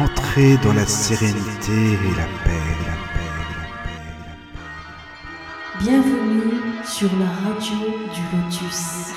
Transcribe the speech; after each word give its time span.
Entrez 0.00 0.56
dans 0.64 0.72
la 0.72 0.86
sérénité 0.86 1.72
et 1.72 2.14
la 2.16 2.26
paix, 2.42 2.64
la 2.86 2.96
paix, 3.12 3.28
la 3.36 3.44
paix, 3.52 3.68
la 3.68 3.84
paix. 3.84 4.74
Bienvenue 5.78 6.54
sur 6.86 7.14
la 7.18 7.28
radio 7.28 7.76
du 8.14 8.22
Lotus. 8.34 9.12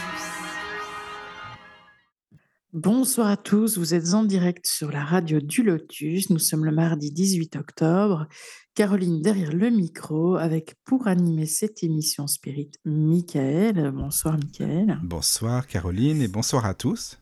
Bonsoir 2.74 3.28
à 3.28 3.38
tous, 3.38 3.78
vous 3.78 3.94
êtes 3.94 4.14
en 4.14 4.26
direct 4.26 4.68
sur 4.68 4.92
la 4.92 5.06
radio 5.06 5.40
du 5.40 5.64
Lotus. 5.64 6.30
Nous 6.30 6.40
sommes 6.40 6.66
le 6.66 6.74
mardi 6.74 7.14
18 7.14 7.56
octobre. 7.56 8.28
Caroline 8.76 9.22
derrière 9.22 9.54
le 9.54 9.70
micro 9.70 10.36
avec 10.36 10.76
pour 10.84 11.08
animer 11.08 11.46
cette 11.46 11.82
émission 11.82 12.28
Spirit, 12.28 12.72
Michael. 12.84 13.90
Bonsoir 13.92 14.38
Michael. 14.38 15.00
Bonsoir 15.02 15.66
Caroline 15.66 16.22
et 16.22 16.28
bonsoir 16.28 16.66
à 16.66 16.74
tous. 16.74 17.22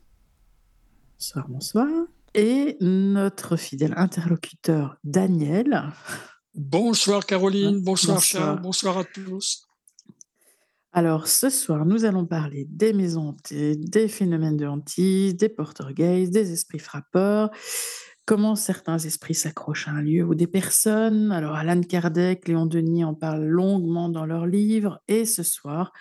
Bonsoir, 1.16 1.46
bonsoir. 1.48 1.86
Et 2.34 2.78
notre 2.80 3.56
fidèle 3.56 3.92
interlocuteur 3.96 4.96
Daniel. 5.04 5.92
Bonsoir 6.54 7.26
Caroline, 7.26 7.82
bonsoir, 7.82 8.16
Bonsoir. 8.16 8.44
Charles, 8.44 8.60
bonsoir 8.62 8.98
à 8.98 9.04
tous. 9.04 9.66
Alors 10.92 11.26
ce 11.26 11.50
soir, 11.50 11.84
nous 11.84 12.06
allons 12.06 12.24
parler 12.24 12.66
des 12.70 12.94
maisons 12.94 13.28
hantées, 13.28 13.76
des 13.76 14.08
phénomènes 14.08 14.56
de 14.56 14.66
hantise, 14.66 15.36
des 15.36 15.50
portergeist, 15.50 16.32
des 16.32 16.52
esprits 16.52 16.78
frappeurs, 16.78 17.50
comment 18.24 18.56
certains 18.56 18.98
esprits 18.98 19.34
s'accrochent 19.34 19.88
à 19.88 19.92
un 19.92 20.00
lieu 20.00 20.24
ou 20.24 20.34
des 20.34 20.46
personnes. 20.46 21.32
Alors 21.32 21.54
Alan 21.54 21.82
Kardec, 21.82 22.48
Léon 22.48 22.64
Denis 22.64 23.04
en 23.04 23.14
parlent 23.14 23.44
longuement 23.44 24.08
dans 24.08 24.24
leurs 24.24 24.46
livres. 24.46 25.02
Et 25.06 25.26
ce 25.26 25.42
soir, 25.42 25.92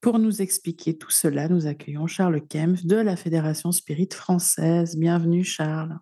pour 0.00 0.18
nous 0.18 0.42
expliquer 0.42 0.96
tout 0.96 1.10
cela, 1.10 1.48
nous 1.48 1.66
accueillons 1.66 2.06
Charles 2.06 2.40
Kempf 2.46 2.84
de 2.84 2.96
la 2.96 3.16
Fédération 3.16 3.72
Spirit 3.72 4.08
française. 4.12 4.96
Bienvenue 4.96 5.44
Charles. 5.44 5.98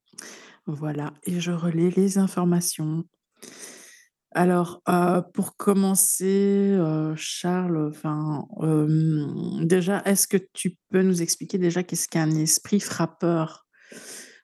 Voilà, 0.67 1.14
et 1.23 1.39
je 1.39 1.52
relais 1.52 1.89
les 1.89 2.17
informations. 2.17 3.06
Alors, 4.34 4.81
euh, 4.88 5.22
pour 5.22 5.58
commencer, 5.58 6.69
euh, 6.72 7.14
Charles, 7.17 7.92
euh, 8.62 9.66
déjà, 9.66 10.02
est-ce 10.06 10.25
que 10.25 10.38
tu 10.53 10.78
peux 10.89 11.02
nous 11.02 11.22
expliquer 11.22 11.58
déjà 11.58 11.84
qu'est-ce 11.84 12.08
qu'un 12.08 12.31
esprit 12.31 12.80
frappeur? 12.80 13.66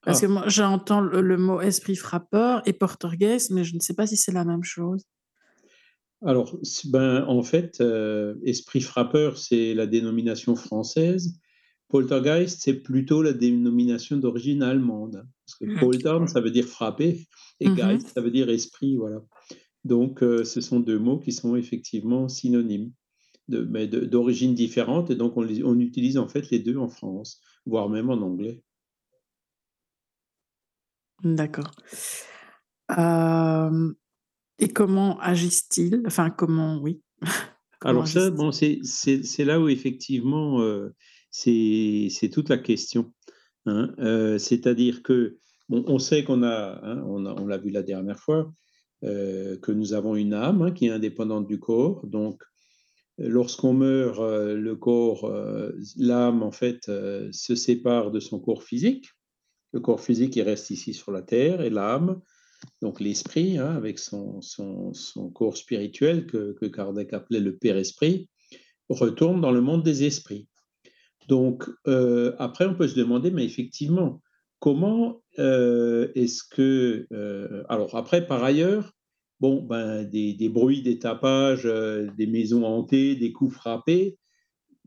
Parce 0.08 0.24
Ah. 0.24 0.28
que 0.28 0.32
moi, 0.32 0.44
j'entends 0.48 1.02
le, 1.02 1.20
le 1.20 1.38
mot 1.38 1.60
esprit 1.60 1.98
frappeur 1.98 2.62
et 2.66 2.72
portergeist, 2.72 3.52
mais 3.52 3.66
je 3.66 3.76
ne 3.76 3.82
sais 3.82 3.94
pas 3.94 4.08
si 4.08 4.16
c'est 4.16 4.32
la 4.32 4.46
même 4.46 4.64
chose. 4.64 5.04
Alors, 6.22 6.58
ben, 6.86 7.26
en 7.28 7.44
fait, 7.44 7.82
euh, 7.82 8.36
esprit 8.46 8.80
frappeur, 8.80 9.38
c'est 9.38 9.74
la 9.74 9.86
dénomination 9.86 10.56
française. 10.56 11.38
Poltergeist, 11.90 12.62
c'est 12.62 12.74
plutôt 12.82 13.22
la 13.22 13.34
dénomination 13.34 14.16
d'origine 14.16 14.64
allemande. 14.64 15.28
Parce 15.46 15.60
que 15.60 15.66
Mhm. 15.66 15.78
poltern, 15.80 16.28
ça 16.30 16.40
veut 16.40 16.52
dire 16.52 16.66
frapper, 16.66 17.28
et 17.60 17.68
Mhm. 17.70 17.76
geist, 17.76 18.08
ça 18.16 18.22
veut 18.22 18.32
dire 18.32 18.50
esprit, 18.50 18.96
voilà. 18.96 19.22
Donc, 19.84 20.24
euh, 20.24 20.46
ce 20.46 20.62
sont 20.62 20.80
deux 20.80 21.00
mots 21.00 21.20
qui 21.20 21.34
sont 21.34 21.58
effectivement 21.58 22.30
synonymes, 22.30 22.92
de- 23.50 23.62
mais 23.70 23.88
d'origine 23.88 24.56
différente, 24.56 25.12
et 25.12 25.16
donc 25.16 25.36
on, 25.36 25.42
les- 25.42 25.64
on 25.66 25.78
utilise 25.80 26.18
en 26.18 26.30
fait 26.30 26.50
les 26.50 26.60
deux 26.60 26.78
en 26.78 26.88
France, 26.90 27.42
voire 27.66 27.90
même 27.90 28.10
en 28.10 28.22
anglais. 28.22 28.64
D'accord. 31.24 31.72
Euh, 32.98 33.94
et 34.60 34.70
comment 34.70 35.20
agissent-ils? 35.20 36.02
Enfin, 36.06 36.30
comment, 36.30 36.78
oui. 36.80 37.02
Comment 37.80 37.92
Alors 38.02 38.08
ça, 38.08 38.32
bon, 38.32 38.52
c'est 38.52 39.46
là 39.46 39.60
où 39.60 39.70
effectivement, 39.70 40.62
euh, 40.62 40.96
c'est 41.30 42.10
toute 42.34 42.50
la 42.50 42.58
question. 42.58 43.14
hein. 43.68 43.94
Euh, 44.00 44.40
C'est-à-dire 44.40 45.04
que, 45.04 45.38
bon, 45.70 45.84
on 45.88 46.00
sait 46.00 46.24
qu'on 46.24 46.42
a, 46.42 46.80
hein, 46.84 47.04
on 47.06 47.28
a- 47.28 47.36
on 47.40 47.46
l'a 47.46 47.58
vu 47.60 47.70
la 47.70 47.84
dernière 47.84 48.20
fois, 48.20 48.52
que 49.04 49.72
nous 49.72 49.94
avons 49.94 50.16
une 50.16 50.34
âme 50.34 50.64
hein, 50.64 50.72
qui 50.72 50.88
est 50.88 50.90
indépendante 50.90 51.48
du 51.48 51.60
corps. 51.60 52.08
Donc, 52.08 52.42
lorsqu'on 53.20 53.74
meurt, 53.74 54.20
le 54.20 54.76
corps, 54.76 55.32
l'âme, 55.98 56.42
en 56.42 56.52
fait, 56.52 56.86
se 57.32 57.54
sépare 57.56 58.10
de 58.10 58.20
son 58.20 58.40
corps 58.40 58.64
physique. 58.64 59.12
Le 59.74 59.80
corps 59.80 60.02
physique, 60.02 60.36
il 60.36 60.44
reste 60.44 60.70
ici 60.70 60.94
sur 60.94 61.12
la 61.12 61.22
terre, 61.22 61.62
et 61.62 61.70
l'âme, 61.70 62.22
donc 62.82 63.00
l'esprit, 63.00 63.58
hein, 63.58 63.76
avec 63.76 64.00
son, 64.00 64.42
son, 64.42 64.94
son 64.94 65.30
corps 65.30 65.58
spirituel 65.58 66.26
que, 66.26 66.54
que 66.54 66.66
Kardec 66.66 67.14
appelait 67.14 67.40
le 67.40 67.56
Père-Esprit, 67.56 68.30
retourne 68.90 69.42
dans 69.42 69.52
le 69.52 69.62
monde 69.62 69.84
des 69.84 70.04
esprits. 70.06 70.48
Donc, 71.28 71.70
euh, 71.88 72.34
après, 72.40 72.66
on 72.66 72.76
peut 72.76 72.88
se 72.88 72.96
demander, 72.96 73.32
mais 73.32 73.46
effectivement, 73.46 74.22
comment 74.60 75.22
euh, 75.40 76.10
est-ce 76.16 76.44
que... 76.44 77.06
euh, 77.12 77.64
alors, 77.68 77.96
après, 77.96 78.26
par 78.26 78.44
ailleurs, 78.44 78.94
bon, 79.40 79.62
ben, 79.62 80.04
des, 80.06 80.34
des 80.34 80.50
bruits, 80.50 80.82
des 80.82 81.00
tapages, 81.00 81.66
des 82.18 82.28
maisons 82.28 82.64
hantées, 82.64 83.16
des 83.16 83.34
coups 83.34 83.54
frappés, 83.54 84.18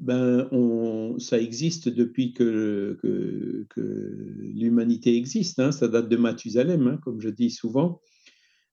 ben, 0.01 0.49
on, 0.51 1.19
ça 1.19 1.39
existe 1.39 1.91
depuis 1.91 2.33
que, 2.33 2.99
que, 3.03 3.67
que 3.69 4.35
l'humanité 4.39 5.15
existe. 5.17 5.61
hein. 5.61 5.73
ça 5.73 5.89
date 5.89 6.09
de 6.09 6.17
Mathusalem, 6.17 6.89
hein, 6.89 7.01
comme 7.05 7.21
je 7.21 7.29
dis 7.29 7.51
souvent. 7.51 8.01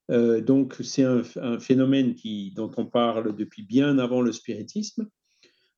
Euh, 0.09 0.39
donc, 0.39 0.77
c'est 0.81 1.03
un, 1.03 1.23
phénomène 1.59 2.15
qui, 2.15 2.53
dont 2.55 2.71
on 2.77 2.85
parle 2.85 3.35
depuis 3.35 3.63
bien 3.63 3.99
avant 3.99 4.21
le 4.21 4.31
spiritisme, 4.31 5.09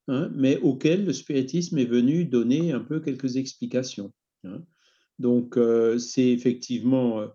hein, 0.08 0.32
mais 0.36 0.58
auquel 0.60 1.04
le 1.04 1.14
spiritisme 1.14 1.80
est 1.80 1.86
venu 1.86 2.26
donner 2.26 2.72
un 2.72 2.82
peu 2.82 3.00
quelques 3.00 3.38
explications. 3.38 4.14
Donc, 5.18 5.58
euh, 5.58 5.98
c'est 5.98 6.30
effectivement 6.30 7.22
euh, 7.22 7.28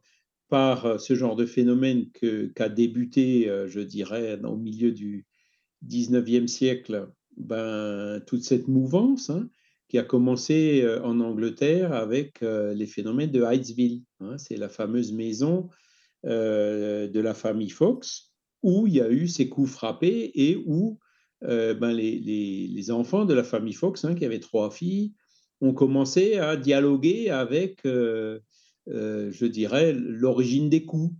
par 0.48 1.00
ce 1.00 1.16
genre 1.16 1.34
de 1.34 1.46
phénomène 1.46 2.06
qu'a 2.54 2.69
débuté, 2.69 3.50
je 3.66 3.81
dirais, 3.81 4.38
au 4.44 4.56
milieu 4.56 4.92
du 4.92 5.26
19e 5.84 6.46
siècle, 6.46 7.08
ben, 7.36 8.20
toute 8.26 8.42
cette 8.42 8.68
mouvance 8.68 9.30
hein, 9.30 9.48
qui 9.88 9.98
a 9.98 10.02
commencé 10.02 10.82
euh, 10.82 11.02
en 11.02 11.20
Angleterre 11.20 11.92
avec 11.92 12.42
euh, 12.42 12.74
les 12.74 12.86
phénomènes 12.86 13.30
de 13.30 13.42
Hydesville. 13.44 14.02
hein. 14.20 14.38
c'est 14.38 14.56
la 14.56 14.68
fameuse 14.68 15.12
maison 15.12 15.68
euh, 16.26 17.08
de 17.08 17.20
la 17.20 17.34
famille 17.34 17.70
Fox 17.70 18.32
où 18.62 18.86
il 18.86 18.94
y 18.94 19.00
a 19.00 19.10
eu 19.10 19.28
ces 19.28 19.48
coups 19.48 19.70
frappés 19.70 20.30
et 20.34 20.62
où 20.66 20.98
ben, 21.42 21.92
les, 21.92 22.18
les- 22.20 22.68
les 22.68 22.90
enfants 22.90 23.26
de 23.26 23.34
la 23.34 23.44
famille 23.44 23.74
Fox, 23.74 24.06
hein, 24.06 24.14
qui 24.14 24.24
avaient 24.24 24.40
trois 24.40 24.70
filles, 24.70 25.12
ont 25.60 25.74
commencé 25.74 26.38
à 26.38 26.56
dialoguer 26.56 27.28
avec, 27.28 27.80
je 27.84 29.44
dirais, 29.46 29.92
l'origine 29.92 30.70
des 30.70 30.86
coups. 30.86 31.14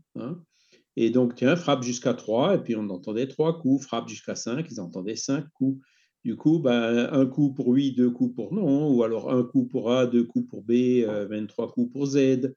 Et 0.97 1.11
donc, 1.11 1.35
tiens, 1.35 1.57
frappe 1.57 1.83
jusqu'à 1.83 2.15
3, 2.15 2.55
et 2.55 2.59
puis 2.59 2.75
on 2.77 2.89
entendait 2.89 3.27
trois 3.27 3.59
coups, 3.61 3.85
frappe 3.85 4.09
jusqu'à 4.09 4.35
5, 4.35 4.67
ils 4.71 4.81
entendaient 4.81 5.17
cinq 5.17 5.45
coups. 5.53 5.85
Du 6.25 6.37
coup, 6.37 6.59
ben, 6.59 7.09
un 7.13 7.27
coup 7.27 7.53
pour 7.53 7.69
oui, 7.69 7.93
deux 7.93 8.11
coups 8.11 8.35
pour 8.35 8.55
non, 8.55 8.91
ou 8.91 9.03
alors 9.03 9.31
un 9.31 9.45
coup 9.45 9.67
pour 9.67 9.93
A, 9.93 10.07
deux 10.07 10.25
coups 10.25 10.49
pour 10.49 10.63
B, 10.63 10.73
euh, 11.03 11.27
23 11.27 11.71
coups 11.71 11.93
pour 11.93 12.07
Z. 12.07 12.55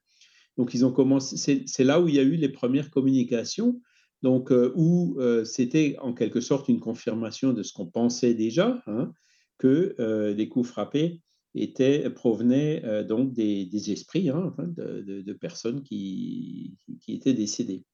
Donc, 0.56 0.74
ils 0.74 0.84
ont 0.86 0.92
commencé, 0.92 1.64
c'est 1.66 1.84
là 1.84 2.00
où 2.00 2.08
il 2.08 2.14
y 2.14 2.18
a 2.18 2.22
eu 2.22 2.36
les 2.36 2.48
premières 2.48 2.90
communications, 2.90 3.80
donc 4.22 4.50
euh, 4.50 4.72
où 4.76 5.16
euh, 5.20 5.44
c'était 5.44 5.96
en 6.00 6.14
quelque 6.14 6.40
sorte 6.40 6.68
une 6.68 6.80
confirmation 6.80 7.52
de 7.52 7.62
ce 7.62 7.72
qu'on 7.72 7.86
pensait 7.86 8.34
déjà, 8.34 8.82
hein, 8.86 9.12
que 9.58 9.94
euh, 10.00 10.34
les 10.34 10.48
coups 10.48 10.68
frappés 10.68 11.22
étaient, 11.54 12.08
provenaient 12.10 12.82
euh, 12.84 13.04
donc 13.04 13.32
des, 13.34 13.66
des 13.66 13.92
esprits, 13.92 14.30
hein, 14.30 14.44
enfin, 14.52 14.64
de, 14.66 15.02
de- 15.02 15.22
de 15.22 15.32
personnes 15.34 15.82
qui, 15.82 16.76
qui 17.02 17.14
étaient 17.14 17.34
décédées. 17.34 17.84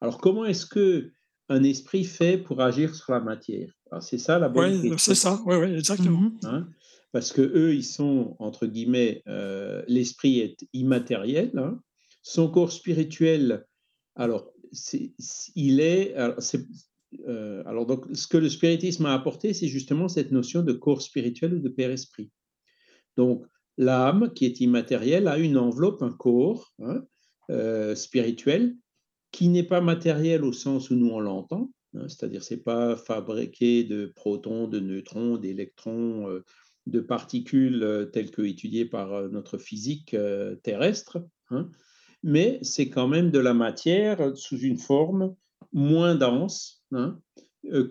Alors, 0.00 0.18
comment 0.18 0.44
est-ce 0.44 0.66
que 0.66 1.10
un 1.48 1.62
esprit 1.62 2.04
fait 2.04 2.38
pour 2.38 2.60
agir 2.60 2.94
sur 2.94 3.12
la 3.12 3.20
matière 3.20 3.70
C'est 4.00 4.18
ça 4.18 4.38
la 4.38 4.48
bonne 4.48 4.80
Oui, 4.82 4.94
c'est 4.98 5.14
ça, 5.14 5.40
oui, 5.46 5.56
oui, 5.56 5.74
exactement. 5.74 6.20
Mhm. 6.20 6.38
hein, 6.44 6.68
parce 7.12 7.32
que 7.32 7.42
eux, 7.42 7.74
ils 7.74 7.84
sont 7.84 8.36
entre 8.38 8.66
guillemets, 8.66 9.22
euh, 9.28 9.82
l'esprit 9.88 10.40
est 10.40 10.66
immatériel. 10.72 11.52
hein. 11.56 11.80
son 12.22 12.50
corps 12.50 12.72
spirituel, 12.72 13.64
alors, 14.16 14.50
il 15.54 15.80
est, 15.80 16.14
alors, 16.14 16.38
euh, 17.28 17.62
alors 17.66 17.86
donc, 17.86 18.04
ce 18.14 18.26
que 18.26 18.36
le 18.36 18.48
spiritisme 18.48 19.06
a 19.06 19.14
apporté, 19.14 19.54
c'est 19.54 19.68
justement 19.68 20.08
cette 20.08 20.32
notion 20.32 20.62
de 20.62 20.72
corps 20.72 21.02
spirituel 21.02 21.54
ou 21.54 21.60
de 21.60 21.68
père 21.68 21.90
esprit. 21.90 22.30
Donc, 23.16 23.46
l'âme, 23.78 24.32
qui 24.34 24.44
est 24.44 24.60
immatérielle, 24.60 25.28
a 25.28 25.38
une 25.38 25.56
enveloppe, 25.56 26.02
un 26.02 26.10
corps 26.12 26.72
hein, 26.80 27.04
euh, 27.50 27.94
spirituel, 27.94 28.76
qui 29.36 29.48
n'est 29.48 29.62
pas 29.62 29.82
matériel 29.82 30.44
au 30.44 30.52
sens 30.54 30.88
où 30.88 30.94
nous 30.94 31.10
on 31.10 31.20
l'entend, 31.20 31.70
hein, 31.92 32.08
c'est-à-dire 32.08 32.42
c'est 32.42 32.64
pas 32.64 32.96
fabriqué 32.96 33.84
de 33.84 34.06
protons, 34.06 34.66
de 34.66 34.80
neutrons, 34.80 35.36
d'électrons, 35.36 36.26
euh, 36.30 36.42
de 36.86 37.00
particules 37.00 37.82
euh, 37.82 38.06
telles 38.06 38.30
que 38.30 38.40
étudiées 38.40 38.86
par 38.86 39.28
notre 39.28 39.58
physique 39.58 40.16
terrestre, 40.62 41.18
hein, 41.50 41.68
mais 42.22 42.58
c'est 42.62 42.88
quand 42.88 43.08
même 43.08 43.30
de 43.30 43.38
la 43.38 43.52
matière 43.52 44.34
sous 44.38 44.58
une 44.58 44.78
forme 44.78 45.34
moins 45.70 46.14
dense 46.14 46.82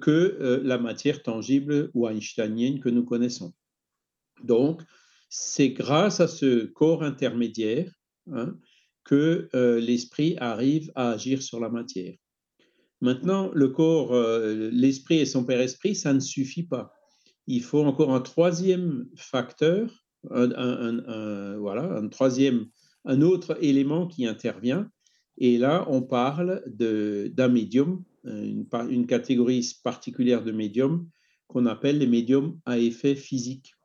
que 0.01 0.62
la 0.63 0.80
matière 0.80 1.21
tangible 1.21 1.92
ou 1.94 2.07
einsteinienne 2.07 2.80
que 2.80 2.89
nous 2.89 3.03
connaissons. 3.03 3.53
Donc, 4.44 4.81
c'est 5.30 5.69
grâce 5.69 6.21
à 6.21 6.27
ce 6.27 6.65
corps 6.65 7.03
intermédiaire 7.03 7.92
hein, 8.31 8.56
que 9.06 9.48
euh, 9.54 9.80
l'esprit 9.80 10.36
arrive 10.40 10.92
à 10.96 11.12
agir 11.12 11.42
sur 11.42 11.60
la 11.60 11.69
matière. 11.69 12.16
Maintenant, 13.02 13.52
le 13.54 13.69
corps, 13.69 14.13
euh, 14.13 14.69
l'esprit 14.74 15.19
et 15.19 15.25
son 15.25 15.46
père-esprit, 15.46 15.96
ça 15.96 16.13
ne 16.13 16.19
suffit 16.19 16.63
pas. 16.63 16.92
Il 17.48 17.62
faut 17.62 17.84
encore 17.84 18.13
un 18.13 18.22
troisième 18.22 19.07
facteur, 19.16 20.06
un, 20.31 21.57
voilà, 21.60 21.84
un 21.84 22.07
troisième, 22.07 22.66
un 23.06 23.22
autre 23.22 23.57
élément 23.62 24.07
qui 24.07 24.25
intervient. 24.25 24.90
Et 25.38 25.60
là, 25.60 25.86
on 25.88 26.02
parle 26.02 26.63
d'un 26.66 27.48
médium, 27.48 28.04
une, 28.24 29.06
catégorie 29.06 29.63
particulière 29.84 30.44
de 30.44 30.52
médiums 30.52 31.07
qu'on 31.48 31.68
appelle 31.68 32.00
les 32.00 32.07
médiums 32.07 32.60
à 32.66 32.80
effet 32.80 33.13
physique. 33.13 33.75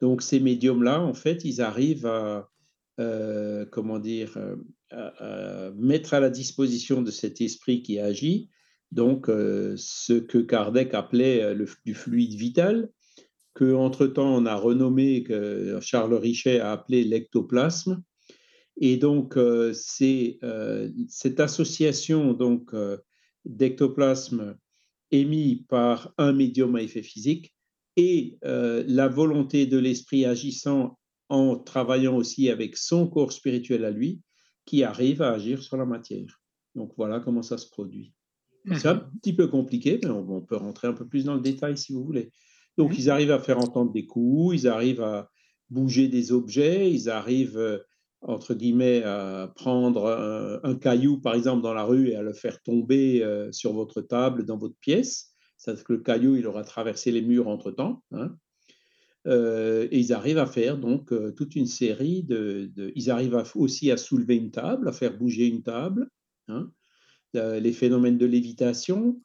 Donc 0.00 0.20
ces 0.20 0.40
médiums-là, 0.40 1.00
en 1.00 1.14
fait, 1.14 1.46
ils 1.46 1.62
arrivent 1.62 2.06
à, 2.06 2.50
euh, 2.98 3.64
comment 3.66 3.98
dire, 3.98 4.36
euh, 4.36 4.56
à, 4.90 5.70
mettre 5.76 6.14
à 6.14 6.20
la 6.20 6.30
disposition 6.30 7.02
de 7.02 7.10
cet 7.10 7.40
esprit 7.40 7.82
qui 7.82 7.98
agit, 7.98 8.50
donc 8.92 9.28
euh, 9.28 9.74
ce 9.76 10.14
que 10.14 10.38
Kardec 10.38 10.94
appelait 10.94 11.54
le, 11.54 11.66
du 11.84 11.94
fluide 11.94 12.34
vital, 12.34 12.90
que 13.54 13.74
entre-temps 13.74 14.34
on 14.34 14.46
a 14.46 14.54
renommé, 14.54 15.22
que 15.22 15.78
Charles 15.80 16.14
Richet 16.14 16.60
a 16.60 16.72
appelé 16.72 17.04
l'ectoplasme. 17.04 18.02
Et 18.80 18.96
donc 18.96 19.36
c'est 19.72 20.38
cette 21.08 21.40
association 21.40 22.32
donc 22.32 22.72
d'ectoplasme 23.44 24.56
émis 25.10 25.66
par 25.68 26.14
un 26.18 26.32
médium 26.32 26.76
à 26.76 26.82
effet 26.82 27.02
physique 27.02 27.52
et 27.98 28.38
euh, 28.44 28.84
la 28.86 29.08
volonté 29.08 29.66
de 29.66 29.76
l'esprit 29.76 30.24
agissant 30.24 30.98
en 31.28 31.56
travaillant 31.56 32.16
aussi 32.16 32.50
avec 32.50 32.76
son 32.76 33.06
corps 33.08 33.32
spirituel 33.32 33.84
à 33.84 33.90
lui, 33.90 34.20
qui 34.64 34.82
arrive 34.82 35.22
à 35.22 35.32
agir 35.32 35.62
sur 35.62 35.76
la 35.76 35.86
matière. 35.86 36.40
Donc 36.74 36.92
voilà 36.96 37.20
comment 37.20 37.42
ça 37.42 37.58
se 37.58 37.68
produit. 37.68 38.12
C'est 38.76 38.88
un 38.88 38.96
petit 38.96 39.32
peu 39.32 39.48
compliqué, 39.48 39.98
mais 40.02 40.10
on, 40.10 40.42
peut 40.42 40.56
rentrer 40.56 40.88
un 40.88 40.92
peu 40.92 41.06
plus 41.06 41.24
dans 41.24 41.34
le 41.34 41.40
détail 41.40 41.78
si 41.78 41.94
vous 41.94 42.04
voulez. 42.04 42.30
Donc 42.76 42.98
ils 42.98 43.08
arrivent 43.08 43.30
à 43.30 43.38
faire 43.38 43.58
entendre 43.58 43.92
des 43.92 44.04
coups, 44.04 44.62
ils 44.62 44.68
arrivent 44.68 45.00
à 45.00 45.30
bouger 45.70 46.08
des 46.08 46.32
objets, 46.32 46.92
ils 46.92 47.08
arrivent, 47.08 47.56
euh, 47.56 47.78
entre 48.20 48.52
guillemets, 48.52 49.02
à 49.04 49.50
prendre 49.56 50.60
un, 50.62 50.74
caillou, 50.74 51.18
par 51.18 51.34
exemple, 51.34 51.62
dans 51.62 51.72
la 51.72 51.84
rue 51.84 52.10
et 52.10 52.16
à 52.16 52.22
le 52.22 52.34
faire 52.34 52.60
tomber 52.62 53.22
euh, 53.22 53.50
sur 53.52 53.72
votre 53.72 54.02
table, 54.02 54.44
dans 54.44 54.58
votre 54.58 54.76
pièce 54.80 55.34
c'est-à-dire 55.58 55.84
que 55.84 55.92
le 55.92 55.98
caillou, 56.00 56.36
il 56.36 56.46
aura 56.46 56.62
traversé 56.62 57.10
les 57.10 57.20
murs 57.20 57.48
entre-temps. 57.48 58.02
Hein. 58.12 58.36
Euh, 59.26 59.88
et 59.90 59.98
ils 59.98 60.12
arrivent 60.12 60.38
à 60.38 60.46
faire 60.46 60.78
donc 60.78 61.12
euh, 61.12 61.32
toute 61.32 61.56
une 61.56 61.66
série 61.66 62.22
de, 62.22 62.70
Ils 62.94 63.10
arrivent 63.10 63.42
aussi 63.56 63.90
à 63.90 63.96
soulever 63.96 64.36
une 64.36 64.50
table, 64.50 64.88
à 64.88 64.92
faire 64.92 65.16
bouger 65.16 65.46
une 65.46 65.62
table. 65.62 66.08
Hein. 66.48 66.70
Euh, 67.36 67.60
les 67.60 67.72
phénomènes 67.72 68.18
de 68.18 68.26
lévitation, 68.26 69.20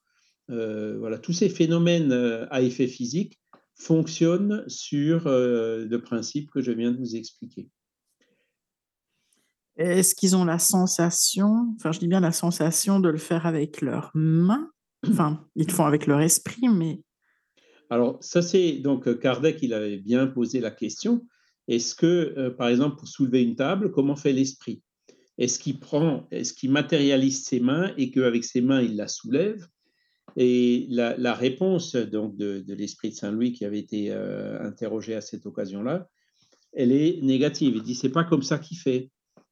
voilà, 0.48 1.18
tous 1.18 1.34
ces 1.34 1.50
phénomènes 1.50 2.12
à 2.52 2.62
effet 2.62 2.88
physique 2.88 3.40
fonctionnent 3.76 4.64
sur 4.68 5.24
le 5.26 5.98
principe 5.98 6.52
que 6.52 6.62
je 6.62 6.72
viens 6.72 6.92
de 6.92 6.98
vous 6.98 7.16
expliquer. 7.16 7.70
Est-ce 9.78 10.14
qu'ils 10.14 10.36
ont 10.36 10.46
la 10.46 10.60
sensation, 10.60 11.74
enfin 11.76 11.92
je 11.92 12.00
dis 12.00 12.08
bien 12.08 12.20
la 12.20 12.34
sensation 12.34 13.00
de 13.00 13.10
le 13.10 13.18
faire 13.18 13.48
avec 13.48 13.82
leurs 13.82 14.12
mains 14.14 14.70
Enfin, 15.10 15.46
ils 15.56 15.68
le 15.68 15.74
font 15.74 15.86
avec 15.86 16.08
leur 16.08 16.22
esprit, 16.22 16.68
mais. 16.70 17.02
Alors, 17.94 18.18
ça, 18.22 18.42
c'est. 18.42 18.80
Donc, 18.80 19.08
euh, 19.08 19.14
Kardec, 19.14 19.60
il 19.62 19.72
avait 19.72 19.98
bien 19.98 20.26
posé 20.26 20.60
la 20.60 20.72
question. 20.72 21.28
Est-ce 21.68 21.94
que, 21.94 22.34
euh, 22.38 22.50
par 22.50 22.70
exemple, 22.70 22.96
pour 22.96 23.08
soulever 23.08 23.44
une 23.44 23.56
table, 23.56 23.92
comment 23.92 24.16
fait 24.16 24.34
l'esprit? 24.34 24.82
Est-ce 25.38 25.60
qu'il 25.60 25.80
prend, 25.80 26.28
est-ce 26.32 26.54
qu'il 26.56 26.72
matérialise 26.72 27.44
ses 27.44 27.60
mains 27.60 27.94
et 27.96 28.10
qu'avec 28.10 28.46
ses 28.46 28.62
mains, 28.62 28.82
il 28.82 28.96
la 28.96 29.08
soulève? 29.08 29.68
Et 30.38 30.88
la, 30.90 31.36
réponse 31.36 31.96
donc, 31.96 32.36
de, 32.36 32.64
l'esprit 32.74 33.12
de 33.12 33.16
Saint-Louis, 33.16 33.54
qui 33.54 33.64
avait 33.64 33.78
été 33.78 34.08
euh, 34.10 34.60
interrogé 34.64 35.14
à 35.14 35.22
cette 35.22 35.46
occasion-là, 35.46 36.10
elle 36.72 36.92
est 36.92 37.22
négative. 37.22 37.76
Il 37.76 37.84
dit 37.84 37.94
c'est 37.94 38.10
pas 38.10 38.24
comme 38.24 38.42
ça 38.42 38.58
qu'il 38.58 38.78
fait. 38.78 39.12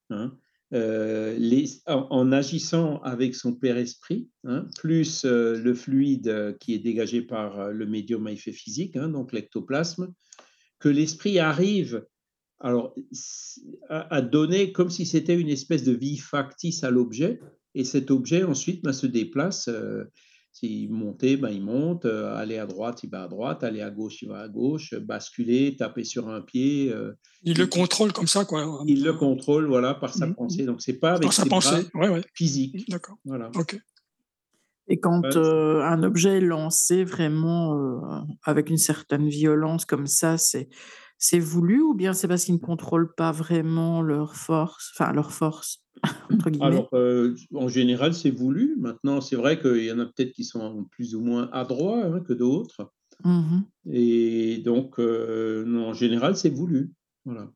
Hein. 0.10 0.36
Euh, 0.74 1.38
en, 1.86 2.32
agissant 2.32 3.02
avec 3.02 3.36
son 3.36 3.54
père 3.54 3.76
esprit, 3.76 4.30
hein, 4.46 4.68
plus 4.80 5.26
euh, 5.26 5.58
le 5.58 5.74
fluide 5.74 6.30
euh, 6.30 6.54
qui 6.54 6.74
est 6.74 6.80
dégagé 6.80 7.22
par 7.22 7.72
le 7.72 7.86
médium 7.86 8.26
à 8.28 8.32
effet 8.32 8.54
physique, 8.54 8.96
hein, 8.96 9.10
donc 9.10 9.34
l'ectoplasme, 9.34 10.14
que 10.80 10.88
l'esprit 10.88 11.40
arrive 11.40 12.06
alors, 12.62 12.96
à, 13.90 14.22
donner 14.22 14.72
comme 14.72 14.90
si 14.90 15.06
c'était 15.06 15.38
une 15.38 15.50
espèce 15.50 15.84
de 15.84 15.92
vie 15.92 16.18
factice 16.18 16.86
à 16.86 16.92
l'objet, 16.92 17.42
et 17.76 17.84
cet 17.84 18.10
objet 18.10 18.44
ensuite 18.44 18.82
ben, 18.82 18.94
se 18.94 19.08
déplace 19.08 19.70
s'il 20.52 20.92
montait, 20.92 21.38
ben, 21.38 21.50
il 21.50 21.64
monte, 21.64 22.06
euh, 22.06 22.36
aller 22.36 22.58
à 22.58 22.66
droite, 22.66 23.04
il 23.04 23.10
va 23.10 23.24
à 23.24 23.28
droite, 23.28 23.64
aller 23.64 23.82
à 23.82 23.90
gauche, 23.90 24.22
il 24.22 24.30
va 24.30 24.42
à 24.42 24.48
gauche, 24.50 24.94
basculer, 24.96 25.76
taper 25.78 26.04
sur 26.04 26.28
un 26.28 26.42
pied. 26.42 26.92
Euh, 26.92 27.14
il 27.44 27.58
le 27.58 27.68
contrôle 27.68 28.12
comme 28.12 28.28
ça, 28.28 28.44
quoi. 28.44 28.84
Il 28.86 29.04
le 29.04 29.14
contrôle, 29.14 29.68
voilà, 29.68 29.94
par 29.94 30.14
sa 30.14 30.28
mmh. 30.28 30.36
pensée. 30.36 30.66
Donc, 30.66 30.82
c'est 30.82 31.00
pas 31.00 31.12
avec 31.12 31.24
par 31.24 31.34
sa 31.34 31.46
pensée. 31.46 31.88
Ouais, 31.94 32.22
physique. 32.34 32.90
D'accord. 32.90 33.18
Voilà. 33.24 33.50
Ok. 33.56 33.80
Et 34.88 35.00
quand 35.00 35.38
euh, 35.38 35.82
un 35.84 36.04
objet 36.04 36.38
est 36.38 36.42
lancé 36.42 37.06
vraiment 37.06 38.26
avec 38.44 38.70
une 38.70 38.78
certaine 38.78 39.30
violence 39.30 39.86
comme 39.86 40.08
ça, 40.08 40.38
c'est 40.38 40.68
c'est 41.22 41.40
voulu 41.40 41.82
ou 41.82 41.94
bien 41.94 42.14
c'est 42.14 42.28
parce 42.28 42.44
qu'ils 42.44 42.56
ne 42.56 42.60
contrôlent 42.60 43.14
pas 43.14 43.32
vraiment 43.32 44.02
leur 44.02 44.36
force, 44.36 44.92
enfin 44.96 45.14
leur 45.14 45.32
force 45.32 45.86
Alors, 46.62 46.90
euh, 46.94 47.36
en 47.54 47.68
général, 47.68 48.16
c'est 48.16 48.32
voulu. 48.32 48.76
Maintenant, 48.80 49.22
c'est 49.22 49.36
vrai 49.36 49.60
qu'il 49.62 49.84
y 49.84 49.92
en 49.92 50.00
a 50.00 50.06
peut-être 50.06 50.32
qui 50.32 50.44
sont 50.44 50.86
plus 50.86 51.14
ou 51.14 51.22
moins 51.22 51.48
adroits 51.52 52.04
hein, 52.04 52.22
que 52.22 52.34
d'autres. 52.34 52.92
Mmh 53.24 53.60
et 53.92 54.58
donc, 54.66 55.00
euh, 55.00 55.64
en 55.78 55.94
général, 55.94 56.36
c'est 56.36 56.50
voulu. 56.50 56.92
Voilà. 57.26 57.52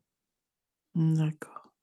D'accord. 0.94 1.74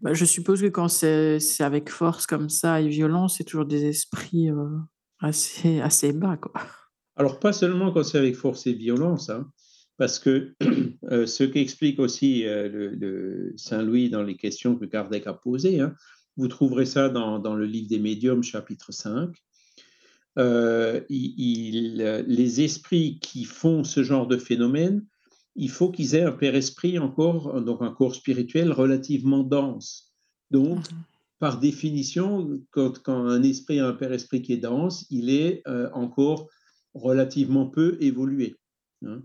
Bah, 0.00 0.14
je 0.14 0.24
suppose 0.24 0.60
que 0.60 0.66
quand 0.66 0.88
c'est 0.88 1.40
avec 1.60 1.90
force 1.90 2.26
comme 2.26 2.48
ça 2.48 2.80
et 2.80 2.88
violence, 2.88 3.38
c'est 3.38 3.44
toujours 3.44 3.66
des 3.66 3.84
esprits 3.86 4.50
euh, 4.50 4.78
assez, 5.18 5.80
assez 5.80 6.12
bas. 6.12 6.36
Quoi. 6.36 6.52
Alors, 7.16 7.40
pas 7.40 7.52
seulement 7.52 7.90
quand 7.90 8.04
c'est 8.04 8.18
avec 8.18 8.36
force 8.36 8.66
et 8.68 8.74
violence. 8.74 9.28
Hein 9.28 9.50
parce 9.96 10.18
que 10.18 10.54
euh, 11.10 11.26
ce 11.26 11.44
qu'explique 11.44 11.98
aussi 11.98 12.46
euh, 12.46 12.68
le, 12.68 13.52
Saint-Louis 13.56 14.10
dans 14.10 14.22
les 14.22 14.36
questions 14.36 14.76
que 14.76 14.84
Kardec 14.84 15.26
a 15.26 15.34
posées, 15.34 15.80
hein, 15.80 15.94
vous 16.36 16.48
trouverez 16.48 16.86
ça 16.86 17.08
dans, 17.08 17.54
le 17.54 17.66
livre 17.66 17.88
des 17.88 17.98
médiums, 17.98 18.42
chapitre 18.42 18.90
5. 18.90 19.36
Euh, 20.38 21.02
les 21.10 22.60
esprits 22.62 23.18
qui 23.20 23.44
font 23.44 23.84
ce 23.84 24.02
genre 24.02 24.26
de 24.26 24.38
phénomène, 24.38 25.04
il 25.56 25.68
faut 25.68 25.90
qu'ils 25.90 26.14
aient 26.14 26.22
un 26.22 26.32
père-esprit 26.32 26.98
encore, 26.98 27.60
donc 27.60 27.82
un 27.82 27.92
corps 27.92 28.14
spirituel 28.14 28.72
relativement 28.72 29.42
dense. 29.42 30.14
Donc, 30.50 30.90
mmh 30.90 30.96
par 31.38 31.58
définition, 31.58 32.60
quand, 32.70 33.08
un 33.08 33.42
esprit 33.42 33.80
a 33.80 33.88
un 33.88 33.94
père-esprit 33.94 34.42
qui 34.42 34.52
est 34.52 34.58
dense, 34.58 35.06
il 35.10 35.28
est 35.28 35.64
encore 35.92 36.48
relativement 36.94 37.66
peu 37.66 37.96
évolué. 38.00 38.54
Hein 39.04 39.22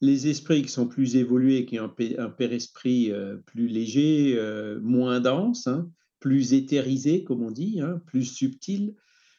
les 0.00 0.28
esprits 0.28 0.62
qui 0.62 0.68
sont 0.68 0.86
plus 0.86 1.16
évolués, 1.16 1.64
qui 1.64 1.80
ont 1.80 1.92
un, 2.18 2.30
père-esprit 2.30 3.10
euh, 3.10 3.36
plus 3.46 3.66
léger, 3.66 4.34
euh, 4.36 4.78
moins 4.80 5.20
dense, 5.20 5.66
hein, 5.66 5.90
plus 6.20 6.52
éthérisé, 6.52 7.24
comme 7.24 7.42
on 7.42 7.50
dit, 7.50 7.80
hein, 7.80 8.00
plus 8.06 8.24
subtil, 8.24 8.94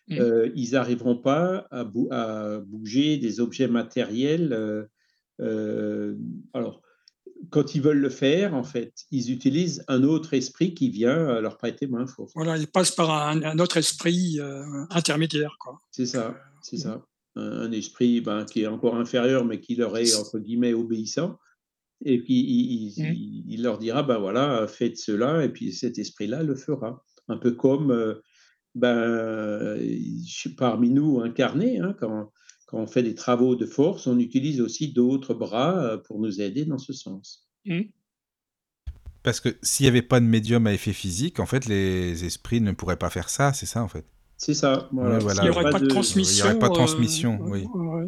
mmh. 0.10 0.20
euh, 0.20 0.50
ils 0.56 0.72
n'arriveront 0.72 1.18
pas 1.18 1.68
à, 1.72 1.84
bouger 2.66 3.18
des 3.18 3.40
objets 3.40 3.68
matériels. 3.68 4.88
alors, 6.54 6.82
quand 7.52 7.74
ils 7.74 7.82
veulent 7.82 8.02
le 8.02 8.10
faire, 8.10 8.54
en 8.54 8.64
fait, 8.64 8.94
ils 9.12 9.32
utilisent 9.32 9.86
un 9.88 10.04
autre 10.04 10.34
esprit 10.34 10.74
qui 10.74 10.90
vient 10.90 11.40
leur 11.40 11.58
prêter 11.58 11.88
main 11.88 12.06
forte. 12.06 12.32
Voilà, 12.36 12.58
ils 12.58 12.68
passent 12.68 12.92
par 12.92 13.10
un, 13.12 13.60
autre 13.60 13.78
esprit 13.78 14.40
intermédiaire. 14.90 15.58
C'est 15.92 16.06
ça, 16.06 16.38
c'est 16.62 16.78
ça 16.78 17.06
un 17.40 17.72
esprit 17.72 18.22
ben, 18.22 18.46
qui 18.46 18.62
est 18.62 18.68
encore 18.68 18.96
inférieur, 18.96 19.46
mais 19.46 19.60
qui 19.60 19.76
leur 19.76 19.98
est, 19.98 20.16
entre 20.16 20.40
guillemets, 20.40 20.74
obéissant. 20.74 21.38
Et 22.06 22.22
puis 22.24 22.34
il, 22.36 22.94
Mmh. 22.98 23.14
il- 23.14 23.44
il 23.56 23.62
leur 23.64 23.78
dira, 23.78 24.04
ben 24.04 24.18
voilà, 24.20 24.68
faites 24.68 24.98
cela, 24.98 25.44
et 25.44 25.50
puis 25.50 25.74
cet 25.74 25.98
esprit-là 26.00 26.44
le 26.44 26.56
fera. 26.56 27.04
Un 27.28 27.38
peu 27.38 27.52
comme 27.52 27.92
euh, 27.92 28.16
ben, 28.76 29.78
parmi 30.58 30.90
nous 30.90 31.20
incarnés, 31.22 31.80
hein, 31.80 31.96
quand, 32.00 32.32
quand 32.68 32.78
on 32.80 32.88
fait 32.88 33.04
des 33.04 33.16
travaux 33.16 33.56
de 33.56 33.66
force, 33.66 34.08
on 34.08 34.18
utilise 34.20 34.62
aussi 34.62 34.94
d'autres 34.94 35.34
bras 35.34 35.78
euh, 35.84 35.98
pour 35.98 36.20
nous 36.20 36.40
aider 36.42 36.66
dans 36.66 36.78
ce 36.78 36.94
sens. 36.94 37.48
Mmh. 37.66 37.82
Parce 39.24 39.42
que 39.42 39.50
s'il 39.62 39.84
n'y 39.84 39.90
avait 39.90 40.02
pas 40.02 40.20
de 40.22 40.26
médium 40.26 40.66
à 40.68 40.74
effet 40.74 40.94
physique, 40.94 41.40
en 41.42 41.46
fait, 41.46 41.66
les 41.66 42.24
esprits 42.24 42.62
ne 42.62 42.72
pourraient 42.72 42.98
pas 42.98 43.10
faire 43.10 43.30
ça, 43.30 43.52
c'est 43.52 43.66
ça, 43.66 43.84
en 43.84 43.88
fait. 43.90 44.06
C'est 44.40 44.54
ça. 44.54 44.88
Voilà. 44.94 45.20
Il 45.20 45.26
n'y 45.26 45.32
S'il 45.36 45.50
aurait 45.50 45.70
pas 45.70 45.80
de 45.80 45.86
Il 45.86 45.90
transmission. 45.90 46.46
n'y 46.46 46.52
aurait 46.52 46.60
pas 46.60 46.70
de 46.70 46.74
euh, 46.74 46.76
transmission, 46.76 47.40
oui. 47.42 47.66
ouais. 47.74 48.08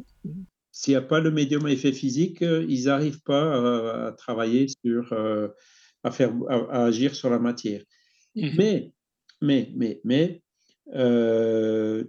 S'il 0.72 0.94
n'y 0.94 0.96
a 0.96 1.02
pas 1.02 1.20
le 1.20 1.30
médium 1.30 1.66
à 1.66 1.72
effet 1.72 1.92
physique, 1.92 2.42
euh, 2.42 2.66
ils 2.70 2.86
n'arrivent 2.86 3.22
pas 3.22 3.54
à, 3.54 4.08
à 4.08 4.12
travailler 4.14 4.68
sur, 4.70 5.12
euh, 5.12 5.50
à, 6.04 6.10
faire, 6.12 6.32
à, 6.50 6.56
à 6.56 6.86
agir 6.86 7.14
sur 7.16 7.30
la 7.30 7.38
matière. 7.38 7.84
Mhm. 8.36 8.54
Mais, 8.58 8.94
mais, 9.42 9.72
mais, 9.76 10.02
mais, 10.06 10.42
euh, 10.96 12.06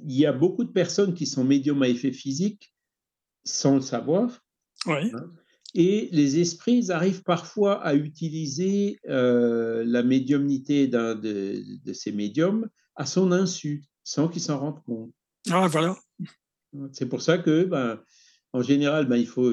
il 0.00 0.16
y 0.16 0.24
a 0.24 0.32
beaucoup 0.32 0.64
de 0.64 0.72
personnes 0.72 1.12
qui 1.14 1.26
sont 1.26 1.44
médiums 1.44 1.82
à 1.82 1.88
effet 1.88 2.12
physique 2.12 2.72
sans 3.44 3.74
le 3.74 3.82
savoir. 3.82 4.40
Ouais. 4.86 5.12
Et 5.74 6.08
les 6.12 6.38
esprits 6.40 6.78
ils 6.78 6.92
arrivent 6.92 7.22
parfois 7.24 7.82
à 7.84 7.94
utiliser 7.94 8.98
euh, 9.08 9.84
la 9.86 10.02
médiumnité 10.02 10.86
d'un 10.86 11.14
de, 11.16 11.62
de 11.84 11.92
ces 11.92 12.12
médiums 12.12 12.68
à 12.96 13.06
son 13.06 13.32
insu, 13.32 13.84
sans 14.02 14.28
qu'ils 14.28 14.42
s'en 14.42 14.58
rendent 14.58 14.82
compte. 14.84 15.10
Ah, 15.50 15.66
voilà. 15.68 15.96
C'est 16.92 17.08
pour 17.08 17.22
ça 17.22 17.38
que, 17.38 17.64
ben, 17.64 18.00
en 18.52 18.62
général, 18.62 19.06
ben, 19.06 19.16
il 19.16 19.26
faut, 19.26 19.52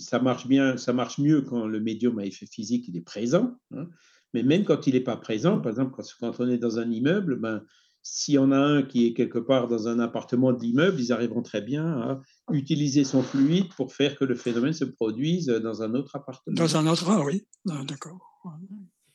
ça 0.00 0.18
marche 0.20 0.46
bien, 0.46 0.76
ça 0.76 0.92
marche 0.92 1.18
mieux 1.18 1.42
quand 1.42 1.66
le 1.66 1.80
médium 1.80 2.18
à 2.18 2.24
effet 2.26 2.46
physique 2.46 2.86
il 2.88 2.96
est 2.96 3.02
présent. 3.02 3.56
hein. 3.74 3.88
Mais 4.34 4.42
même 4.42 4.64
quand 4.64 4.86
il 4.86 4.94
n'est 4.94 5.00
pas 5.00 5.16
présent, 5.16 5.58
par 5.60 5.70
exemple, 5.70 5.92
quand, 5.96 6.02
quand 6.20 6.40
on 6.40 6.48
est 6.50 6.58
dans 6.58 6.78
un 6.78 6.90
immeuble, 6.90 7.36
ben, 7.40 7.62
s'il 8.02 8.34
y 8.34 8.38
en 8.38 8.52
a 8.52 8.58
un 8.58 8.82
qui 8.82 9.06
est 9.06 9.12
quelque 9.14 9.38
part 9.38 9.68
dans 9.68 9.88
un 9.88 9.98
appartement 9.98 10.52
de 10.52 10.60
l'immeuble, 10.62 11.00
ils 11.00 11.12
arriveront 11.12 11.42
très 11.42 11.60
bien 11.62 11.86
à 11.86 12.20
utiliser 12.52 13.04
son 13.04 13.22
fluide 13.22 13.68
pour 13.76 13.92
faire 13.94 14.16
que 14.16 14.24
le 14.24 14.34
phénomène 14.34 14.72
se 14.72 14.84
produise 14.84 15.46
dans 15.46 15.82
un 15.82 15.94
autre 15.94 16.16
appartement. 16.16 16.54
Dans 16.54 16.76
un 16.76 16.86
autre, 16.86 17.08
ah 17.10 17.22
oui, 17.24 17.46
Ah, 17.70 17.82
d'accord. 17.86 18.18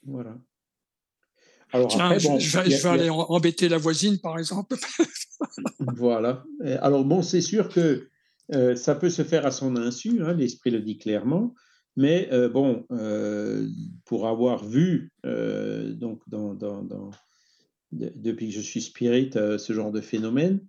Voilà. 0.03 0.37
Alors 1.73 1.87
Tiens, 1.89 2.05
après, 2.05 2.19
je, 2.19 2.27
bon, 2.27 2.39
je 2.39 2.57
vais, 2.57 2.63
a- 2.73 2.77
je 2.77 2.87
a- 2.87 2.91
aller 2.91 3.09
embêter 3.09 3.67
la 3.67 3.77
voisine, 3.77 4.19
par 4.19 4.37
exemple. 4.39 4.75
Voilà. 5.97 6.43
Alors 6.81 7.03
bon, 7.03 7.21
c'est 7.21 7.41
sûr 7.41 7.67
que 7.69 8.07
euh, 8.53 8.75
ça 8.75 8.95
peut 8.95 9.09
se 9.09 9.23
faire 9.23 9.45
à 9.45 9.51
son 9.51 9.75
insu, 9.75 10.21
hein, 10.21 10.33
l'esprit 10.33 10.71
le 10.71 10.79
dit 10.79 10.97
clairement, 10.97 11.53
mais 11.97 12.29
euh, 12.31 12.47
bon, 12.49 12.85
euh, 12.91 13.67
pour 14.05 14.27
avoir 14.27 14.65
vu, 14.65 15.11
donc 15.23 16.21
dans, 16.27 16.53
dans- 16.53 16.83
dans- 16.83 17.11
de- 17.91 18.11
depuis 18.15 18.47
que 18.49 18.53
je 18.55 18.61
suis 18.61 18.81
spirit, 18.81 19.31
ce 19.33 19.73
genre 19.73 19.91
de 19.91 20.01
phénomène, 20.01 20.59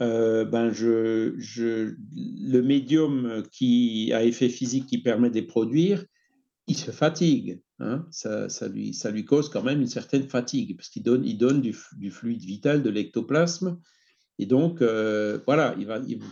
ben 0.00 0.70
je, 0.72 1.34
je, 1.38 1.94
le 2.16 2.60
médium 2.62 3.42
qui 3.52 4.12
a 4.14 4.24
effet 4.24 4.48
physique 4.48 4.86
qui 4.86 4.98
permet 5.02 5.28
de 5.30 5.34
les 5.34 5.42
produire, 5.46 6.04
il 6.66 6.76
se 6.76 6.90
fatigue. 6.90 7.60
Hein. 7.80 8.06
Ça, 8.10 8.48
ça 8.48 8.68
lui, 8.68 8.94
ça 8.94 9.10
lui 9.10 9.24
cause 9.24 9.48
quand 9.48 9.62
même 9.62 9.80
une 9.80 9.86
certaine 9.88 10.28
fatigue, 10.28 10.76
parce 10.76 10.88
qu'il 10.88 11.02
donne, 11.02 11.24
il 11.24 11.38
donne 11.38 11.60
du, 11.60 11.72
fluide 11.72 12.42
vital, 12.42 12.82
de 12.82 12.90
l'ectoplasme, 12.90 13.80
et 14.38 14.46
donc, 14.46 14.80
euh, 14.80 15.38
voilà, 15.46 15.74
il 15.78 15.86
va, 15.86 15.98
il- 16.06 16.22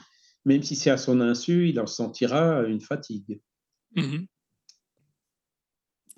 même 0.45 0.63
si 0.63 0.77
c'est 0.77 0.91
à 0.91 0.97
son 0.97 1.21
insu, 1.21 1.69
il 1.69 1.79
en 1.81 1.87
sentira 1.87 2.63
une 2.63 2.81
fatigue. 2.81 3.41
Mhm. 3.97 4.27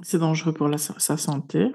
C'est 0.02 0.18
dangereux 0.18 0.52
pour 0.54 0.68
la, 0.68 0.78
sa 0.78 1.16
santé. 1.16 1.72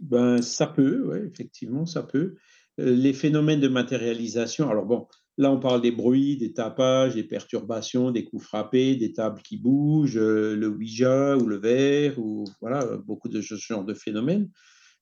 Ben, 0.00 0.42
ça 0.42 0.66
peut, 0.66 1.06
ouais, 1.06 1.26
effectivement, 1.26 1.86
ça 1.86 2.02
peut. 2.02 2.36
Euh, 2.80 2.94
Les 2.94 3.12
phénomènes 3.12 3.60
de 3.60 3.68
matérialisation, 3.68 4.68
alors 4.70 4.84
bon, 4.84 5.08
là 5.36 5.50
on 5.50 5.58
parle 5.58 5.80
des 5.80 5.90
bruits, 5.90 6.36
des 6.36 6.52
tapages, 6.52 7.14
des 7.14 7.24
perturbations, 7.24 8.10
des 8.10 8.24
coups 8.24 8.44
frappés, 8.44 8.96
des 8.96 9.12
tables 9.12 9.42
qui 9.42 9.56
bougent, 9.56 10.16
euh, 10.16 10.54
le 10.56 10.68
Ouija 10.68 11.36
ou 11.36 11.46
le 11.46 11.58
verre, 11.58 12.18
ou 12.18 12.44
voilà, 12.60 12.96
beaucoup 13.06 13.28
de 13.28 13.40
ce 13.40 13.56
genre 13.56 13.84
de 13.84 13.94
phénomènes. 13.94 14.50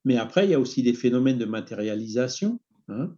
Mais 0.05 0.17
après, 0.17 0.47
il 0.47 0.51
y 0.51 0.55
a 0.55 0.61
aussi 0.61 0.83
des 0.83 0.95
phénomènes 0.95 1.39
de 1.39 1.45
matérialisation, 1.45 2.61
hein. 2.89 3.15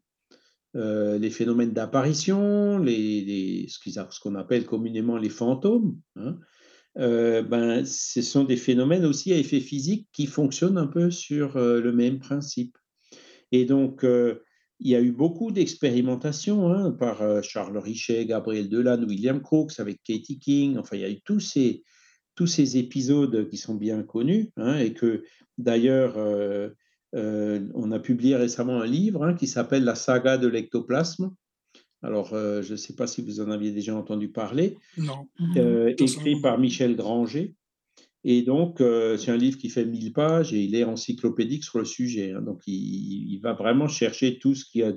Euh, 0.77 1.19
les 1.21 1.31
phénomènes 1.31 1.73
d'apparition, 1.73 2.79
les, 2.79 3.67
ce 3.69 4.21
qu'on 4.21 4.35
appelle 4.35 4.67
communément 4.67 5.17
les 5.17 5.31
fantômes. 5.31 6.01
hein. 6.17 6.37
Euh, 6.99 7.43
ben, 7.43 7.85
ce 7.85 8.23
sont 8.23 8.43
des 8.43 8.57
phénomènes 8.57 9.05
aussi 9.05 9.33
à 9.33 9.37
effet 9.37 9.61
physique 9.61 10.09
qui 10.13 10.27
fonctionnent 10.27 10.79
un 10.79 10.89
peu 10.89 11.13
sur 11.13 11.57
le 11.57 11.93
même 11.93 12.19
principe. 12.19 12.77
Et 13.53 13.65
donc, 13.67 14.05
il 14.81 14.91
y 14.91 14.97
a 14.97 15.01
eu 15.01 15.13
beaucoup 15.13 15.51
d'expérimentations 15.51 16.73
hein, 16.73 16.91
par 16.91 17.23
euh, 17.23 17.43
Charles 17.43 17.79
Richet, 17.79 18.27
Gabriel 18.27 18.69
Delanne, 18.69 19.05
William 19.05 19.41
Crookes, 19.41 19.79
avec 19.79 20.03
Katie 20.03 20.39
King. 20.39 20.79
Enfin, 20.79 20.97
il 20.97 21.03
y 21.03 21.05
a 21.05 21.11
eu 21.11 21.21
tous 21.21 21.41
ces, 21.41 21.83
tous 22.35 22.47
ces 22.47 22.77
épisodes 22.77 23.49
qui 23.49 23.57
sont 23.57 23.75
bien 23.75 24.03
connus 24.03 24.51
hein, 24.57 24.79
et 24.79 24.93
que 24.93 25.25
d'ailleurs, 25.59 26.19
euh, 26.19 26.71
euh, 27.15 27.67
on 27.75 27.93
a 27.93 28.01
publié 28.01 28.37
récemment 28.37 28.81
un 28.81 28.87
livre 28.87 29.25
hein, 29.25 29.35
qui 29.35 29.47
s'appelle 29.47 29.85
La 29.85 29.95
saga 29.95 30.39
de 30.39 30.49
l'ectoplasme. 30.49 31.31
Alors, 32.03 32.35
je 32.35 32.71
ne 32.71 32.77
sais 32.77 32.95
pas 32.95 33.07
si 33.07 33.23
vous 33.23 33.41
en 33.41 33.51
aviez 33.51 33.71
déjà 33.71 33.97
entendu 33.97 34.29
parler 34.29 34.77
Non. 34.99 35.27
écrit 35.97 36.39
par 36.39 36.59
Michel 36.59 36.97
Granger. 36.97 37.55
Et 38.25 38.43
donc, 38.43 38.81
euh, 38.81 39.19
c'est 39.19 39.31
un 39.31 39.37
livre 39.37 39.59
qui 39.59 39.69
fait 39.69 39.85
1000 39.85 40.13
pages 40.15 40.55
et 40.55 40.63
il 40.63 40.75
est 40.75 40.85
encyclopédique 40.85 41.63
sur 41.63 41.79
le 41.79 41.85
sujet. 41.85 42.33
hein. 42.33 42.41
donc, 42.41 42.63
il, 42.67 43.39
va 43.43 43.53
vraiment 43.53 43.87
chercher 43.87 44.39
tout 44.39 44.55
ce 44.55 44.65
qui 44.65 44.83
a 44.83 44.93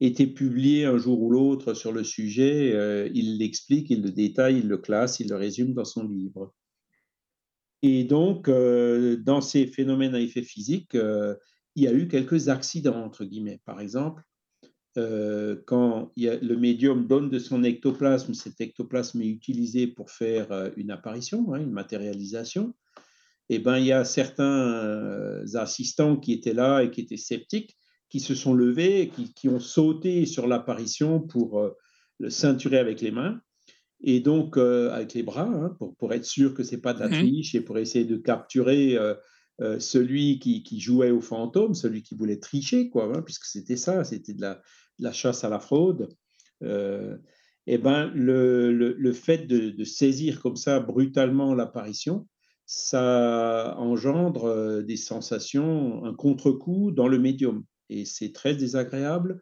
été 0.00 0.26
publié 0.26 0.86
un 0.86 0.96
jour 0.96 1.20
ou 1.20 1.30
l'autre 1.30 1.74
sur 1.74 1.92
le 1.92 2.02
sujet. 2.02 2.72
euh, 2.74 3.10
il 3.12 3.38
l'explique, 3.38 3.90
il 3.90 4.02
le 4.02 4.10
détaille, 4.10 4.60
il 4.60 4.68
le 4.68 4.78
classe, 4.78 5.20
il 5.20 5.28
le 5.28 5.36
résume 5.36 5.74
dans 5.74 5.84
son 5.84 6.08
livre. 6.08 6.54
Et 7.82 8.04
donc, 8.04 8.48
euh, 8.48 9.18
dans 9.18 9.42
ces 9.42 9.66
phénomènes 9.66 10.14
à 10.14 10.20
effet 10.20 10.42
physique, 10.42 10.94
il 10.94 11.82
y 11.82 11.86
a 11.86 11.92
eu 11.92 12.08
quelques 12.08 12.48
accidents, 12.48 13.04
entre 13.04 13.26
guillemets. 13.26 13.60
Par 13.66 13.80
exemple, 13.80 14.22
euh, 14.96 15.56
quand 15.66 16.12
il 16.16 16.24
y 16.24 16.28
a- 16.28 16.36
le 16.38 16.56
médium 16.56 17.06
donne 17.06 17.30
de 17.30 17.38
son 17.38 17.64
ectoplasme, 17.64 18.34
cet 18.34 18.60
ectoplasme 18.60 19.20
est 19.22 19.28
utilisé 19.28 19.86
pour 19.86 20.10
faire 20.10 20.52
euh, 20.52 20.70
une 20.76 20.90
apparition, 20.90 21.52
hein, 21.54 21.60
une 21.60 21.72
matérialisation, 21.72 22.74
et 23.48 23.58
ben 23.58 23.78
il 23.78 23.86
y 23.86 23.92
a 23.92 24.04
certains 24.04 24.72
euh, 24.84 25.44
assistants 25.54 26.16
qui 26.16 26.32
étaient 26.32 26.54
là 26.54 26.82
et 26.82 26.90
qui 26.90 27.00
étaient 27.02 27.16
sceptiques, 27.16 27.76
qui 28.08 28.20
se 28.20 28.34
sont 28.34 28.54
levés, 28.54 29.02
et 29.02 29.08
qui, 29.08 29.34
qui 29.34 29.48
ont 29.48 29.60
sauté 29.60 30.26
sur 30.26 30.46
l'apparition 30.46 31.20
pour 31.20 31.70
le 32.20 32.30
ceinturer 32.30 32.78
avec 32.78 33.00
les 33.00 33.10
mains, 33.10 33.40
et 34.00 34.20
donc 34.20 34.56
avec 34.56 35.14
les 35.14 35.22
bras, 35.22 35.48
hein, 35.48 35.74
pour, 35.78 35.96
pour 35.96 36.12
être 36.12 36.24
sûr 36.24 36.54
que 36.54 36.62
c'est 36.62 36.80
pas 36.80 36.94
de 36.94 37.00
la 37.00 37.08
Mhm. 37.08 37.12
triche 37.14 37.54
et 37.54 37.60
pour 37.60 37.78
essayer 37.78 38.04
de 38.04 38.16
capturer 38.16 38.96
euh, 39.60 39.78
celui 39.78 40.40
qui, 40.40 40.80
jouait 40.80 41.12
au 41.12 41.20
fantôme, 41.20 41.74
celui 41.74 42.02
qui 42.02 42.16
voulait 42.16 42.40
tricher, 42.40 42.88
quoi, 42.90 43.12
hein, 43.14 43.22
puisque 43.22 43.44
c'était 43.44 43.76
ça, 43.76 44.02
c'était 44.02 44.34
de 44.34 44.42
la, 44.98 45.12
chasse 45.12 45.44
à 45.44 45.48
la 45.48 45.60
fraude. 45.60 46.08
Euh, 46.62 47.16
et 47.66 47.78
ben 47.78 48.10
le, 48.14 49.12
fait 49.12 49.46
de, 49.46 49.84
saisir 49.84 50.40
comme 50.40 50.56
ça 50.56 50.80
brutalement 50.80 51.54
l'apparition, 51.54 52.26
ça 52.66 53.76
engendre 53.78 54.46
euh, 54.46 54.82
des 54.82 54.96
sensations, 54.96 56.04
un 56.04 56.14
contre-coup 56.14 56.90
dans 56.90 57.06
le 57.06 57.18
médium. 57.20 57.64
Et 57.90 58.04
c'est 58.06 58.32
très 58.32 58.56
désagréable. 58.56 59.40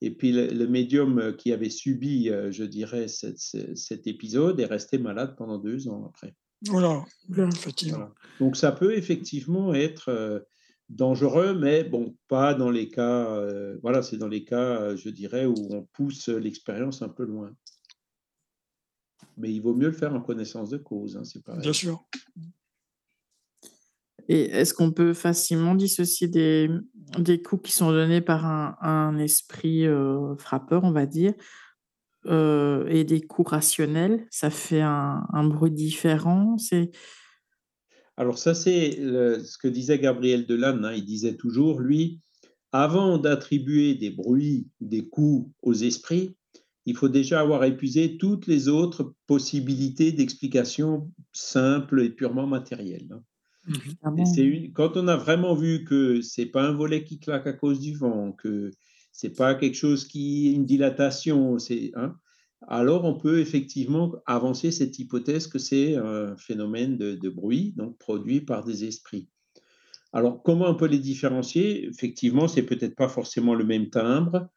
Et 0.00 0.10
puis 0.10 0.32
le, 0.32 0.66
médium 0.66 1.36
qui 1.36 1.52
avait 1.52 1.68
subi, 1.68 2.30
je 2.50 2.64
dirais, 2.64 3.08
cet 3.08 4.06
épisode 4.06 4.58
est 4.58 4.64
resté 4.64 4.96
malade 4.96 5.34
pendant 5.36 5.58
deux 5.58 5.88
ans 5.88 6.06
après. 6.06 6.34
Voilà, 6.66 7.04
effectivement. 7.36 7.98
Voilà. 7.98 8.14
Donc 8.38 8.56
ça 8.56 8.72
peut 8.72 8.96
effectivement 8.96 9.74
être 9.74 10.08
euh, 10.10 10.40
dangereux, 10.88 11.54
mais 11.54 11.84
bon, 11.84 12.16
pas 12.28 12.54
dans 12.54 12.70
les 12.70 12.88
cas, 12.88 13.26
euh, 13.30 13.78
voilà, 13.82 14.02
c'est 14.02 14.18
dans 14.18 14.28
les 14.28 14.44
cas, 14.44 14.80
euh, 14.80 14.96
je 14.96 15.08
dirais, 15.08 15.46
où 15.46 15.54
on 15.70 15.82
pousse 15.92 16.28
l'expérience 16.28 17.02
un 17.02 17.08
peu 17.08 17.24
loin. 17.24 17.52
Mais 19.36 19.52
il 19.52 19.60
vaut 19.60 19.74
mieux 19.74 19.88
le 19.88 19.94
faire 19.94 20.14
en 20.14 20.20
connaissance 20.20 20.70
de 20.70 20.76
cause, 20.76 21.16
hein, 21.16 21.24
c'est 21.24 21.42
pareil. 21.42 21.62
Bien 21.62 21.72
sûr. 21.72 22.04
Et 24.28 24.42
est-ce 24.50 24.74
qu'on 24.74 24.92
peut 24.92 25.14
facilement 25.14 25.74
dissocier 25.74 26.28
des, 26.28 26.70
des 27.18 27.42
coups 27.42 27.70
qui 27.70 27.72
sont 27.72 27.90
donnés 27.90 28.20
par 28.20 28.46
un, 28.46 28.76
un 28.80 29.18
esprit 29.18 29.86
euh, 29.86 30.36
frappeur, 30.36 30.84
on 30.84 30.92
va 30.92 31.06
dire, 31.06 31.34
euh, 32.26 32.86
et 32.88 33.04
des 33.04 33.20
coups 33.22 33.50
rationnels 33.50 34.26
Ça 34.30 34.50
fait 34.50 34.80
un, 34.82 35.26
un 35.32 35.44
bruit 35.44 35.70
différent 35.70 36.58
C'est 36.58 36.90
Alors 38.16 38.38
ça, 38.38 38.54
c'est 38.54 38.92
ce 38.92 39.58
que 39.58 39.68
disait 39.68 39.98
Gabriel 39.98 40.46
Delanne. 40.46 40.84
hein. 40.84 40.92
Il 40.94 41.04
disait 41.04 41.36
toujours, 41.36 41.80
lui, 41.80 42.20
avant 42.72 43.18
d'attribuer 43.18 43.94
des 43.94 44.10
bruits, 44.10 44.68
des 44.80 45.08
coups 45.08 45.50
aux 45.62 45.74
esprits, 45.74 46.36
il 46.86 46.96
faut 46.96 47.08
déjà 47.08 47.40
avoir 47.40 47.64
épuisé 47.64 48.16
toutes 48.18 48.46
les 48.46 48.68
autres 48.68 49.14
possibilités 49.26 50.12
d'explication 50.12 51.12
simples 51.32 52.02
et 52.02 52.10
purement 52.10 52.46
matérielles. 52.46 53.08
hein. 53.12 53.22
Et 54.16 54.24
c'est 54.26 54.44
une- 54.44 54.72
quand 54.72 54.96
on 54.96 55.08
a 55.08 55.16
vraiment 55.16 55.54
vu 55.54 55.84
que 55.84 56.20
c'est 56.22 56.46
pas 56.46 56.64
un 56.68 56.72
volet 56.72 57.04
qui 57.04 57.18
claque 57.20 57.46
à 57.46 57.52
cause 57.52 57.80
du 57.80 57.94
vent, 57.96 58.32
que 58.32 58.70
c'est 59.12 59.36
pas 59.36 59.54
quelque 59.54 59.76
chose 59.76 60.06
qui 60.06 60.52
une 60.52 60.66
dilatation, 60.66 61.56
hein, 61.94 62.14
alors 62.68 63.04
on 63.04 63.14
peut 63.14 63.40
effectivement 63.40 64.14
avancer 64.26 64.70
cette 64.70 64.98
hypothèse 64.98 65.46
que 65.46 65.58
c'est 65.58 65.96
un 65.96 66.36
phénomène 66.36 66.96
de, 66.96 67.28
bruit 67.28 67.74
donc 67.76 67.98
produit 67.98 68.40
par 68.40 68.64
des 68.64 68.84
esprits. 68.84 69.28
Alors 70.12 70.42
comment 70.42 70.68
on 70.68 70.74
peut 70.74 70.86
les 70.86 70.98
différencier? 70.98 71.86
Effectivement, 71.86 72.48
c'est 72.48 72.64
peut-être 72.64 72.96
pas 72.96 73.08
forcément 73.08 73.54
le 73.54 73.64
même 73.64 73.90
timbre. 73.90 74.48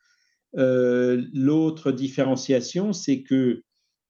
Euh, 0.58 1.24
L'autre 1.34 1.92
différenciation, 1.92 2.94
c'est 2.94 3.24
que 3.24 3.64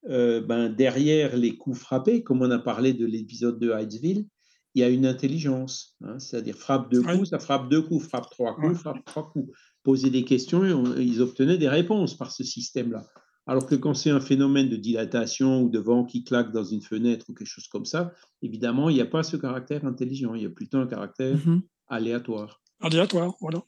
euh, 0.09 0.41
ben, 0.41 0.69
derrière 0.69 1.37
les 1.37 1.55
coups 1.55 1.79
frappés, 1.79 2.23
comme 2.23 2.41
on 2.41 2.51
a 2.51 2.59
parlé 2.59 2.93
de 2.93 3.05
l'épisode 3.05 3.59
de 3.59 3.71
Hydesville, 3.71 4.25
il 4.75 4.81
y 4.81 4.83
a 4.83 4.89
une 4.89 5.05
intelligence. 5.05 5.95
hein, 6.03 6.17
C'est-à-dire, 6.19 6.55
frappe 6.55 6.91
deux 6.91 7.01
coups, 7.03 7.29
ça 7.29 7.39
frappe 7.39 7.69
deux 7.69 7.81
coups, 7.81 8.07
frappe 8.07 8.29
trois 8.29 8.55
coups, 8.55 8.77
frappe 8.79 9.03
trois 9.05 9.29
coups. 9.31 9.51
Poser 9.83 10.09
des 10.09 10.23
questions, 10.23 10.63
et 10.65 10.73
on- 10.73 10.95
ils 10.97 11.21
obtenaient 11.21 11.57
des 11.57 11.67
réponses 11.69 12.17
par 12.17 12.31
ce 12.31 12.43
système-là. 12.43 13.05
Alors 13.45 13.65
que 13.65 13.75
quand 13.75 13.93
c'est 13.93 14.09
un 14.09 14.21
phénomène 14.21 14.69
de 14.69 14.77
dilatation 14.77 15.61
ou 15.63 15.69
de 15.69 15.77
vent 15.79 16.05
qui 16.05 16.23
claque 16.23 16.51
dans 16.53 16.63
une 16.63 16.81
fenêtre 16.81 17.25
ou 17.29 17.33
quelque 17.33 17.47
chose 17.47 17.67
comme 17.67 17.83
ça, 17.85 18.13
évidemment, 18.41 18.89
il 18.89 18.95
n'y 18.95 19.01
a 19.01 19.05
pas 19.05 19.21
ce 19.23 19.35
caractère 19.35 19.83
intelligent, 19.85 20.33
il 20.33 20.43
y 20.43 20.45
a 20.45 20.49
plutôt 20.49 20.77
un 20.77 20.87
caractère 20.87 21.35
Mhm. 21.45 21.61
aléatoire. 21.87 22.61
Aléatoire, 22.79 23.35
voilà. 23.41 23.61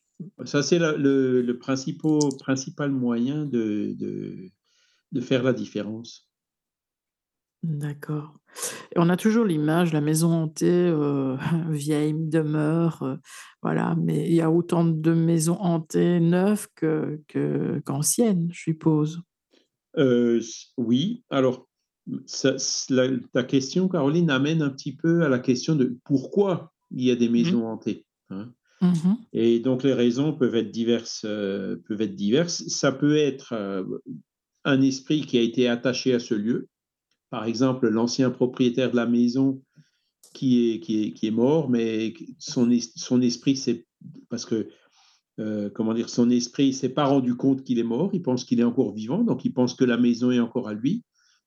Ça, 0.46 0.64
c'est 0.64 0.80
le, 0.80 1.42
le 1.42 1.58
principal, 1.60 2.20
principal 2.40 2.90
moyen 2.90 3.46
de, 3.46 3.94
de, 4.00 4.50
de 5.12 5.22
faire 5.22 5.44
la 5.44 5.52
différence. 5.52 6.30
D'accord. 7.68 8.34
Et 8.96 9.00
on 9.00 9.10
a 9.10 9.18
toujours 9.18 9.44
l'image, 9.44 9.92
la 9.92 10.02
maison 10.02 10.32
hantée, 10.32 10.70
euh, 10.70 11.36
vieille 11.70 12.14
demeure, 12.14 13.02
euh, 13.04 13.16
voilà, 13.64 13.96
mais 14.00 14.26
il 14.30 14.36
y 14.36 14.42
a 14.42 14.52
autant 14.52 14.86
de 14.86 15.14
maisons 15.14 15.58
hantées 15.60 16.20
neuves 16.20 16.68
que, 16.76 17.20
que- 17.28 17.82
qu'anciennes, 17.86 18.50
je 18.52 18.62
suppose. 18.62 19.22
Euh, 19.98 20.40
oui, 20.78 21.24
alors, 21.32 21.68
ça- 22.28 22.58
c- 22.60 22.94
la- 22.94 23.18
ta 23.34 23.44
question, 23.44 23.88
Caroline, 23.90 24.30
amène 24.30 24.62
un 24.62 24.70
petit 24.70 24.96
peu 24.96 25.24
à 25.24 25.30
la 25.30 25.40
question 25.40 25.76
de 25.76 25.98
pourquoi 26.06 26.72
il 26.92 27.04
y 27.04 27.12
a 27.12 27.16
des 27.16 27.30
maisons 27.30 27.66
hantées. 27.68 28.06
hein. 28.30 28.52
Mhm. 28.82 29.18
Et 29.34 29.60
donc, 29.60 29.82
les 29.84 29.94
raisons 29.94 30.34
peuvent 30.34 30.56
être 30.56 30.70
diverses. 30.72 31.22
peuvent 31.22 32.02
être 32.02 32.16
diverses. 32.16 32.68
Ça 32.68 32.92
peut 32.92 33.16
être 33.18 33.54
un 34.66 34.82
esprit 34.82 35.22
qui 35.22 35.38
a 35.38 35.42
été 35.42 35.68
attaché 35.68 36.14
à 36.14 36.20
ce 36.20 36.36
lieu. 36.36 36.68
Par 37.30 37.46
exemple, 37.46 37.88
l'ancien 37.90 38.30
propriétaire 38.32 38.92
de 38.92 38.96
la 38.96 39.06
maison 39.06 39.62
qui 40.34 40.82
est, 41.22 41.32
mort, 41.32 41.70
mais 41.70 42.14
son, 42.40 42.70
es- 42.70 42.92
son 42.96 43.22
esprit, 43.22 43.56
c'est 43.56 43.86
parce 44.30 44.46
que, 44.46 44.68
euh, 45.40 45.70
comment 45.70 45.94
dire, 45.94 46.10
son 46.10 46.30
esprit 46.30 46.74
s'est 46.74 46.90
pas 46.90 47.06
rendu 47.06 47.36
compte 47.36 47.64
qu'il 47.64 47.80
est 47.80 47.84
mort, 47.84 48.10
il 48.14 48.22
pense 48.22 48.44
qu'il 48.46 48.60
est 48.60 48.64
encore 48.64 48.94
vivant, 48.94 49.24
donc 49.24 49.46
il 49.46 49.54
pense 49.54 49.74
que 49.74 49.86
la 49.86 49.98
maison 49.98 50.32
est 50.32 50.40
encore 50.40 50.68
à 50.68 50.74
lui. 50.74 51.04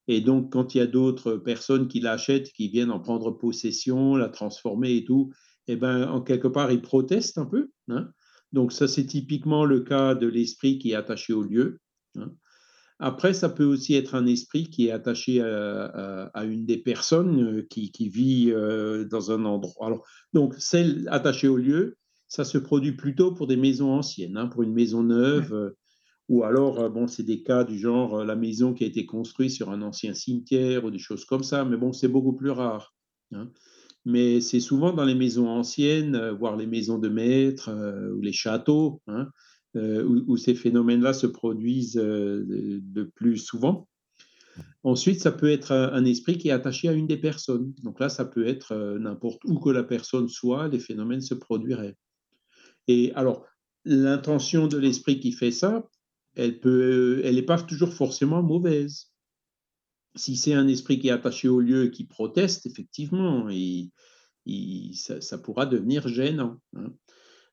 Et 0.09 0.23
donc, 0.23 0.51
quand 0.53 0.75
il 0.75 0.79
y 0.79 0.81
a 0.81 0.87
d'autres 0.87 1.35
personnes 1.37 1.87
qui 1.87 2.01
l'achètent, 2.01 2.51
qui 2.53 2.69
viennent 2.69 2.91
en 2.91 3.01
prendre 3.01 3.31
possession, 3.31 4.17
la 4.17 4.31
transformer 4.31 4.97
et 4.97 5.05
tout, 5.05 5.31
eh 5.67 5.77
ben, 5.77 6.09
en 6.09 6.23
quelque 6.23 6.49
part, 6.49 6.73
il 6.73 6.81
proteste 6.81 7.37
un 7.37 7.45
peu. 7.45 7.71
hein. 7.89 8.09
Donc, 8.53 8.73
ça, 8.73 8.89
c'est 8.89 9.05
typiquement 9.05 9.67
le 9.67 9.81
cas 9.81 10.15
de 10.15 10.27
l'esprit 10.27 10.79
qui 10.79 10.93
est 10.93 10.95
attaché 10.95 11.35
au 11.35 11.43
lieu. 11.43 11.79
hein. 12.17 12.33
Après, 13.01 13.33
ça 13.33 13.49
peut 13.49 13.65
aussi 13.65 13.95
être 13.95 14.15
un 14.15 14.27
esprit 14.27 14.69
qui 14.71 14.89
est 14.89 14.91
attaché 14.91 15.41
à, 15.41 15.85
à- 15.87 16.25
à 16.35 16.45
une 16.45 16.67
des 16.67 16.79
personnes 16.79 17.59
euh, 17.59 17.67
qui, 17.71 17.93
qui 17.93 18.09
vit 18.09 18.51
euh, 18.51 19.05
dans 19.05 19.31
un 19.31 19.45
endroit. 19.45 19.87
Alors, 19.87 20.05
donc, 20.33 20.55
celle 20.59 21.07
attachée 21.11 21.49
au 21.49 21.57
lieu, 21.57 21.97
ça 22.27 22.45
se 22.45 22.59
produit 22.59 22.93
plutôt 22.93 23.33
pour 23.35 23.47
des 23.47 23.57
maisons 23.57 23.91
anciennes, 23.93 24.37
hein, 24.37 24.49
pour 24.49 24.63
une 24.63 24.75
maison 24.75 25.03
neuve, 25.05 25.53
euh, 25.55 25.71
ou 26.29 26.45
alors, 26.45 26.91
bon, 26.91 27.07
c'est 27.07 27.23
des 27.23 27.43
cas 27.43 27.65
du 27.65 27.79
genre 27.79 28.25
la 28.25 28.37
maison 28.37 28.75
qui 28.75 28.85
a 28.85 28.87
été 28.87 29.07
construite 29.07 29.51
sur 29.53 29.71
un 29.71 29.81
ancien 29.83 30.13
cimetière 30.15 30.85
ou 30.85 30.91
des 30.91 30.99
choses 30.99 31.25
comme 31.25 31.43
ça, 31.43 31.65
mais 31.65 31.77
bon, 31.79 31.93
c'est 31.93 32.09
beaucoup 32.09 32.35
plus 32.37 32.51
rare. 32.51 32.95
hein. 33.33 33.51
Mais 34.05 34.41
c'est 34.41 34.61
souvent 34.61 34.93
dans 34.93 35.05
les 35.05 35.15
maisons 35.15 35.49
anciennes, 35.49 36.31
voire 36.39 36.57
les 36.57 36.67
maisons 36.67 36.99
de 36.99 37.09
maîtres 37.09 37.69
euh, 37.71 38.13
ou 38.15 38.21
les 38.21 38.33
châteaux, 38.33 39.03
hein, 39.07 39.29
où, 39.75 40.25
où 40.27 40.37
ces 40.37 40.55
phénomènes-là 40.55 41.13
se 41.13 41.27
produisent 41.27 41.99
euh, 41.99 42.45
de, 42.45 42.81
de 42.83 43.03
plus 43.03 43.39
souvent. 43.39 43.89
Ensuite, 44.83 45.21
ça 45.21 45.33
peut 45.33 45.51
être 45.51 45.73
un, 45.73 46.05
esprit 46.05 46.39
qui 46.39 46.49
est 46.49 46.53
attaché 46.53 46.89
à 46.89 46.93
une 46.93 47.07
des 47.07 47.17
personnes. 47.17 47.75
Donc 47.83 48.01
là, 48.01 48.09
ça 48.09 48.25
peut 48.25 48.47
être 48.47 48.73
euh, 48.73 48.99
n'importe 48.99 49.45
où 49.45 49.59
que 49.59 49.71
la 49.71 49.85
personne 49.85 50.29
soit, 50.29 50.69
les 50.69 50.79
phénomènes 50.79 51.21
se 51.21 51.35
produiraient. 51.35 51.97
Et 52.87 53.13
alors, 53.15 53.45
l'intention 53.85 54.67
de 54.67 54.79
l'esprit 54.79 55.21
qui 55.21 55.33
fait 55.33 55.51
ça, 55.51 55.89
elle 56.37 56.61
peut, 56.61 57.21
elle 57.25 57.35
n'est 57.35 57.43
pas 57.43 57.61
toujours 57.61 57.93
forcément 57.93 58.43
mauvaise. 58.43 59.13
Si 60.15 60.37
c'est 60.37 60.55
un 60.55 60.69
esprit 60.69 60.99
qui 60.99 61.09
est 61.09 61.13
attaché 61.13 61.49
au 61.49 61.61
lieu 61.61 61.87
et 61.87 61.91
qui 61.91 62.05
proteste, 62.05 62.67
effectivement, 62.67 63.49
ça, 64.95 65.39
pourra 65.39 65.67
devenir 65.67 66.09
gênant. 66.09 66.59
hein. 66.77 66.93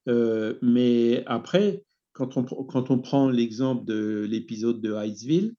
Euh, 0.08 0.58
mais 0.62 1.24
après, 1.26 1.84
quand 2.16 2.38
on, 2.38 2.44
pr- 2.44 2.66
quand 2.66 2.90
on 2.92 3.00
prend 3.00 3.30
l'exemple 3.30 3.86
de 3.86 4.26
l'épisode 4.28 4.80
de 4.82 4.94
Hydesville, 4.96 5.54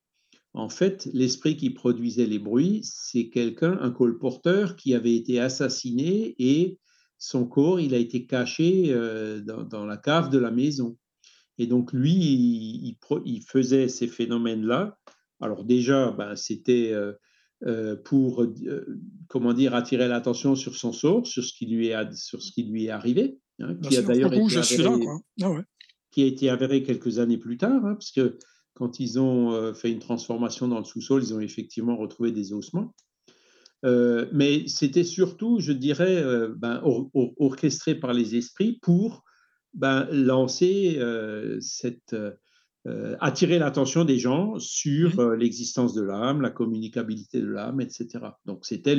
en 0.54 0.70
fait, 0.70 1.08
l'esprit 1.12 1.56
qui 1.58 1.68
produisait 1.68 2.24
les 2.26 2.38
bruits, 2.38 2.80
c'est 2.82 3.28
quelqu'un, 3.28 3.78
un 3.82 3.90
colporteur 3.90 4.74
qui 4.74 4.94
avait 4.94 5.14
été 5.14 5.38
assassiné 5.38 6.34
et 6.38 6.78
son 7.18 7.46
corps, 7.46 7.78
il 7.78 7.92
a 7.94 7.98
été 7.98 8.26
caché 8.26 8.86
euh, 8.88 9.40
dans, 9.40 9.64
dans 9.64 9.84
la 9.84 9.98
cave 9.98 10.30
de 10.30 10.38
la 10.38 10.50
maison. 10.50 10.96
Et 11.58 11.66
donc, 11.66 11.92
lui, 11.92 12.12
il, 12.14 12.86
il 12.88 12.96
pro- 12.98 13.22
il 13.26 13.42
faisait 13.42 13.88
ces 13.88 14.08
phénomènes-là. 14.08 14.98
Alors 15.40 15.64
déjà, 15.64 16.10
ben, 16.12 16.36
c'était 16.36 16.90
euh, 16.92 17.12
euh, 17.66 17.96
pour, 17.96 18.42
euh, 18.42 18.86
comment 19.28 19.52
dire, 19.52 19.74
attirer 19.74 20.08
l'attention 20.08 20.54
sur 20.54 20.74
son 20.74 20.92
sort, 20.92 21.26
sur 21.26 21.44
ce 21.44 21.52
qui 21.52 21.66
lui 21.66 21.88
est, 21.88 22.14
sur 22.14 22.42
ce 22.42 22.50
qui 22.52 22.62
lui 22.64 22.86
est 22.86 22.90
arrivé, 22.90 23.38
hein, 23.60 23.74
qui 23.82 23.96
a 23.96 24.00
d'ailleurs 24.08 24.30
été 24.32 24.54
je 24.54 24.60
suis 24.62 24.76
là, 24.82 24.90
avéré- 24.90 25.04
quoi. 25.04 25.20
Ah 25.42 25.50
ouais. 25.52 25.62
Qui 26.16 26.22
a 26.22 26.26
été 26.26 26.48
avéré 26.48 26.82
quelques 26.82 27.18
années 27.18 27.36
plus 27.36 27.58
tard, 27.58 27.84
hein, 27.84 27.92
parce 27.92 28.10
que 28.10 28.38
quand 28.72 29.00
ils 29.00 29.20
ont 29.20 29.52
euh, 29.52 29.74
fait 29.74 29.92
une 29.92 29.98
transformation 29.98 30.66
dans 30.66 30.78
le 30.78 30.84
sous-sol, 30.86 31.22
ils 31.22 31.34
ont 31.34 31.40
effectivement 31.40 31.94
retrouvé 31.94 32.32
des 32.32 32.54
ossements. 32.54 32.94
Euh, 33.84 34.24
mais 34.32 34.66
c'était 34.66 35.04
surtout, 35.04 35.60
je 35.60 35.72
dirais, 35.72 36.16
euh, 36.16 36.54
ben, 36.56 36.80
or- 36.82 37.10
or- 37.12 37.34
orchestré 37.36 37.94
par 37.94 38.14
les 38.14 38.34
esprits 38.34 38.78
pour 38.80 39.24
ben, 39.74 40.08
lancer 40.10 40.96
euh, 41.00 41.58
cette, 41.60 42.16
attirer 43.20 43.58
l'attention 43.58 44.06
des 44.06 44.18
gens 44.18 44.58
sur 44.58 45.32
l'existence 45.32 45.92
de 45.92 46.00
l'âme, 46.00 46.40
la 46.40 46.50
communicabilité 46.50 47.42
de 47.42 47.48
l'âme, 47.48 47.82
etc. 47.82 48.06
Donc 48.46 48.64
c'était 48.64 48.96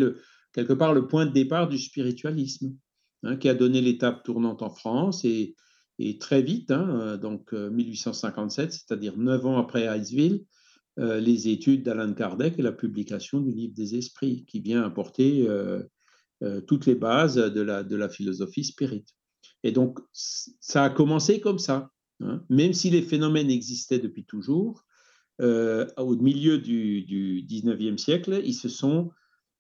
quelque 0.54 0.74
part 0.74 0.94
le 0.94 1.08
point 1.08 1.26
de 1.26 1.32
départ 1.32 1.68
du 1.68 1.80
spiritualisme, 1.80 2.76
hein, 3.24 3.38
qui 3.38 3.50
a 3.50 3.56
donné 3.56 3.82
l'étape 3.82 4.24
tournante 4.24 4.62
en 4.62 4.70
France 4.70 5.26
et, 5.26 5.56
et 6.00 6.18
très 6.18 6.42
vite, 6.42 6.72
hein, 6.72 7.00
euh, 7.02 7.18
donc 7.18 7.54
euh, 7.54 7.70
1857, 7.70 8.72
c'est-à-dire 8.72 9.18
neuf 9.18 9.46
ans 9.46 9.58
après 9.58 9.86
Hydesville, 9.86 10.46
euh, 11.00 11.20
les 11.20 11.50
études 11.50 11.84
d'Alan 11.84 12.14
Kardec 12.14 12.58
et 12.58 12.62
la 12.62 12.72
publication 12.72 13.40
du 13.40 13.52
livre 13.52 13.74
des 13.74 13.96
esprits, 13.96 14.46
qui 14.46 14.60
vient 14.60 14.84
apporter 14.84 15.48
euh, 15.48 15.84
euh, 16.44 16.62
toutes 16.62 16.86
les 16.86 16.96
bases 16.96 17.36
de 17.36 17.62
la, 17.62 18.10
philosophie 18.10 18.64
spirit. 18.64 19.06
Et 19.64 19.72
donc, 19.72 20.00
ça 20.14 20.84
a 20.84 20.90
commencé 20.90 21.40
comme 21.40 21.60
ça. 21.60 21.90
hein. 22.22 22.44
Même 22.50 22.74
si 22.74 22.90
les 22.90 23.02
phénomènes 23.02 23.50
existaient 23.50 24.00
depuis 24.00 24.26
toujours, 24.26 24.86
euh, 25.42 25.88
au 25.98 26.16
milieu 26.16 26.58
du, 26.58 27.04
du 27.04 27.44
19e 27.44 27.98
siècle, 27.98 28.42
ils 28.44 28.54
se 28.54 28.70
sont 28.70 29.12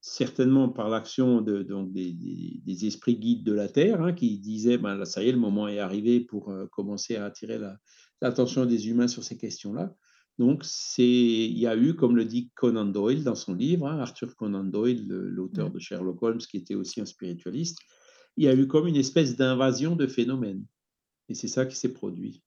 certainement 0.07 0.69
par 0.69 0.89
l'action 0.89 1.41
de, 1.41 1.63
donc 1.63 1.91
des, 1.91 2.13
des- 2.13 2.61
des 2.65 2.85
esprits 2.85 3.17
guides 3.17 3.43
de 3.43 3.53
la 3.53 3.67
Terre, 3.67 4.01
hein, 4.01 4.13
qui 4.13 4.39
disaient, 4.39 4.77
ben 4.77 4.95
là, 4.95 5.05
ça 5.05 5.23
y 5.23 5.29
est, 5.29 5.31
le 5.31 5.37
moment 5.37 5.67
est 5.67 5.79
arrivé 5.79 6.19
pour 6.21 6.49
euh, 6.49 6.65
commencer 6.67 7.15
à 7.17 7.25
attirer 7.25 7.57
la- 7.57 7.77
l'attention 8.21 8.65
des 8.65 8.89
humains 8.89 9.07
sur 9.07 9.23
ces 9.23 9.37
questions-là. 9.37 9.93
Donc, 10.39 10.63
c'est, 10.63 11.03
il 11.03 11.57
y 11.57 11.67
a 11.67 11.75
eu, 11.75 11.95
comme 11.95 12.15
le 12.15 12.25
dit 12.25 12.51
Conan 12.55 12.85
Doyle 12.85 13.23
dans 13.23 13.35
son 13.35 13.53
livre, 13.53 13.87
hein, 13.87 13.99
Arthur 13.99 14.35
Conan 14.35 14.63
Doyle, 14.63 15.07
le- 15.07 15.29
l'auteur 15.29 15.71
de 15.71 15.79
Sherlock 15.79 16.21
Holmes, 16.23 16.37
qui 16.39 16.57
était 16.57 16.75
aussi 16.75 17.01
un 17.01 17.05
spiritualiste, 17.05 17.79
il 18.37 18.45
y 18.45 18.47
a 18.47 18.55
eu 18.55 18.67
comme 18.67 18.87
une 18.87 18.95
espèce 18.95 19.35
d'invasion 19.35 19.95
de 19.95 20.07
phénomènes. 20.07 20.63
Et 21.29 21.33
c'est 21.33 21.47
ça 21.47 21.65
qui 21.65 21.75
s'est 21.75 21.93
produit. 21.93 22.43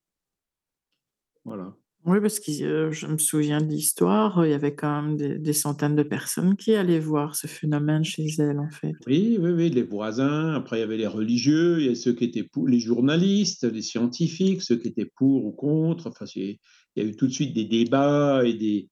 Voilà. 1.45 1.77
Oui, 2.07 2.19
parce 2.21 2.41
que 2.41 2.51
euh, 2.63 2.93
je 2.93 3.07
me 3.07 3.19
souviens 3.19 3.61
de 3.61 3.69
l'histoire, 3.69 4.47
il 4.47 4.51
y 4.51 4.55
avait 4.55 4.75
quand 4.75 5.03
même 5.03 5.17
des, 5.17 5.53
centaines 5.53 5.97
de 5.97 6.03
personnes 6.03 6.57
qui 6.57 6.73
allaient 6.73 6.99
voir 6.99 7.37
ce 7.37 7.47
phénomène 7.47 8.05
chez 8.05 8.27
elle, 8.39 8.59
en 8.59 8.71
fait. 8.71 8.95
Oui, 9.07 9.37
oui, 9.39 9.51
oui, 9.51 9.69
les 9.69 9.83
voisins. 9.83 10.55
Après, 10.55 10.79
il 10.79 10.81
y 10.81 10.83
avait 10.83 10.97
les 10.97 11.07
religieux, 11.07 11.81
il 11.81 11.87
y 11.89 11.91
a 11.91 11.95
ceux 11.95 12.15
qui 12.15 12.25
étaient 12.25 12.43
pour, 12.43 12.67
les 12.67 12.81
journalistes, 12.81 13.65
les 13.65 13.83
scientifiques, 13.83 14.63
ceux 14.63 14.77
qui 14.77 14.89
étaient 14.89 15.11
pour 15.15 15.45
ou 15.45 15.53
contre. 15.53 16.07
Enfin, 16.07 16.25
il 16.35 16.57
y 16.97 17.01
a 17.01 17.05
eu 17.05 17.17
tout 17.17 17.27
de 17.27 17.33
suite 17.33 17.55
des 17.55 17.67
débats 17.67 18.47
et 18.47 18.55
des, 18.55 18.89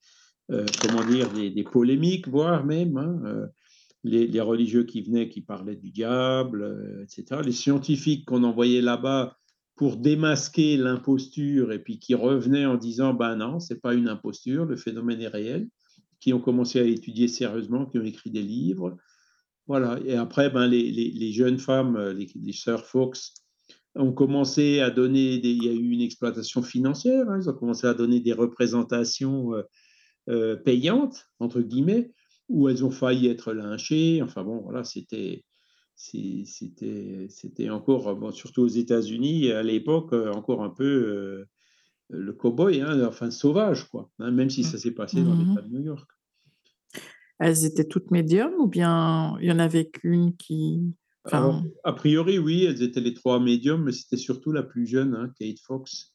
euh, 0.51 0.67
comment 0.83 1.05
dire, 1.05 1.31
des, 1.33 1.65
polémiques, 1.65 2.29
voire 2.29 2.67
même. 2.67 2.99
Hein, 2.99 3.23
euh, 3.25 3.47
les, 4.05 4.41
religieux 4.41 4.85
qui 4.85 5.01
venaient, 5.01 5.31
qui 5.31 5.41
parlaient 5.41 5.77
du 5.77 5.91
diable, 5.91 7.03
etc. 7.05 7.41
Les 7.43 7.53
scientifiques 7.53 8.27
qu'on 8.27 8.45
envoyait 8.45 8.83
là-bas 8.83 9.38
pour 9.79 9.97
démasquer 9.97 10.77
l'imposture 10.77 11.73
et 11.73 11.79
puis 11.79 11.99
qui 11.99 12.15
revenaient 12.15 12.67
en 12.67 12.77
disant 12.77 13.15
ben 13.15 13.37
non, 13.37 13.61
c'est 13.61 13.81
pas 13.81 13.95
une 13.95 14.09
imposture, 14.09 14.65
le 14.65 14.77
phénomène 14.77 15.23
est 15.23 15.29
réel, 15.29 15.69
qui 16.21 16.33
ont 16.33 16.41
commencé 16.41 16.81
à 16.81 16.83
étudier 16.83 17.29
sérieusement, 17.29 17.87
qui 17.87 17.99
ont 17.99 18.05
écrit 18.05 18.31
des 18.31 18.43
livres. 18.43 18.97
Voilà. 19.69 20.01
Et 20.05 20.17
après, 20.17 20.51
ben, 20.51 20.67
les, 20.67 20.91
les, 20.91 21.33
jeunes 21.33 21.59
femmes, 21.59 21.97
les, 22.11 22.29
les 22.35 22.53
sœurs 22.53 22.87
Fox, 22.87 23.35
ont 23.95 24.13
commencé 24.13 24.81
à 24.81 24.91
donner, 24.91 25.35
il 25.35 25.65
y 25.65 25.69
a 25.69 25.73
eu 25.73 25.91
une 25.91 26.01
exploitation 26.01 26.63
financière, 26.63 27.29
hein, 27.29 27.39
ils 27.41 27.49
ont 27.49 27.55
commencé 27.55 27.87
à 27.87 27.95
donner 27.95 28.21
des 28.21 28.33
représentations 28.33 29.55
euh, 29.55 29.63
euh, 30.29 30.57
payantes, 30.57 31.27
entre 31.39 31.61
guillemets, 31.61 32.13
où 32.49 32.69
elles 32.69 32.85
ont 32.85 32.91
failli 32.91 33.29
être 33.29 33.53
lynchées. 33.53 34.23
Enfin 34.23 34.43
bon, 34.43 34.61
voilà, 34.63 34.83
c'était 34.83 35.45
c'était 35.99 37.27
c'était 37.29 37.71
encore, 37.71 38.15
bon, 38.15 38.31
surtout 38.31 38.63
aux 38.63 38.69
États-Unis, 38.69 39.51
à 39.51 39.63
l'époque, 39.63 40.13
encore 40.13 40.63
un 40.63 40.71
peu 40.71 40.85
euh, 40.85 41.49
le 42.09 42.33
cow-boy, 42.33 42.81
hein, 42.81 43.05
enfin 43.07 43.31
sauvage, 43.31 43.85
quoi, 43.89 44.11
hein, 44.21 44.31
même 44.31 44.49
si 44.49 44.63
ça 44.63 44.79
s'est 44.79 44.93
passé 44.93 45.23
dans 45.23 45.37
l'État 45.37 45.61
de 45.63 45.69
New 45.69 45.83
York. 45.83 46.09
Elles 47.41 47.65
étaient 47.65 47.87
toutes 47.87 48.11
médiums 48.11 48.55
ou 48.59 48.67
bien 48.67 49.37
il 49.41 49.49
y 49.49 49.53
en 49.53 49.59
avait 49.59 49.89
qu'une 49.89 50.37
qui... 50.37 50.95
Alors, 51.25 51.63
a 51.85 51.93
priori, 51.93 52.39
oui, 52.39 52.65
elles 52.65 52.83
étaient 52.83 53.01
les 53.01 53.13
trois 53.13 53.39
médiums, 53.39 53.85
mais 53.85 53.93
c'était 53.93 54.17
surtout 54.17 54.51
la 54.51 54.63
plus 54.63 54.87
jeune, 54.87 55.15
hein, 55.15 55.31
Kate 55.39 55.59
Fox, 55.61 56.15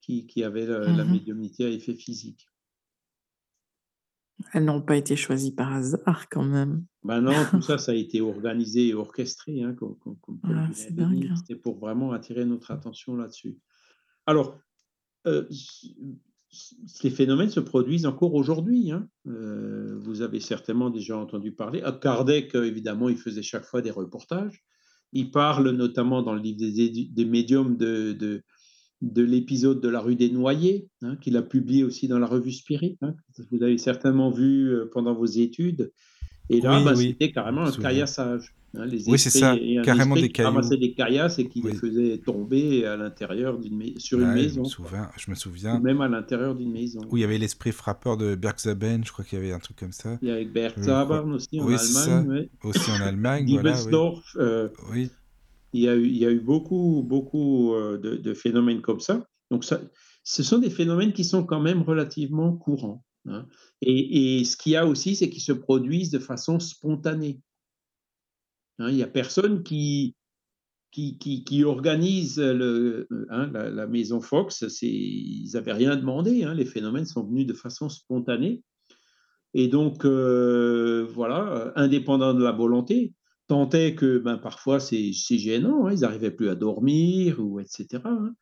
qui, 0.00 0.26
qui 0.26 0.42
avait 0.42 0.66
la, 0.66 0.80
la 0.80 1.04
mhm. 1.04 1.12
médiumnité 1.12 1.64
à 1.64 1.68
effet 1.68 1.94
physique. 1.94 2.48
Elles 4.52 4.64
n'ont 4.64 4.82
pas 4.82 4.96
été 4.96 5.16
choisies 5.16 5.54
par 5.54 5.72
hasard 5.72 6.28
quand 6.30 6.44
même. 6.44 6.84
Ben 7.04 7.20
non, 7.20 7.32
tout 7.50 7.62
ça, 7.62 7.78
ça 7.78 7.92
a 7.92 7.94
été 7.94 8.20
organisé 8.20 8.88
et 8.88 8.94
orchestré, 8.94 9.62
hein, 9.62 9.74
comme, 9.74 9.96
comme, 9.98 10.16
comme 10.20 10.38
Ah, 10.44 10.66
hein. 10.68 10.70
C'était 10.72 11.56
pour 11.56 11.78
vraiment 11.78 12.12
attirer 12.12 12.44
notre 12.44 12.70
attention 12.70 13.16
là-dessus. 13.16 13.58
Alors, 14.26 14.58
euh, 15.26 15.46
ces 16.50 17.10
phénomènes 17.10 17.50
se 17.50 17.60
produisent 17.60 18.06
encore 18.06 18.34
aujourd'hui. 18.34 18.90
hein. 18.90 19.08
Euh, 19.26 19.98
vous 20.00 20.22
avez 20.22 20.40
certainement 20.40 20.90
déjà 20.90 21.16
entendu 21.16 21.52
parler. 21.52 21.82
À 21.82 21.92
Kardec, 21.92 22.54
euh, 22.54 22.64
évidemment, 22.64 23.08
il 23.08 23.16
faisait 23.16 23.42
chaque 23.42 23.64
fois 23.64 23.82
des 23.82 23.90
reportages. 23.90 24.64
Il 25.12 25.30
parle 25.30 25.70
notamment 25.70 26.22
dans 26.22 26.34
le 26.34 26.40
livre 26.40 26.58
des, 26.58 27.24
médiums 27.24 27.76
de, 27.76 28.12
de, 28.12 28.42
de 29.02 29.22
l'épisode 29.22 29.80
de 29.80 29.88
la 29.88 30.00
rue 30.00 30.16
des 30.16 30.30
Noyers, 30.30 30.88
hein, 31.02 31.16
qu'il 31.20 31.36
a 31.36 31.42
publié 31.42 31.84
aussi 31.84 32.08
dans 32.08 32.18
la 32.18 32.26
revue 32.26 32.52
Spirit. 32.52 32.98
hein, 33.02 33.14
que 33.36 33.42
vous 33.56 33.62
avez 33.62 33.78
certainement 33.78 34.30
vu 34.30 34.70
euh, 34.70 34.90
pendant 34.92 35.14
vos 35.14 35.26
études. 35.26 35.92
Et 36.50 36.60
là, 36.60 36.78
Oui, 36.78 36.84
bah, 36.84 36.94
oui, 36.96 37.08
c'était 37.10 37.30
carrément 37.30 37.62
un 37.64 37.70
caillassage. 37.72 38.54
hein, 38.74 38.86
les 38.86 39.08
Oui, 39.08 39.18
c'est 39.18 39.28
ça, 39.30 39.54
carrément 39.84 40.14
des 40.14 40.30
qui 40.30 40.42
ramassait 40.42 40.78
des 40.78 40.94
caillasses 40.94 41.38
et 41.38 41.46
qui 41.46 41.60
les 41.60 41.74
faisait 41.74 42.18
tomber 42.24 42.86
à 42.86 42.96
l'intérieur 42.96 43.58
d'une 43.58 43.98
sur 43.98 44.18
une 44.18 44.30
je 44.30 44.32
maison, 44.34 44.60
me 44.60 44.64
quoi. 44.64 44.70
souviens, 44.72 45.10
je 45.18 45.30
me 45.30 45.36
ou 45.36 45.38
souviens. 45.38 45.78
même 45.78 46.00
à 46.00 46.08
l'intérieur 46.08 46.54
d'une 46.54 46.72
maison. 46.72 47.00
Où 47.10 47.18
il 47.18 47.20
y 47.20 47.24
avait 47.24 47.36
l'esprit 47.38 47.70
frappeur 47.72 48.16
de 48.16 48.34
Bergzaben, 48.34 49.04
je 49.04 49.12
crois 49.12 49.24
qu'il 49.26 49.38
y 49.38 49.42
avait 49.42 49.52
un 49.52 49.58
truc 49.58 49.76
comme 49.78 49.92
ça. 49.92 50.18
Il 50.22 50.28
y 50.28 50.30
a 50.30 50.34
avec 50.34 50.52
Bert 50.52 50.72
Je 50.76 50.80
crois. 50.80 50.84
Zabern 50.84 51.32
aussi 51.34 51.60
en. 51.60 51.68
Allemagne, 51.68 52.28
ouais. 52.30 52.50
Aussi 52.64 52.90
en 52.90 53.00
Allemagne, 53.06 53.46
voilà, 53.60 53.76
euh, 54.36 54.68
Oui, 54.90 55.10
il, 55.72 55.82
y 55.82 55.88
a 56.26 56.30
eu, 56.30 56.40
beaucoup, 56.40 57.02
beaucoup 57.06 57.74
euh, 57.74 57.98
de, 57.98 58.34
phénomènes 58.34 58.80
comme 58.80 59.00
ça. 59.00 59.26
Donc, 59.50 59.64
ce 59.64 60.42
sont 60.42 60.58
des 60.58 60.70
phénomènes 60.70 61.12
qui 61.12 61.24
sont 61.24 61.44
quand 61.44 61.60
même 61.60 61.82
relativement 61.82 62.56
courants. 62.56 63.04
hein. 63.26 63.46
Et, 63.82 64.44
ce 64.44 64.56
qu'il 64.56 64.72
y 64.72 64.76
a 64.76 64.86
aussi, 64.86 65.16
c'est 65.16 65.30
qu'ils 65.30 65.42
se 65.42 65.52
produisent 65.52 66.10
de 66.10 66.18
façon 66.18 66.58
spontanée. 66.60 67.40
Hein, 68.78 68.90
il 68.90 68.96
n'y 68.96 69.02
a 69.02 69.08
personne 69.08 69.62
qui, 69.62 70.14
organise 71.64 72.40
hein, 72.40 73.50
la, 73.52 73.86
maison 73.86 74.20
Fox. 74.20 74.64
Ils 74.82 75.50
n'avaient 75.52 75.72
rien 75.72 75.96
demandé. 75.96 76.46
les 76.54 76.66
phénomènes 76.66 77.06
sont 77.06 77.24
venus 77.24 77.46
de 77.46 77.54
façon 77.54 77.88
spontanée. 77.88 78.62
Et 79.54 79.68
donc, 79.68 80.04
euh, 80.04 81.06
voilà, 81.10 81.72
indépendant 81.76 82.34
de 82.34 82.42
la 82.42 82.52
volonté, 82.52 83.14
tant 83.48 83.68
est 83.70 83.94
que 83.94 84.18
ben, 84.18 84.38
parfois 84.38 84.78
c'est 84.78 85.12
gênant, 85.12 85.86
hein, 85.86 85.92
ils 85.92 86.00
n'arrivaient 86.00 86.30
plus 86.30 86.48
à 86.48 86.54
dormir, 86.54 87.40
ou 87.40 87.60
etc. 87.60 87.86
hein. 88.04 88.34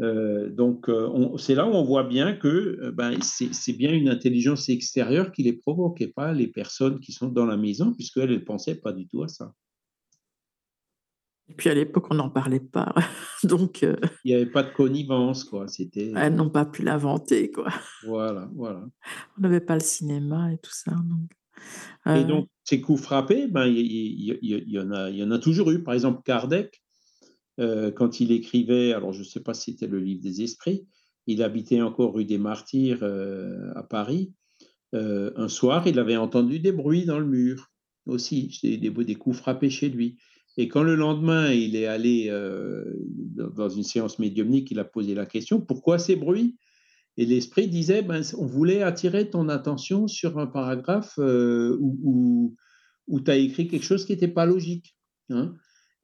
Euh, 0.00 0.48
donc, 0.48 0.88
euh, 0.88 1.36
c'est 1.38 1.56
là 1.56 1.66
où 1.66 1.70
on 1.70 1.84
voit 1.84 2.04
bien 2.04 2.32
que 2.32 2.48
euh, 2.48 2.92
ben, 2.92 3.20
c'est 3.20 3.52
c'est 3.52 3.72
bien 3.72 3.92
une 3.92 4.08
intelligence 4.08 4.68
extérieure 4.68 5.32
qui 5.32 5.42
les 5.42 5.54
provoque 5.54 6.00
et 6.00 6.06
pas 6.08 6.32
les 6.32 6.46
personnes 6.46 7.00
qui 7.00 7.12
sont 7.12 7.28
dans 7.28 7.46
la 7.46 7.56
maison, 7.56 7.92
puisqu'elles 7.92 8.30
ne 8.30 8.38
pensaient 8.38 8.76
pas 8.76 8.92
du 8.92 9.08
tout 9.08 9.22
à 9.24 9.28
ça. 9.28 9.52
Et 11.48 11.54
puis 11.54 11.70
à 11.70 11.74
l'époque, 11.74 12.06
on 12.10 12.14
n'en 12.14 12.30
parlait 12.30 12.60
pas. 12.60 12.94
Donc, 13.42 13.82
euh, 13.82 13.96
Il 14.24 14.28
n'y 14.28 14.34
avait 14.34 14.50
pas 14.50 14.62
de 14.62 14.72
connivence, 14.72 15.44
quoi. 15.44 15.66
C'était. 15.66 16.12
elles 16.14 16.34
n'ont 16.34 16.50
pas 16.50 16.66
pu 16.66 16.82
l'inventer, 16.82 17.50
quoi. 17.50 17.68
Voilà, 18.06 18.48
voilà. 18.54 18.84
On 19.36 19.40
n'avait 19.40 19.60
pas 19.60 19.74
le 19.74 19.80
cinéma 19.80 20.52
et 20.52 20.58
tout 20.58 20.72
ça. 20.72 20.92
Donc, 20.92 21.30
Et 22.06 22.24
donc, 22.24 22.48
ces 22.64 22.80
coups 22.80 23.02
frappés, 23.02 23.46
ben, 23.48 23.66
il 23.66 23.82
y, 23.82 24.78
en 24.78 24.90
a, 24.92 25.10
il 25.10 25.16
y 25.16 25.22
en 25.22 25.30
a 25.30 25.38
toujours 25.38 25.70
eu. 25.70 25.82
Par 25.82 25.94
exemple, 25.94 26.22
Kardec, 26.24 26.82
euh, 27.60 27.90
quand 27.90 28.20
il 28.20 28.32
écrivait, 28.32 28.92
alors 28.92 29.12
je 29.12 29.20
ne 29.20 29.24
sais 29.24 29.40
pas 29.40 29.54
si 29.54 29.72
c'était 29.72 29.86
le 29.86 29.98
livre 29.98 30.22
des 30.22 30.42
esprits, 30.42 30.86
il 31.26 31.42
habitait 31.42 31.82
encore 31.82 32.14
rue 32.14 32.24
des 32.24 32.38
Martyrs 32.38 33.00
euh, 33.02 33.72
à 33.74 33.82
Paris. 33.82 34.32
Euh, 34.94 35.32
un 35.36 35.48
soir, 35.48 35.86
il 35.86 35.98
avait 35.98 36.16
entendu 36.16 36.60
des 36.60 36.72
bruits 36.72 37.04
dans 37.04 37.18
le 37.18 37.26
mur 37.26 37.70
aussi, 38.06 38.58
des, 38.62 39.14
coups 39.16 39.36
frappés 39.36 39.68
chez 39.68 39.90
lui. 39.90 40.16
Et 40.56 40.66
quand 40.66 40.82
le 40.82 40.94
lendemain, 40.94 41.52
il 41.52 41.76
est 41.76 41.86
allé 41.86 42.30
dans 43.36 43.68
une 43.68 43.82
séance 43.82 44.18
médiumnique, 44.18 44.70
il 44.70 44.78
a 44.78 44.84
posé 44.84 45.14
la 45.14 45.26
question, 45.26 45.60
pourquoi 45.60 45.98
ces 45.98 46.16
bruits? 46.16 46.56
Et 47.18 47.26
l'esprit 47.26 47.68
disait, 47.68 48.00
ben, 48.02 48.22
on 48.38 48.46
voulait 48.46 48.82
attirer 48.82 49.28
ton 49.28 49.48
attention 49.50 50.06
sur 50.08 50.38
un 50.38 50.46
paragraphe 50.46 51.14
euh, 51.18 51.76
où, 51.80 51.98
où, 52.02 52.56
où 53.08 53.20
tu 53.20 53.30
as 53.30 53.36
écrit 53.36 53.68
quelque 53.68 53.84
chose 53.84 54.06
qui 54.06 54.12
n'était 54.12 54.28
pas 54.28 54.46
logique. 54.46 54.96
Hein 55.30 55.54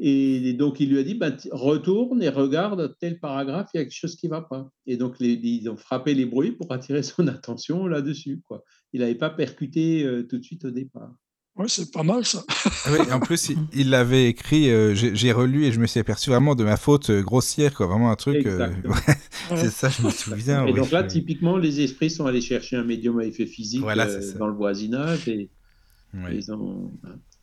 et 0.00 0.55
donc, 0.55 0.81
il 0.81 0.90
lui 0.90 0.98
a 0.98 1.05
dit, 1.05 1.14
ben, 1.14 1.37
retourne 1.53 2.20
et 2.20 2.29
regarde 2.29 2.96
tel 2.98 3.20
paragraphe, 3.20 3.68
il 3.72 3.77
y 3.77 3.81
a 3.81 3.85
quelque 3.85 3.94
chose 3.96 4.16
qui 4.16 4.27
ne 4.27 4.33
va 4.33 4.42
pas. 4.42 4.68
Et 4.88 4.96
donc, 4.96 5.20
les, 5.20 5.35
ils 5.35 5.68
ont 5.70 5.77
frappé 5.77 6.14
les 6.14 6.27
bruits 6.27 6.50
pour 6.50 6.72
attirer 6.72 7.03
son 7.05 7.29
attention 7.29 7.87
là-dessus. 7.87 8.42
Quoi. 8.48 8.64
Il 8.92 9.00
n'avait 9.00 9.14
pas 9.14 9.31
percuté 9.31 10.03
euh, 10.05 10.24
tout 10.29 10.38
de 10.38 10.42
suite 10.42 10.64
au 10.64 10.72
départ. 10.72 11.12
Oui, 11.57 11.66
c'est 11.68 11.92
pas 11.92 12.03
mal 12.03 12.24
ça. 12.24 12.42
oui, 12.90 13.12
en 13.12 13.20
plus, 13.20 13.50
il- 13.50 13.59
il 13.72 13.90
l'avait 13.90 14.27
écrit, 14.27 14.68
euh, 14.70 14.92
j'ai 14.96 15.14
j'ai 15.14 15.31
relu 15.31 15.64
et 15.66 15.70
je 15.70 15.79
me 15.79 15.87
suis 15.87 16.00
aperçu 16.00 16.31
vraiment 16.31 16.57
de 16.57 16.64
ma 16.64 16.77
faute 16.77 17.12
grossière, 17.12 17.72
quoi. 17.74 17.87
Vraiment 17.87 18.11
un 18.11 18.16
truc. 18.16 18.44
euh, 18.46 18.59
ouais, 18.85 19.14
c'est 19.57 19.70
ça, 19.70 19.88
je 19.88 20.02
me 20.02 20.11
souviens. 20.11 20.66
Et 20.66 20.72
oui. 20.72 20.78
donc 20.78 20.90
là, 20.90 21.02
typiquement, 21.04 21.57
les 21.57 21.80
esprits 21.80 22.11
sont 22.11 22.26
allés 22.26 22.40
chercher 22.40 22.76
un 22.76 22.85
médium 22.85 23.18
à 23.18 23.24
effet 23.24 23.46
physique 23.46 23.80
Voilà, 23.83 24.07
euh, 24.07 24.38
dans 24.38 24.46
le 24.48 24.54
voisinage 24.54 25.28
et 25.28 25.50
ils 26.33 26.52
ont. 26.52 26.92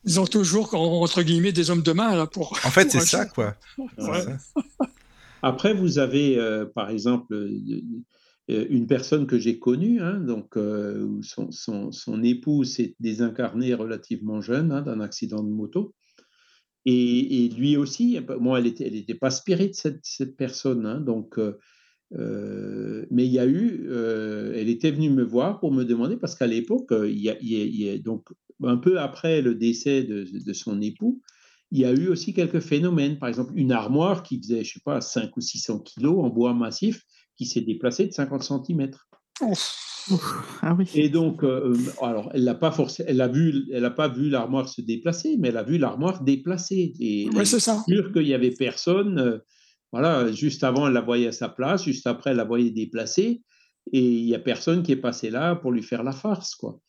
Ils 0.04 0.18
ont 0.18 0.26
toujours, 0.26 0.74
entre 0.74 1.22
guillemets, 1.22 1.52
des 1.52 1.70
hommes 1.70 1.82
de 1.82 1.92
main 1.92 2.16
là, 2.16 2.26
pour. 2.26 2.52
En 2.64 2.70
fait, 2.70 2.90
c'est 2.90 3.00
ça, 3.00 3.26
quoi. 3.26 3.54
C'est 3.98 4.04
Ouais. 4.04 4.22
ça. 4.22 4.38
Après, 5.42 5.74
vous 5.74 5.98
avez, 5.98 6.38
euh, 6.38 6.64
par 6.66 6.88
exemple, 6.90 7.34
euh, 7.34 8.66
une 8.70 8.86
personne 8.86 9.26
que 9.26 9.38
j'ai 9.38 9.58
connue, 9.58 10.00
hein, 10.00 10.20
donc 10.20 10.56
euh, 10.56 11.08
son, 11.22 11.50
son, 11.50 11.90
son 11.92 12.22
époux 12.22 12.64
s'est 12.64 12.94
désincarné 13.00 13.74
relativement 13.74 14.40
jeune 14.40 14.70
hein, 14.72 14.82
d'un 14.82 15.00
accident 15.00 15.42
de 15.42 15.50
moto. 15.50 15.94
Et, 16.84 17.44
et 17.44 17.48
lui 17.48 17.76
aussi, 17.76 18.18
moi, 18.40 18.58
elle 18.58 18.64
n'était 18.64 18.86
elle 18.86 18.96
était 18.96 19.14
pas 19.14 19.30
spirit, 19.30 19.74
cette, 19.74 20.00
cette 20.02 20.36
personne. 20.36 20.86
hein, 20.86 21.00
donc, 21.00 21.38
euh, 22.18 23.06
mais 23.10 23.26
il 23.26 23.32
y 23.32 23.38
a 23.38 23.46
eu, 23.46 23.86
euh, 23.88 24.52
elle 24.56 24.68
était 24.68 24.90
venue 24.90 25.10
me 25.10 25.22
voir 25.24 25.60
pour 25.60 25.72
me 25.72 25.84
demander, 25.84 26.16
parce 26.16 26.34
qu'à 26.34 26.46
l'époque, 26.46 26.92
il 26.92 27.18
y 27.18 27.30
a, 27.30 27.36
il 27.40 27.48
y 27.52 27.60
a- 27.60 27.64
il 27.64 27.76
y 27.82 27.88
a- 27.90 27.98
donc 27.98 28.26
un 28.64 28.76
peu 28.76 29.00
après 29.00 29.42
le 29.42 29.54
décès 29.54 30.02
de, 30.04 30.24
de 30.32 30.52
son 30.52 30.80
époux, 30.80 31.20
il 31.70 31.80
y 31.80 31.84
a 31.84 31.92
eu 31.92 32.08
aussi 32.08 32.34
quelques 32.34 32.60
phénomènes. 32.60 33.18
Par 33.18 33.28
exemple, 33.28 33.52
une 33.56 33.72
armoire 33.72 34.22
qui 34.22 34.38
faisait, 34.40 34.62
je 34.62 34.74
sais 34.74 34.80
pas, 34.84 35.00
5 35.00 35.36
ou 35.36 35.40
600 35.40 35.80
kilos 35.80 36.22
en 36.22 36.28
bois 36.28 36.52
massif, 36.54 37.02
qui 37.36 37.46
s'est 37.46 37.62
déplacée 37.62 38.06
de 38.06 38.12
50 38.12 38.42
cm. 38.42 38.90
Ah 40.62 40.74
oui. 40.78 40.84
Et 40.94 41.08
donc, 41.08 41.42
euh, 41.44 41.74
alors, 42.00 42.30
elle 42.34 42.44
n'a 42.44 42.54
pas 42.54 42.70
forcément, 42.72 43.08
elle 43.08 43.20
a 43.20 43.28
vu, 43.28 43.64
elle 43.72 43.84
a 43.84 43.90
pas 43.90 44.08
vu 44.08 44.28
l'armoire 44.28 44.68
se 44.68 44.80
déplacer, 44.82 45.36
mais 45.38 45.48
elle 45.48 45.56
a 45.56 45.62
vu 45.62 45.78
l'armoire 45.78 46.22
déplacée. 46.22 46.92
Et 47.00 47.28
Ouais, 47.30 47.42
est 47.42 47.44
c'est 47.46 47.60
ça. 47.60 47.82
sûre 47.88 48.12
qu'il 48.12 48.26
y 48.26 48.34
avait 48.34 48.50
personne. 48.50 49.40
Voilà, 49.92 50.32
juste 50.32 50.64
avant, 50.64 50.86
elle 50.86 50.94
la 50.94 51.00
voyait 51.02 51.28
à 51.28 51.32
sa 51.32 51.48
place, 51.48 51.84
juste 51.84 52.06
après, 52.06 52.30
elle 52.30 52.38
la 52.38 52.44
voyait 52.44 52.70
déplacée. 52.70 53.42
et 53.92 54.00
il 54.00 54.24
n'y 54.26 54.34
a 54.34 54.38
personne 54.38 54.82
qui 54.82 54.92
est 54.92 54.96
passé 54.96 55.30
là 55.30 55.56
pour 55.56 55.72
lui 55.72 55.82
faire 55.82 56.02
la 56.04 56.12
farce, 56.12 56.54
quoi. 56.54 56.80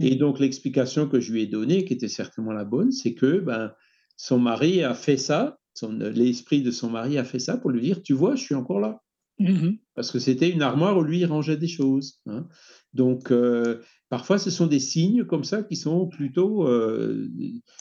Et 0.00 0.16
donc 0.16 0.40
l'explication 0.40 1.08
que 1.08 1.20
je 1.20 1.32
lui 1.32 1.42
ai 1.42 1.46
donnée, 1.46 1.84
qui 1.84 1.92
était 1.94 2.08
certainement 2.08 2.52
la 2.52 2.64
bonne, 2.64 2.90
c'est 2.90 3.14
que 3.14 3.38
ben, 3.38 3.72
son 4.16 4.38
mari 4.38 4.82
a 4.82 4.94
fait 4.94 5.16
ça, 5.16 5.58
l'esprit 5.90 6.62
de 6.62 6.70
son 6.70 6.90
mari 6.90 7.16
a 7.18 7.24
fait 7.24 7.38
ça 7.38 7.56
pour 7.56 7.70
lui 7.70 7.80
dire, 7.80 8.02
tu 8.02 8.12
vois, 8.12 8.34
je 8.36 8.42
suis 8.42 8.54
encore 8.54 8.80
là. 8.80 9.00
Mmh 9.40 9.70
Parce 9.94 10.12
que 10.12 10.20
c'était 10.20 10.48
une 10.50 10.62
armoire 10.62 10.96
où 10.96 11.02
lui 11.02 11.18
il 11.20 11.26
rangeait 11.26 11.56
des 11.56 11.66
choses. 11.68 12.20
hein. 12.26 12.46
Donc 12.92 13.32
euh, 13.32 13.80
parfois 14.08 14.38
ce 14.38 14.48
sont 14.50 14.68
des 14.68 14.78
signes 14.78 15.24
comme 15.24 15.42
ça 15.42 15.64
qui 15.64 15.74
sont 15.74 16.06
plutôt 16.06 16.68
euh, 16.68 17.28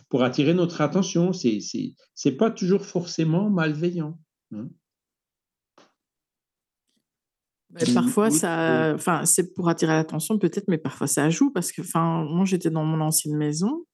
pour 0.09 0.23
attirer 0.23 0.55
notre 0.55 0.81
attention. 0.81 1.31
C'est 1.31 2.31
pas 2.37 2.49
toujours 2.49 2.85
forcément 2.85 3.51
malveillant. 3.51 4.19
Mais 7.71 7.87
Mmh, 7.87 7.93
parfois, 7.95 8.29
oui, 8.29 8.37
ça, 8.37 8.91
enfin, 8.95 9.25
c'est 9.25 9.53
pour 9.55 9.67
attirer 9.69 9.93
l'attention 9.93 10.37
peut-être, 10.37 10.67
mais 10.67 10.77
parfois 10.77 11.07
ça 11.07 11.29
joue 11.31 11.51
parce 11.51 11.71
que, 11.71 11.81
enfin, 11.81 12.23
moi 12.29 12.45
j'étais 12.45 12.69
dans 12.69 12.83
mon 12.85 13.01
ancienne 13.01 13.35
maison 13.35 13.85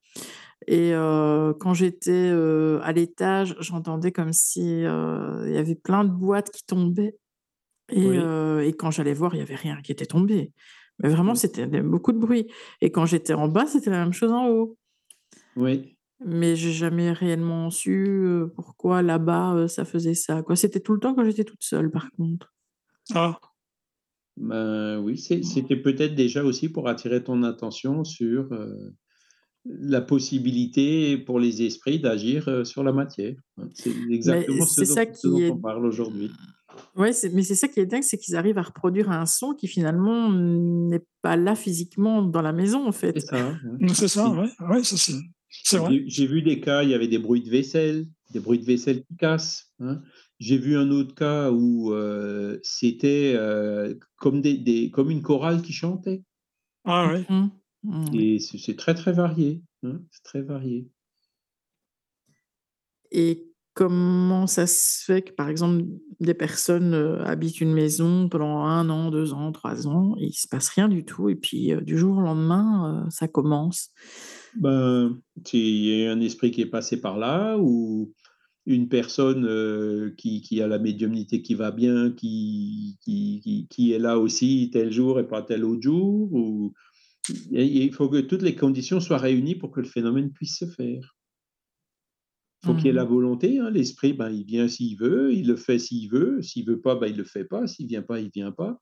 et 0.67 0.93
euh, 0.93 1.53
quand 1.59 1.73
j'étais 1.73 2.11
euh, 2.11 2.79
à 2.83 2.91
l'étage, 2.91 3.55
j'entendais 3.59 4.11
comme 4.11 4.33
si 4.33 4.85
euh, 4.85 5.45
il 5.47 5.53
y 5.53 5.57
avait 5.57 5.75
plein 5.75 6.03
de 6.03 6.11
boîtes 6.11 6.51
qui 6.51 6.63
tombaient 6.65 7.15
et, 7.91 8.05
Oui. 8.07 8.17
euh, 8.17 8.61
et 8.65 8.73
quand 8.73 8.91
j'allais 8.91 9.13
voir, 9.13 9.35
il 9.35 9.39
y 9.39 9.41
avait 9.41 9.55
rien 9.55 9.81
qui 9.81 9.91
était 9.93 10.05
tombé. 10.05 10.53
Mais 11.01 11.09
vraiment, 11.09 11.33
Mmh. 11.33 11.35
c'était 11.35 11.67
beaucoup 11.81 12.11
de 12.13 12.19
bruit. 12.19 12.47
Et 12.81 12.91
quand 12.91 13.05
j'étais 13.05 13.33
en 13.33 13.47
bas, 13.47 13.65
c'était 13.67 13.89
la 13.91 13.99
même 14.03 14.13
chose 14.13 14.31
en 14.33 14.47
haut. 14.49 14.77
Oui. 15.55 15.98
Mais 16.25 16.55
j'ai 16.57 16.71
jamais 16.73 17.11
réellement 17.13 17.69
su 17.69 18.05
euh, 18.25 18.47
pourquoi 18.55 19.01
là-bas 19.01 19.55
euh, 19.55 19.67
ça 19.67 19.85
faisait 19.85 20.15
ça. 20.15 20.43
Quoi, 20.43 20.55
c'était 20.57 20.81
tout 20.81 20.93
le 20.93 20.99
temps 20.99 21.15
quand 21.15 21.23
j'étais 21.23 21.45
toute 21.45 21.63
seule, 21.63 21.89
par 21.91 22.11
contre. 22.11 22.53
Ah, 23.13 23.39
Ben 24.37 24.99
oui, 24.99 25.17
c'est- 25.17 25.43
c'était 25.43 25.75
peut-être 25.77 26.15
déjà 26.15 26.43
aussi 26.43 26.69
pour 26.69 26.87
attirer 26.87 27.23
ton 27.23 27.43
attention 27.43 28.03
sur 28.03 28.51
euh, 28.53 28.93
la 29.65 30.01
possibilité 30.01 31.17
pour 31.17 31.39
les 31.39 31.61
esprits 31.63 31.99
d'agir 31.99 32.47
euh, 32.47 32.63
sur 32.63 32.83
la 32.83 32.91
matière. 32.93 33.35
C'est 33.73 33.91
exactement 34.09 34.65
ce 34.65 34.85
c'est 34.85 34.93
ça 34.93 35.05
dont, 35.05 35.13
ce 35.13 35.21
qui 35.21 35.29
dont 35.29 35.37
est 35.39 35.49
on 35.51 35.57
parle 35.57 35.85
aujourd'hui. 35.85 36.31
Ouais, 36.95 37.11
c'est 37.11 37.29
mais 37.33 37.43
c'est 37.43 37.55
ça 37.55 37.67
qui 37.67 37.79
est 37.81 37.85
dingue, 37.85 38.03
c'est 38.03 38.17
qu'ils 38.17 38.35
arrivent 38.37 38.57
à 38.57 38.61
reproduire 38.61 39.11
un 39.11 39.25
son 39.25 39.53
qui 39.53 39.67
finalement 39.67 40.29
n'est 40.31 41.03
pas 41.21 41.35
là 41.35 41.55
physiquement 41.55 42.21
dans 42.21 42.41
la 42.41 42.53
maison, 42.53 42.87
en 42.87 42.91
C'est 42.93 43.13
fait. 43.13 43.19
ça. 43.19 43.49
ouais. 43.79 43.87
c'est 43.93 44.07
ça, 44.07 44.29
ouais, 44.31 44.49
ouais, 44.69 44.83
ça 44.83 44.95
c'est 44.97 45.11
c'est. 45.11 45.17
J'ai 45.49 46.27
vu 46.27 46.41
des 46.41 46.59
cas, 46.59 46.83
il 46.83 46.89
y 46.89 46.93
avait 46.93 47.07
des 47.07 47.17
bruits 47.19 47.41
de 47.41 47.49
vaisselle, 47.49 48.07
des 48.31 48.39
bruits 48.39 48.59
de 48.59 48.65
vaisselle 48.65 49.03
qui 49.03 49.15
cassent. 49.17 49.71
hein. 49.79 50.01
J'ai 50.39 50.57
vu 50.57 50.77
un 50.77 50.89
autre 50.91 51.15
cas 51.15 51.51
où 51.51 51.91
euh, 51.93 52.59
c'était 52.63 53.33
euh, 53.35 53.95
comme, 54.15 54.41
des, 54.41 54.57
des- 54.57 54.89
comme 54.89 55.11
une 55.11 55.21
chorale 55.21 55.61
qui 55.61 55.73
chantait. 55.73 56.23
Ah 56.85 57.11
ouais. 57.11 57.25
Mmh. 57.29 57.49
Mmh, 57.83 58.05
oui. 58.13 58.35
Et 58.35 58.39
c'est 58.39 58.75
très 58.75 58.93
très 58.93 59.11
varié. 59.11 59.61
hein, 59.83 60.01
C'est 60.11 60.23
très 60.23 60.41
varié. 60.41 60.87
Et 63.11 63.47
comment 63.73 64.47
ça 64.47 64.67
se 64.67 65.03
fait 65.03 65.21
que, 65.21 65.31
par 65.31 65.49
exemple, 65.49 65.83
des 66.19 66.33
personnes 66.33 66.93
euh, 66.93 67.23
habitent 67.25 67.61
une 67.61 67.73
maison 67.73 68.29
pendant 68.29 68.63
un 68.65 68.89
an, 68.89 69.09
deux 69.09 69.33
ans, 69.33 69.51
trois 69.51 69.87
ans, 69.87 70.15
et 70.19 70.25
il 70.27 70.33
se 70.33 70.47
passe 70.47 70.69
rien 70.69 70.87
du 70.89 71.05
tout, 71.05 71.29
et 71.29 71.35
puis 71.35 71.73
euh, 71.73 71.81
du 71.81 71.97
jour 71.97 72.17
au 72.17 72.21
lendemain, 72.21 73.05
euh, 73.05 73.09
ça 73.09 73.27
commence? 73.27 73.89
Ben, 74.55 75.21
il 75.53 75.85
y 75.85 76.05
a 76.05 76.11
un 76.11 76.21
esprit 76.21 76.51
qui 76.51 76.61
est 76.61 76.65
passé 76.65 76.99
par 76.99 77.17
là, 77.17 77.57
ou 77.57 78.13
une 78.65 78.89
personne 78.89 79.45
euh, 79.45 80.13
qui, 80.17 80.41
qui 80.41 80.61
a 80.61 80.67
la 80.67 80.79
médiumnité 80.79 81.41
qui 81.41 81.55
va 81.55 81.71
bien, 81.71 82.11
qui, 82.11 82.97
qui, 83.01 83.91
est 83.91 83.99
là 83.99 84.19
aussi 84.19 84.69
tel 84.71 84.91
jour 84.91 85.19
et 85.19 85.27
pas 85.27 85.41
tel 85.41 85.65
autre 85.65 85.81
jour, 85.81 86.31
ou 86.33 86.73
il 87.51 87.61
il 87.61 87.93
faut 87.93 88.09
que 88.09 88.19
toutes 88.19 88.41
les 88.41 88.55
conditions 88.55 88.99
soient 88.99 89.17
réunies 89.17 89.55
pour 89.55 89.71
que 89.71 89.81
le 89.81 89.87
phénomène 89.87 90.31
puisse 90.31 90.57
se 90.57 90.65
faire. 90.65 91.15
Il 92.63 92.65
faut 92.65 92.75
qu'il 92.75 92.87
y 92.87 92.89
ait 92.89 92.93
la 92.93 93.05
Mhm. 93.05 93.09
volonté, 93.09 93.59
hein, 93.59 93.69
l'esprit, 93.69 94.13
ben, 94.13 94.29
il 94.31 94.45
vient 94.45 94.67
s'il 94.67 94.97
veut, 94.97 95.33
il 95.33 95.47
le 95.47 95.55
fait 95.55 95.79
s'il 95.79 96.09
veut, 96.11 96.41
s'il 96.41 96.65
veut 96.65 96.81
pas, 96.81 96.95
ben, 96.95 97.07
il 97.07 97.15
le 97.15 97.23
fait 97.23 97.45
pas, 97.45 97.67
s'il 97.67 97.87
vient 97.87 98.01
pas, 98.01 98.19
il 98.19 98.29
vient 98.29 98.51
pas. 98.51 98.81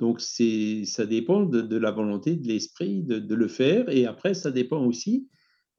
Donc 0.00 0.20
c'est, 0.20 0.84
ça 0.84 1.06
dépend 1.06 1.44
de, 1.44 1.60
de 1.60 1.76
la 1.76 1.90
volonté 1.90 2.36
de 2.36 2.46
l'esprit 2.48 3.02
de, 3.02 3.18
de 3.18 3.34
le 3.34 3.48
faire, 3.48 3.88
et 3.88 4.06
après 4.06 4.34
ça 4.34 4.50
dépend 4.50 4.84
aussi 4.84 5.28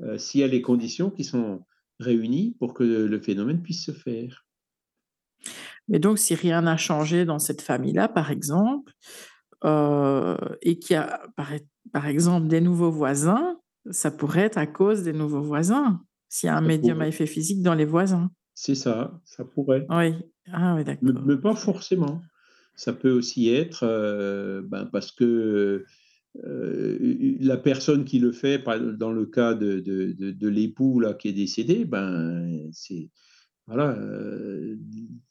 euh, 0.02 0.18
s'il 0.18 0.42
y 0.42 0.44
a 0.44 0.48
les 0.48 0.62
conditions 0.62 1.10
qui 1.10 1.24
sont 1.24 1.66
réunies 2.00 2.56
pour 2.60 2.74
que 2.74 2.84
le 2.84 3.20
phénomène 3.20 3.62
puisse 3.62 3.86
se 3.86 3.92
faire. 3.92 4.46
Mais 5.88 6.00
donc, 6.00 6.18
si 6.18 6.36
rien 6.36 6.62
n'a 6.62 6.78
changé 6.78 7.26
dans 7.26 7.40
cette 7.40 7.62
famille-là, 7.62 8.08
par 8.08 8.32
exemple, 8.32 8.92
euh, 9.64 10.38
et 10.62 10.80
qu'il 10.80 10.96
y 10.96 10.98
a, 10.98 11.22
par, 11.36 11.52
par 11.94 12.08
exemple, 12.08 12.48
des 12.48 12.62
nouveaux 12.62 12.92
voisins, 12.92 13.60
ça 13.92 14.12
pourrait 14.12 14.42
être 14.42 14.58
à 14.58 14.68
cause 14.68 15.04
des 15.04 15.14
nouveaux 15.14 15.44
voisins, 15.44 16.02
s'il 16.28 16.48
y 16.48 16.50
a 16.50 16.58
un 16.58 16.62
Ça 16.62 16.68
médium 16.68 17.02
à 17.02 17.08
effet 17.08 17.28
physique 17.28 17.62
dans 17.62 17.76
les 17.76 17.86
voisins. 17.86 18.32
C'est 18.56 18.76
ça, 18.76 19.20
ça 19.26 19.46
pourrait. 19.46 19.86
Oui, 19.90 20.16
ah 20.52 20.76
oui, 20.76 20.80
Mais, 20.80 20.84
d'accord. 20.84 21.24
mais 21.26 21.38
pas 21.38 21.56
forcément. 21.56 22.22
Ça 22.76 22.94
peut 22.94 23.12
aussi 23.12 23.50
être 23.50 23.84
euh, 23.84 24.62
ben, 24.62 24.86
parce 24.86 25.12
que 25.12 25.86
euh, 26.44 27.38
la 27.40 27.58
personne 27.58 28.04
qui 28.06 28.20
le 28.20 28.32
fait, 28.34 28.62
dans 28.98 29.12
le 29.12 29.26
cas 29.26 29.54
de, 29.54 29.80
de, 29.80 30.12
de, 30.12 30.32
de 30.32 30.48
l'époux 30.50 31.00
là, 31.00 31.14
qui 31.14 31.30
est 31.30 31.34
décédé, 31.34 31.86
ben, 31.86 32.70
c'est 32.74 33.10
voilà, 33.68 33.98
euh, 33.98 34.76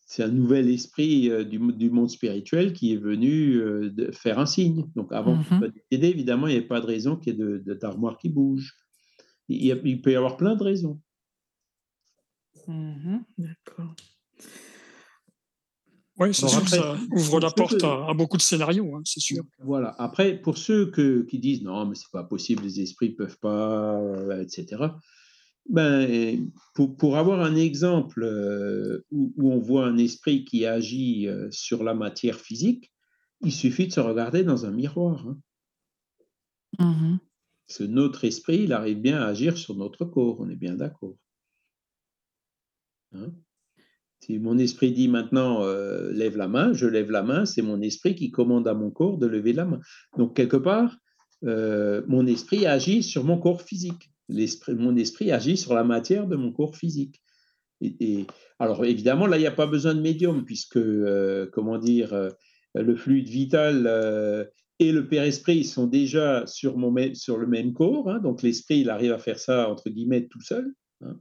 c'est 0.06 0.24
un 0.24 0.28
nouvel 0.28 0.68
esprit 0.68 1.30
du, 1.46 1.58
mo- 1.60 1.70
du 1.72 1.88
monde 1.90 2.10
spirituel 2.10 2.72
qui 2.72 2.92
est 2.92 2.96
venu 2.96 3.60
faire 4.12 4.38
un 4.40 4.46
signe. 4.46 4.86
Donc 4.96 5.12
avant 5.12 5.36
qu'il 5.38 5.52
Mhm. 5.52 5.58
soit 5.58 5.68
décédé, 5.90 6.08
évidemment, 6.08 6.46
il 6.48 6.50
n'y 6.52 6.56
avait 6.58 6.66
pas 6.66 6.80
de 6.80 6.86
raison 6.86 7.16
qu'il 7.16 7.36
y 7.38 7.42
ait 7.70 7.74
d'armoire 7.76 8.18
qui 8.18 8.30
bouge. 8.30 8.74
Il, 9.48 9.70
a- 9.70 9.76
peut 9.76 10.10
y 10.10 10.16
avoir 10.16 10.36
plein 10.36 10.56
de 10.56 10.62
raisons. 10.64 11.00
Mhm, 12.66 13.24
D'accord. 13.38 13.94
Oui, 16.18 16.32
c'est 16.32 16.46
sûr 16.48 16.60
que 16.60 16.64
après, 16.66 16.76
ça 16.78 16.96
ouvre 17.10 17.40
la 17.40 17.50
porte 17.50 17.78
que- 17.78 17.84
à, 17.84 18.10
à 18.10 18.14
beaucoup 18.14 18.36
de 18.36 18.42
scénarios, 18.42 18.94
hein, 18.94 19.02
c'est 19.04 19.20
sûr. 19.20 19.42
Voilà. 19.58 19.94
Après, 19.98 20.38
pour 20.40 20.58
ceux 20.58 20.90
que, 20.90 21.22
qui 21.22 21.38
disent 21.40 21.62
non, 21.62 21.86
mais 21.86 21.94
c'est 21.96 22.10
pas 22.12 22.22
possible, 22.24 22.62
les 22.62 22.80
esprits 22.80 23.10
peuvent 23.10 23.38
pas, 23.40 23.98
euh, 24.00 24.40
etc. 24.40 24.82
Ben, 25.68 26.50
pour, 26.74 26.96
pour 26.96 27.16
avoir 27.16 27.40
un 27.40 27.56
exemple 27.56 28.22
euh, 28.22 29.04
où, 29.10 29.32
où 29.36 29.50
on 29.52 29.58
voit 29.58 29.86
un 29.86 29.96
esprit 29.96 30.44
qui 30.44 30.66
agit 30.66 31.26
euh, 31.26 31.48
sur 31.50 31.82
la 31.82 31.94
matière 31.94 32.38
physique, 32.38 32.92
il 33.40 33.52
suffit 33.52 33.88
de 33.88 33.92
se 33.92 34.00
regarder 34.00 34.44
dans 34.44 34.66
un 34.66 34.70
miroir. 34.70 35.26
hein. 35.26 35.38
Parce 37.66 37.78
que 37.78 37.84
notre 37.84 38.24
esprit, 38.24 38.64
il 38.64 38.72
arrive 38.72 39.00
bien 39.00 39.20
à 39.20 39.26
agir 39.26 39.56
sur 39.58 39.74
notre 39.74 40.04
corps, 40.04 40.38
on 40.40 40.48
est 40.50 40.56
bien 40.56 40.74
d'accord. 40.74 41.16
Hein? 43.14 43.32
Si 44.24 44.38
mon 44.38 44.56
esprit 44.58 44.92
dit 44.92 45.08
maintenant 45.08 45.64
euh, 45.64 46.10
lève 46.12 46.36
la 46.36 46.48
main, 46.48 46.72
je 46.72 46.86
lève 46.86 47.10
la 47.10 47.22
main, 47.22 47.44
c'est 47.44 47.62
mon 47.62 47.80
esprit 47.82 48.14
qui 48.14 48.30
commande 48.30 48.66
à 48.66 48.74
mon 48.74 48.90
corps 48.90 49.18
de 49.18 49.26
lever 49.26 49.52
la 49.52 49.66
main. 49.66 49.80
Donc 50.16 50.34
quelque 50.34 50.56
part, 50.56 50.96
euh, 51.44 52.02
mon 52.08 52.26
esprit 52.26 52.66
agit 52.66 53.02
sur 53.02 53.24
mon 53.24 53.38
corps 53.38 53.62
physique. 53.62 54.10
Mon 54.68 54.96
esprit 54.96 55.30
agit 55.30 55.58
sur 55.58 55.74
la 55.74 55.84
matière 55.84 56.26
de 56.26 56.36
mon 56.36 56.52
corps 56.52 56.74
physique. 56.74 57.20
Alors 58.58 58.84
évidemment, 58.86 59.26
là, 59.26 59.36
il 59.36 59.40
n'y 59.40 59.46
a 59.46 59.50
pas 59.50 59.66
besoin 59.66 59.94
de 59.94 60.00
médium, 60.00 60.46
puisque, 60.46 60.78
euh, 60.78 61.46
comment 61.52 61.76
dire, 61.76 62.30
le 62.74 62.96
fluide 62.96 63.28
vital 63.28 64.48
et 64.78 64.90
le 64.90 65.06
père-esprit 65.06 65.64
sont 65.64 65.86
déjà 65.86 66.46
sur 66.46 66.78
le 66.78 67.46
même 67.46 67.74
corps. 67.74 68.08
hein. 68.10 68.20
donc 68.20 68.42
l'esprit, 68.42 68.80
il 68.80 68.88
arrive 68.88 69.12
à 69.12 69.18
faire 69.18 69.38
ça, 69.38 69.68
entre 69.68 69.90
guillemets, 69.90 70.26
tout 70.28 70.40
seul. 70.40 70.72
hein. 71.02 71.18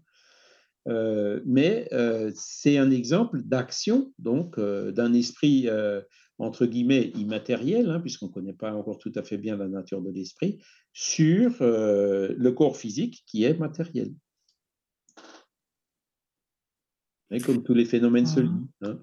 Euh, 0.88 1.40
mais 1.46 1.88
euh, 1.94 2.32
c'est 2.36 2.78
un 2.78 2.92
exemple 2.92 3.42
d'action, 3.42 4.12
donc 4.20 4.58
euh, 4.58 4.92
d'un 4.92 5.14
esprit, 5.14 5.70
entre 6.38 6.66
guillemets, 6.66 7.12
immatériel, 7.16 7.90
hein, 7.90 8.00
puisqu'on 8.00 8.28
ne 8.28 8.34
connaît 8.34 8.54
pas 8.54 8.74
encore 8.74 8.98
tout 8.98 9.12
à 9.16 9.24
fait 9.24 9.38
bien 9.38 9.56
la 9.56 9.68
nature 9.68 10.02
de 10.02 10.12
l'esprit, 10.12 10.62
sur 10.92 11.52
le 11.60 12.50
corps 12.52 12.78
physique 12.78 13.24
qui 13.28 13.44
est 13.44 13.58
matériel. 13.58 14.14
Et 17.32 17.40
comme 17.40 17.64
tous 17.64 17.74
les 17.74 17.86
phénomènes 17.86 18.28
se 18.28 18.42
Mhm. 18.42 18.46
lient. 18.46 18.70
hein. 18.84 19.00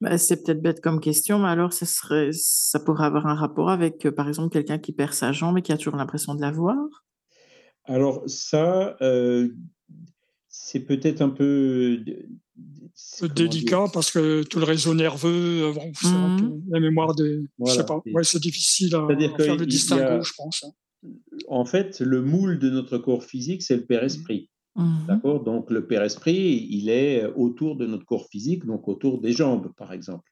Bah, 0.00 0.18
c'est 0.18 0.42
peut-être 0.42 0.62
bête 0.62 0.80
comme 0.80 1.00
question, 1.00 1.38
mais 1.38 1.48
alors 1.48 1.72
ça 1.72 1.86
serait, 1.86 2.30
ça 2.32 2.80
pourrait 2.80 3.04
avoir 3.04 3.26
un 3.26 3.34
rapport 3.34 3.70
avec, 3.70 4.08
par 4.10 4.26
exemple, 4.26 4.50
quelqu'un 4.50 4.78
qui 4.78 4.92
perd 4.92 5.12
sa 5.12 5.32
jambe 5.32 5.58
et 5.58 5.62
qui 5.62 5.70
a 5.70 5.76
toujours 5.76 5.96
l'impression 5.96 6.34
de 6.34 6.40
la 6.40 6.50
voir. 6.50 6.76
Alors 7.84 8.22
ça, 8.26 8.96
euh, 9.02 9.48
c'est 10.48 10.80
peut-être 10.80 11.20
un 11.22 11.30
peu... 11.30 12.02
délicat 13.34 13.86
parce 13.92 14.10
que 14.10 14.42
tout 14.44 14.58
le 14.58 14.64
réseau 14.64 14.94
nerveux, 14.94 15.64
euh, 15.64 15.72
bon, 15.72 15.92
Mhm. 16.04 16.62
la 16.70 16.80
mémoire 16.80 17.14
des. 17.14 17.40
je 17.42 17.46
Voilà, 17.58 17.80
sais 17.80 17.86
pas. 17.86 18.00
c'est- 18.04 18.12
Ouais, 18.12 18.24
c'est 18.24 18.40
difficile 18.40 18.94
à, 18.94 19.06
faire 19.38 19.56
le 19.56 19.62
a- 19.62 19.66
distinguo, 19.66 20.22
je 20.22 20.32
pense. 20.36 20.64
hein. 20.64 20.72
En 21.48 21.64
fait, 21.64 22.00
le 22.00 22.22
moule 22.22 22.58
de 22.60 22.70
notre 22.70 22.98
corps 22.98 23.24
physique, 23.24 23.62
c'est 23.62 23.76
le 23.76 23.84
père-esprit. 23.86 24.48
Mhm. 24.76 25.06
D'accord? 25.08 25.42
Donc, 25.42 25.70
le 25.70 25.86
père-esprit, 25.86 26.66
il 26.70 26.88
est 26.88 27.24
autour 27.36 27.76
de 27.76 27.86
notre 27.86 28.04
corps 28.06 28.28
physique, 28.30 28.64
donc 28.64 28.86
autour 28.88 29.20
des 29.20 29.32
jambes, 29.32 29.72
par 29.76 29.92
exemple. 29.92 30.30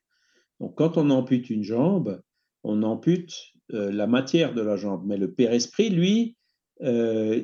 Donc, 0.61 0.77
quand 0.77 0.97
on 0.97 1.11
ampute 1.11 1.51
une 1.51 1.65
jambe, 1.65 2.21
on 2.63 2.83
ampute 2.85 3.35
euh, 3.73 3.91
la 3.91 4.07
matière 4.07 4.55
de 4.55 4.61
la 4.61 4.77
jambe. 4.77 5.03
Mais 5.07 5.17
le 5.17 5.33
père-esprit, 5.33 5.91
lui, 5.91 6.37
euh, 6.83 7.43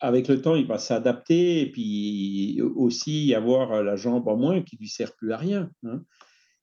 avec 0.00 0.28
le 0.28 0.40
temps, 0.40 0.54
il 0.54 0.66
va 0.66 0.78
s'adapter 0.78 1.60
et 1.62 1.70
puis 1.70 2.60
aussi 2.62 3.34
avoir 3.34 3.82
la 3.82 3.96
jambe 3.96 4.28
en 4.28 4.36
moins 4.36 4.62
qui 4.62 4.76
lui 4.76 4.88
sert 4.88 5.14
plus 5.16 5.32
à 5.32 5.36
rien. 5.36 5.70
hein. 5.84 6.02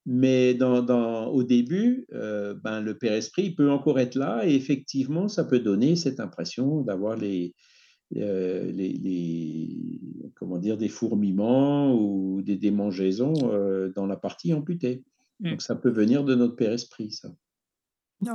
Mais 0.06 0.54
dans, 0.54 1.28
au 1.28 1.44
début, 1.44 2.06
euh, 2.14 2.54
ben, 2.62 2.82
le 2.82 2.98
père-esprit 2.98 3.52
peut 3.52 3.72
encore 3.72 4.00
être 4.00 4.16
là 4.16 4.46
et 4.46 4.54
effectivement, 4.54 5.30
ça 5.30 5.46
peut 5.46 5.60
donner 5.60 5.96
cette 5.96 6.20
impression 6.20 6.82
d'avoir 6.82 7.16
les, 7.16 7.56
les, 8.12 8.72
les- 8.74 10.00
comment 10.36 10.58
dire, 10.58 10.78
des 10.78 10.90
fourmillements 10.90 11.96
ou 11.96 12.42
des 12.42 12.58
démangeaisons 12.58 13.34
dans 13.96 14.06
la 14.06 14.18
partie 14.18 14.54
amputée. 14.54 15.04
Mm. 15.40 15.52
Donc 15.52 15.62
ça 15.62 15.76
peut 15.76 15.90
venir 15.92 16.26
de 16.26 16.36
notre 16.36 16.58
père-esprit, 16.58 17.12
ça. 17.12 17.30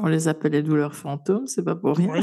On 0.03 0.07
les 0.07 0.29
appelle 0.29 0.53
les 0.53 0.63
douleurs 0.63 0.95
fantômes, 0.95 1.47
c'est 1.47 1.63
pas 1.65 1.77
pour 1.77 1.97
rien. 1.97 2.09
Oui, 2.09 2.21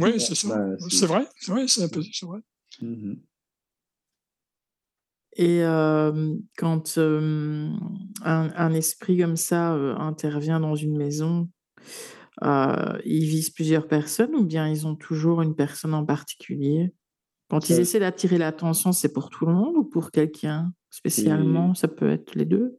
oui 0.00 0.10
c'est 0.20 0.34
ça. 0.34 0.48
Ben, 0.48 0.76
c'est- 0.88 1.06
vrai, 1.06 1.26
c'est 1.40 1.50
vrai, 1.52 1.68
c'est 1.68 1.84
un 1.84 1.88
peu- 1.88 2.02
c'est 2.12 2.26
vrai. 2.26 2.40
Mhm. 2.80 3.20
Et 5.36 5.64
euh, 5.64 6.34
quand 6.56 6.96
euh, 6.98 7.70
un, 8.22 8.50
un 8.56 8.72
esprit 8.72 9.18
comme 9.18 9.36
ça 9.36 9.74
euh, 9.74 9.96
intervient 9.96 10.60
dans 10.60 10.76
une 10.76 10.96
maison, 10.96 11.48
euh, 12.42 12.98
ils 13.04 13.24
visent 13.26 13.50
plusieurs 13.50 13.88
personnes 13.88 14.34
ou 14.34 14.44
bien 14.44 14.68
ils 14.68 14.86
ont 14.86 14.94
toujours 14.96 15.42
une 15.42 15.54
personne 15.54 15.94
en 15.94 16.04
particulier? 16.04 16.92
Quand 17.48 17.68
ils 17.68 17.80
essaient 17.80 18.00
d'attirer 18.00 18.38
l'attention, 18.38 18.92
c'est 18.92 19.12
pour 19.12 19.28
tout 19.28 19.46
le 19.46 19.52
monde 19.54 19.76
ou 19.76 19.84
pour 19.84 20.10
quelqu'un 20.10 20.72
spécialement? 20.90 21.74
Ça 21.74 21.88
peut 21.88 22.10
être 22.10 22.34
les 22.34 22.44
deux? 22.44 22.78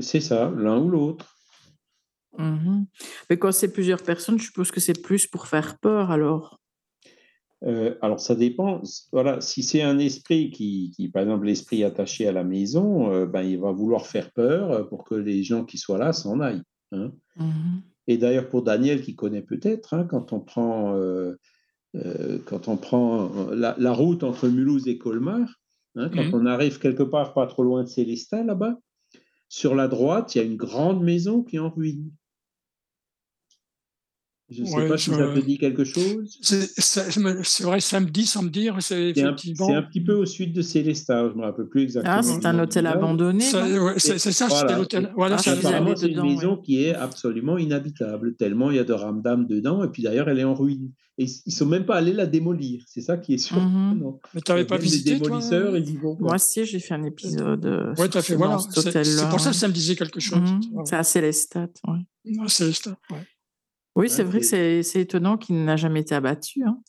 C'est 0.00 0.20
ça, 0.20 0.50
l'un 0.56 0.78
ou 0.80 0.88
l'autre. 0.88 1.35
Mhm. 2.38 2.86
Mais 3.30 3.38
quand 3.38 3.52
c'est 3.52 3.72
plusieurs 3.72 4.02
personnes, 4.02 4.38
je 4.38 4.44
suppose 4.44 4.70
que 4.70 4.80
c'est 4.80 5.00
plus 5.00 5.26
pour 5.26 5.46
faire 5.46 5.78
peur 5.78 6.10
alors. 6.10 6.60
Euh, 7.64 7.94
alors, 8.02 8.20
ça 8.20 8.34
dépend. 8.34 8.82
Voilà, 9.12 9.40
si 9.40 9.62
c'est 9.62 9.82
un 9.82 9.98
esprit 9.98 10.50
qui, 10.50 10.92
qui, 10.94 11.08
par 11.08 11.22
exemple, 11.22 11.46
l'esprit 11.46 11.84
attaché 11.84 12.28
à 12.28 12.32
la 12.32 12.44
maison, 12.44 13.10
euh, 13.12 13.26
ben, 13.26 13.42
il 13.42 13.58
va 13.58 13.72
vouloir 13.72 14.06
faire 14.06 14.30
peur 14.32 14.70
euh, 14.70 14.84
pour 14.84 15.04
que 15.04 15.14
les 15.14 15.42
gens 15.42 15.64
qui 15.64 15.78
soient 15.78 15.98
là 15.98 16.12
s'en 16.12 16.40
aillent. 16.40 16.62
hein. 16.92 17.12
Mhm. 17.36 17.82
Et 18.08 18.18
d'ailleurs, 18.18 18.48
pour 18.48 18.62
Daniel, 18.62 19.02
qui 19.02 19.16
connaît 19.16 19.42
peut-être, 19.42 19.94
hein, 19.94 20.04
quand 20.04 20.32
on 20.32 20.40
prend, 20.40 20.94
euh, 20.94 21.34
quand 22.44 22.68
on 22.68 22.76
prend 22.76 23.50
la, 23.50 23.74
la 23.78 23.92
route 23.92 24.22
entre 24.22 24.48
Mulhouse 24.48 24.86
et 24.86 24.96
Colmar, 24.96 25.48
hein, 25.96 26.10
quand 26.14 26.32
on 26.34 26.46
arrive 26.46 26.78
quelque 26.78 27.02
part 27.02 27.34
pas 27.34 27.46
trop 27.46 27.64
loin 27.64 27.82
de 27.82 27.88
Célestat, 27.88 28.44
là-bas, 28.44 28.78
sur 29.48 29.74
la 29.74 29.88
droite, 29.88 30.34
il 30.34 30.38
y 30.38 30.40
a 30.40 30.44
une 30.44 30.56
grande 30.56 31.02
maison 31.02 31.42
qui 31.42 31.56
est 31.56 31.60
en 31.60 31.70
ruine. 31.70 32.12
Je 34.48 34.62
ne 34.62 34.66
sais 34.66 34.74
Ouais, 34.76 34.88
pas 34.88 34.96
si 34.96 35.10
je- 35.10 35.16
ça 35.16 35.26
te 35.34 35.40
dit 35.40 35.58
quelque 35.58 35.82
chose. 35.82 36.38
C'est 36.40 37.62
vrai, 37.64 37.80
samedi, 37.80 38.26
sans 38.26 38.42
me 38.44 38.48
dire, 38.48 38.76
c'est 38.80 38.94
un, 38.94 39.08
effectivement. 39.08 39.66
c'est 39.66 39.74
un 39.74 39.82
petit 39.82 40.00
peu 40.04 40.14
au 40.14 40.24
sud 40.24 40.52
de 40.52 40.62
Célestat, 40.62 41.30
je 41.30 41.34
ne 41.34 41.38
me 41.38 41.42
rappelle 41.42 41.66
plus 41.66 41.82
exactement. 41.82 42.14
Ah, 42.18 42.22
du 42.22 42.28
c'est 42.28 42.46
un 42.46 42.58
hôtel 42.60 42.86
abandonné, 42.86 43.44
ouais, 43.52 43.94
C'est 43.98 44.18
c'est 44.18 44.30
ça, 44.32 44.46
Voilà. 44.46 44.60
c'était 44.68 44.78
l'hôtel. 44.78 45.12
Voilà, 45.16 45.36
Ah, 45.36 45.42
c'est 45.42 46.06
une 46.08 46.22
maison 46.22 46.54
ouais. 46.56 46.60
qui 46.64 46.84
est 46.84 46.94
absolument 46.94 47.58
inhabitable, 47.58 48.36
tellement 48.36 48.70
il 48.70 48.76
y 48.76 48.78
a 48.78 48.84
de 48.84 48.92
ramdam 48.92 49.46
dedans, 49.48 49.82
et 49.82 49.88
puis 49.88 50.04
d'ailleurs, 50.04 50.28
elle 50.28 50.38
est 50.38 50.44
en 50.44 50.54
ruine. 50.54 50.92
Et 51.18 51.24
ils 51.24 51.42
ne 51.46 51.50
sont 51.52 51.66
même 51.66 51.86
pas 51.86 51.96
allés 51.96 52.12
la 52.12 52.26
démolir, 52.26 52.84
c'est 52.86 53.00
ça 53.00 53.16
qui 53.16 53.34
est 53.34 53.38
surprenant. 53.38 53.94
Mhm. 53.94 54.12
Mais 54.34 54.40
tu 54.42 54.52
n'avais 54.52 54.64
pas 54.66 54.76
les 54.76 54.82
visité, 54.84 55.16
toi 55.18 55.26
démolisseurs, 55.28 55.76
ils 55.76 55.90
y 55.90 55.96
vont. 55.96 56.14
quoi. 56.14 56.26
Moi 56.26 56.34
aussi, 56.36 56.64
j'ai 56.66 56.78
fait 56.78 56.94
un 56.94 57.02
épisode 57.04 57.64
euh, 57.66 57.94
sur 57.96 58.10
tu 58.10 58.18
as 58.18 58.22
fait, 58.22 58.34
voilà. 58.36 58.58
C'est 58.58 59.28
pour 59.30 59.40
ça 59.40 59.50
que 59.50 59.56
ça 59.56 59.66
me 59.66 59.72
disait 59.72 59.96
quelque 59.96 60.20
chose. 60.20 60.38
Mhm. 60.38 60.60
Ouais. 60.72 60.82
C'est 60.84 60.96
assez 60.96 61.20
Lestat. 61.20 61.68
ouais. 61.88 61.98
Ouais, 62.38 62.44
c'est 62.48 62.70
ça, 62.72 62.90
ouais. 63.10 63.16
Oui, 63.96 64.08
c'est 64.10 64.22
Ouais, 64.22 64.28
vrai 64.28 64.40
que 64.40 64.82
c'est 64.82 65.00
étonnant 65.00 65.36
qu'il 65.38 65.64
n'a 65.64 65.76
jamais 65.76 66.00
été 66.00 66.14
abattu. 66.14 66.62
hein. 66.64 66.80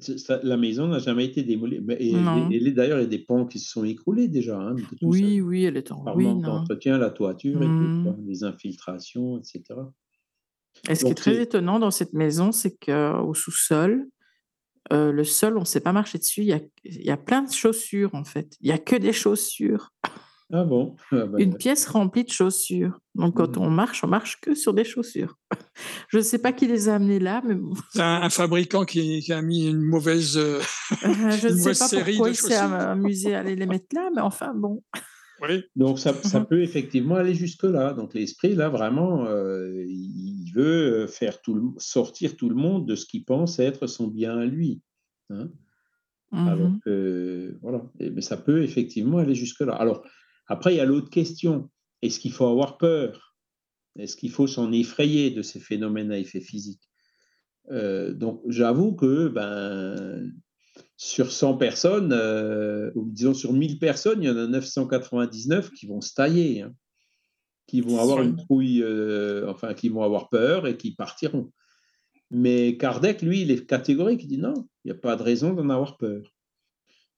Ça- 0.00 0.40
la 0.42 0.56
maison 0.56 0.86
n'a 0.88 0.98
jamais 0.98 1.26
été 1.26 1.42
démolie. 1.42 1.80
Mais- 1.84 1.96
Et, 2.00 2.12
Non. 2.14 2.50
et- 2.50 2.56
et 2.56 2.70
d'ailleurs, 2.72 2.98
il 2.98 3.02
y 3.02 3.04
a 3.04 3.08
des 3.08 3.18
pans 3.18 3.44
qui 3.46 3.58
se 3.58 3.70
sont 3.70 3.84
écroulés 3.84 4.26
déjà. 4.26 4.58
hein, 4.58 4.74
ça. 4.78 4.84
Oui, 5.02 5.40
oui, 5.40 5.64
elle 5.64 5.76
est 5.76 5.92
en 5.92 6.02
Par 6.02 6.16
ruine. 6.16 6.42
hein. 6.44 6.48
d'entretien, 6.60 6.98
la 6.98 7.10
toiture 7.10 7.62
et 7.62 7.68
Mhm. 7.68 8.02
tout, 8.04 8.16
les 8.26 8.42
infiltrations, 8.42 9.38
etc. 9.38 9.62
Et 10.88 10.94
ce 10.94 11.04
qui 11.04 11.10
est 11.10 11.14
très 11.14 11.42
étonnant 11.42 11.78
dans 11.78 11.90
cette 11.90 12.12
maison, 12.14 12.52
c'est 12.52 12.76
qu'au 12.76 13.34
sous-sol, 13.34 14.06
euh, 14.92 15.12
le 15.12 15.24
sol, 15.24 15.56
on 15.56 15.60
ne 15.60 15.64
sait 15.66 15.80
pas 15.80 15.92
marcher 15.92 16.18
dessus. 16.18 16.40
Il 16.42 16.46
y 16.48 16.52
a, 16.54 16.60
il 16.84 17.02
y 17.04 17.10
a 17.10 17.16
plein 17.18 17.42
de 17.42 17.52
chaussures, 17.52 18.14
en 18.14 18.24
fait. 18.24 18.56
Il 18.60 18.66
n'y 18.68 18.72
a 18.72 18.78
que 18.78 18.96
des 18.96 19.12
chaussures. 19.12 19.92
Ah 20.52 20.64
bon? 20.64 20.94
Ah 21.12 21.26
ben, 21.26 21.38
Une 21.38 21.56
pièce 21.56 21.86
remplie 21.86 22.24
de 22.24 22.30
chaussures. 22.30 23.00
Donc, 23.14 23.36
quand 23.36 23.56
Mhm. 23.56 23.62
on 23.64 23.70
marche, 23.70 24.04
on 24.04 24.08
marche 24.08 24.40
que 24.40 24.54
sur 24.54 24.74
des 24.74 24.84
chaussures. 24.84 25.36
Je 26.10 26.18
ne 26.18 26.22
sais 26.22 26.38
pas 26.38 26.52
qui 26.52 26.66
les 26.68 26.88
a 26.88 26.94
amenées 26.96 27.18
là, 27.18 27.42
mais 27.44 27.54
bon. 27.56 27.74
Un, 27.96 28.22
un 28.22 28.30
fabricant 28.30 28.84
qui, 28.84 29.20
qui 29.20 29.32
a 29.32 29.42
mis 29.42 29.66
une 29.68 29.82
mauvaise. 29.82 30.36
euh, 30.36 30.60
Euh, 30.60 30.60
je 31.40 31.48
ne 31.48 31.54
sais 31.54 31.68
pas 31.70 31.74
série 31.88 32.12
pourquoi 32.16 32.28
de 32.28 32.34
il 32.34 32.36
s'est 32.36 32.54
amusé 32.56 33.34
à 33.34 33.40
aller 33.40 33.56
les 33.56 33.66
mettre 33.66 33.86
là, 33.94 34.08
mais 34.14 34.20
enfin, 34.22 34.54
bon. 34.54 34.84
oui, 35.42 35.64
Donc 35.74 35.98
ça, 35.98 36.14
ça 36.22 36.40
Mhm. 36.40 36.46
peut 36.46 36.62
effectivement 36.62 37.16
aller 37.16 37.34
jusque-là. 37.34 37.92
Donc 37.94 38.14
l'esprit, 38.14 38.54
là, 38.54 38.68
vraiment, 38.68 39.26
euh, 39.26 39.84
il 39.88 40.52
veut 40.54 41.06
faire 41.08 41.42
tout 41.42 41.54
le, 41.54 41.62
sortir 41.78 42.36
tout 42.36 42.48
le 42.48 42.54
monde 42.54 42.86
de 42.86 42.94
ce 42.94 43.04
qu'il 43.06 43.24
pense 43.24 43.58
être 43.58 43.86
son 43.88 44.06
bien 44.06 44.38
à 44.38 44.44
lui. 44.46 44.80
hein. 45.30 45.48
Alors 46.32 46.70
Mhm. 46.70 46.80
que, 46.84 47.56
voilà. 47.62 47.82
Et- 48.00 48.10
mais 48.10 48.20
ça 48.20 48.36
peut 48.36 48.62
effectivement 48.62 49.18
aller 49.18 49.34
jusque-là. 49.34 49.74
Alors, 49.74 50.04
après, 50.46 50.74
il 50.74 50.76
y 50.76 50.80
a 50.80 50.84
l'autre 50.84 51.10
question. 51.10 51.70
Est-ce 52.02 52.20
qu'il 52.20 52.32
faut 52.32 52.46
avoir 52.46 52.78
peur? 52.78 53.36
Est-ce 53.98 54.16
qu'il 54.16 54.30
faut 54.30 54.46
s'en 54.46 54.72
effrayer 54.72 55.30
de 55.30 55.42
ces 55.42 55.60
phénomènes 55.60 56.12
à 56.12 56.18
effet 56.18 56.40
physique? 56.40 56.82
Euh, 57.70 58.12
Donc, 58.12 58.42
j'avoue 58.48 58.94
que, 58.94 59.28
ben, 59.28 60.30
sur 60.96 61.32
100 61.32 61.56
personnes, 61.56 62.12
euh, 62.12 62.90
ou 62.94 63.08
disons 63.10 63.34
sur 63.34 63.52
1000 63.52 63.78
personnes, 63.78 64.22
il 64.22 64.26
y 64.26 64.30
en 64.30 64.36
a 64.36 64.46
999 64.46 65.72
qui 65.72 65.86
vont 65.86 66.00
se 66.00 66.14
tailler, 66.14 66.62
hein, 66.62 66.74
qui 67.66 67.80
vont 67.80 67.98
avoir 67.98 68.22
une 68.22 68.36
trouille, 68.36 68.82
euh, 68.82 69.50
enfin, 69.50 69.74
qui 69.74 69.88
vont 69.88 70.02
avoir 70.02 70.28
peur 70.28 70.66
et 70.66 70.76
qui 70.76 70.94
partiront. 70.94 71.52
Mais 72.30 72.76
Kardec, 72.76 73.22
lui, 73.22 73.42
il 73.42 73.50
est 73.50 73.66
catégorique, 73.66 74.22
il 74.24 74.28
dit 74.28 74.38
non, 74.38 74.68
il 74.84 74.92
n'y 74.92 74.96
a 74.96 75.00
pas 75.00 75.16
de 75.16 75.22
raison 75.22 75.52
d'en 75.52 75.68
avoir 75.70 75.96
peur. 75.96 76.35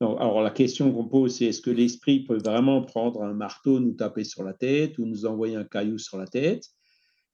Alors 0.00 0.42
la 0.42 0.50
question 0.50 0.92
qu'on 0.92 1.08
pose, 1.08 1.36
c'est 1.36 1.46
est-ce 1.46 1.60
que 1.60 1.70
l'esprit 1.70 2.24
peut 2.24 2.38
vraiment 2.38 2.82
prendre 2.82 3.22
un 3.22 3.34
marteau, 3.34 3.80
nous 3.80 3.94
taper 3.94 4.24
sur 4.24 4.44
la 4.44 4.54
tête 4.54 4.98
ou 4.98 5.06
nous 5.06 5.26
envoyer 5.26 5.56
un 5.56 5.64
caillou 5.64 5.98
sur 5.98 6.18
la 6.18 6.26
tête? 6.26 6.64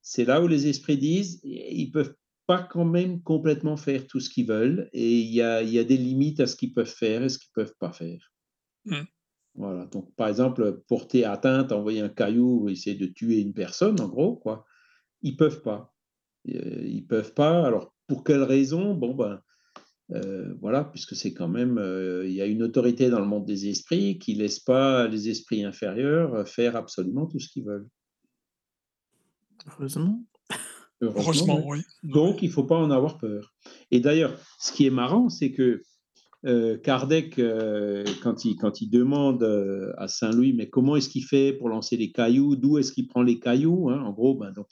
C'est 0.01 0.25
là 0.25 0.41
où 0.41 0.47
les 0.47 0.67
esprits 0.67 0.97
disent 0.97 1.39
ils 1.43 1.91
peuvent 1.91 2.15
pas 2.47 2.61
quand 2.63 2.85
même 2.85 3.21
complètement 3.21 3.77
faire 3.77 4.05
tout 4.07 4.19
ce 4.19 4.29
qu'ils 4.29 4.47
veulent 4.47 4.89
et 4.93 5.19
il 5.19 5.33
y 5.33 5.41
a, 5.41 5.63
il 5.63 5.69
y 5.69 5.79
a 5.79 5.83
des 5.83 5.97
limites 5.97 6.39
à 6.39 6.47
ce 6.47 6.55
qu'ils 6.55 6.73
peuvent 6.73 6.85
faire 6.85 7.23
et 7.23 7.29
ce 7.29 7.39
qu'ils 7.39 7.51
peuvent 7.53 7.75
pas 7.79 7.91
faire. 7.91 8.31
Mm. 8.85 9.01
Voilà. 9.55 9.85
Donc, 9.85 10.13
par 10.15 10.27
exemple, 10.27 10.83
porter 10.87 11.25
atteinte, 11.25 11.71
envoyer 11.71 12.01
un 12.01 12.09
caillou 12.09 12.63
ou 12.63 12.69
essayer 12.69 12.95
de 12.95 13.05
tuer 13.05 13.39
une 13.39 13.53
personne, 13.53 13.99
en 14.01 14.09
gros, 14.09 14.35
quoi, 14.35 14.65
ils 15.21 15.37
peuvent 15.37 15.61
pas. 15.61 15.95
Euh, 16.49 16.83
Ils 16.85 17.07
peuvent 17.07 17.33
pas. 17.33 17.65
Alors, 17.65 17.95
pour 18.07 18.23
quelle 18.23 18.43
raison? 18.43 18.93
Bon, 18.93 19.15
ben, 19.15 19.41
euh, 20.13 20.53
voilà, 20.61 20.83
puisque 20.83 21.15
c'est 21.15 21.33
quand 21.33 21.47
même, 21.47 21.77
euh, 21.77 22.27
il 22.27 22.33
y 22.33 22.41
a 22.41 22.45
une 22.45 22.61
autorité 22.61 23.09
dans 23.09 23.19
le 23.19 23.25
monde 23.25 23.45
des 23.45 23.67
esprits 23.69 24.19
qui 24.19 24.35
laisse 24.35 24.59
pas 24.59 25.07
les 25.07 25.29
esprits 25.29 25.63
inférieurs 25.63 26.33
euh, 26.35 26.45
faire 26.45 26.75
absolument 26.75 27.25
tout 27.25 27.39
ce 27.39 27.49
qu'ils 27.49 27.65
veulent. 27.65 27.87
Heureusement. 29.67 30.23
heureusement, 31.01 31.63
oui. 31.65 31.81
oui. 32.03 32.11
Donc, 32.11 32.43
il 32.43 32.49
ne 32.49 32.53
faut 32.53 32.65
pas 32.65 32.77
en 32.77 32.91
avoir 32.91 33.17
peur. 33.17 33.55
Et 33.89 33.99
d'ailleurs, 33.99 34.37
ce 34.59 34.71
qui 34.71 34.85
est 34.85 34.91
marrant, 34.91 35.29
c'est 35.29 35.51
que 35.51 35.81
euh, 36.45 36.77
Kardec, 36.77 37.39
euh, 37.39 38.03
quand, 38.21 38.45
il, 38.45 38.55
quand 38.55 38.79
il 38.81 38.89
demande 38.91 39.41
euh, 39.41 39.91
à 39.97 40.07
Saint-Louis, 40.07 40.53
mais 40.53 40.69
comment 40.69 40.95
est-ce 40.95 41.09
qu'il 41.09 41.25
fait 41.25 41.53
pour 41.53 41.69
lancer 41.69 41.97
les 41.97 42.11
cailloux? 42.11 42.55
D'où 42.55 42.77
est-ce 42.77 42.91
qu'il 42.91 43.07
prend 43.07 43.23
les 43.23 43.39
cailloux 43.39 43.89
hein? 43.89 44.01
En 44.01 44.11
gros, 44.11 44.35
ben, 44.35 44.51
donc, 44.51 44.67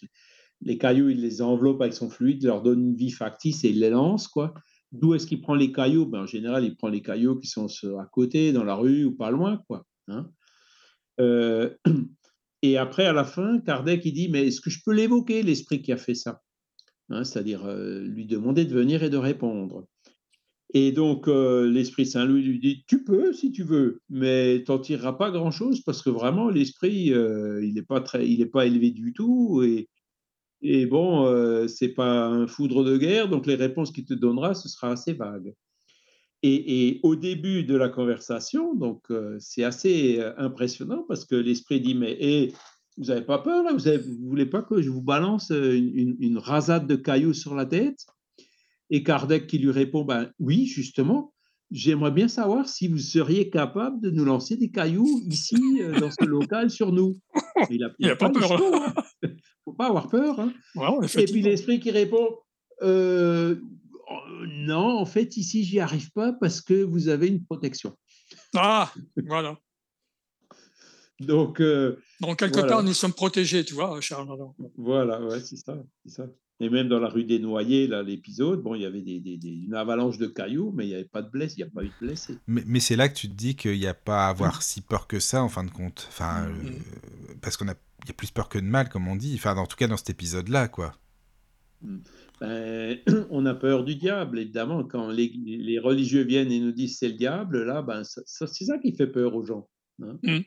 les 0.62 0.78
cailloux, 0.78 1.10
il 1.10 1.22
les 1.22 1.42
enveloppe 1.42 1.82
avec 1.82 1.94
son 1.94 2.12
fluide, 2.12 2.44
leur 2.44 2.62
donne 2.62 2.90
une 2.90 2.96
vie 2.96 3.10
factice 3.10 3.64
et 3.64 3.70
il 3.70 3.80
les 3.80 3.90
lance. 3.90 4.28
quoi. 4.28 4.54
D'où 4.94 5.16
est-ce 5.16 5.26
qu'il 5.26 5.42
prend 5.42 5.56
les 5.56 5.72
cailloux? 5.72 6.06
Ben, 6.06 6.22
En 6.22 6.28
général, 6.28 6.64
il 6.64 6.76
prend 6.76 6.88
les 6.88 7.02
cailloux 7.02 7.40
qui 7.40 7.48
sont 7.48 7.68
à 8.00 8.06
côté, 8.06 8.54
dans 8.54 8.64
la 8.64 8.76
rue 8.76 9.06
ou 9.06 9.12
pas 9.12 9.32
loin. 9.32 9.62
quoi. 9.68 9.86
hein. 10.08 10.30
Euh, 11.20 11.72
et 12.62 12.78
après, 12.78 13.06
à 13.06 13.14
la 13.14 13.24
fin, 13.24 13.60
Kardec, 13.60 14.06
il 14.06 14.14
dit, 14.14 14.30
mais 14.30 14.48
est-ce 14.48 14.62
que 14.62 14.70
je 14.70 14.80
peux 14.86 14.94
l'évoquer, 14.94 15.42
l'esprit 15.42 15.82
qui 15.82 15.92
a 15.92 15.98
fait 15.98 16.14
ça? 16.14 16.42
Hein, 17.10 17.24
C'est-à-dire 17.24 17.66
euh, 17.66 18.02
lui 18.02 18.28
demander 18.28 18.66
de 18.66 18.74
venir 18.74 19.02
et 19.02 19.10
de 19.10 19.18
répondre. 19.18 19.88
Et 20.76 20.92
donc, 20.92 21.28
euh, 21.28 21.70
l'Esprit 21.70 22.06
Saint-Louis 22.06 22.44
lui 22.44 22.60
dit, 22.60 22.84
tu 22.88 23.04
peux 23.04 23.34
si 23.34 23.52
tu 23.52 23.64
veux, 23.64 24.02
mais 24.10 24.64
tu 24.64 24.72
n'en 24.72 24.80
tireras 24.80 25.14
pas 25.14 25.30
grand-chose 25.30 25.82
parce 25.82 26.02
que 26.02 26.10
vraiment, 26.10 26.50
l'Esprit, 26.50 27.10
il 27.10 27.74
n'est 27.76 27.84
pas, 27.84 28.02
pas 28.02 28.66
élevé 28.66 28.92
du 28.92 29.14
tout. 29.14 29.62
Et, 29.64 29.88
et 30.64 30.86
bon, 30.86 31.26
euh, 31.26 31.68
c'est 31.68 31.90
pas 31.90 32.26
un 32.26 32.48
foudre 32.48 32.86
de 32.86 32.98
guerre, 32.98 33.28
donc 33.28 33.46
les 33.46 33.56
réponses 33.56 33.92
qu'il 33.92 34.06
te 34.06 34.14
donnera, 34.14 34.54
ce 34.54 34.70
sera 34.70 34.92
assez 34.92 35.12
vague. 35.12 35.54
Et, 36.42 36.88
et 36.88 37.00
au 37.04 37.16
début 37.16 37.64
de 37.64 37.76
la 37.76 37.90
conversation, 37.90 38.74
donc 38.74 39.04
euh, 39.12 39.36
c'est 39.40 39.64
assez 39.64 40.20
euh, 40.20 40.34
impressionnant 40.38 41.06
parce 41.08 41.26
que 41.26 41.36
l'Esprit 41.36 41.82
dit, 41.82 41.96
mais 41.96 42.18
hé, 42.20 42.54
vous 42.98 43.06
n'avez 43.06 43.26
pas 43.26 43.40
peur, 43.40 43.64
là? 43.64 43.74
Vous 43.74 43.90
ne 43.90 44.30
voulez 44.30 44.46
pas 44.46 44.62
que 44.62 44.82
je 44.82 44.90
vous 44.90 45.02
balance 45.02 45.50
une, 45.50 46.16
une, 46.20 46.38
rasade 46.38 46.88
de 46.88 46.96
cailloux 46.96 47.34
sur 47.34 47.56
la 47.56 47.66
tête? 47.66 48.06
Et 48.90 49.04
Kardec 49.04 49.48
qui 49.48 49.58
lui 49.58 49.72
répond, 49.72 50.06
ben 50.06 50.32
oui, 50.40 50.66
justement, 50.68 51.34
j'aimerais 51.72 52.12
bien 52.12 52.28
savoir 52.28 52.68
si 52.68 52.88
vous 52.88 52.98
seriez 52.98 53.50
capable 53.50 54.02
de 54.02 54.10
nous 54.10 54.26
lancer 54.26 54.58
des 54.58 54.70
cailloux 54.70 55.22
ici, 55.28 55.82
dans 56.00 56.12
ce 56.12 56.26
local, 56.26 56.70
sur 56.70 56.92
nous. 56.92 57.20
il 57.70 57.80
n'a 57.80 58.16
pas, 58.16 58.30
peur. 58.30 58.62
Il 58.62 58.72
ne 58.72 58.76
hein. 58.76 58.94
faut 59.66 59.74
pas 59.74 59.88
avoir 59.88 60.10
peur. 60.10 60.40
Hein. 60.40 60.54
Et 61.18 61.26
puis 61.26 61.42
l'esprit 61.42 61.80
qui 61.80 61.92
répond, 61.92 62.38
euh, 62.82 63.56
non, 64.48 64.98
en 64.98 65.06
fait, 65.06 65.38
ici, 65.38 65.64
j'y 65.64 65.80
arrive 65.80 66.12
pas 66.12 66.34
parce 66.34 66.62
que 66.62 66.84
vous 66.84 67.08
avez 67.08 67.28
une 67.28 67.44
protection. 67.44 67.98
Ah, 68.56 68.92
voilà. 69.28 69.58
Donc, 71.20 71.62
euh, 71.62 71.98
Donc 72.22 72.40
quelque 72.40 72.60
part, 72.68 72.84
nous 72.84 72.94
sommes 72.94 73.14
protégés, 73.14 73.64
tu 73.64 73.74
vois, 73.74 74.00
Charles. 74.02 74.28
Voilà, 74.78 75.24
ouais, 75.26 75.40
c'est 75.40 75.56
ça, 75.56 75.78
ça, 76.06 76.28
Et 76.60 76.70
même 76.70 76.88
dans 76.88 77.00
la 77.00 77.10
rue 77.10 77.24
des 77.24 77.40
Noyers, 77.40 77.88
là, 77.88 78.04
l'épisode, 78.04 78.62
bon, 78.62 78.76
il 78.76 78.82
y 78.84 78.86
avait 78.86 79.02
des, 79.02 79.20
des, 79.20 79.38
une 79.50 79.74
avalanche 79.74 80.18
de 80.18 80.28
cailloux, 80.28 80.72
mais 80.76 80.86
il 80.86 80.90
n'y 80.90 80.96
avait 80.96 81.04
pas 81.04 81.22
de 81.22 81.30
blessés, 81.30 81.56
il 81.58 81.64
n'y 81.64 81.70
a 81.70 81.72
pas 81.74 81.84
eu 81.84 81.88
de 81.88 82.06
blessés. 82.06 82.38
Mais, 82.48 82.64
mais 82.68 82.80
c'est 82.80 82.96
là 82.96 83.10
que 83.10 83.16
tu 83.16 83.28
te 83.28 83.34
dis 83.34 83.56
qu'il 83.56 83.80
n'y 83.80 83.88
a 83.88 83.94
pas 83.94 84.28
à 84.28 84.30
avoir 84.30 84.62
si 84.62 84.82
peur 84.82 85.08
que 85.08 85.20
ça, 85.20 85.44
en 85.44 85.50
fin 85.50 85.64
de 85.64 85.72
compte. 85.72 86.08
Enfin, 86.10 86.48
mm. 86.48 86.66
euh, 86.66 87.34
parce 87.42 87.58
qu'on 87.58 87.68
a, 87.68 87.74
y 88.08 88.12
a 88.12 88.14
plus 88.14 88.32
peur 88.32 88.50
que 88.50 88.60
de 88.60 88.66
mal, 88.66 88.90
comme 88.90 89.08
on 89.08 89.16
dit. 89.16 89.34
Enfin, 89.36 89.58
en 89.58 89.66
tout 89.66 89.76
cas, 89.76 89.88
dans 89.88 89.98
cet 89.98 90.12
épisode-là, 90.12 90.68
quoi. 90.68 90.94
Mm. 91.82 91.98
Ben, 92.40 93.00
on 93.32 93.46
a 93.46 93.56
peur 93.56 93.84
du 93.84 93.96
diable, 93.96 94.40
évidemment. 94.40 94.84
Quand 94.84 95.10
les, 95.10 95.34
les, 95.46 95.80
religieux 95.80 96.24
viennent 96.24 96.52
et 96.52 96.60
nous 96.60 96.72
disent 96.72 96.98
c'est 97.00 97.10
le 97.10 97.16
diable, 97.16 97.64
là, 97.64 97.82
ben, 97.82 98.04
ça, 98.04 98.22
c'est 98.26 98.66
ça 98.66 98.78
qui 98.78 98.96
fait 98.96 99.08
peur 99.08 99.36
aux 99.36 99.46
gens. 99.46 99.68
Hein. 100.02 100.18
Mm. 100.24 100.40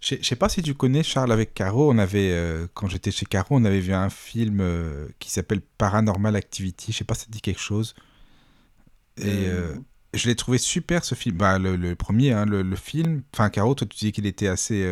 Je 0.00 0.14
ne 0.14 0.22
sais 0.22 0.36
pas 0.36 0.48
si 0.48 0.62
tu 0.62 0.74
connais 0.74 1.02
Charles 1.02 1.30
avec 1.30 1.52
Caro. 1.52 1.90
On 1.92 1.98
avait, 1.98 2.30
euh, 2.32 2.66
quand 2.72 2.88
j'étais 2.88 3.10
chez 3.10 3.26
Caro, 3.26 3.48
on 3.50 3.64
avait 3.64 3.80
vu 3.80 3.92
un 3.92 4.08
film 4.08 4.60
euh, 4.60 5.06
qui 5.18 5.30
s'appelle 5.30 5.60
Paranormal 5.76 6.36
Activity. 6.36 6.92
Je 6.92 6.98
sais 6.98 7.04
pas 7.04 7.14
si 7.14 7.22
ça 7.22 7.26
dit 7.28 7.42
quelque 7.42 7.60
chose. 7.60 7.94
Et 9.18 9.48
euh, 9.48 9.74
je 10.14 10.26
l'ai 10.26 10.34
trouvé 10.36 10.56
super 10.56 11.04
ce 11.04 11.14
film. 11.14 11.36
Bah, 11.36 11.58
le, 11.58 11.94
premier, 11.96 12.32
hein, 12.32 12.46
le, 12.46 12.76
film. 12.76 13.20
Enfin, 13.34 13.50
Caro, 13.50 13.74
toi, 13.74 13.86
tu 13.86 13.98
dis 13.98 14.12
qu'il 14.12 14.24
était 14.24 14.46
assez, 14.46 14.90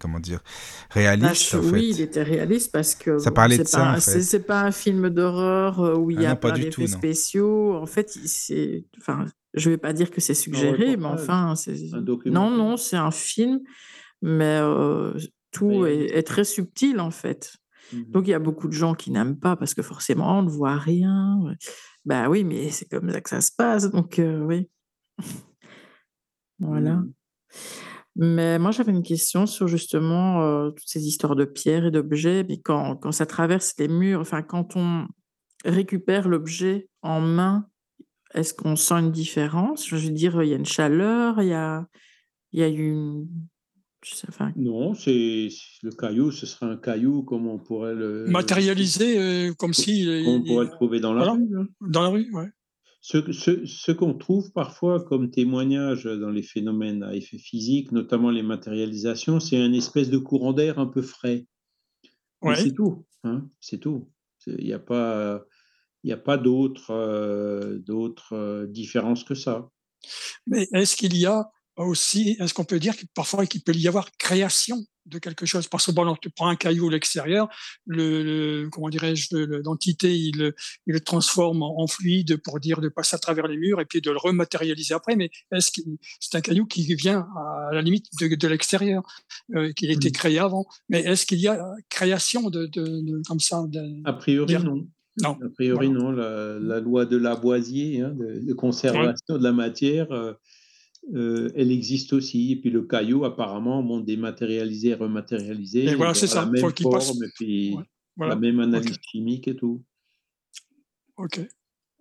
comment 0.00 0.18
dire, 0.18 0.40
réaliste. 0.88 1.54
Bah, 1.54 1.62
oui, 1.70 1.90
il 1.90 2.00
était 2.00 2.22
réaliste 2.22 2.72
parce 2.72 2.94
que 2.94 3.18
ça 3.18 3.30
parlait 3.30 3.58
de 3.58 3.64
ça. 3.64 3.92
En 3.92 4.00
fait. 4.00 4.22
C'est 4.22 4.46
pas 4.46 4.62
un 4.62 4.72
film 4.72 5.10
d'horreur 5.10 6.00
où 6.00 6.10
il 6.10 6.22
y 6.22 6.26
ah 6.26 6.30
a 6.30 6.36
pas 6.36 6.52
d'effets 6.52 6.86
spéciaux. 6.86 7.74
En 7.74 7.86
fait, 7.86 8.08
c'est, 8.08 8.86
enfin, 8.98 9.26
je 9.52 9.68
vais 9.68 9.76
pas 9.76 9.92
dire 9.92 10.10
que 10.10 10.22
c'est 10.22 10.32
suggéré, 10.32 10.96
mais 10.96 11.04
enfin, 11.04 11.54
c'est. 11.54 11.76
Non, 12.24 12.50
non, 12.50 12.78
c'est 12.78 12.96
un 12.96 13.10
film 13.10 13.60
mais 14.22 14.60
tout 15.50 15.86
est, 15.86 16.22
très 16.26 16.44
subtil 16.44 17.00
en 17.00 17.10
fait. 17.10 17.56
Mmh 17.92 18.02
Donc 18.10 18.26
il 18.26 18.30
y 18.30 18.34
a 18.34 18.38
beaucoup 18.38 18.68
de 18.68 18.72
gens 18.72 18.94
qui 18.94 19.10
n'aiment 19.10 19.38
pas 19.38 19.56
parce 19.56 19.74
que 19.74 19.82
forcément 19.82 20.38
on 20.38 20.42
ne 20.42 20.50
voit 20.50 20.76
rien. 20.76 21.38
Ben 22.04 22.28
oui, 22.28 22.44
mais 22.44 22.70
c'est 22.70 22.88
comme 22.88 23.10
ça 23.10 23.20
que 23.20 23.30
ça 23.30 23.40
se 23.40 23.52
passe, 23.56 23.90
donc 23.90 24.20
oui. 24.20 24.68
voilà. 26.58 26.96
Mmh 26.96 27.12
mais 28.20 28.58
moi 28.58 28.72
j'avais 28.72 28.90
une 28.90 29.04
question 29.04 29.46
sur 29.46 29.68
justement 29.68 30.72
toutes 30.72 30.88
ces 30.88 31.06
histoires 31.06 31.36
de 31.36 31.44
pierres 31.44 31.86
et 31.86 31.92
d'objets, 31.92 32.44
mais 32.48 32.58
quand, 32.58 32.96
quand 32.96 33.12
ça 33.12 33.26
traverse 33.26 33.74
les 33.78 33.86
murs, 33.86 34.20
enfin 34.20 34.42
quand 34.42 34.74
on 34.74 35.06
récupère 35.64 36.28
l'objet 36.28 36.88
en 37.02 37.20
main, 37.20 37.68
est-ce 38.34 38.54
qu'on 38.54 38.74
sent 38.74 38.94
une 38.94 39.12
différence? 39.12 39.86
Je 39.86 39.96
veux 39.96 40.10
dire, 40.10 40.42
il 40.42 40.48
y 40.48 40.52
a 40.52 40.56
une 40.56 40.66
chaleur, 40.66 41.40
il 41.40 41.48
y 41.48 41.54
a, 41.54 41.86
il 42.52 42.60
y 42.60 42.62
a 42.64 42.68
une 42.68 43.28
non, 44.56 44.94
c'est 44.94 45.48
le 45.82 45.90
caillou, 45.90 46.30
ce 46.30 46.46
serait 46.46 46.66
un 46.66 46.76
caillou 46.76 47.22
comme 47.22 47.46
on 47.46 47.58
pourrait 47.58 47.94
le 47.94 48.26
matérialiser, 48.26 49.18
euh, 49.18 49.54
comme 49.54 49.74
si 49.74 50.06
on 50.26 50.42
pourrait 50.42 50.66
le 50.66 50.70
trouver 50.70 51.00
dans 51.00 51.14
la 51.14 51.32
rue. 51.32 51.48
Hein. 51.56 51.66
Dans 51.80 52.02
la 52.02 52.08
rue, 52.08 52.30
ouais. 52.32 52.48
Ce, 53.00 53.32
ce, 53.32 53.64
ce 53.64 53.92
qu'on 53.92 54.14
trouve 54.14 54.52
parfois 54.52 55.04
comme 55.04 55.30
témoignage 55.30 56.04
dans 56.04 56.30
les 56.30 56.42
phénomènes 56.42 57.02
à 57.02 57.14
effet 57.14 57.38
physique, 57.38 57.92
notamment 57.92 58.30
les 58.30 58.42
matérialisations, 58.42 59.40
c'est 59.40 59.64
une 59.64 59.74
espèce 59.74 60.10
de 60.10 60.18
courant 60.18 60.52
d'air 60.52 60.78
un 60.78 60.86
peu 60.86 61.02
frais. 61.02 61.46
Ouais. 62.42 62.56
C'est 62.56 62.72
tout. 62.72 63.06
Hein, 63.24 63.48
c'est 63.60 63.78
tout. 63.78 64.10
Il 64.46 64.64
n'y 64.64 64.72
a 64.72 64.78
pas, 64.78 65.42
il 66.04 66.12
a 66.12 66.16
pas 66.16 66.38
d'autres 66.38 66.90
euh, 66.90 67.78
d'autres 67.78 68.34
euh, 68.34 68.66
différences 68.66 69.24
que 69.24 69.34
ça. 69.34 69.68
Mais 70.46 70.68
est-ce 70.72 70.96
qu'il 70.96 71.16
y 71.16 71.26
a 71.26 71.50
aussi, 71.84 72.36
est-ce 72.40 72.54
qu'on 72.54 72.64
peut 72.64 72.78
dire 72.78 72.96
que 72.96 73.04
parfois 73.14 73.46
qu'il 73.46 73.62
peut 73.62 73.74
y 73.74 73.88
avoir 73.88 74.10
création 74.18 74.84
de 75.06 75.18
quelque 75.18 75.46
chose? 75.46 75.68
Parce 75.68 75.86
que 75.86 75.92
bon, 75.92 76.16
tu 76.20 76.30
prends 76.30 76.48
un 76.48 76.56
caillou 76.56 76.88
à 76.88 76.92
l'extérieur, 76.92 77.48
le, 77.86 78.68
comment 78.70 78.88
dirais-je, 78.88 79.36
l'entité, 79.64 80.14
il, 80.14 80.52
il, 80.86 80.92
le 80.92 81.00
transforme 81.00 81.62
en, 81.62 81.86
fluide 81.86 82.36
pour 82.42 82.60
dire 82.60 82.80
de 82.80 82.88
passer 82.88 83.14
à 83.16 83.18
travers 83.18 83.46
les 83.46 83.56
murs 83.56 83.80
et 83.80 83.84
puis 83.84 84.00
de 84.00 84.10
le 84.10 84.18
rematérialiser 84.18 84.94
après. 84.94 85.16
Mais 85.16 85.30
est-ce 85.52 85.70
que 85.70 85.80
c'est 86.20 86.36
un 86.36 86.40
caillou 86.40 86.66
qui 86.66 86.94
vient 86.94 87.26
à 87.36 87.72
la 87.72 87.82
limite 87.82 88.06
de, 88.20 88.48
l'extérieur, 88.48 89.02
euh, 89.54 89.72
qu'il 89.72 89.90
a 89.90 89.92
été 89.92 90.08
mmh. 90.08 90.12
créé 90.12 90.38
avant? 90.38 90.66
Mais 90.88 91.00
est-ce 91.00 91.26
qu'il 91.26 91.38
y 91.38 91.48
a 91.48 91.64
création 91.88 92.50
de, 92.50 92.68
comme 93.26 93.40
ça 93.40 93.64
A 94.04 94.12
priori, 94.12 94.54
non. 94.54 94.86
Non. 95.22 95.36
A 95.44 95.48
priori, 95.54 95.90
non. 95.90 96.10
La, 96.10 96.80
loi 96.80 97.06
de 97.06 97.16
Lavoisier, 97.16 98.02
hein, 98.02 98.14
de, 98.14 98.52
conservation 98.52 99.38
de 99.38 99.42
la 99.42 99.52
matière, 99.52 100.10
euh, 100.12 100.32
euh, 101.14 101.50
elle 101.54 101.70
existe 101.70 102.12
aussi. 102.12 102.52
Et 102.52 102.56
puis 102.56 102.70
le 102.70 102.82
caillou, 102.82 103.24
apparemment, 103.24 103.82
bon, 103.82 104.00
dématérialisé, 104.00 104.94
rematérialisé. 104.94 105.84
Et 105.84 105.94
voilà, 105.94 106.14
c'est 106.14 106.26
ça. 106.26 106.44
La 106.44 106.50
même 106.50 106.70
forme, 106.80 107.24
et 107.24 107.30
puis 107.34 107.76
la 108.16 108.36
même 108.36 108.60
analyse 108.60 108.98
chimique 109.10 109.48
et 109.48 109.56
tout. 109.56 109.82
Ok. 111.16 111.40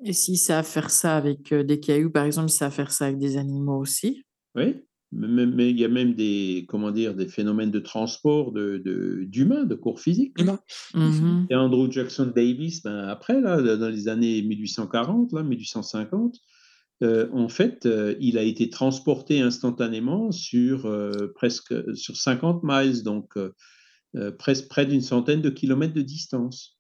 Et 0.04 0.14
si 0.14 0.38
ça 0.38 0.60
à 0.60 0.64
faire 0.64 0.92
ça 0.92 1.18
avec 1.18 1.52
euh, 1.52 1.64
des 1.64 1.80
cailloux, 1.80 2.12
par 2.12 2.26
exemple, 2.26 2.50
ça 2.50 2.68
à 2.68 2.72
faire 2.72 2.92
ça 2.92 3.06
avec 3.06 3.18
des 3.18 3.38
animaux 3.38 3.80
aussi? 3.80 4.24
Oui, 4.56 4.76
mais, 5.12 5.70
il 5.70 5.80
y 5.80 5.86
a 5.86 5.88
même 5.88 6.14
des, 6.14 6.66
comment 6.68 6.92
dire, 6.92 7.16
des 7.16 7.28
phénomènes 7.28 7.72
de 7.72 7.80
transport 7.80 8.52
d'humains, 8.52 8.80
de, 8.84 9.24
d'humains, 9.24 9.64
de, 9.64 9.76
corps 9.76 10.00
physiques. 10.00 10.38
Mmh 10.94 11.46
et 11.50 11.56
Andrew 11.56 11.90
Jackson 11.90 12.32
Davis, 12.36 12.84
ben, 12.84 13.08
après, 13.08 13.40
là, 13.40 13.62
dans 13.78 13.90
les 13.90 14.08
années 14.08 14.42
1840, 14.42 15.32
là, 15.34 15.44
1850, 15.44 16.38
euh, 17.04 17.30
en 17.32 17.48
fait, 17.48 17.86
euh, 17.86 18.16
il 18.20 18.38
a 18.38 18.42
été 18.42 18.70
transporté 18.70 19.40
instantanément 19.42 20.32
sur 20.32 20.88
euh, 20.88 21.32
presque 21.36 21.74
sur 21.96 22.18
50 22.18 22.62
miles, 22.64 23.04
donc 23.04 23.38
presque 24.40 24.68
près 24.68 24.86
d'une 24.88 25.02
centaine 25.02 25.42
de 25.42 25.50
kilomètres 25.50 25.94
de 25.94 26.02
distance. 26.02 26.80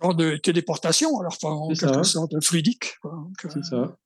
Genre 0.00 0.14
de 0.14 0.36
téléportation, 0.36 1.18
alors 1.20 1.36
en 1.42 1.68
quelque 1.68 2.04
sorte 2.04 2.32
fluidique. 2.42 2.94
C'est 3.50 3.64
ça. 3.64 3.96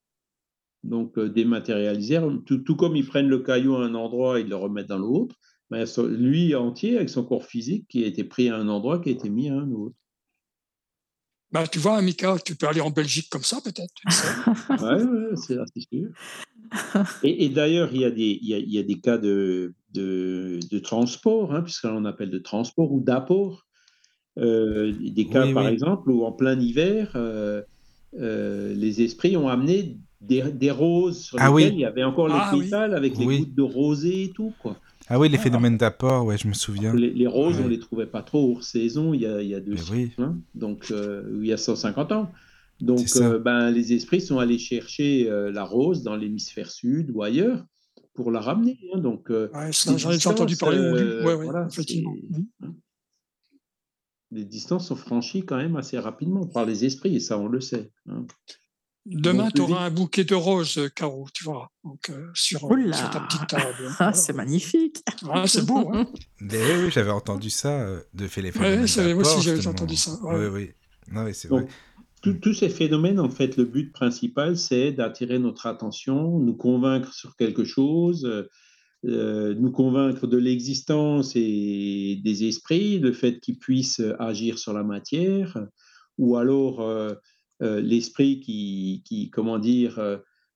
Donc 0.82 1.16
dématérialisé, 1.20 2.20
tout, 2.44 2.58
tout, 2.58 2.74
comme 2.74 2.96
ils 2.96 3.06
prennent 3.06 3.28
le 3.28 3.38
caillou 3.38 3.76
à 3.76 3.84
un 3.84 3.94
endroit 3.94 4.40
et 4.40 4.42
ils 4.42 4.48
le 4.48 4.56
remettent 4.56 4.88
dans 4.88 4.98
l'autre, 4.98 5.36
ben, 5.70 5.86
lui 6.08 6.56
entier 6.56 6.96
avec 6.96 7.08
son 7.08 7.24
corps 7.24 7.44
physique 7.44 7.86
qui 7.88 8.02
a 8.02 8.08
été 8.08 8.24
pris 8.24 8.48
à 8.48 8.56
un 8.56 8.68
endroit 8.68 8.98
qui 8.98 9.10
a 9.10 9.12
été 9.12 9.30
mis 9.30 9.48
à 9.48 9.54
un 9.54 9.70
autre. 9.70 9.94
Bah, 11.52 11.66
tu 11.66 11.78
vois, 11.78 12.00
Mika, 12.00 12.36
tu 12.44 12.56
peux 12.56 12.66
aller 12.66 12.80
en 12.80 12.90
Belgique 12.90 13.28
comme 13.30 13.42
ça, 13.42 13.60
peut-être. 13.62 13.94
oui, 14.70 15.02
ouais, 15.04 15.36
c'est 15.36 15.80
sûr. 15.90 16.08
Et, 17.22 17.44
et 17.44 17.48
d'ailleurs, 17.50 17.90
il 17.92 18.00
y, 18.00 18.04
a 18.06 18.10
des, 18.10 18.38
il, 18.40 18.48
y 18.48 18.78
a, 18.78 18.82
des 18.82 18.98
cas 18.98 19.18
de, 19.18 19.74
de, 19.92 20.58
de 20.70 20.78
transport, 20.78 21.54
hein, 21.54 21.60
puisqu'on 21.60 22.06
appelle 22.06 22.30
de 22.30 22.38
transport 22.38 22.90
ou 22.90 23.00
d'apport. 23.00 23.66
Euh, 24.38 24.94
des 24.98 25.26
cas, 25.26 25.52
par 25.52 25.68
exemple, 25.68 26.10
où 26.10 26.24
en 26.24 26.32
plein 26.32 26.58
hiver, 26.58 27.12
euh, 27.14 27.62
euh, 28.18 28.74
les 28.74 29.02
esprits 29.02 29.36
ont 29.36 29.48
amené 29.48 29.98
des, 30.22 30.42
des 30.52 30.70
roses 30.70 31.20
sur 31.24 31.38
ah 31.40 31.50
lesquelles 31.50 31.74
il 31.74 31.80
y 31.80 31.84
avait 31.84 32.04
encore 32.04 32.28
les 32.28 32.34
ah 32.36 32.52
pétales 32.52 32.94
avec 32.94 33.16
les 33.18 33.24
gouttes 33.24 33.54
de 33.54 33.62
rosée 33.62 34.24
et 34.24 34.30
tout. 34.30 34.52
Quoi. 34.60 34.76
Ah 35.08 35.18
oui, 35.18 35.28
les 35.28 35.38
phénomènes 35.38 35.76
d'apport, 35.76 36.24
ouais, 36.24 36.38
je 36.38 36.48
me 36.48 36.54
souviens. 36.54 36.94
Les, 36.94 37.26
roses, 37.26 37.58
on 37.60 37.64
on 37.64 37.68
les 37.68 37.78
trouvait 37.78 38.06
pas 38.06 38.22
trop 38.22 38.52
hors 38.52 38.62
saison 38.62 39.12
il 39.12 39.22
y 39.22 39.26
a, 39.26 39.42
il 39.42 39.48
y 39.48 39.54
a 39.54 39.60
deux 39.60 39.76
hein, 40.18 40.36
donc 40.54 40.90
euh, 40.90 41.38
il 41.40 41.46
y 41.46 41.52
a 41.52 41.56
150 41.56 42.12
ans. 42.12 42.32
Donc, 42.80 43.06
euh, 43.16 43.38
ben, 43.38 43.70
les 43.70 43.92
esprits 43.92 44.20
sont 44.20 44.38
allés 44.38 44.58
chercher 44.58 45.30
euh, 45.30 45.52
la 45.52 45.64
rose 45.64 46.02
dans 46.02 46.16
l'hémisphère 46.16 46.70
sud 46.70 47.10
ou 47.14 47.22
ailleurs 47.22 47.64
pour 48.14 48.30
la 48.30 48.40
ramener. 48.40 48.78
Hein, 48.92 48.98
donc, 48.98 49.30
j'en 49.30 50.10
ai 50.10 50.26
entendu 50.26 50.56
parler. 50.56 50.78
Ouais, 51.24 51.34
voilà, 51.34 51.66
effectivement. 51.70 52.14
Hein. 52.62 52.72
Les 54.30 54.44
distances 54.44 54.88
sont 54.88 54.96
franchies 54.96 55.42
quand 55.42 55.58
même 55.58 55.76
assez 55.76 55.98
rapidement 55.98 56.46
par 56.46 56.64
les 56.64 56.86
esprits, 56.86 57.16
et 57.16 57.20
ça, 57.20 57.38
on 57.38 57.48
le 57.48 57.60
sait. 57.60 57.90
Demain, 59.04 59.50
tu 59.50 59.62
auras 59.62 59.86
un 59.86 59.90
bouquet 59.90 60.22
de 60.22 60.34
roses, 60.34 60.88
Caro, 60.94 61.26
tu 61.34 61.42
vois, 61.42 61.72
donc, 61.82 62.08
euh, 62.10 62.30
sur, 62.34 62.60
sur, 62.60 63.10
ta 63.10 63.20
petite 63.20 63.46
table. 63.48 63.90
Ah, 63.98 64.12
c'est 64.12 64.32
magnifique. 64.32 65.02
Ah, 65.28 65.46
c'est 65.48 65.66
beau. 65.66 65.90
Hein 65.92 66.06
oui, 66.40 66.90
j'avais 66.90 67.10
entendu 67.10 67.50
ça 67.50 67.80
euh, 67.80 68.00
de 68.14 68.28
Féléphone. 68.28 68.84
Oui, 68.84 69.14
moi 69.14 69.22
aussi, 69.22 69.42
j'avais 69.42 69.66
entendu 69.66 69.96
ça. 69.96 70.12
Oui, 70.22 70.46
oui. 70.46 70.70
Non, 71.10 71.26
c'est 71.32 71.48
vrai. 71.48 71.66
Tous 72.22 72.54
ces 72.54 72.68
phénomènes, 72.68 73.18
en 73.18 73.28
fait, 73.28 73.56
le 73.56 73.64
but 73.64 73.92
principal, 73.92 74.56
c'est 74.56 74.92
d'attirer 74.92 75.40
notre 75.40 75.66
attention, 75.66 76.38
nous 76.38 76.54
convaincre 76.54 77.12
sur 77.12 77.34
quelque 77.34 77.64
chose, 77.64 78.46
euh, 79.04 79.54
nous 79.58 79.72
convaincre 79.72 80.28
de 80.28 80.36
l'existence 80.36 81.32
et 81.34 82.20
des 82.22 82.44
esprits, 82.44 83.00
le 83.00 83.12
fait 83.12 83.40
qu'ils 83.40 83.58
puissent 83.58 84.02
agir 84.20 84.60
sur 84.60 84.72
la 84.72 84.84
matière, 84.84 85.58
ou 86.18 86.36
alors 86.36 86.80
euh, 86.80 87.10
euh, 87.10 87.14
l'esprit 87.62 88.40
qui, 88.40 89.02
qui, 89.06 89.30
comment 89.30 89.58
dire, 89.58 90.00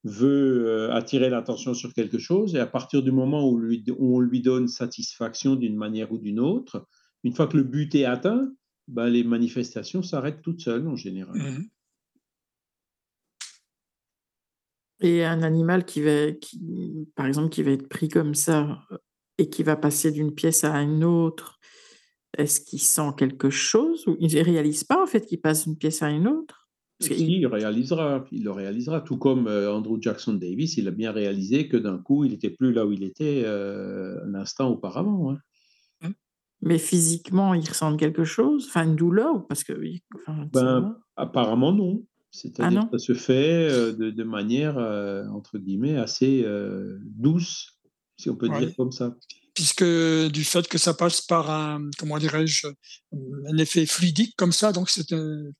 veut 0.05 0.91
attirer 0.93 1.31
l'attention 1.31 1.73
sur 1.73 1.93
quelque 1.95 2.19
chose, 2.19 2.55
et 2.55 2.59
à 2.59 2.67
partir 2.67 3.03
du 3.03 3.13
moment 3.13 3.49
où, 3.49 3.59
lui, 3.59 3.85
où 3.97 4.17
on 4.17 4.21
lui 4.21 4.41
donne 4.41 4.69
satisfaction 4.69 5.55
d'une 5.55 5.77
manière 5.77 6.13
ou 6.13 6.19
d'une 6.19 6.41
autre, 6.41 6.87
une 7.25 7.33
fois 7.33 7.47
que 7.47 7.57
le 7.57 7.65
but 7.65 7.95
est 7.95 8.05
atteint, 8.05 8.53
ben, 8.89 9.09
les 9.09 9.25
manifestations 9.25 10.03
s'arrêtent 10.03 10.43
toutes 10.43 10.61
seules 10.61 10.87
en 10.87 10.97
général. 10.97 11.37
Mhm. 11.37 11.69
Et 15.01 15.25
un 15.25 15.43
animal 15.43 15.85
qui 15.85 16.01
va, 16.01 16.33
qui, 16.33 17.09
par 17.15 17.27
exemple, 17.27 17.51
qui 17.51 17.63
va 17.63 17.73
être 17.73 17.89
pris 17.89 18.09
comme 18.09 18.35
ça 18.35 18.81
euh, 18.91 18.99
et 19.37 19.51
qui 19.51 19.63
va 19.63 19.77
passer 19.77 20.11
d'une 20.11 20.35
pièce 20.35 20.65
à 20.65 20.81
une 20.81 21.05
autre, 21.05 21.59
est-ce 22.39 22.61
qu'il 22.61 22.81
sent 22.81 23.11
quelque 23.19 23.51
chose 23.51 24.07
ou 24.07 24.17
il 24.21 24.35
ne 24.35 24.43
réalise 24.43 24.85
pas 24.85 25.03
en 25.03 25.07
fait 25.07 25.27
qu'il 25.27 25.41
passe 25.41 25.67
d'une 25.67 25.77
pièce 25.77 26.03
à 26.03 26.11
une 26.11 26.29
autre? 26.29 26.66
Parce 26.99 27.11
il... 27.11 27.47
réalisera, 27.47 28.25
il 28.33 28.45
le 28.45 28.51
réalisera, 28.51 29.03
tout 29.03 29.19
comme 29.19 29.49
euh, 29.49 29.73
Andrew 29.73 29.99
Jackson 30.01 30.35
Davis, 30.35 30.79
il 30.79 30.89
a 30.89 30.91
bien 30.91 31.13
réalisé 31.13 31.69
que 31.69 31.77
d'un 31.77 31.99
coup, 31.99 32.25
il 32.25 32.31
n'était 32.31 32.51
plus 32.51 32.73
là 32.73 32.87
où 32.87 32.93
il 32.93 33.03
était 33.03 33.43
euh, 33.45 34.25
un 34.25 34.35
instant 34.35 34.71
auparavant. 34.71 35.33
Hein. 35.33 35.39
Mmh. 36.03 36.13
Mais 36.63 36.79
physiquement, 36.79 37.53
il 37.53 37.69
ressent 37.69 37.97
quelque 37.97 38.25
chose, 38.25 38.67
enfin 38.69 38.85
une 38.85 38.97
douleur, 38.97 39.47
parce 39.47 39.63
que 39.63 39.79
enfin, 40.15 40.49
ben, 40.53 40.97
apparemment 41.17 41.73
non. 41.73 42.03
C'est-à-dire 42.31 42.83
ah 42.85 42.89
que 42.91 42.99
ça 42.99 43.07
se 43.07 43.15
fait 43.15 43.69
euh, 43.71 43.93
de, 43.93 44.25
manière, 44.25 44.79
entre 45.33 45.59
guillemets, 45.59 45.97
assez 45.97 46.47
douce, 47.03 47.79
si 48.17 48.31
on 48.31 48.37
peut 48.37 48.49
dire 48.49 48.75
comme 48.75 48.93
ça. 48.93 49.15
Puisque 49.57 49.83
du 49.83 50.45
fait 50.45 50.69
que 50.69 50.79
ça 50.79 50.95
passe 50.95 51.21
par 51.21 51.51
un, 51.51 51.91
comment 51.99 52.19
dirais-je, 52.19 52.69
un 53.13 53.57
effet 53.57 53.87
fluidique 53.87 54.37
comme 54.37 54.53
ça, 54.53 54.71
donc 54.71 54.91
c'est 54.91 55.11
une 55.11 55.53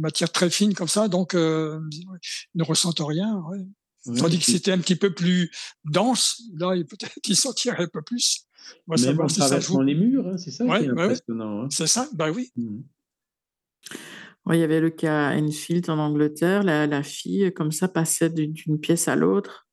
matière 0.00 0.32
très 0.32 0.50
fine 0.50 0.74
comme 0.74 0.88
ça, 0.88 1.06
donc 1.06 1.34
ne 1.34 2.64
ressentent 2.64 3.02
rien. 3.06 3.40
Tandis 4.04 4.38
que 4.38 4.44
c'était 4.44 4.72
un 4.72 4.78
petit 4.78 4.96
peu 4.96 5.14
plus 5.14 5.50
dense, 5.84 6.42
là, 6.54 6.74
peut-être 6.88 7.14
qu'il 7.22 7.36
sentirait 7.36 7.84
un 7.84 7.88
peu 7.88 8.02
plus. 8.02 8.46
Moi, 8.86 8.96
Même 9.00 9.20
en 9.20 9.26
traversant 9.26 9.82
les 9.82 9.94
murs, 9.94 10.26
hein, 10.26 10.38
c'est 10.38 10.50
ça 10.50 10.64
qui 10.64 10.84
est 10.84 10.88
impressionnant. 10.88 11.62
Hein. 11.62 11.68
C'est 11.70 11.86
ça, 11.86 12.08
bah 12.14 12.30
oui. 12.30 12.50
Mmh 12.56 12.80
il 14.50 14.58
y 14.58 14.62
avait 14.64 14.80
le 14.80 14.90
cas 14.90 15.36
Enfield 15.36 15.88
en 15.88 15.98
Angleterre. 15.98 16.64
La, 16.64 17.02
fille, 17.04 17.52
comme 17.54 17.70
ça, 17.70 17.86
passait 17.86 18.28
d'une 18.28 18.80
pièce 18.80 19.06
à 19.06 19.14
l'autre. 19.14 19.68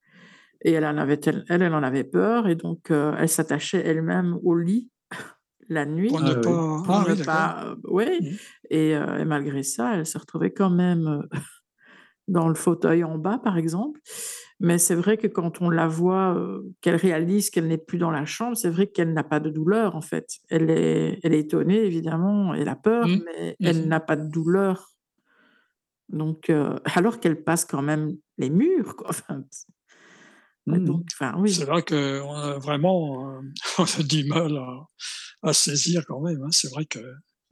Et 0.62 0.74
elle 0.74 0.86
en, 0.86 0.98
avait, 0.98 1.20
elle, 1.26 1.44
elle 1.48 1.74
en 1.74 1.84
avait 1.84 2.04
peur. 2.04 2.48
Et 2.48 2.56
donc, 2.56 2.92
euh, 2.92 3.16
elle 3.18 3.30
s'attachait 3.30 3.86
elle-même 3.86 4.38
au 4.44 4.56
lit 4.56 4.90
la 5.70 5.86
nuit. 5.86 6.10
Pour 6.10 6.22
ne 6.22 7.22
ah 7.22 7.26
pas. 7.26 7.76
oui. 7.86 8.06
Euh, 8.06 8.20
mmh. 8.20 8.38
Et, 8.70 8.96
euh, 8.96 9.20
et, 9.20 9.26
malgré 9.26 9.64
ça, 9.64 9.96
elle 9.96 10.06
se 10.06 10.18
retrouvait 10.18 10.52
quand 10.52 10.70
même 10.70 11.28
dans 12.28 12.48
le 12.48 12.56
fauteuil 12.56 13.04
en 13.04 13.18
bas, 13.18 13.40
par 13.44 13.58
exemple. 13.58 14.00
Mais 14.60 14.78
c'est 14.78 14.96
vrai 14.96 15.18
que 15.18 15.28
quand 15.28 15.62
on 15.62 15.70
la 15.70 15.88
voit, 15.88 16.36
euh, 16.36 16.62
qu'elle 16.82 16.98
réalise 16.98 17.50
qu'elle 17.50 17.68
n'est 17.68 17.78
plus 17.78 17.98
dans 17.98 18.12
la 18.12 18.26
chambre, 18.26 18.58
c'est 18.58 18.70
vrai 18.70 18.88
qu'elle 18.88 19.14
n'a 19.14 19.24
pas 19.24 19.40
de 19.40 19.50
douleur, 19.50 19.96
en 19.96 20.02
fait. 20.02 20.28
Elle 20.50 20.70
est, 20.70 21.20
elle 21.24 21.34
est 21.34 21.40
étonnée, 21.40 21.86
évidemment, 21.86 22.54
elle 22.54 22.68
a 22.68 22.76
peur, 22.76 23.08
mmh. 23.08 23.22
mais 23.26 23.56
elle 23.62 23.86
mmh 23.86 23.88
n'a 23.88 24.00
pas 24.02 24.18
de 24.18 24.30
douleur. 24.30 24.90
Donc, 26.10 26.50
euh, 26.50 26.78
alors 26.96 27.20
qu'elle 27.20 27.42
passe 27.44 27.64
quand 27.64 27.82
même 27.82 28.18
les 28.38 28.50
murs, 28.50 28.98
quoi. 28.98 29.10
Enfin, 29.10 29.44
mmh. 30.78 31.04
oui. 31.38 31.54
C'est 31.54 31.66
vrai 31.66 31.84
qu'on 31.84 32.34
a 32.34 32.60
vraiment 32.60 33.32
euh, 33.32 33.42
on 33.80 33.84
a 33.84 34.04
du 34.04 34.24
mal 34.26 34.58
à, 34.58 35.50
à 35.50 35.54
saisir 35.54 36.04
quand 36.08 36.22
même. 36.22 36.42
Hein. 36.44 36.52
C'est 36.52 36.70
vrai 36.70 36.86
que 36.86 37.00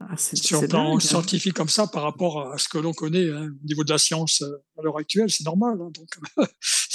ah, 0.00 0.16
sur 0.16 0.60
le 0.60 0.68
plan 0.68 0.96
hein. 0.96 1.00
scientifique 1.00 1.54
comme 1.54 1.68
ça, 1.68 1.88
par 1.88 2.04
rapport 2.04 2.52
à 2.52 2.58
ce 2.58 2.68
que 2.68 2.78
l'on 2.78 2.92
connaît 2.92 3.30
hein, 3.30 3.48
au 3.48 3.66
niveau 3.66 3.82
de 3.82 3.90
la 3.90 3.98
science 3.98 4.42
euh, 4.42 4.62
à 4.78 4.82
l'heure 4.82 4.96
actuelle, 4.96 5.28
c'est 5.28 5.44
normal. 5.44 5.76
Hein, 5.80 5.90
donc, 5.92 6.08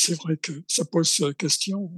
c'est 0.03 0.15
vrai 0.15 0.37
que 0.37 0.51
ça 0.67 0.83
pose 0.85 1.21
euh, 1.21 1.31
question. 1.31 1.89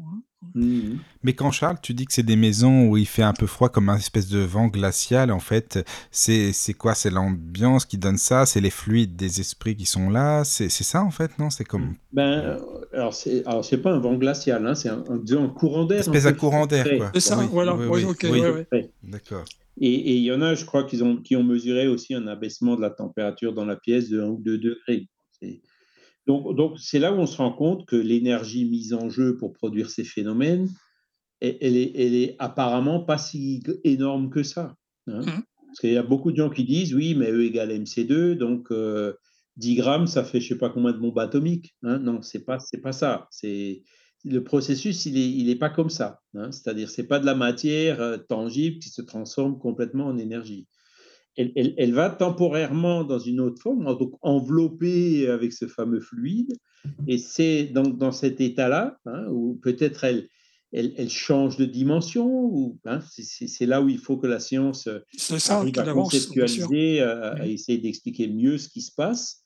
Mmh. 0.54 0.98
Mais 1.24 1.34
quand 1.34 1.52
Charles, 1.52 1.78
tu 1.82 1.94
dis 1.94 2.06
que 2.06 2.14
c'est 2.14 2.24
des 2.24 2.36
maisons 2.36 2.88
où 2.88 2.98
il 2.98 3.08
fait 3.08 3.24
un 3.24 3.34
peu 3.34 3.48
froid, 3.48 3.70
comme 3.70 3.90
un 3.90 3.98
espèce 3.98 4.28
de 4.28 4.40
vent 4.40 4.68
glacial, 4.68 5.32
en 5.32 5.40
fait, 5.40 5.84
c'est 6.12 6.54
quoi? 6.78 6.94
C'est 6.94 7.10
l'ambiance 7.10 7.86
qui 7.86 7.98
donne 7.98 8.18
ça? 8.18 8.46
C'est 8.46 8.62
les 8.62 8.70
fluides 8.70 9.16
des 9.16 9.40
esprits 9.40 9.76
qui 9.76 9.86
sont 9.86 10.10
là? 10.10 10.44
C'est 10.44 10.70
ça, 10.70 11.04
en 11.04 11.12
fait, 11.12 11.38
non? 11.40 11.50
C'est 11.50 11.64
comme. 11.64 11.96
Ben, 12.14 12.60
alors, 12.94 13.14
c'est 13.14 13.82
pas 13.82 13.92
un 13.92 14.00
vent 14.00 14.16
glacial, 14.16 14.76
c'est 14.76 14.90
un, 14.90 15.04
un, 15.10 15.48
courant 15.50 15.86
d'air. 15.86 16.08
Une 16.08 16.16
espèce 16.16 16.32
de 16.32 16.38
courant 16.38 16.68
d'air, 16.68 16.86
quoi. 16.98 17.12
C'est 17.14 17.22
ça, 17.22 17.36
voilà. 17.52 17.76
Oui, 17.76 18.04
ok, 18.04 18.28
D'accord. 19.04 19.46
Et 19.82 20.16
il 20.16 20.24
y 20.24 20.32
en 20.32 20.42
a, 20.42 20.56
je 20.56 20.64
crois, 20.64 20.86
qui 20.86 21.02
ont, 21.02 21.18
qui 21.18 21.36
ont 21.36 21.44
mesuré 21.44 21.88
aussi 21.88 22.14
un 22.14 22.28
abaissement 22.28 22.78
de 22.78 22.82
la 22.82 22.92
température 22.92 23.54
dans 23.54 23.66
la 23.66 23.76
pièce 23.76 24.10
de 24.10 24.22
1 24.22 24.28
ou 24.28 24.42
2 24.42 24.58
degrés. 24.58 25.10
Donc, 26.28 26.56
donc 26.56 26.80
c'est 26.80 27.00
là 27.00 27.14
où 27.14 27.18
on 27.18 27.26
se 27.26 27.38
rend 27.38 27.52
compte 27.52 27.86
que 27.86 27.96
l'énergie 27.96 28.66
mise 28.66 28.94
en 28.94 29.10
jeu 29.10 29.38
pour 29.38 29.54
produire 29.54 29.90
ces 29.90 30.04
phénomènes, 30.04 30.70
elle, 31.40 31.78
est, 31.78 31.92
elle 31.96 32.16
est 32.16 32.36
apparemment 32.40 33.02
pas 33.02 33.18
si 33.18 33.62
énorme 33.84 34.30
que 34.30 34.44
ça. 34.44 34.76
Hein. 35.08 35.22
Mmh. 35.22 35.44
Parce 35.68 35.80
qu'il 35.82 35.92
y 35.92 35.98
a 35.98 36.04
beaucoup 36.04 36.32
de 36.32 36.38
gens 36.38 36.50
qui 36.50 36.64
disent, 36.64 36.94
oui, 36.94 37.16
mais 37.16 37.32
E 37.32 37.44
égale 37.44 37.72
MC2, 37.72 38.36
donc 38.36 38.72
10 38.72 38.74
euh, 38.74 39.14
grammes, 39.58 40.08
ça 40.08 40.24
fait 40.24 40.40
je 40.40 40.48
sais 40.48 40.58
pas 40.58 40.70
combien 40.70 40.94
de 40.94 40.98
bombes 40.98 41.20
atomiques. 41.20 41.76
Hein. 41.84 42.00
Non, 42.00 42.22
c'est 42.22 42.46
pas, 42.46 42.60
c'est 42.60 42.80
pas 42.80 42.94
ça. 42.94 43.28
C'est 43.30 43.84
le 44.24 44.44
processus, 44.44 45.06
il 45.06 45.16
n'est 45.16 45.30
il 45.30 45.50
est 45.50 45.58
pas 45.58 45.70
comme 45.70 45.90
ça. 45.90 46.22
Hein. 46.34 46.52
C'est-à-dire, 46.52 46.90
c'est 46.90 47.08
pas 47.08 47.20
de 47.20 47.26
la 47.26 47.36
matière 47.36 48.02
euh, 48.02 48.18
tangible 48.18 48.80
qui 48.80 48.90
se 48.90 49.02
transforme 49.02 49.60
complètement 49.60 50.06
en 50.08 50.18
énergie. 50.18 50.68
Elle, 51.38 51.74
elle, 51.78 51.94
va 51.94 52.10
temporairement 52.10 53.04
dans 53.04 53.20
une 53.20 53.42
autre 53.42 53.62
forme, 53.62 53.86
donc 53.98 54.14
enveloppée 54.22 55.28
avec 55.28 55.52
ce 55.52 55.68
fameux 55.68 56.00
fluide. 56.00 56.54
Et 57.08 57.18
c'est 57.18 57.66
dans, 57.66 57.84
dans 57.84 58.12
cet 58.12 58.40
état-là, 58.40 59.00
hein, 59.06 59.26
où 59.30 59.60
peut-être 59.62 60.06
elle, 60.06 60.30
elle, 60.72 61.10
change 61.10 61.58
de 61.58 61.66
dimension, 61.66 62.28
ou 62.28 62.80
hein, 62.86 63.02
c'est 63.10 63.66
là 63.66 63.82
où 63.82 63.90
il 63.90 63.98
faut 63.98 64.18
que 64.18 64.28
la 64.28 64.40
science 64.40 64.90
ça, 65.18 65.58
arrive 65.58 65.80
à 65.80 65.94
conceptualiser, 65.94 67.02
à, 67.02 67.46
essayer 67.48 67.78
d'expliquer 67.78 68.28
mieux 68.28 68.58
ce 68.58 68.70
qui 68.70 68.82
se 68.82 68.94
passe, 68.94 69.46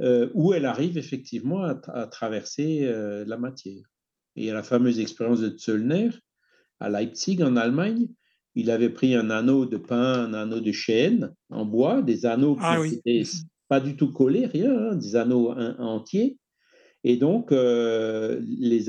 euh, 0.00 0.30
où 0.34 0.54
elle 0.54 0.64
arrive 0.64 0.96
effectivement 0.96 1.62
à, 1.64 1.80
à 1.88 2.06
traverser 2.06 2.80
euh, 2.84 3.24
la 3.26 3.36
matière. 3.36 3.84
Et 4.36 4.42
il 4.42 4.44
y 4.46 4.50
a 4.50 4.54
la 4.54 4.62
fameuse 4.62 4.98
expérience 5.00 5.40
de 5.40 5.56
Zöllner 5.56 6.10
à 6.78 6.88
Leipzig, 6.88 7.42
en 7.42 7.56
Allemagne. 7.56 8.08
Il 8.54 8.70
avait 8.70 8.90
pris 8.90 9.14
un 9.14 9.30
anneau 9.30 9.66
de 9.66 9.76
pain, 9.76 10.24
un 10.24 10.34
anneau 10.34 10.60
de 10.60 10.72
chêne 10.72 11.34
en 11.50 11.64
bois, 11.64 12.02
des 12.02 12.26
anneaux 12.26 12.56
qui 12.56 12.90
n'étaient 12.90 13.22
ah 13.24 13.46
pas 13.68 13.80
du 13.80 13.96
tout 13.96 14.12
collés, 14.12 14.46
rien, 14.46 14.76
hein, 14.76 14.96
des 14.96 15.14
anneaux 15.16 15.52
entiers. 15.52 16.38
Et 17.04 17.16
donc, 17.16 17.52
euh, 17.52 18.40
les, 18.44 18.86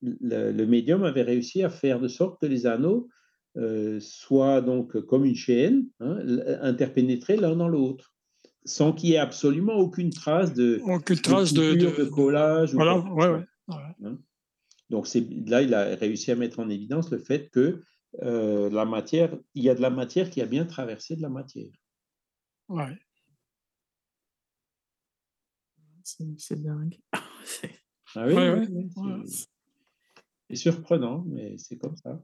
le, 0.00 0.64
médium 0.64 1.04
avait 1.04 1.22
réussi 1.22 1.62
à 1.62 1.70
faire 1.70 2.00
de 2.00 2.08
sorte 2.08 2.40
que 2.40 2.46
les 2.46 2.66
anneaux 2.66 3.08
euh, 3.56 4.00
soient 4.00 4.60
donc 4.60 5.00
comme 5.02 5.24
une 5.24 5.36
chaîne, 5.36 5.86
hein, 6.00 6.18
interpénétrés 6.62 7.36
l'un 7.36 7.54
dans 7.54 7.68
l'autre, 7.68 8.14
sans 8.64 8.92
qu'il 8.92 9.10
y 9.10 9.12
ait 9.12 9.18
absolument 9.18 9.74
aucune 9.74 10.10
trace 10.10 10.52
de, 10.54 10.80
aucune 10.84 11.18
trace 11.18 11.52
de, 11.52 11.74
de, 11.74 12.04
collage. 12.04 12.74
Voilà, 12.74 12.98
ouais, 12.98 13.28
ouais, 13.28 13.44
hein. 14.04 14.18
Donc 14.90 15.08
là, 15.46 15.62
il 15.62 15.74
a 15.74 15.94
réussi 15.94 16.30
à 16.30 16.36
mettre 16.36 16.58
en 16.58 16.68
évidence 16.68 17.10
le 17.10 17.18
fait 17.18 17.50
que 17.50 17.82
euh, 18.22 18.70
la 18.70 18.84
matière, 18.84 19.36
il 19.54 19.64
y 19.64 19.70
a 19.70 19.74
de 19.74 19.80
la 19.80 19.90
matière 19.90 20.30
qui 20.30 20.40
a 20.40 20.46
bien 20.46 20.64
traversé 20.64 21.16
de 21.16 21.22
la 21.22 21.28
matière. 21.28 21.72
Ouais. 22.68 22.98
C'est 26.02 26.62
dingue. 26.62 26.98
ah 28.14 28.26
oui, 28.26 28.92
c'est 30.48 30.56
surprenant, 30.56 31.24
mais 31.26 31.56
c'est 31.56 31.78
comme 31.78 31.96
ça. 31.96 32.22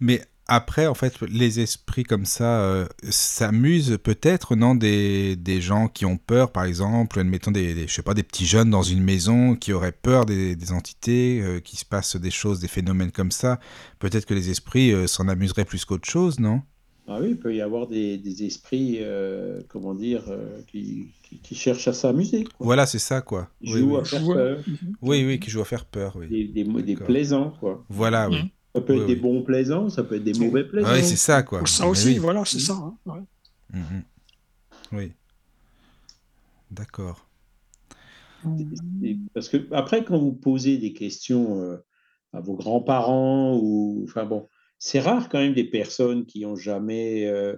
Mais 0.00 0.22
après, 0.48 0.86
en 0.86 0.94
fait, 0.94 1.20
les 1.20 1.60
esprits 1.60 2.04
comme 2.04 2.24
ça 2.24 2.62
euh, 2.62 2.86
s'amusent 3.10 3.98
peut-être, 4.02 4.56
non 4.56 4.74
des, 4.74 5.36
des, 5.36 5.60
gens 5.60 5.88
qui 5.88 6.06
ont 6.06 6.16
peur, 6.16 6.52
par 6.52 6.64
exemple, 6.64 7.20
admettons 7.20 7.50
des, 7.50 7.86
je 7.86 7.92
sais 7.92 8.02
pas, 8.02 8.14
des 8.14 8.22
petits 8.22 8.46
jeunes 8.46 8.70
dans 8.70 8.82
une 8.82 9.02
maison 9.02 9.54
qui 9.54 9.74
auraient 9.74 9.92
peur 9.92 10.24
des, 10.24 10.56
des 10.56 10.72
entités, 10.72 11.42
euh, 11.42 11.60
qui 11.60 11.76
se 11.76 11.84
passent 11.84 12.16
des 12.16 12.30
choses, 12.30 12.60
des 12.60 12.68
phénomènes 12.68 13.12
comme 13.12 13.30
ça. 13.30 13.60
Peut-être 13.98 14.24
que 14.24 14.32
les 14.32 14.48
esprits 14.48 14.92
euh, 14.92 15.06
s'en 15.06 15.28
amuseraient 15.28 15.66
plus 15.66 15.84
qu'autre 15.84 16.08
chose, 16.08 16.40
non? 16.40 16.62
Ah 17.06 17.18
oui, 17.20 17.28
il 17.30 17.36
peut 17.38 17.54
y 17.54 17.60
avoir 17.60 17.86
des, 17.86 18.44
esprits, 18.44 19.00
comment 19.68 19.94
dire, 19.94 20.24
qui, 20.66 21.08
qui, 21.42 21.54
cherchent 21.54 21.88
à 21.88 21.94
s'amuser. 21.94 22.46
Voilà, 22.58 22.84
c'est 22.84 22.98
ça, 22.98 23.22
quoi. 23.22 23.48
Qui 23.64 23.78
jouent 23.78 23.96
à 23.96 24.04
faire 24.04 24.26
peur. 24.26 24.58
Oui, 25.00 25.24
oui, 25.24 25.40
qui 25.40 25.48
jouent 25.48 25.62
à 25.62 25.64
faire 25.64 25.86
peur, 25.86 26.16
oui. 26.16 26.50
Des, 26.52 26.96
plaisants, 26.96 27.54
quoi. 27.60 27.82
Voilà, 27.88 28.28
oui. 28.28 28.52
Ça 28.74 28.80
peut 28.82 28.96
être 28.96 29.06
des 29.06 29.16
bons 29.16 29.42
plaisants, 29.42 29.88
ça 29.88 30.04
peut 30.04 30.16
être 30.16 30.24
des 30.24 30.34
mauvais 30.34 30.64
plaisants. 30.64 30.92
Oui, 30.92 31.02
c'est 31.02 31.16
ça, 31.16 31.42
quoi. 31.42 31.66
Ça 31.66 31.86
aussi, 31.86 32.18
voilà, 32.18 32.44
c'est 32.44 32.60
ça. 32.60 32.74
Hein, 33.06 33.24
mhm. 33.72 34.02
Oui. 34.92 35.12
D'accord. 36.70 37.26
Parce 39.34 39.48
que 39.48 39.56
après, 39.72 40.04
quand 40.04 40.18
vous 40.18 40.32
posez 40.32 40.78
des 40.78 40.92
questions 40.92 41.60
euh, 41.60 41.76
à 42.32 42.40
vos 42.40 42.54
grands-parents, 42.54 43.58
ou 43.60 44.02
enfin 44.04 44.24
bon, 44.24 44.48
c'est 44.78 45.00
rare 45.00 45.28
quand 45.28 45.38
même 45.38 45.54
des 45.54 45.64
personnes 45.64 46.24
qui 46.24 46.44
ont 46.46 46.56
jamais 46.56 47.26
euh, 47.26 47.56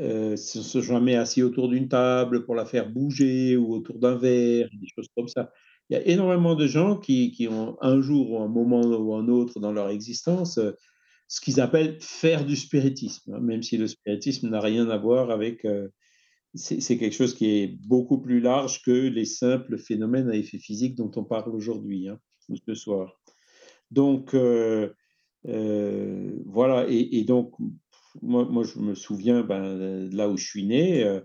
euh, 0.00 0.36
se 0.36 0.62
sont 0.62 0.80
jamais 0.80 1.16
assis 1.16 1.42
autour 1.42 1.68
d'une 1.68 1.88
table 1.88 2.44
pour 2.44 2.54
la 2.54 2.64
faire 2.64 2.88
bouger 2.88 3.56
ou 3.56 3.74
autour 3.74 3.98
d'un 3.98 4.16
verre, 4.16 4.68
des 4.72 4.88
choses 4.94 5.08
comme 5.14 5.28
ça. 5.28 5.52
Il 5.92 5.96
y 5.96 5.98
a 5.98 6.06
énormément 6.06 6.54
de 6.54 6.66
gens 6.66 6.96
qui, 6.96 7.46
ont 7.50 7.76
un 7.82 8.00
jour 8.00 8.30
ou 8.30 8.38
un 8.38 8.48
moment 8.48 8.80
ou 8.80 9.14
un 9.14 9.28
autre 9.28 9.60
dans 9.60 9.72
leur 9.72 9.90
existence 9.90 10.56
euh, 10.56 10.72
ce 11.28 11.40
qu'ils 11.42 11.60
appellent 11.60 11.98
faire 12.00 12.46
du 12.46 12.56
spiritisme, 12.56 13.34
hein, 13.34 13.40
même 13.40 13.62
si 13.62 13.76
le 13.76 13.86
spiritisme 13.86 14.48
n'a 14.48 14.60
rien 14.60 14.88
à 14.88 14.96
voir 14.96 15.30
avec 15.30 15.66
c'est 16.54 16.98
quelque 16.98 17.14
chose 17.14 17.34
qui 17.34 17.46
est 17.46 17.66
beaucoup 17.66 18.20
plus 18.20 18.40
large 18.40 18.82
que 18.82 18.90
les 18.90 19.24
simples 19.24 19.78
phénomènes 19.78 20.28
à 20.28 20.36
effet 20.36 20.58
physique 20.58 20.94
dont 20.94 21.10
on 21.16 21.24
parle 21.24 21.54
aujourd'hui, 21.54 22.08
hein, 22.08 22.18
ou 22.48 22.56
ce 22.56 22.74
soir. 22.74 23.18
Donc, 23.90 24.34
euh, 24.34 24.92
euh, 25.48 26.30
voilà, 26.46 26.86
et, 26.88 27.24
donc, 27.24 27.54
moi, 28.20 28.64
je 28.64 28.78
me 28.78 28.94
souviens, 28.94 29.42
ben, 29.42 30.10
là 30.10 30.28
où 30.28 30.36
je 30.36 30.46
suis 30.46 30.66
né, 30.66 31.04
euh, 31.04 31.20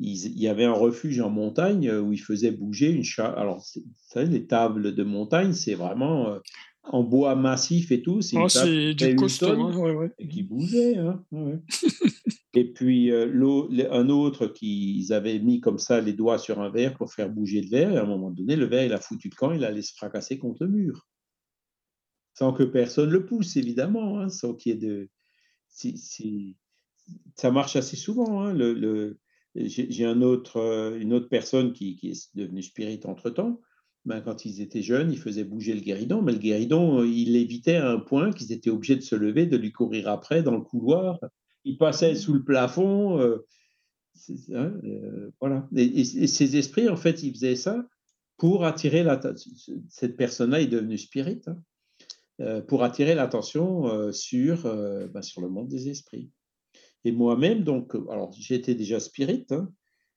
il, 0.00 0.38
y 0.38 0.48
avait 0.48 0.64
un 0.64 0.72
refuge 0.72 1.20
en 1.20 1.30
montagne 1.30 1.90
où 1.92 2.12
il 2.12 2.20
faisait 2.20 2.50
bouger 2.50 2.90
une 2.90 3.04
chat. 3.04 3.28
Alors, 3.28 3.58
vous 3.76 3.82
savez, 4.08 4.26
les 4.26 4.46
tables 4.46 4.94
de 4.94 5.04
montagne, 5.04 5.52
c'est 5.52 5.74
vraiment 5.74 6.40
en 6.84 7.02
bois 7.02 7.34
massif 7.36 7.92
et 7.92 8.02
tout. 8.02 8.20
C'est 8.20 8.36
oh, 8.36 8.46
du 8.94 9.16
costaud, 9.16 9.50
hein, 9.50 9.76
ouais, 9.76 9.92
ouais. 9.92 10.12
qui 10.28 10.42
bougeait. 10.42 10.96
Hein, 10.96 11.24
et 12.54 12.72
puis 12.72 13.10
euh, 13.10 13.88
un 13.90 14.08
autre 14.08 14.46
qu'ils 14.46 15.12
avaient 15.12 15.38
mis 15.38 15.60
comme 15.60 15.78
ça 15.78 16.00
les 16.00 16.12
doigts 16.12 16.38
sur 16.38 16.60
un 16.60 16.70
verre 16.70 16.96
pour 16.96 17.12
faire 17.12 17.30
bouger 17.30 17.60
le 17.60 17.68
verre. 17.68 17.92
Et 17.92 17.98
à 17.98 18.02
un 18.02 18.06
moment 18.06 18.30
donné, 18.30 18.56
le 18.56 18.66
verre, 18.66 18.84
il 18.84 18.92
a 18.92 19.00
foutu 19.00 19.28
le 19.28 19.36
camp, 19.36 19.52
il 19.52 19.64
allait 19.64 19.82
se 19.82 19.94
fracasser 19.94 20.38
contre 20.38 20.64
le 20.64 20.70
mur. 20.70 21.06
Sans 22.34 22.52
que 22.52 22.62
personne 22.62 23.10
le 23.10 23.26
pousse, 23.26 23.56
évidemment, 23.56 24.18
hein, 24.18 24.28
sans 24.28 24.54
qu'il 24.54 24.72
y 24.72 24.76
ait 24.76 24.78
de. 24.78 25.08
Ça 27.36 27.50
marche 27.50 27.76
assez 27.76 27.96
souvent. 27.96 28.42
Hein, 28.42 28.52
le, 28.52 29.18
J'ai 29.54 30.06
autre, 30.06 30.96
une 31.00 31.12
autre 31.12 31.28
personne 31.28 31.72
qui, 31.72 31.98
est 32.02 32.36
devenue 32.36 32.62
spirit 32.62 33.00
entre-temps 33.04 33.60
ben, 34.06 34.20
quand 34.22 34.44
ils 34.44 34.60
étaient 34.62 34.82
jeunes, 34.82 35.12
ils 35.12 35.18
faisaient 35.18 35.44
bouger 35.44 35.74
le 35.74 35.80
guéridon, 35.80 36.22
mais 36.22 36.32
le 36.32 36.38
guéridon, 36.38 37.00
euh, 37.00 37.06
il 37.06 37.32
l'évitait 37.32 37.76
à 37.76 37.90
un 37.90 38.00
point 38.00 38.32
qu'ils 38.32 38.52
étaient 38.52 38.70
obligés 38.70 38.96
de 38.96 39.02
se 39.02 39.14
lever, 39.14 39.46
de 39.46 39.56
lui 39.56 39.72
courir 39.72 40.08
après 40.08 40.42
dans 40.42 40.54
le 40.54 40.62
couloir. 40.62 41.18
Il 41.64 41.76
passait 41.76 42.14
sous 42.14 42.32
le 42.32 42.42
plafond. 42.42 43.20
Euh, 43.20 43.46
hein, 44.54 44.72
euh, 44.84 45.30
voilà. 45.38 45.68
Et, 45.76 46.04
ces 46.04 46.56
esprits, 46.56 46.88
en 46.88 46.96
fait, 46.96 47.22
ils 47.22 47.32
faisaient 47.32 47.56
ça 47.56 47.86
pour 48.38 48.64
attirer 48.64 49.02
l'attention. 49.02 49.52
Cette 49.90 50.16
personne-là 50.16 50.62
est 50.62 50.66
devenue 50.66 50.96
spirit, 50.96 51.42
hein, 51.46 52.62
pour 52.62 52.84
attirer 52.84 53.14
l'attention 53.14 54.10
sur, 54.12 54.62
ben, 55.12 55.20
sur 55.20 55.42
le 55.42 55.50
monde 55.50 55.68
des 55.68 55.90
esprits. 55.90 56.30
Et 57.04 57.12
moi-même, 57.12 57.64
donc, 57.64 57.94
alors 58.10 58.32
j'étais 58.32 58.74
déjà 58.74 59.00
spirit, 59.00 59.46
hein, 59.50 59.68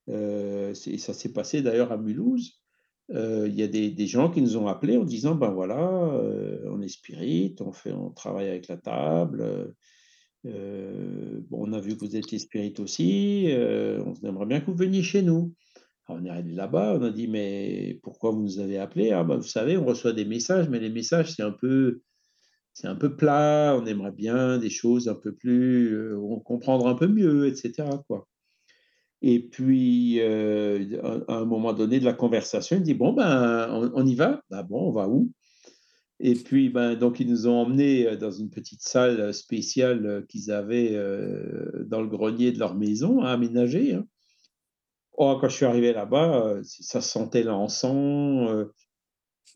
et 0.08 0.98
ça 0.98 1.14
s'est 1.14 1.34
passé 1.34 1.62
d'ailleurs 1.62 1.92
à 1.92 1.98
Mulhouse. 1.98 2.64
Euh, 3.12 3.48
il 3.50 3.56
y 3.56 3.64
a 3.64 3.68
des, 3.68 4.08
gens 4.08 4.30
qui 4.32 4.42
nous 4.42 4.58
ont 4.58 4.68
appelés 4.68 4.98
en 4.98 5.04
disant 5.04 5.36
ben 5.36 5.52
voilà, 5.52 5.78
euh, 5.78 6.64
on 6.70 6.82
est 6.82 6.88
spirit, 6.88 7.56
on, 7.60 7.72
fait, 7.74 7.92
on 7.92 8.10
travaille 8.12 8.48
avec 8.48 8.68
la 8.68 8.78
table. 8.78 9.74
Euh, 10.46 11.42
on 11.52 11.74
a 11.74 11.80
vu 11.80 11.96
que 11.96 12.06
vous 12.06 12.16
étiez 12.16 12.40
spirit 12.40 12.74
aussi, 12.80 13.48
on 13.54 14.14
aimerait 14.28 14.46
bien 14.46 14.62
que 14.62 14.68
vous 14.68 14.78
veniez 14.78 15.04
chez 15.04 15.22
nous. 15.22 15.54
on 16.10 16.26
est 16.26 16.30
allé 16.30 16.54
là-bas, 16.54 16.98
on 17.00 17.04
a 17.04 17.12
dit 17.12 17.28
mais 17.28 18.00
pourquoi 18.04 18.32
vous 18.32 18.42
nous 18.42 18.60
avez 18.60 18.78
appelés? 18.78 19.12
Ah, 19.12 19.24
ben, 19.24 19.38
Vous 19.38 19.44
savez, 19.44 19.78
on 19.78 19.86
reçoit 19.86 20.14
des 20.14 20.26
messages, 20.26 20.70
mais 20.70 20.80
les 20.80 20.90
messages 20.90 21.34
c'est 21.36 21.44
un 21.44 21.52
peu 21.52 22.02
c'est 22.74 22.88
un 22.88 22.96
peu 22.96 23.16
plat, 23.16 23.78
on 23.80 23.86
aimerait 23.86 24.12
bien 24.12 24.58
des 24.58 24.70
choses 24.70 25.08
un 25.08 25.16
peu 25.16 25.34
plus, 25.34 26.16
on 26.18 26.40
comprendre 26.40 26.88
un 26.88 26.96
peu 26.96 27.08
mieux, 27.08 27.48
etc. 27.48 27.86
Et 29.24 29.40
puis, 29.40 30.20
euh, 30.20 31.02
à 31.30 31.38
un 31.38 31.46
moment 31.46 31.72
donné 31.72 32.02
de 32.02 32.06
la 32.06 32.14
conversation, 32.14 32.76
il 32.76 32.84
dit 32.84 32.94
Bon, 32.94 33.14
ben, 33.14 33.90
on, 33.94 34.06
y 34.06 34.16
va? 34.16 34.44
Ben, 34.50 34.64
Bon, 34.64 34.90
on 34.90 34.92
va 34.92 35.08
où? 35.08 35.32
Et 36.20 36.36
puis, 36.36 36.70
ben, 36.70 36.96
donc, 36.96 37.22
ils 37.22 37.30
nous 37.30 37.48
ont 37.48 37.62
emmenés 37.62 38.06
euh, 38.06 38.18
dans 38.18 38.32
une 38.32 38.50
petite 38.50 38.82
salle 38.82 39.34
spéciale 39.34 40.06
euh, 40.06 40.22
qu'ils 40.24 40.52
avaient 40.52 40.92
dans 41.86 42.02
le 42.02 42.08
grenier 42.08 42.52
de 42.52 42.60
leur 42.60 42.76
maison, 42.76 43.22
à 43.22 43.30
aménager. 43.32 43.94
Hein. 43.94 44.06
Oh, 45.14 45.38
quand 45.40 45.48
je 45.48 45.56
suis 45.56 45.66
arrivé 45.66 45.94
là-bas, 45.94 46.58
ça 46.64 47.00
sentait 47.00 47.44
l'encens, 47.44 48.66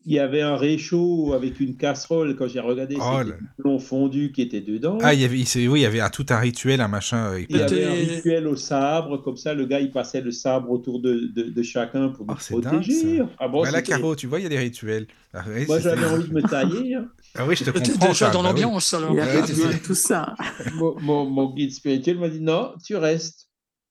il 0.04 0.14
y 0.14 0.18
avait 0.18 0.40
un 0.40 0.56
réchaud 0.56 1.32
avec 1.34 1.60
une 1.60 1.76
casserole. 1.76 2.36
Quand 2.36 2.48
j'ai 2.48 2.60
regardé, 2.60 2.96
oh 2.98 3.18
c'était 3.18 3.38
plomb 3.58 3.78
fondu 3.78 4.32
qui 4.32 4.42
était 4.42 4.60
dedans. 4.60 4.98
Ah, 5.02 5.12
il 5.12 5.20
y 5.20 5.24
avait, 5.24 5.36
oui, 5.36 5.80
il 5.80 5.82
y 5.82 5.86
avait 5.86 6.00
un, 6.00 6.08
tout 6.08 6.26
un 6.30 6.38
rituel, 6.38 6.80
un 6.80 6.88
machin. 6.88 7.36
Il 7.48 7.56
y 7.56 7.60
avait 7.60 7.84
un 7.84 7.92
rituel 7.92 8.46
au 8.46 8.56
sabre, 8.56 9.18
comme 9.18 9.36
ça, 9.36 9.54
le 9.54 9.66
gars, 9.66 9.80
il 9.80 9.90
passait 9.90 10.20
le 10.20 10.30
sabre 10.30 10.70
autour 10.70 11.00
de, 11.00 11.32
de, 11.34 11.62
chacun 11.62 12.08
pour 12.08 12.26
oh, 12.28 12.32
nous 12.32 12.60
protéger. 12.60 13.22
ah 13.38 13.48
bon, 13.48 13.64
là, 13.64 13.82
Caro, 13.82 14.16
tu 14.16 14.26
vois, 14.26 14.40
il 14.40 14.44
y 14.44 14.46
a 14.46 14.50
des 14.50 14.58
rituels. 14.58 15.06
Ah, 15.34 15.44
Moi, 15.66 15.80
j'avais 15.80 16.06
envie 16.06 16.28
de 16.28 16.34
me 16.34 16.42
tailler. 16.42 16.94
Hein. 16.94 17.08
Ah 17.34 17.46
oui, 17.46 17.54
je 17.54 17.62
te 17.62 17.70
comprends. 17.70 18.08
déjà 18.08 18.30
dans 18.30 18.42
bah 18.42 18.48
l'ambiance, 18.48 18.94
alors. 18.94 19.12
Il 19.12 19.18
y 19.18 19.20
a 19.20 19.78
tout 19.78 19.94
ça. 19.94 20.34
mon, 20.74 20.98
mon, 20.98 21.26
mon 21.26 21.54
guide 21.54 21.72
spirituel 21.72 22.18
m'a 22.18 22.28
dit 22.28 22.40
non, 22.40 22.72
tu 22.84 22.96
restes. 22.96 23.48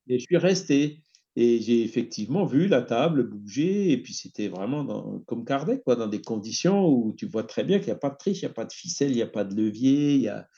Et 0.08 0.18
je 0.18 0.24
suis 0.24 0.36
resté. 0.36 1.00
Et 1.40 1.60
j'ai 1.60 1.84
effectivement 1.84 2.44
vu 2.44 2.66
la 2.66 2.82
table 2.82 3.22
bouger, 3.22 3.92
et 3.92 4.02
puis 4.02 4.12
c'était 4.12 4.48
vraiment 4.48 4.82
dans, 4.82 5.20
comme 5.20 5.44
Kardec, 5.44 5.84
quoi, 5.84 5.94
dans 5.94 6.08
des 6.08 6.20
conditions 6.20 6.88
où 6.88 7.12
tu 7.16 7.26
vois 7.26 7.44
très 7.44 7.62
bien 7.62 7.78
qu'il 7.78 7.86
n'y 7.86 7.92
a 7.92 7.98
pas 7.98 8.10
de 8.10 8.16
triche, 8.16 8.42
il 8.42 8.46
n'y 8.46 8.50
a 8.50 8.54
pas 8.54 8.64
de 8.64 8.72
ficelle, 8.72 9.12
il 9.12 9.14
n'y 9.18 9.22
a 9.22 9.28
pas 9.28 9.44
de 9.44 9.54
levier. 9.54 10.14
Il 10.16 10.22
y 10.22 10.28
a, 10.28 10.48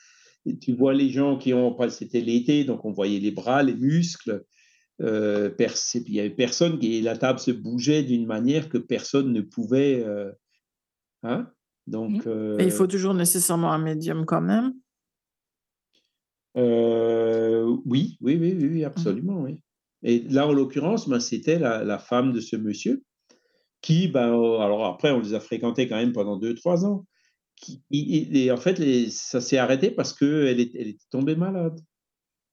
tu 0.59 0.73
vois 0.73 0.95
les 0.95 1.11
gens 1.11 1.37
qui 1.37 1.53
ont, 1.53 1.77
c'était 1.91 2.21
l'été, 2.21 2.63
donc 2.63 2.83
on 2.83 2.91
voyait 2.91 3.19
les 3.19 3.29
bras, 3.29 3.61
les 3.61 3.75
muscles. 3.75 4.43
Euh, 5.01 5.51
il 5.93 6.11
n'y 6.11 6.19
avait 6.19 6.31
personne, 6.31 6.79
qui, 6.79 6.99
la 7.01 7.15
table 7.15 7.37
se 7.37 7.51
bougeait 7.51 8.01
d'une 8.01 8.25
manière 8.25 8.67
que 8.67 8.79
personne 8.79 9.31
ne 9.33 9.41
pouvait. 9.41 10.03
Euh, 10.03 10.31
hein 11.21 11.47
donc, 11.85 12.25
euh, 12.25 12.57
il 12.59 12.71
faut 12.71 12.87
toujours 12.87 13.13
nécessairement 13.13 13.71
un 13.71 13.77
médium 13.77 14.25
quand 14.25 14.41
même 14.41 14.73
oui, 16.55 18.17
oui, 18.19 18.35
oui, 18.35 18.57
oui, 18.59 18.81
mmh. 18.81 18.85
absolument, 18.85 19.41
oui. 19.43 19.61
Et 20.03 20.19
là, 20.29 20.47
en 20.47 20.53
l'occurrence, 20.53 21.07
ben, 21.07 21.19
c'était 21.19 21.59
la, 21.59 21.99
femme 21.99 22.33
de 22.33 22.39
ce 22.39 22.55
monsieur 22.55 23.03
qui, 23.81 24.07
ben, 24.07 24.33
oh, 24.33 24.59
alors 24.59 24.85
après, 24.85 25.11
on 25.11 25.19
les 25.19 25.33
a 25.33 25.39
fréquentés 25.39 25.87
quand 25.87 25.95
même 25.95 26.13
pendant 26.13 26.37
deux, 26.37 26.55
trois 26.55 26.85
ans. 26.85 27.05
Qui, 27.55 27.83
et, 27.91 28.51
en 28.51 28.57
fait, 28.57 28.79
les, 28.79 29.09
ça 29.09 29.41
s'est 29.41 29.57
arrêté 29.57 29.91
parce 29.91 30.13
qu'elle 30.13 30.59
elle 30.59 30.59
était 30.59 30.97
tombée 31.11 31.35
malade. 31.35 31.79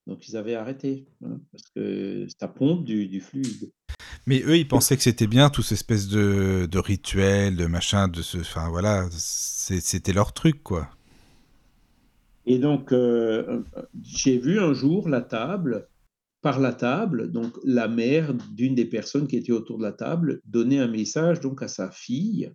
Donc, 0.07 0.27
ils 0.27 0.37
avaient 0.37 0.55
arrêté, 0.55 1.07
hein, 1.23 1.39
parce 1.53 1.65
que 1.75 2.27
ça 2.41 2.49
pompe 2.49 2.85
du, 2.85 3.09
du, 3.09 3.21
fluide. 3.21 3.73
Mais 4.27 4.43
eux, 4.43 4.57
ils 4.57 4.69
pensaient 4.69 4.97
que 4.97 5.03
c'était 5.03 5.27
bien, 5.27 5.51
tout 5.51 5.63
cette 5.63 5.73
espèce 5.73 6.09
de, 6.09 6.67
de 6.71 6.79
rituel, 6.79 7.57
de 7.57 7.67
machin, 7.67 8.09
de 8.09 8.23
ce. 8.23 8.39
Enfin, 8.39 8.69
voilà, 8.71 9.07
c'était 9.11 10.13
leur 10.15 10.33
truc, 10.33 10.63
quoi. 10.63 10.89
Et 12.47 12.59
donc, 12.59 12.93
euh, 12.93 13.63
j'ai 14.03 14.39
vu 14.39 14.59
un 14.59 14.73
jour 14.73 15.11
la 15.11 15.21
table 15.21 15.87
par 16.41 16.61
la 16.61 16.73
table, 16.73 17.33
donc 17.33 17.59
la 17.65 17.89
mère 17.89 18.35
d'une 18.53 18.75
des 18.75 18.85
personnes 18.85 19.27
qui 19.27 19.37
était 19.37 19.53
autour 19.53 19.79
de 19.79 19.83
la 19.83 19.93
table 19.93 20.41
donnait 20.45 20.79
un 20.79 20.89
message 20.89 21.41
donc 21.41 21.63
à 21.63 21.69
sa 21.69 21.91
fille, 21.91 22.53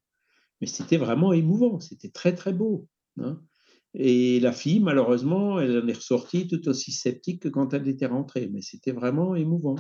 mais 0.62 0.68
c'était 0.68 0.98
vraiment 0.98 1.34
émouvant, 1.34 1.80
c'était 1.80 2.10
très 2.10 2.34
très 2.34 2.54
beau. 2.54 2.88
Hein. 3.18 3.42
Et 3.94 4.40
la 4.40 4.54
fille, 4.54 4.80
malheureusement, 4.80 5.60
elle 5.60 5.84
en 5.84 5.88
est 5.88 5.94
ressortie 5.94 6.48
tout 6.48 6.68
aussi 6.68 6.92
sceptique 6.92 7.44
que 7.44 7.50
quand 7.50 7.74
elle 7.74 7.88
était 7.88 8.08
rentrée, 8.08 8.50
mais 8.52 8.62
c'était 8.62 8.92
vraiment 8.92 9.36
émouvant. 9.36 9.76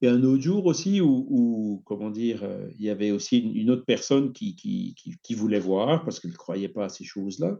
Et 0.00 0.06
un 0.06 0.22
autre 0.22 0.42
jour 0.42 0.66
aussi 0.66 1.00
où, 1.00 1.82
comment 1.84 2.10
dire, 2.10 2.48
il 2.78 2.84
y 2.84 2.90
avait 2.90 3.10
aussi 3.10 3.38
une, 3.38 3.70
autre 3.70 3.84
personne 3.84 4.32
qui, 4.32 4.54
qui, 4.54 5.34
voulait 5.34 5.58
voir 5.58 6.04
parce 6.04 6.20
qu'elle 6.20 6.30
ne 6.30 6.36
croyait 6.36 6.68
pas 6.68 6.84
à 6.84 6.88
ces 6.88 7.02
choses-là. 7.02 7.58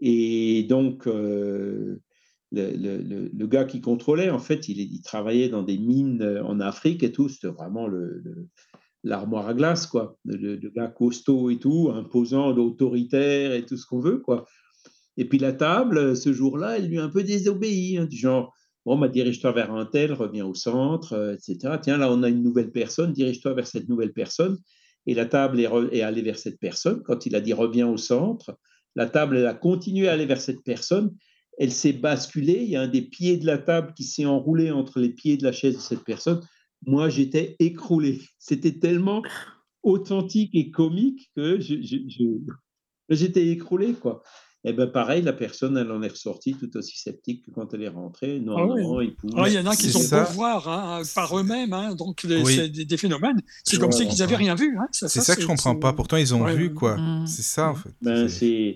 Et 0.00 0.64
donc, 0.64 1.06
euh, 1.06 2.02
le, 2.56 3.46
gars 3.46 3.64
qui 3.64 3.80
contrôlait, 3.80 4.30
en 4.30 4.38
fait, 4.38 4.68
il, 4.68 4.80
il, 4.80 5.02
travaillait 5.02 5.48
dans 5.48 5.62
des 5.62 5.78
mines 5.78 6.22
euh, 6.22 6.44
en 6.44 6.60
Afrique 6.60 7.02
et 7.02 7.12
tout. 7.12 7.28
C'était 7.28 7.48
vraiment 7.48 7.88
l'armoire 9.04 9.48
à 9.48 9.54
glace, 9.54 9.86
quoi. 9.86 10.18
Le, 10.24 10.56
gars 10.70 10.88
costaud 10.88 11.50
et 11.50 11.58
tout, 11.58 11.90
imposant, 11.92 12.56
autoritaire 12.56 13.52
et 13.52 13.64
tout 13.64 13.76
ce 13.76 13.86
qu'on 13.86 14.00
veut, 14.00 14.18
quoi. 14.18 14.46
Et 15.16 15.26
puis 15.26 15.38
la 15.38 15.52
table, 15.52 16.16
ce 16.16 16.32
jour-là, 16.32 16.76
elle 16.76 16.88
lui 16.88 16.98
a 16.98 17.04
un 17.04 17.08
peu 17.08 17.22
désobéi, 17.22 17.96
hein, 17.96 18.04
du 18.04 18.16
genre, 18.16 18.52
bon, 18.84 18.98
bah, 18.98 19.08
dirige-toi 19.08 19.52
vers 19.52 19.72
un 19.72 19.86
tel, 19.86 20.12
reviens 20.12 20.44
au 20.44 20.54
centre, 20.54 21.14
euh, 21.14 21.34
etc. 21.34 21.76
Tiens, 21.80 21.96
là, 21.96 22.12
on 22.12 22.22
a 22.22 22.28
une 22.28 22.42
nouvelle 22.42 22.70
personne, 22.70 23.12
dirige-toi 23.12 23.54
vers 23.54 23.66
cette 23.66 23.88
nouvelle 23.88 24.12
personne. 24.12 24.58
Et 25.06 25.14
la 25.14 25.26
table 25.26 25.60
est, 25.60 25.68
est 25.92 26.02
allée 26.02 26.22
vers 26.22 26.38
cette 26.38 26.58
personne. 26.58 27.02
Quand 27.02 27.26
il 27.26 27.36
a 27.36 27.40
dit 27.40 27.52
reviens 27.52 27.88
au 27.88 27.96
centre, 27.96 28.58
la 28.96 29.06
table, 29.06 29.36
elle 29.36 29.46
a 29.46 29.54
continué 29.54 30.08
à 30.08 30.12
aller 30.12 30.26
vers 30.26 30.40
cette 30.40 30.64
personne 30.64 31.14
elle 31.58 31.72
s'est 31.72 31.92
basculée. 31.92 32.62
Il 32.62 32.70
y 32.70 32.76
a 32.76 32.82
un 32.82 32.88
des 32.88 33.02
pieds 33.02 33.36
de 33.36 33.46
la 33.46 33.58
table 33.58 33.94
qui 33.94 34.04
s'est 34.04 34.24
enroulé 34.24 34.70
entre 34.70 35.00
les 35.00 35.10
pieds 35.10 35.36
de 35.36 35.44
la 35.44 35.52
chaise 35.52 35.76
de 35.76 35.80
cette 35.80 36.04
personne. 36.04 36.40
Moi, 36.86 37.08
j'étais 37.08 37.56
écroulé. 37.58 38.20
C'était 38.38 38.78
tellement 38.78 39.22
authentique 39.82 40.54
et 40.54 40.70
comique 40.70 41.30
que 41.34 41.58
j'étais 43.08 43.48
écroulé, 43.48 43.94
quoi. 43.94 44.22
Et 44.68 44.72
ben 44.72 44.88
pareil, 44.88 45.22
la 45.22 45.32
personne, 45.32 45.76
elle 45.78 45.90
en 45.92 46.02
est 46.02 46.08
ressortie 46.08 46.54
tout 46.54 46.76
aussi 46.76 46.98
sceptique 46.98 47.46
que 47.46 47.52
quand 47.52 47.72
elle 47.72 47.84
est 47.84 47.88
rentrée. 47.88 48.40
Non, 48.40 48.56
Ah 48.58 48.66
non, 48.66 48.96
oui. 48.96 49.06
il 49.06 49.14
pousse. 49.14 49.30
Ah, 49.36 49.48
il 49.48 49.54
y 49.54 49.58
en 49.60 49.66
a 49.66 49.76
qui 49.76 49.90
sont 49.92 50.00
beaux 50.00 50.24
voir 50.32 50.68
hein, 50.68 51.02
par 51.14 51.38
eux-mêmes, 51.38 51.72
hein, 51.72 51.94
donc 51.94 52.24
les- 52.24 52.42
Oui. 52.42 52.54
c'est 52.56 52.68
des, 52.68 52.84
des 52.84 52.96
phénomènes. 52.96 53.40
C'est 53.64 53.78
comme 53.78 53.92
si 53.92 54.08
qu'ils 54.08 54.18
n'avaient 54.18 54.34
rien 54.36 54.56
vu. 54.56 54.76
Hein. 54.76 54.88
C'est 54.90 55.08
ça 55.08 55.36
que 55.36 55.40
je 55.42 55.46
comprends 55.46 55.76
pas. 55.76 55.92
Pourtant, 55.92 56.16
ils 56.16 56.34
ont 56.34 56.42
ouais, 56.42 56.56
vu, 56.56 56.74
quoi. 56.74 56.96
Mm. 56.96 57.26
C'est 57.28 57.42
ça, 57.42 57.70
en 57.70 57.74
fait. 57.76 57.90
Ben, 58.02 58.28
C'est- 58.28 58.74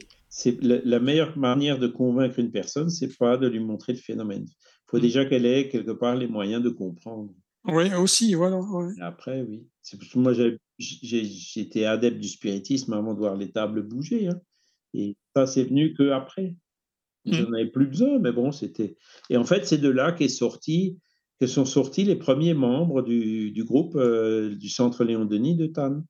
la, 0.63 0.77
la 0.85 1.01
meilleure 1.01 1.37
manière 1.37 1.79
de 1.79 1.89
convaincre 1.89 2.39
une 2.39 2.53
personne, 2.53 2.89
c'est 2.89 3.19
pas 3.19 3.37
de 3.37 3.49
lui 3.49 3.59
montrer 3.61 3.93
le 3.95 3.99
phénomène. 3.99 4.45
Il 4.47 4.91
faut 4.91 4.99
Mm. 4.99 5.01
déjà 5.03 5.25
qu'elle 5.25 5.45
ait 5.45 5.69
quelque 5.69 5.91
part 5.91 6.15
les 6.15 6.29
moyens 6.29 6.63
de 6.63 6.71
comprendre. 6.71 7.31
Oui, 7.67 7.93
aussi, 7.95 8.33
voilà. 8.35 8.59
ouais. 8.59 8.93
Après, 9.01 9.43
oui. 9.47 9.67
C'est 9.83 9.99
parce 9.99 10.11
que 10.13 10.19
moi, 10.21 10.33
j'étais 10.79 11.85
adepte 11.85 12.21
du 12.21 12.29
spiritisme 12.29 12.93
avant 12.93 13.13
de 13.15 13.19
voir 13.19 13.37
les 13.37 13.51
tables 13.51 13.83
bouger. 13.83 14.29
hein. 14.29 14.41
Et 14.95 15.17
ça, 15.35 15.47
c'est 15.47 15.65
venu 15.65 15.95
que 15.95 16.11
après. 16.11 16.57
Mm. 17.25 17.33
J'en 17.33 17.53
avais 17.53 17.67
plus 17.67 17.87
besoin, 17.87 18.19
mais 18.19 18.33
bon, 18.33 18.53
c'était. 18.53 18.97
Et 19.29 19.37
en 19.37 19.45
fait, 19.45 19.67
c'est 19.67 19.79
de 19.79 19.89
là 19.89 20.13
qu'est 20.13 20.29
sorti, 20.29 20.99
que 21.41 21.47
sont 21.47 21.65
sortis 21.65 22.05
les 22.05 22.17
premiers 22.17 22.55
membres 22.55 23.03
du, 23.03 23.51
du 23.51 23.65
groupe 23.65 23.97
euh, 23.97 24.55
du 24.55 24.69
Centre 24.69 25.05
Léon 25.05 25.25
Denis 25.25 25.57
de 25.57 25.67
Tannes. 25.67 26.05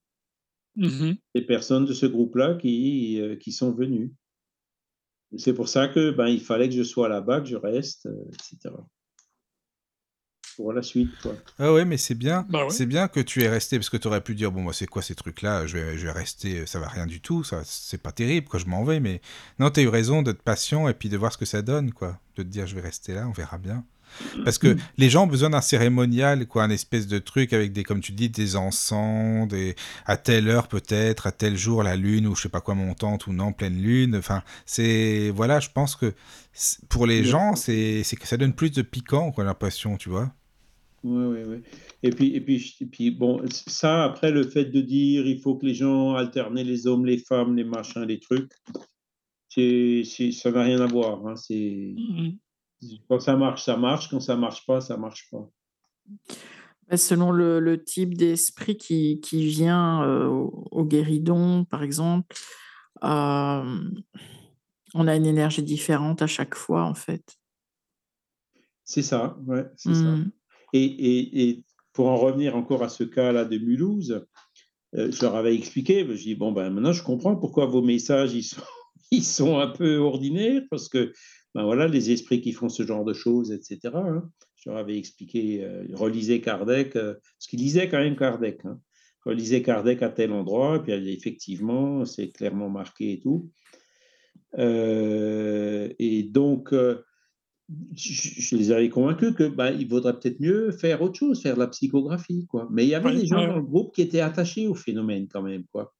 Mhm. 0.77 1.17
Les 1.35 1.43
personnes 1.43 1.85
de 1.85 1.93
ce 1.93 2.07
groupe-là 2.07 2.55
qui, 2.55 3.21
euh, 3.21 3.37
qui 3.37 3.53
sont 3.53 3.73
venues. 3.73 4.13
C'est 5.37 5.55
pour 5.55 5.69
ça 5.69 5.89
que 5.89 6.11
ben, 6.11 6.27
il 6.27 6.41
fallait 6.41 6.69
que 6.69 6.75
je 6.75 6.83
sois 6.83 7.09
là-bas, 7.09 7.41
que 7.41 7.49
je 7.49 7.57
reste, 7.57 8.07
euh, 8.07 8.25
etc. 8.29 8.75
Pour 10.57 10.73
la 10.73 10.83
suite, 10.83 11.11
quoi. 11.23 11.35
Ah 11.59 11.73
ouais, 11.73 11.85
mais 11.85 11.97
c'est 11.97 12.15
bien. 12.15 12.47
Bah 12.51 12.65
ouais. 12.65 12.71
C'est 12.71 12.87
bien 12.87 13.09
que 13.09 13.21
tu 13.21 13.43
es 13.43 13.49
resté 13.49 13.79
parce 13.79 13.89
que 13.89 13.97
tu 13.97 14.09
aurais 14.09 14.21
pu 14.21 14.35
dire 14.35 14.53
bon 14.53 14.63
moi 14.63 14.73
c'est 14.73 14.87
quoi 14.87 15.01
ces 15.01 15.15
trucs 15.15 15.43
là, 15.43 15.67
je 15.67 15.79
vais 15.79 15.97
je 15.97 16.05
vais 16.05 16.13
rester, 16.13 16.67
ça 16.67 16.79
va 16.79 16.89
rien 16.89 17.07
du 17.07 17.21
tout, 17.21 17.45
ça 17.45 17.63
c'est 17.65 18.03
pas 18.03 18.13
terrible 18.13 18.47
quoi, 18.47 18.61
je 18.61 18.67
m'en 18.67 18.85
vais 18.85 19.01
mais 19.01 19.21
non, 19.59 19.71
tu 19.71 19.81
as 19.81 19.83
eu 19.85 19.89
raison 19.89 20.23
d'être 20.23 20.43
patient 20.43 20.89
et 20.89 20.95
puis 20.95 21.09
de 21.09 21.17
voir 21.17 21.33
ce 21.33 21.39
que 21.39 21.45
ça 21.47 21.63
donne 21.63 21.93
quoi, 21.93 22.19
de 22.37 22.43
te 22.43 22.49
dire 22.49 22.67
je 22.67 22.75
vais 22.75 22.81
rester 22.81 23.15
là, 23.15 23.27
on 23.27 23.33
verra 23.33 23.59
bien. 23.59 23.85
Parce 24.45 24.59
que 24.59 24.77
les 24.99 25.09
gens 25.09 25.23
ont 25.25 25.29
besoin 25.29 25.51
d'un 25.51 25.61
cérémonial 25.61 26.47
quoi, 26.47 26.65
un 26.65 26.71
espèce 26.71 27.07
de 27.07 27.21
truc 27.21 27.53
avec 27.53 27.73
des 27.73 27.85
comme 27.85 28.01
tu 28.01 28.13
dis 28.13 28.29
des 28.29 28.57
encens, 28.57 29.47
des 29.49 29.77
à 30.05 30.17
telle 30.17 30.49
heure 30.49 30.67
peut-être, 30.67 31.27
à 31.29 31.33
tel 31.33 31.57
jour 31.57 31.83
la 31.83 31.97
lune 31.97 32.27
ou 32.27 32.35
je 32.35 32.43
sais 32.43 32.49
pas 32.49 32.61
quoi 32.61 32.75
montante 32.75 33.29
ou 33.29 33.33
non 33.33 33.53
pleine 33.53 33.81
lune, 33.81 34.17
enfin 34.17 34.43
c'est 34.67 35.31
voilà, 35.35 35.61
je 35.61 35.69
pense 35.73 35.95
que 35.97 36.13
pour 36.89 37.07
les 37.07 37.25
gens 37.25 37.55
c'est 37.55 38.03
c'est 38.03 38.17
que 38.17 38.27
ça 38.27 38.37
donne 38.37 38.53
plus 38.53 38.71
de 38.73 38.83
piquant 38.83 39.31
quoi 39.31 39.45
l'impression, 39.45 39.97
tu 39.97 40.09
vois. 40.11 40.33
Oui, 41.03 41.25
oui, 41.27 41.43
oui. 41.47 41.63
Et 42.03 42.11
puis, 42.11 42.35
et 42.35 42.41
puis, 42.41 42.77
et 42.81 42.87
puis, 42.87 43.11
bon, 43.11 43.43
ça, 43.51 44.05
après, 44.05 44.31
le 44.31 44.43
fait 44.43 44.67
de 44.67 44.81
dire 44.83 45.27
il 45.27 45.41
faut 45.41 45.57
que 45.57 45.65
les 45.67 45.75
gens 45.75 46.15
alternent 46.15 46.61
les 46.61 46.87
hommes, 46.87 47.07
les 47.07 47.19
femmes, 47.19 47.57
les 47.57 47.65
machins, 47.65 48.03
les 48.03 48.21
trucs, 48.21 48.53
c'est, 49.49 50.03
c'est- 50.05 50.33
ça 50.33 50.51
n'a 50.51 50.63
rien 50.63 50.81
à 50.81 50.87
voir. 50.87 51.27
hein. 51.27 51.37
C'est, 51.37 51.95
Mhm. 51.97 52.39
quand 53.09 53.21
ça 53.21 53.37
marche, 53.37 53.65
ça 53.65 53.77
marche. 53.77 54.09
Quand 54.11 54.21
ça 54.21 54.37
marche 54.37 54.65
pas, 54.67 54.81
ça 54.81 54.97
marche 54.97 55.29
pas. 55.31 55.49
Bah, 56.89 56.97
Selon 56.97 57.31
le, 57.31 57.61
le 57.61 57.83
type 57.83 58.15
d'esprit 58.15 58.77
qui, 58.77 59.21
qui 59.21 59.47
vient 59.47 60.03
euh, 60.03 60.27
au, 60.27 60.69
au 60.71 60.85
guéridon, 60.85 61.65
par 61.65 61.83
exemple, 61.83 62.35
euh, 63.05 63.91
on 64.95 65.07
a 65.09 65.17
une 65.17 65.27
énergie 65.27 65.63
différente 65.63 66.21
à 66.21 66.27
chaque 66.27 66.55
fois, 66.55 66.85
en 66.85 66.95
fait. 66.95 67.37
C'est 68.85 69.03
ça, 69.03 69.39
ouais, 69.47 69.65
c'est 69.77 69.95
ça. 69.95 70.17
Et, 70.73 71.65
pour 71.93 72.09
en 72.09 72.17
revenir 72.17 72.57
encore 72.57 72.83
à 72.83 72.89
ce 72.89 73.03
cas-là 73.05 73.45
de 73.45 73.59
Mulhouse, 73.59 74.25
euh, 74.95 75.11
je 75.11 75.23
leur 75.23 75.35
avais 75.35 75.55
expliqué, 75.55 76.07
je 76.09 76.23
dis, 76.23 76.35
bon, 76.35 76.53
ben 76.53 76.71
maintenant 76.71 76.93
je 76.93 77.03
comprends 77.03 77.37
pourquoi 77.37 77.67
vos 77.67 77.83
messages, 77.83 78.33
ils 78.33 78.45
sont, 78.45 78.63
ils 79.11 79.25
sont 79.25 79.59
un 79.59 79.67
peu 79.67 79.97
ordinaires, 79.97 80.63
parce 80.71 80.89
que, 80.89 81.13
ben 81.55 81.65
voilà, 81.65 81.89
les 81.89 82.13
esprits 82.13 82.41
qui 82.41 82.53
font 82.53 82.69
ce 82.69 82.85
genre 82.85 83.05
de 83.05 83.13
choses, 83.13 83.51
etc. 83.51 83.79
hein. 83.95 84.31
Je 84.57 84.71
leur 84.71 84.79
avais 84.79 84.99
expliqué, 84.99 85.65
euh, 85.65 85.85
relisez 85.95 86.41
Kardec, 86.41 86.95
euh, 86.95 87.15
parce 87.15 87.47
qu'il 87.49 87.61
lisait 87.61 87.89
quand 87.89 87.99
même 87.99 88.17
Kardec, 88.17 88.65
hein. 88.65 88.79
relisez 89.25 89.63
Kardec 89.63 90.03
à 90.03 90.11
tel 90.11 90.33
endroit, 90.33 90.77
et 90.77 90.81
puis 90.81 91.13
effectivement, 91.13 92.05
c'est 92.05 92.29
clairement 92.29 92.69
marqué 92.69 93.13
et 93.15 93.21
tout. 93.21 93.51
Euh, 94.59 95.89
et 95.99 96.23
donc, 96.23 96.73
euh, 96.73 97.03
je, 97.97 98.13
je 98.13 98.57
les 98.57 98.73
avais 98.73 98.89
convaincus 98.89 99.35
que 99.35 99.49
ben, 99.49 99.73
il 99.79 99.89
vaudrait 99.89 100.19
peut-être 100.19 100.41
mieux 100.41 100.71
faire 100.73 101.03
autre 101.03 101.19
chose, 101.19 101.41
faire 101.43 101.55
de 101.55 101.61
la 101.61 101.69
psychographie, 101.69 102.47
quoi. 102.47 102.69
Mais 102.71 102.85
il 102.85 102.89
y 102.89 102.95
avait 102.95 103.11
Ouais, 103.11 103.21
des 103.21 103.27
gens 103.27 103.41
ouais. 103.41 103.47
dans 103.49 103.57
le 103.57 103.63
groupe 103.63 103.95
qui 103.95 104.03
étaient 104.03 104.21
attachés 104.21 104.67
au 104.67 104.75
phénomène 104.75 105.29
quand 105.29 105.43
même, 105.43 105.65
quoi. 105.73 105.95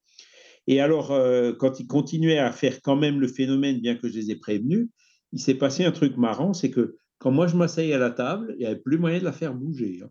Et 0.67 0.81
alors, 0.81 1.11
euh, 1.13 1.53
quand 1.53 1.81
ils 1.81 1.87
continuaient 1.87 2.39
à 2.39 2.53
faire 2.53 2.81
quand 2.83 2.97
même 2.97 3.21
le 3.21 3.29
phénomène, 3.29 3.81
bien 3.81 3.97
que 3.97 4.09
je 4.09 4.15
les 4.15 4.31
ai 4.31 4.37
prévenus, 4.37 4.89
il 5.33 5.41
s'est 5.41 5.55
passé 5.55 5.85
un 5.85 5.93
truc 5.93 6.17
marrant, 6.17 6.53
c'est 6.55 6.71
que 6.71 6.97
quand 7.19 7.31
moi 7.31 7.47
je 7.47 7.57
m'asseyais 7.57 7.95
à 7.95 7.99
la 7.99 8.11
table, 8.11 8.55
il 8.57 8.61
n'y 8.61 8.67
avait 8.67 8.81
plus 8.81 8.99
moyen 8.99 9.19
de 9.19 9.25
la 9.25 9.33
faire 9.33 9.55
bouger. 9.55 10.01
hein. 10.05 10.09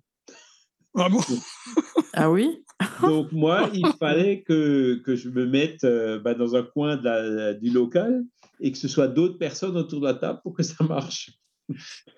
Ah 0.95 1.09
bon? 1.09 1.19
Ah 2.13 2.31
oui? 2.31 2.63
Donc 3.05 3.31
moi, 3.31 3.69
il 3.73 3.85
fallait 3.99 4.41
que, 4.41 4.95
que 5.05 5.15
je 5.15 5.29
me 5.29 5.45
mette 5.45 5.83
euh, 5.83 6.19
bah, 6.19 6.33
dans 6.33 6.55
un 6.55 6.63
coin 6.63 6.97
de 6.97 7.03
la- 7.03 7.53
du 7.53 7.69
local 7.69 8.23
et 8.59 8.71
que 8.71 8.77
ce 8.77 8.87
soit 8.87 9.07
d'autres 9.07 9.37
personnes 9.37 9.77
autour 9.77 9.99
de 10.01 10.05
la 10.05 10.15
table 10.15 10.39
pour 10.43 10.53
que 10.55 10.63
ça 10.63 10.83
marche. 10.83 11.31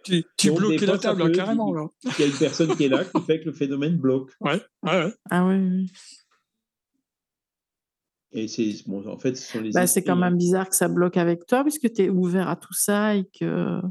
Tu, 0.03 0.23
tu 0.37 0.47
Donc, 0.47 0.59
bloquais 0.59 0.85
la 0.85 0.97
table, 0.97 1.23
peut- 1.23 1.31
carrément, 1.31 1.73
là. 1.73 1.87
Il 2.03 2.21
y 2.21 2.23
a 2.23 2.27
une 2.27 2.37
personne 2.37 2.75
qui 2.75 2.85
est 2.85 2.89
là 2.89 3.05
qui 3.05 3.21
fait 3.21 3.39
que 3.39 3.45
le 3.45 3.53
phénomène 3.53 3.97
bloque. 3.97 4.31
Ouais, 4.39 4.61
ouais, 4.83 5.05
ouais. 5.05 5.13
Ah 5.29 5.45
oui. 5.45 5.91
Et 8.33 8.47
c'est 8.47 8.73
bon, 8.87 9.05
en 9.07 9.17
fait, 9.17 9.35
ce 9.35 9.51
sont 9.51 9.61
les. 9.61 9.71
Bah, 9.71 9.87
c'est 9.87 10.03
quand 10.03 10.15
même 10.15 10.37
bizarre 10.37 10.69
que 10.69 10.75
ça 10.75 10.87
bloque 10.87 11.17
avec 11.17 11.45
toi, 11.45 11.63
puisque 11.63 11.91
tu 11.91 12.03
es 12.03 12.09
ouvert 12.09 12.47
à 12.47 12.55
tout 12.55 12.73
ça 12.73 13.15
et 13.15 13.25
que. 13.25 13.81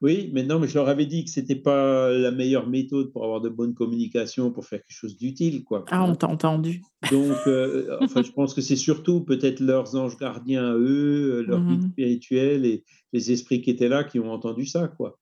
Oui, 0.00 0.30
mais 0.34 0.42
non, 0.42 0.58
mais 0.58 0.68
je 0.68 0.74
leur 0.74 0.88
avais 0.88 1.06
dit 1.06 1.24
que 1.24 1.30
c'était 1.30 1.54
pas 1.54 2.10
la 2.10 2.30
meilleure 2.30 2.68
méthode 2.68 3.10
pour 3.12 3.24
avoir 3.24 3.40
de 3.40 3.48
bonnes 3.48 3.74
communications, 3.74 4.50
pour 4.50 4.66
faire 4.66 4.80
quelque 4.82 4.94
chose 4.96 5.16
d'utile, 5.16 5.64
quoi. 5.64 5.84
Ah, 5.90 6.04
on 6.04 6.14
t'a 6.14 6.26
entendu. 6.28 6.82
Donc, 7.10 7.36
euh, 7.46 7.96
enfin, 8.00 8.22
je 8.22 8.30
pense 8.32 8.52
que 8.52 8.60
c'est 8.60 8.76
surtout 8.76 9.22
peut-être 9.24 9.60
leurs 9.60 9.94
anges 9.96 10.18
gardiens 10.18 10.72
à 10.72 10.74
eux, 10.76 11.36
euh, 11.38 11.42
leur 11.42 11.64
guide 11.64 11.82
Mhm. 11.84 11.90
spirituel 11.92 12.66
et 12.66 12.84
les 13.12 13.32
esprits 13.32 13.62
qui 13.62 13.70
étaient 13.70 13.88
là 13.88 14.04
qui 14.04 14.18
ont 14.20 14.30
entendu 14.32 14.66
ça, 14.66 14.88
quoi. 14.88 15.18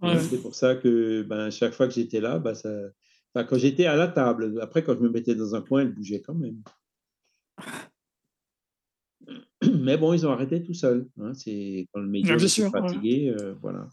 Ouais. 0.00 0.18
C'est 0.18 0.40
pour 0.40 0.54
ça 0.54 0.76
que 0.76 1.22
ben, 1.22 1.50
chaque 1.50 1.74
fois 1.74 1.86
que 1.88 1.94
j'étais 1.94 2.20
là, 2.20 2.38
ben, 2.38 2.54
ça... 2.54 2.70
enfin, 3.34 3.44
quand 3.44 3.58
j'étais 3.58 3.84
à 3.86 3.96
la 3.96 4.08
table, 4.08 4.58
après 4.62 4.82
quand 4.82 4.94
je 4.96 5.00
me 5.02 5.10
mettais 5.10 5.34
dans 5.34 5.54
un 5.54 5.60
coin, 5.62 5.82
elle 5.82 5.92
bougeait 5.94 6.22
quand 6.22 6.34
même. 6.34 6.62
Mais 9.84 9.96
bon, 9.96 10.12
ils 10.12 10.26
ont 10.26 10.30
arrêté 10.30 10.62
tout 10.62 10.74
seuls. 10.74 11.06
hein. 11.20 11.32
C'est 11.34 11.86
quand 11.92 12.00
le 12.00 12.08
médium 12.08 12.36
était 12.36 12.48
sûr, 12.48 12.64
ouais. 12.72 12.80
fatigué, 12.80 13.34
euh, 13.38 13.54
voilà. 13.60 13.88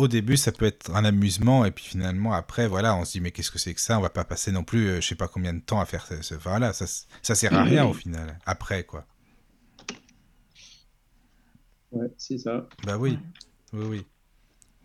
Au 0.00 0.08
début, 0.08 0.36
ça 0.36 0.52
peut 0.52 0.66
être 0.66 0.90
un 0.94 1.04
amusement, 1.04 1.64
et 1.64 1.70
puis 1.70 1.84
finalement, 1.84 2.32
après, 2.32 2.66
voilà, 2.68 2.96
on 2.96 3.04
se 3.04 3.12
dit, 3.12 3.20
mais 3.20 3.30
qu'est-ce 3.32 3.50
que 3.50 3.58
c'est 3.58 3.74
que 3.74 3.80
ça? 3.80 3.98
On 3.98 4.02
va 4.02 4.10
pas 4.10 4.24
passer 4.24 4.52
non 4.52 4.64
plus, 4.64 4.88
euh, 4.88 5.00
je 5.00 5.06
sais 5.08 5.14
pas 5.14 5.28
combien 5.28 5.54
de 5.54 5.60
temps 5.60 5.80
à 5.80 5.86
faire 5.86 6.06
ce. 6.06 6.22
ce- 6.22 6.34
Voilà, 6.34 6.72
ça, 6.72 6.86
ça 7.22 7.34
sert 7.34 7.54
à 7.54 7.64
rien 7.64 7.84
au 7.86 7.92
final, 7.92 8.38
après, 8.46 8.84
quoi. 8.84 9.06
Ouais, 11.92 12.08
c'est 12.16 12.38
ça. 12.38 12.68
Bah 12.84 12.98
oui, 12.98 13.18
oui, 13.72 13.84
oui. 13.84 14.06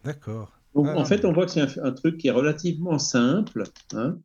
D'accord. 0.03 0.51
Donc, 0.75 0.87
Ah, 0.87 0.95
en 0.95 1.05
fait, 1.05 1.25
on 1.25 1.31
voit 1.33 1.45
que 1.45 1.51
c'est 1.51 1.61
un, 1.79 1.83
un 1.85 1.91
truc 1.91 2.17
qui 2.17 2.27
est 2.27 2.31
relativement 2.31 2.99
simple, 2.99 3.63
hein, 3.93 4.19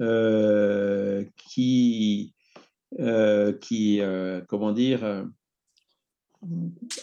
euh, 0.00 1.24
qui, 1.36 2.34
euh, 3.00 3.52
qui 3.54 4.00
euh, 4.00 4.42
comment 4.48 4.72
dire, 4.72 5.04
euh, 5.04 5.24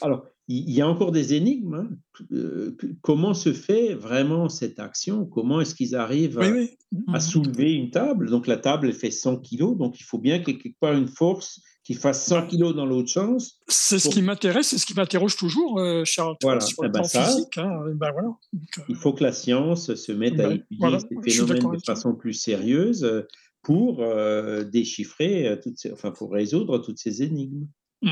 alors, 0.02 0.26
il 0.48 0.70
il 0.70 0.76
y 0.76 0.82
a 0.82 0.88
encore 0.88 1.12
des 1.12 1.34
énigmes. 1.34 1.74
hein. 1.76 1.90
Euh, 2.32 2.76
comment 3.02 3.34
se 3.34 3.54
fait 3.54 3.94
vraiment 3.94 4.50
cette 4.50 4.80
action? 4.80 5.26
Comment 5.26 5.62
est-ce 5.62 5.74
qu'ils 5.76 5.96
arrivent 5.96 6.38
Oui, 6.40 6.46
à, 6.46 6.52
oui. 6.52 6.70
à 7.14 7.20
soulever 7.20 7.74
une 7.74 7.90
table? 7.92 8.30
Donc, 8.30 8.48
la 8.48 8.58
table, 8.58 8.88
elle 8.88 8.94
fait 8.94 9.12
100 9.12 9.38
kilos, 9.38 9.78
donc 9.78 10.00
il 10.00 10.04
faut 10.04 10.18
bien 10.20 10.40
qu'il 10.40 10.56
y 10.56 10.58
ait 10.58 10.62
quelque 10.62 10.80
part 10.80 10.94
une 10.94 11.08
force 11.08 11.62
qui 11.86 11.96
fasse 11.96 12.26
100 12.28 12.48
kilos 12.48 12.74
dans 12.76 12.86
l'autre 12.86 13.10
sens. 13.10 13.60
C'est 13.68 14.00
ce 14.00 14.08
qui 14.10 14.22
m'intéresse, 14.22 14.68
c'est 14.68 14.78
ce 14.78 14.86
qui 14.86 14.94
m'interroge 14.94 15.36
toujours, 15.36 15.80
euh, 15.80 16.04
Charles, 16.06 16.36
Voilà. 16.42 16.62
sur 16.62 16.78
Eh 16.82 16.86
le 16.88 16.92
ben 16.92 17.00
plan 17.00 17.08
ça- 17.10 17.24
physique. 17.26 17.58
Hein. 17.58 17.84
Ben 17.96 18.12
voilà. 18.14 18.30
Donc, 18.54 18.70
euh, 18.78 18.82
Il 18.90 18.96
faut 18.96 19.12
que 19.14 19.24
la 19.24 19.34
science 19.34 19.94
se 19.96 20.12
mette 20.14 20.34
à 20.40 20.48
Ben, 20.50 20.52
étudier 20.52 20.78
voilà, 20.80 21.00
ces 21.00 21.32
phénomènes 21.32 21.72
de 21.78 21.84
façon 21.86 22.16
plus 22.16 22.34
sérieuse 22.34 23.26
pour 23.64 23.98
euh, 24.02 24.64
déchiffrer, 24.64 25.58
toutes 25.64 25.78
ces, 25.78 25.92
enfin 25.92 26.12
pour 26.12 26.32
résoudre 26.32 26.78
toutes 26.80 27.00
ces 27.00 27.22
énigmes. 27.24 27.66
Il 28.02 28.12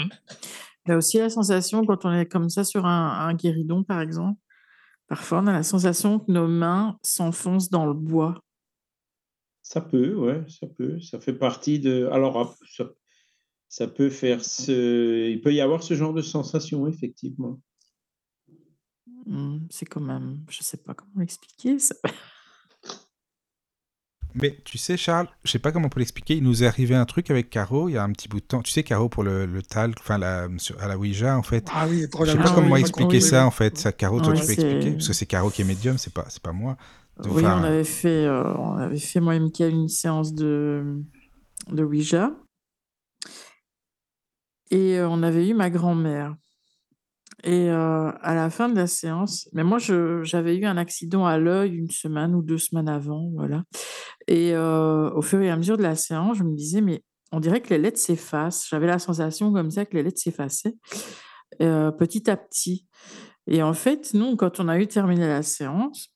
y 0.89 0.91
a 0.91 0.97
aussi 0.97 1.19
la 1.19 1.29
sensation, 1.29 1.85
quand 1.85 2.05
on 2.05 2.11
est 2.13 2.25
comme 2.25 2.49
ça 2.49 2.63
sur 2.63 2.85
un, 2.85 3.27
un 3.27 3.33
guéridon, 3.33 3.83
par 3.83 4.01
exemple, 4.01 4.39
parfois 5.07 5.39
on 5.39 5.47
a 5.47 5.53
la 5.53 5.63
sensation 5.63 6.19
que 6.19 6.31
nos 6.31 6.47
mains 6.47 6.97
s'enfoncent 7.03 7.69
dans 7.69 7.85
le 7.85 7.93
bois. 7.93 8.39
Ça 9.61 9.79
peut, 9.81 10.15
ouais, 10.15 10.43
ça 10.49 10.67
peut. 10.67 10.99
Ça 10.99 11.19
fait 11.19 11.33
partie 11.33 11.79
de. 11.79 12.09
Alors, 12.11 12.37
ap- 12.39 12.55
ça, 12.69 12.89
ça 13.69 13.87
peut 13.87 14.09
faire 14.09 14.43
ce. 14.43 15.29
Il 15.29 15.39
peut 15.41 15.53
y 15.53 15.61
avoir 15.61 15.83
ce 15.83 15.93
genre 15.93 16.13
de 16.13 16.21
sensation, 16.21 16.87
effectivement. 16.87 17.61
Hmm, 19.25 19.59
C'est 19.69 19.85
quand 19.85 20.01
même, 20.01 20.43
je 20.49 20.63
sais 20.63 20.77
pas 20.77 20.93
comment 20.95 21.11
l'expliquer. 21.19 21.77
ça. 21.79 21.95
Mais 24.33 24.57
tu 24.63 24.77
sais, 24.77 24.97
Charles, 24.97 25.27
je 25.43 25.51
sais 25.51 25.59
pas 25.59 25.71
comment 25.71 25.87
on 25.87 25.89
peut 25.89 25.99
l'expliquer. 25.99 26.35
Il 26.35 26.43
nous 26.43 26.63
est 26.63 26.67
arrivé 26.67 26.95
un 26.95 27.05
truc 27.05 27.29
avec 27.31 27.49
Caro 27.49 27.89
il 27.89 27.93
y 27.93 27.97
a 27.97 28.03
un 28.03 28.11
petit 28.11 28.27
bout 28.27 28.39
de 28.39 28.45
temps. 28.45 28.61
Tu 28.61 28.71
sais, 28.71 28.83
Caro 28.83 29.09
pour 29.09 29.23
le, 29.23 29.45
le 29.45 29.61
talc, 29.61 29.97
enfin 29.99 30.17
la, 30.17 30.47
sur- 30.57 30.81
à 30.81 30.87
la 30.87 30.97
Ouija 30.97 31.37
en 31.37 31.43
fait. 31.43 31.67
Ah 31.73 31.85
oui, 31.89 32.01
Je 32.01 32.25
sais 32.31 32.37
pas 32.37 32.43
Ah 32.47 32.51
comment 32.55 32.73
oui, 32.75 32.79
expliquer 32.81 33.17
oui, 33.17 33.21
ça 33.21 33.41
oui. 33.41 33.47
en 33.47 33.51
fait. 33.51 33.77
Ça, 33.77 33.91
Caro, 33.91 34.19
toi 34.21 34.33
tu 34.33 34.45
peux 34.45 34.51
expliquer? 34.51 34.91
Parce 34.93 35.07
que 35.07 35.13
c'est 35.13 35.25
Caro 35.25 35.49
qui 35.49 35.61
est 35.61 35.65
médium, 35.65 35.97
c'est 35.97 36.13
pas, 36.13 36.25
c'est 36.29 36.41
pas 36.41 36.51
moi. 36.53 36.77
Donc, 37.21 37.35
Oui, 37.35 37.43
on 37.45 37.47
avait 37.63 37.83
fait, 37.83 38.25
euh, 38.25 38.53
on 38.55 38.77
avait 38.77 38.97
fait 38.97 39.19
moi 39.19 39.35
et 39.35 39.39
Mickaël 39.39 39.73
une 39.73 39.89
séance 39.89 40.33
de, 40.33 41.01
de 41.69 41.83
Ouija. 41.83 42.31
Et 44.71 44.97
euh, 44.97 45.09
on 45.09 45.21
avait 45.23 45.47
eu 45.47 45.53
ma 45.53 45.69
grand-mère. 45.69 46.35
Et 47.43 47.71
euh, 47.71 48.11
à 48.21 48.35
la 48.35 48.49
fin 48.51 48.69
de 48.69 48.75
la 48.75 48.85
séance, 48.85 49.49
mais 49.53 49.63
moi 49.63 49.79
j'avais 49.79 50.57
eu 50.57 50.65
un 50.65 50.77
accident 50.77 51.25
à 51.25 51.37
l'œil 51.39 51.71
une 51.75 51.89
semaine 51.89 52.35
ou 52.35 52.41
deux 52.43 52.59
semaines 52.59 52.89
avant, 52.89 53.29
voilà. 53.33 53.63
Et 54.27 54.53
euh, 54.53 55.09
au 55.11 55.21
fur 55.23 55.41
et 55.41 55.49
à 55.49 55.57
mesure 55.57 55.77
de 55.77 55.81
la 55.83 55.95
séance, 55.95 56.37
je 56.37 56.43
me 56.43 56.55
disais, 56.55 56.81
mais 56.81 57.03
on 57.31 57.39
dirait 57.39 57.61
que 57.61 57.69
les 57.69 57.79
lettres 57.79 57.97
s'effacent. 57.99 58.67
J'avais 58.69 58.87
la 58.87 58.99
sensation 58.99 59.51
comme 59.51 59.71
ça 59.71 59.85
que 59.85 59.95
les 59.95 60.03
lettres 60.03 60.19
s'effaçaient 60.21 60.75
euh, 61.61 61.91
petit 61.91 62.29
à 62.29 62.37
petit. 62.37 62.87
Et 63.47 63.63
en 63.63 63.73
fait, 63.73 64.13
nous, 64.13 64.35
quand 64.35 64.59
on 64.59 64.67
a 64.67 64.79
eu 64.79 64.87
terminé 64.87 65.25
la 65.25 65.41
séance, 65.41 66.13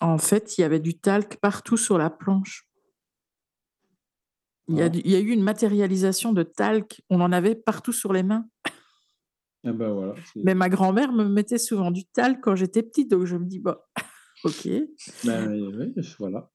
en 0.00 0.18
fait, 0.18 0.58
il 0.58 0.62
y 0.62 0.64
avait 0.64 0.80
du 0.80 0.98
talc 0.98 1.36
partout 1.36 1.76
sur 1.76 1.98
la 1.98 2.10
planche. 2.10 2.66
Il 4.68 4.76
y 4.76 4.82
a, 4.82 4.88
du- 4.88 5.00
il 5.04 5.10
y 5.10 5.16
a 5.16 5.20
eu 5.20 5.30
une 5.30 5.42
matérialisation 5.42 6.32
de 6.32 6.42
talc. 6.42 7.02
On 7.10 7.20
en 7.20 7.32
avait 7.32 7.54
partout 7.54 7.92
sur 7.92 8.12
les 8.12 8.22
mains. 8.22 8.46
Ah 9.64 9.72
ben 9.72 9.92
voilà. 9.92 10.14
c'est- 10.32 10.40
Mais 10.44 10.54
ma 10.54 10.68
grand-mère 10.68 11.12
me 11.12 11.24
mettait 11.24 11.58
souvent 11.58 11.90
du 11.90 12.04
talc 12.06 12.38
quand 12.42 12.56
j'étais 12.56 12.82
petite, 12.82 13.10
donc 13.10 13.26
je 13.26 13.36
me 13.36 13.44
dis, 13.44 13.58
bon, 13.58 13.74
ok. 14.44 14.68
Ben, 15.24 15.50
oui, 15.52 15.92
voilà. 16.18 16.50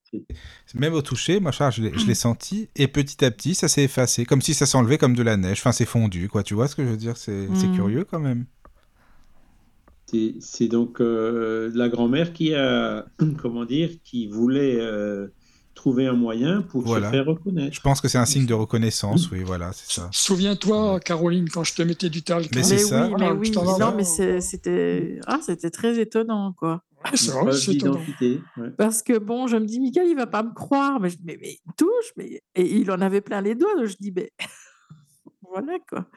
Même 0.74 0.93
au 0.93 1.01
toucher, 1.01 1.39
moi, 1.39 1.51
je 1.51 1.82
l'ai 2.08 2.16
senti 2.16 2.70
et 2.76 2.88
petit 2.88 3.24
à 3.24 3.30
petit, 3.32 3.53
ça 3.53 3.68
s'est 3.68 3.84
effacé, 3.84 4.26
comme 4.26 4.41
si 4.41 4.53
ça 4.53 4.66
s'enlevait 4.66 4.97
comme 4.97 5.16
de 5.16 5.22
la 5.24 5.38
neige. 5.38 5.60
Enfin, 5.60 5.72
c'est 5.72 5.86
fondu, 5.86 6.30
quoi. 6.30 6.41
Tu 6.43 6.53
vois 6.56 6.68
ce 6.68 6.76
que 6.76 6.84
je 6.84 6.89
veux 6.89 6.97
dire 6.97 7.18
C'est 7.18 7.47
Mm. 7.49 7.76
curieux 7.76 8.06
quand 8.06 8.20
même. 8.20 8.45
C'est 10.08 10.36
c'est 10.39 10.68
donc 10.68 11.01
euh, 11.01 11.72
la 11.74 11.89
grand-mère 11.89 12.32
qui 12.34 12.53
a, 12.53 13.06
comment 13.41 13.66
dire, 13.66 13.89
qui 14.03 14.28
voulait 14.28 14.80
euh, 14.80 15.28
trouver 15.76 16.08
un 16.08 16.14
moyen 16.14 16.62
pour 16.64 16.82
Voilà. 16.82 17.08
se 17.08 17.12
faire 17.12 17.26
reconnaître. 17.26 17.76
Je 17.76 17.82
pense 17.82 18.02
que 18.02 18.08
c'est 18.08 18.18
un 18.18 18.26
signe 18.26 18.46
de 18.46 18.54
reconnaissance, 18.54 19.30
oui, 19.32 19.44
voilà, 19.44 19.72
c'est 19.74 19.92
ça. 20.00 20.10
Souviens-toi, 20.12 21.00
Caroline, 21.02 21.50
quand 21.50 21.64
je 21.64 21.76
te 21.76 21.82
mettais 21.84 22.10
du 22.10 22.24
talc. 22.24 22.50
Mais 22.56 22.62
hein. 22.62 22.64
c'est 22.64 22.78
ça. 22.80 23.06
oui, 23.06 23.12
mais 23.12 23.18
Voilà, 23.18 23.34
oui. 23.36 23.48
je 23.48 23.52
t'en 23.52 23.78
Non, 23.78 23.94
mais 23.96 24.04
c'était 24.04 25.20
ah, 25.28 25.40
c'était 25.42 25.70
très 25.70 26.00
étonnant, 26.00 26.54
quoi. 26.54 26.82
Vrai, 27.04 27.44
ouais. 27.44 28.70
Parce 28.78 29.04
que 29.04 29.20
bon, 29.20 29.46
je 29.46 29.58
me 29.58 29.66
dis, 29.66 29.80
Michael, 29.80 30.08
il 30.08 30.16
va 30.16 30.26
pas 30.26 30.42
me 30.42 30.54
croire. 30.54 31.00
Mais, 31.00 31.10
je, 31.12 31.18
mais, 31.24 31.38
mais 31.40 31.60
il 31.64 31.74
touche. 31.78 32.12
Mais... 32.18 32.42
Et 32.56 32.78
il 32.78 32.90
en 32.90 33.00
avait 33.00 33.22
plein 33.22 33.42
les 33.42 33.54
doigts. 33.54 33.76
Donc 33.76 33.86
je 33.86 33.96
dis, 34.00 34.12
mais 34.16 34.32
voilà 35.52 35.78
quoi. 35.88 36.08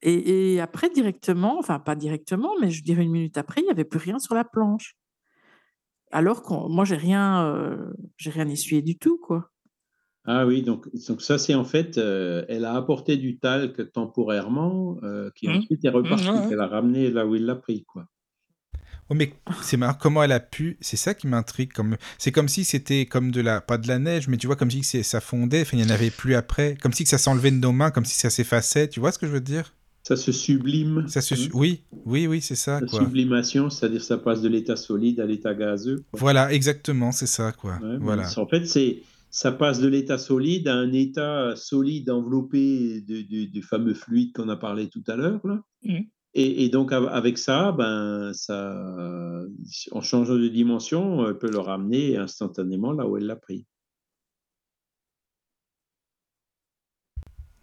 Et, 0.00 0.54
et 0.54 0.60
après, 0.60 0.88
directement, 0.90 1.58
enfin 1.58 1.78
pas 1.78 1.94
directement, 1.94 2.52
mais 2.60 2.70
je 2.70 2.82
dirais 2.82 3.02
une 3.02 3.10
minute 3.10 3.36
après, 3.38 3.60
il 3.60 3.64
n'y 3.64 3.70
avait 3.70 3.84
plus 3.84 3.98
rien 3.98 4.18
sur 4.18 4.34
la 4.34 4.44
planche. 4.44 4.96
Alors 6.14 6.42
que 6.42 6.54
moi, 6.68 6.86
j'ai 6.86 6.96
rien, 6.96 7.44
euh, 7.46 7.92
j'ai 8.16 8.30
rien 8.30 8.48
essuyé 8.48 8.80
du 8.80 8.96
tout, 8.98 9.18
quoi. 9.18 9.50
Ah 10.26 10.46
oui, 10.46 10.62
donc, 10.62 10.86
donc 11.06 11.22
ça 11.22 11.38
c'est 11.38 11.54
en 11.54 11.64
fait, 11.64 11.96
euh, 11.98 12.44
elle 12.48 12.64
a 12.66 12.74
apporté 12.74 13.16
du 13.16 13.38
talc 13.38 13.90
temporairement, 13.92 14.98
euh, 15.02 15.30
qui 15.34 15.48
Mmh. 15.48 15.50
ensuite 15.50 15.84
est 15.84 15.88
reparti. 15.90 16.28
Mmh, 16.28 16.48
ouais. 16.48 16.50
Elle 16.50 16.60
a 16.60 16.66
ramené 16.66 17.10
là 17.10 17.26
où 17.26 17.34
il 17.34 17.44
l'a 17.46 17.56
pris, 17.56 17.84
quoi. 17.84 18.06
Oh, 19.10 19.14
mais 19.14 19.32
c'est 19.62 19.76
marrant 19.76 19.94
comment 19.98 20.22
elle 20.22 20.32
a 20.32 20.40
pu. 20.40 20.76
C'est 20.80 20.96
ça 20.96 21.14
qui 21.14 21.26
m'intrigue. 21.26 21.72
Comme... 21.72 21.96
C'est 22.18 22.32
comme 22.32 22.48
si 22.48 22.64
c'était 22.64 23.06
comme 23.06 23.30
de 23.30 23.40
la. 23.40 23.60
Pas 23.60 23.78
de 23.78 23.88
la 23.88 23.98
neige, 23.98 24.28
mais 24.28 24.36
tu 24.36 24.46
vois, 24.46 24.56
comme 24.56 24.70
si 24.70 24.82
c'est- 24.84 25.02
ça 25.02 25.20
fondait. 25.20 25.62
Enfin, 25.62 25.76
il 25.76 25.84
n'y 25.84 25.90
en 25.90 25.94
avait 25.94 26.10
plus 26.10 26.34
après. 26.34 26.76
Comme 26.80 26.92
si 26.92 27.04
que 27.04 27.10
ça 27.10 27.18
s'enlevait 27.18 27.50
de 27.50 27.56
nos 27.56 27.72
mains, 27.72 27.90
comme 27.90 28.04
si 28.04 28.14
ça 28.18 28.30
s'effaçait. 28.30 28.88
Tu 28.88 29.00
vois 29.00 29.12
ce 29.12 29.18
que 29.18 29.26
je 29.26 29.32
veux 29.32 29.40
dire? 29.40 29.74
Ça 30.06 30.16
se 30.16 30.32
sublime. 30.32 31.08
ça 31.08 31.22
se... 31.22 31.34
hein? 31.34 31.48
Oui, 31.54 31.82
oui, 32.04 32.26
oui, 32.26 32.40
c'est 32.42 32.56
ça, 32.56 32.78
La 32.80 32.86
quoi. 32.86 33.00
sublimation, 33.00 33.70
c'est-à-dire 33.70 34.02
ça 34.02 34.18
passe 34.18 34.42
de 34.42 34.48
l'état 34.48 34.76
solide 34.76 35.18
à 35.20 35.24
l'état 35.26 35.54
gazeux. 35.54 36.04
quoi. 36.10 36.20
Voilà, 36.20 36.52
exactement, 36.52 37.10
c'est 37.10 37.26
ça, 37.26 37.52
quoi. 37.52 37.78
Ouais, 37.82 37.96
voilà. 37.98 38.28
En 38.36 38.46
fait, 38.46 38.66
c'est 38.66 39.02
ça 39.30 39.50
passe 39.50 39.80
de 39.80 39.88
l'état 39.88 40.18
solide 40.18 40.68
à 40.68 40.74
un 40.74 40.92
état 40.92 41.56
solide 41.56 42.10
enveloppé 42.10 43.00
du 43.00 43.62
fameux 43.62 43.94
fluide 43.94 44.32
qu'on 44.34 44.48
a 44.50 44.56
parlé 44.56 44.88
tout 44.90 45.02
à 45.08 45.16
l'heure. 45.16 45.40
là. 45.44 45.62
Mhm. 45.82 46.04
Et, 46.34 46.64
et 46.64 46.68
donc 46.68 46.92
av- 46.92 47.08
avec 47.08 47.38
ça, 47.38 47.72
ben 47.72 48.32
ça, 48.34 49.40
en 49.92 50.00
changeant 50.02 50.34
de 50.36 50.48
dimension, 50.48 51.26
elle 51.28 51.38
peut 51.38 51.50
le 51.50 51.60
ramener 51.60 52.16
instantanément 52.18 52.92
là 52.92 53.06
où 53.08 53.16
elle 53.16 53.24
l'a 53.26 53.36
pris. 53.36 53.66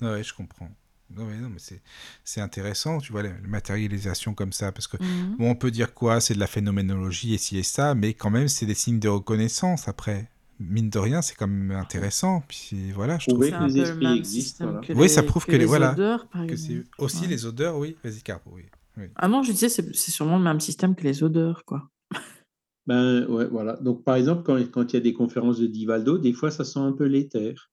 Ouais, 0.02 0.24
je 0.24 0.34
comprends. 0.34 0.70
Non, 1.16 1.26
mais, 1.26 1.38
non, 1.38 1.50
mais 1.50 1.60
c'est, 1.60 1.82
c'est 2.24 2.42
intéressant, 2.42 3.00
tu 3.00 3.12
vois, 3.12 3.24
la 3.24 3.30
la 3.30 3.48
matérialisation 3.48 4.34
comme 4.34 4.52
ça, 4.54 4.72
parce 4.72 4.88
que, 4.88 4.98
Mhm. 4.98 5.38
bon, 5.38 5.50
on 5.52 5.56
peut 5.56 5.72
dire 5.72 5.94
quoi, 5.94 6.22
c'est 6.22 6.34
de 6.34 6.40
la 6.40 6.48
phénoménologie 6.48 7.34
et 7.34 7.38
ci 7.38 7.58
et 7.58 7.64
ça, 7.64 7.96
mais 7.96 8.14
quand 8.14 8.30
même, 8.30 8.48
c'est 8.48 8.66
des 8.66 8.74
signes 8.76 9.00
de 9.00 9.10
reconnaissance 9.10 9.88
après. 9.88 10.30
Mine 10.60 10.90
de 10.92 11.00
rien, 11.00 11.22
c'est 11.24 11.34
quand 11.36 11.48
même 11.48 11.72
intéressant. 11.72 12.44
Puis 12.48 12.92
voilà, 12.92 13.18
je 13.18 13.28
trouve 13.28 13.44
C'est 13.44 13.50
que 13.52 13.56
un 13.56 13.68
les 13.68 13.80
esprits 13.82 14.16
existent, 14.18 14.66
voilà. 14.66 14.82
que 14.82 14.94
Oui, 14.94 15.10
ça 15.10 15.24
prouve 15.24 15.46
que 15.48 15.56
les- 15.56 15.66
voilà, 15.66 15.94
odeurs, 15.94 16.28
par 16.28 16.46
que 16.46 16.54
aussi 17.00 17.22
Ouais. 17.22 17.28
les 17.28 17.46
odeurs, 17.48 17.78
oui. 17.78 17.98
Vas-y, 18.04 18.22
Caro, 18.22 18.42
oui. 18.54 18.64
oui. 18.98 19.06
Ah 19.16 19.28
non, 19.28 19.42
je 19.42 19.52
disais, 19.52 19.70
c'est 19.70 19.96
c'est 19.96 20.12
sûrement 20.12 20.38
le 20.38 20.44
même 20.44 20.60
système 20.60 20.94
que 20.96 21.04
les 21.04 21.24
odeurs, 21.24 21.66
quoi. 21.66 21.90
Ben 22.88 23.26
ouais, 23.28 23.48
voilà. 23.48 23.74
Donc 23.78 24.04
par 24.04 24.16
exemple, 24.16 24.44
quand, 24.44 24.58
quand 24.72 24.92
il 24.92 24.96
y 24.96 24.98
a 24.98 25.02
des 25.02 25.14
conférences 25.14 25.60
de 25.60 25.68
Divaldo, 25.68 26.18
des 26.18 26.34
fois 26.34 26.52
ça 26.52 26.64
sent 26.64 26.80
un 26.80 26.92
peu 26.94 27.06
l'éther. 27.06 27.71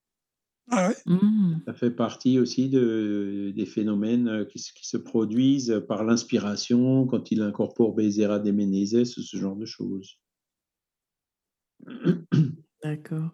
Ah 0.71 0.89
ouais? 0.89 0.97
Mhm. 1.07 1.61
Ça 1.67 1.75
fait 1.75 1.91
partie 1.93 2.39
aussi 2.41 2.69
de, 2.69 3.53
des 3.55 3.67
phénomènes 3.67 4.29
euh, 4.29 4.45
qui, 4.45 4.59
se- 4.59 4.73
qui 4.73 4.87
se 4.89 4.97
produisent 4.97 5.83
par 5.87 6.03
l'inspiration 6.05 7.07
quand 7.07 7.31
il 7.31 7.43
incorpore 7.43 7.95
Bezerra 7.95 8.39
de 8.41 8.51
Menezes 8.51 9.17
ou 9.19 9.23
ce 9.23 9.37
genre 9.37 9.57
de 9.57 9.67
choses. 9.67 10.19
D'accord. 12.83 13.31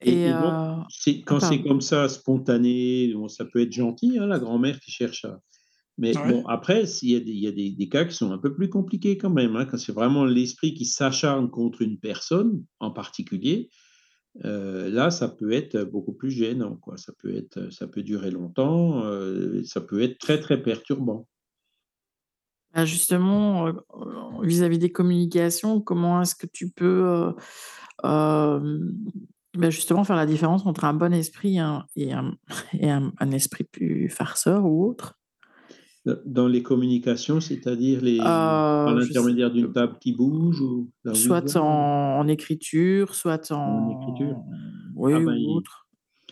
Et, 0.00 0.10
Et, 0.10 0.28
et 0.28 0.34
donc, 0.34 0.54
euh, 0.54 0.82
quand 1.26 1.38
ah, 1.42 1.48
c'est 1.48 1.62
comme 1.62 1.80
ça, 1.80 2.08
spontané, 2.08 3.12
bon, 3.14 3.28
ça 3.28 3.44
peut 3.44 3.60
être 3.60 3.72
gentil, 3.72 4.18
hein, 4.18 4.26
la 4.26 4.38
grand-mère 4.38 4.78
qui 4.80 4.90
cherche 4.90 5.24
à. 5.24 5.40
Mais 5.98 6.14
Ouais. 6.14 6.28
bon, 6.28 6.46
après, 6.46 6.86
s'il 6.86 7.10
y 7.10 7.16
a, 7.16 7.20
des, 7.20 7.32
il 7.32 7.40
y 7.40 7.48
a 7.48 7.52
des, 7.52 7.70
des 7.72 7.88
cas 7.88 8.04
qui 8.06 8.14
sont 8.14 8.32
un 8.32 8.38
peu 8.38 8.54
plus 8.54 8.70
compliqués 8.70 9.18
quand 9.18 9.30
même, 9.30 9.56
hein, 9.56 9.66
quand 9.66 9.78
c'est 9.78 9.92
vraiment 9.92 10.24
l'esprit 10.24 10.74
qui 10.74 10.86
s'acharne 10.86 11.50
contre 11.50 11.82
une 11.82 11.98
personne 12.00 12.64
en 12.80 12.90
particulier, 12.92 13.70
euh, 14.44 14.88
là, 14.90 15.10
ça 15.10 15.28
peut 15.28 15.52
être 15.52 15.82
beaucoup 15.84 16.12
plus 16.12 16.30
gênant. 16.30 16.78
Ça 16.96 17.12
peut 17.18 17.34
être, 17.34 17.70
ça 17.72 17.86
peut 17.86 18.02
durer 18.02 18.30
longtemps, 18.30 19.04
euh, 19.04 19.62
ça 19.64 19.80
peut 19.80 20.02
être 20.02 20.18
très 20.18 20.40
très 20.40 20.62
perturbant. 20.62 21.26
Bah, 22.74 22.84
justement, 22.84 23.66
euh, 23.68 23.72
vis-à-vis 24.42 24.78
des 24.78 24.92
communications, 24.92 25.80
comment 25.80 26.22
est-ce 26.22 26.34
que 26.34 26.46
tu 26.46 26.70
peux 26.70 27.32
bah, 28.02 29.70
justement 29.70 30.04
faire 30.04 30.16
la 30.16 30.26
différence 30.26 30.66
entre 30.66 30.84
un 30.84 30.94
bon 30.94 31.12
esprit 31.12 31.58
et 31.96 32.12
un 32.12 32.36
esprit 33.32 33.64
plus 33.64 34.08
farceur 34.08 34.64
ou 34.64 34.86
autre? 34.86 35.17
Dans 36.24 36.48
les 36.48 36.62
communications, 36.62 37.40
c'est-à-dire 37.40 38.00
les, 38.00 38.18
par 38.84 38.94
Euh, 38.94 39.00
sais- 39.00 39.08
l'intermédiaire 39.08 39.50
d'une 39.50 39.72
table 39.72 39.98
qui 40.00 40.12
bouge 40.12 40.60
ou 40.60 40.90
soit 41.12 41.56
en, 41.56 41.64
en 42.18 42.28
écriture, 42.28 43.14
soit 43.14 43.50
en, 43.50 43.56
En 43.64 43.88
écriture. 43.88 44.36
oui, 44.94 45.14
Ah 45.14 45.20
ben, 45.20 45.38
ou 45.44 45.56
autre. 45.56 45.88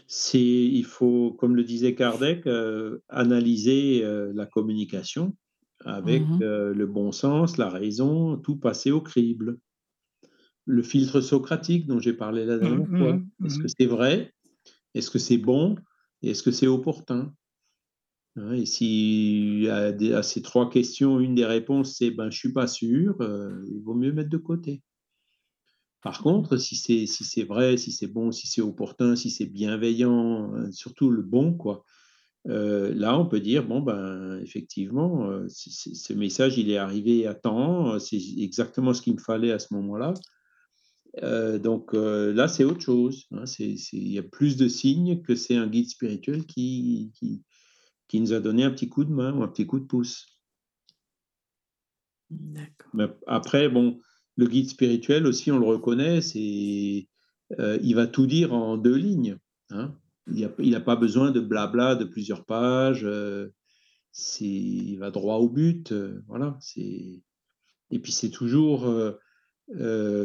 c'est 0.09 0.41
il 0.41 0.85
faut, 0.85 1.33
comme 1.35 1.57
le 1.57 1.65
disait 1.65 1.95
Kardec, 1.95 2.47
euh, 2.47 2.99
analyser 3.09 4.05
euh, 4.05 4.33
la 4.35 4.47
communication 4.47 5.37
avec 5.85 6.23
Mhm. 6.25 6.41
le 6.41 6.87
bon 6.87 7.13
sens, 7.13 7.59
la 7.59 7.69
raison, 7.71 8.37
tout 8.39 8.57
passer 8.57 8.91
au 8.93 9.01
crible. 9.01 9.59
Le 10.67 10.83
filtre 10.83 11.21
socratique 11.21 11.87
dont 11.87 11.99
j'ai 12.01 12.13
parlé 12.13 12.45
la 12.45 12.59
dernière 12.59 12.89
fois. 12.99 13.19
mhm, 13.19 13.31
Est-ce 13.45 13.59
mhm. 13.59 13.63
que 13.63 13.69
c'est 13.69 13.87
vrai? 13.87 14.33
Est-ce 14.95 15.11
que 15.11 15.19
c'est 15.21 15.39
bon? 15.39 15.77
Est-ce 16.23 16.43
que 16.43 16.51
c'est 16.53 16.67
opportun? 16.69 17.35
Et 18.55 18.67
si 18.67 19.67
à, 19.71 19.93
des- 19.93 20.13
à 20.13 20.23
ces 20.23 20.43
trois 20.43 20.69
questions, 20.71 21.21
une 21.21 21.35
des 21.35 21.47
réponses 21.47 21.97
c'est 21.97 22.11
ben 22.11 22.31
je 22.31 22.39
suis 22.39 22.53
pas 22.53 22.67
sûr, 22.67 23.17
euh, 23.21 23.65
il 23.71 23.81
vaut 23.83 23.95
mieux 23.95 24.13
mettre 24.13 24.29
de 24.31 24.37
côté. 24.37 24.83
Par 26.03 26.23
contre, 26.23 26.57
si 26.57 26.77
c'est 26.77 27.07
si 27.07 27.25
c'est 27.25 27.43
vrai, 27.43 27.77
si 27.77 27.91
c'est 27.93 28.07
bon, 28.07 28.31
si 28.33 28.47
c'est 28.47 28.61
opportun, 28.61 29.17
si 29.17 29.31
c'est 29.31 29.47
bienveillant, 29.47 30.55
euh, 30.55 30.71
surtout 30.71 31.11
le 31.11 31.23
bon, 31.23 31.55
quoi, 31.55 31.85
euh, 32.49 32.95
là, 32.95 33.19
on 33.19 33.27
peut 33.27 33.41
dire, 33.41 33.67
bon, 33.67 33.81
ben, 33.81 34.41
effectivement, 34.43 35.31
euh, 35.31 35.47
ce 35.49 36.13
message, 36.13 36.59
il 36.59 36.71
est 36.71 36.77
arrivé 36.79 37.27
à 37.27 37.35
temps, 37.35 37.99
c'est 37.99 38.21
exactement 38.39 38.95
ce 38.95 39.03
qu'il 39.03 39.15
me 39.15 39.21
fallait 39.21 39.53
à 39.53 39.59
ce 39.59 39.75
moment-là. 39.75 40.15
Donc 41.59 41.93
là, 41.95 42.49
c'est 42.49 42.65
autre 42.65 42.81
chose. 42.81 43.25
hein, 43.33 43.45
Il 43.59 44.13
y 44.13 44.19
a 44.19 44.23
plus 44.23 44.57
de 44.57 44.69
signes 44.69 45.23
que 45.23 45.35
c'est 45.35 45.57
un 45.57 45.67
guide 45.67 45.89
spirituel 45.89 46.45
qui, 46.47 47.13
qui 48.09 48.21
nous 48.21 48.33
a 48.33 48.41
donné 48.41 48.65
un 48.65 48.71
petit 48.71 48.89
coup 48.89 49.05
de 49.05 49.13
main 49.13 49.33
ou 49.33 49.43
un 49.43 49.49
petit 49.49 49.67
coup 49.67 49.81
de 49.81 49.87
pouce. 49.87 50.27
Après, 53.27 53.69
bon, 53.69 54.01
le 54.37 54.47
guide 54.47 54.69
spirituel 54.69 55.27
aussi, 55.27 55.51
on 55.51 55.59
le 55.59 55.67
reconnaît, 55.67 56.21
c'est, 56.21 57.09
euh, 57.59 57.79
il 57.83 57.95
va 57.95 58.07
tout 58.07 58.27
dire 58.27 58.53
en 58.53 58.77
deux 58.77 58.97
lignes. 58.97 59.39
Hein. 59.71 59.95
Il 60.29 60.71
n'a 60.71 60.81
pas 60.81 60.97
besoin 60.97 61.31
de 61.31 61.41
blabla 61.41 61.95
de 61.95 62.05
plusieurs 62.05 62.45
pages. 62.45 63.05
Euh, 63.05 63.49
il 64.41 64.97
va 64.97 65.11
droit 65.11 65.37
au 65.37 65.49
but. 65.49 65.93
Euh, 65.93 66.23
voilà. 66.27 66.57
C'est 66.61 67.23
et 67.93 68.01
puis 68.01 68.11
c'est 68.11 68.31
toujours, 68.31 68.93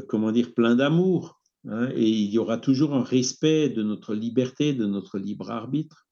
comment 0.07 0.31
dire, 0.31 0.55
plein 0.55 0.75
d'amour. 0.75 1.39
Hein, 1.67 1.91
et 1.93 2.09
il 2.09 2.31
y 2.31 2.39
aura 2.39 2.57
toujours 2.57 2.95
un 2.95 3.03
respect 3.03 3.69
de 3.69 3.83
notre 3.83 4.15
liberté, 4.15 4.73
de 4.73 4.87
notre 4.87 5.19
libre 5.19 5.51
arbitre. 5.51 6.07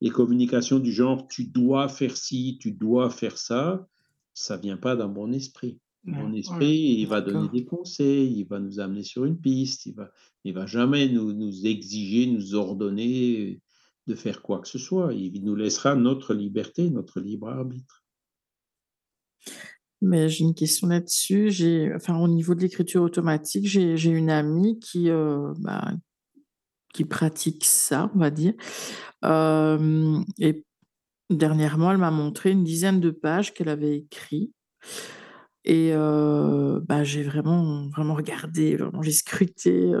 Les 0.00 0.10
communications 0.10 0.78
du 0.78 0.92
genre 0.92 1.26
tu 1.28 1.44
dois 1.44 1.88
faire 1.88 2.16
ci, 2.16 2.58
tu 2.60 2.72
dois 2.72 3.10
faire 3.10 3.38
ça, 3.38 3.88
ça 4.34 4.56
vient 4.56 4.76
pas 4.76 4.96
d'un 4.96 5.08
bon 5.08 5.32
esprit. 5.32 5.78
Mon 6.04 6.32
esprit, 6.34 7.00
il 7.00 7.06
va 7.06 7.20
donner 7.20 7.48
des 7.48 7.64
conseils, 7.64 8.38
il 8.38 8.44
va 8.44 8.60
nous 8.60 8.78
amener 8.78 9.02
sur 9.02 9.24
une 9.24 9.40
piste, 9.40 9.86
il 9.86 9.94
va, 9.94 10.12
il 10.44 10.54
va 10.54 10.64
jamais 10.64 11.08
nous, 11.08 11.32
nous 11.32 11.66
exiger, 11.66 12.26
nous 12.26 12.54
ordonner 12.54 13.60
de 14.06 14.14
faire 14.14 14.40
quoi 14.40 14.60
que 14.60 14.68
ce 14.68 14.78
soit. 14.78 15.12
Il 15.14 15.42
nous 15.42 15.56
laissera 15.56 15.96
notre 15.96 16.32
liberté, 16.32 16.90
notre 16.90 17.20
libre 17.20 17.48
arbitre. 17.48 18.04
Mais 20.00 20.28
j'ai 20.28 20.44
une 20.44 20.54
question 20.54 20.86
là-dessus. 20.86 21.50
J'ai, 21.50 21.92
enfin, 21.94 22.16
au 22.18 22.28
niveau 22.28 22.54
de 22.54 22.60
l'écriture 22.60 23.02
automatique, 23.02 23.66
j'ai, 23.66 23.96
j'ai 23.96 24.10
une 24.10 24.30
amie 24.30 24.78
qui, 24.78 25.10
euh, 25.10 25.52
bah, 25.58 25.92
qui 26.96 27.04
pratique 27.04 27.64
ça, 27.64 28.10
on 28.14 28.18
va 28.18 28.30
dire. 28.30 28.54
Euh, 29.24 30.20
et 30.38 30.64
dernièrement, 31.30 31.92
elle 31.92 31.98
m'a 31.98 32.10
montré 32.10 32.50
une 32.50 32.64
dizaine 32.64 33.00
de 33.00 33.10
pages 33.10 33.52
qu'elle 33.52 33.68
avait 33.68 33.98
écrites. 33.98 34.52
Et 35.68 35.92
bah, 35.92 37.02
j'ai 37.02 37.24
vraiment, 37.24 37.88
vraiment 37.88 38.14
regardé, 38.14 38.76
vraiment 38.76 39.02
j'ai 39.02 39.10
scruté, 39.10 39.92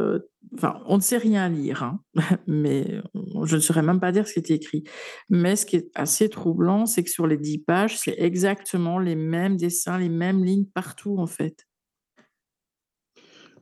enfin, 0.54 0.80
on 0.86 0.96
ne 0.96 1.02
sait 1.02 1.18
rien 1.18 1.48
lire, 1.48 1.82
hein, 1.82 2.00
mais 2.46 3.02
je 3.42 3.56
ne 3.56 3.60
saurais 3.60 3.82
même 3.82 3.98
pas 3.98 4.12
dire 4.12 4.28
ce 4.28 4.34
qui 4.34 4.38
était 4.38 4.54
écrit. 4.54 4.84
Mais 5.28 5.56
ce 5.56 5.66
qui 5.66 5.76
est 5.76 5.90
assez 5.96 6.28
troublant, 6.28 6.86
c'est 6.86 7.02
que 7.02 7.10
sur 7.10 7.26
les 7.26 7.36
dix 7.36 7.58
pages, 7.58 7.98
c'est 7.98 8.14
exactement 8.16 9.00
les 9.00 9.16
mêmes 9.16 9.56
dessins, 9.56 9.98
les 9.98 10.08
mêmes 10.08 10.44
lignes 10.44 10.66
partout, 10.66 11.18
en 11.18 11.26
fait. 11.26 11.66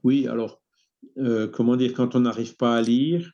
Oui, 0.02 0.28
alors, 0.28 0.60
comment 1.52 1.76
dire? 1.76 1.94
Quand 1.94 2.14
on 2.14 2.20
n'arrive 2.20 2.56
pas 2.56 2.76
à 2.76 2.82
lire, 2.82 3.32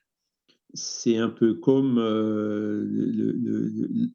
c'est 0.74 1.16
un 1.16 1.28
peu 1.31 1.55
comme, 1.55 1.99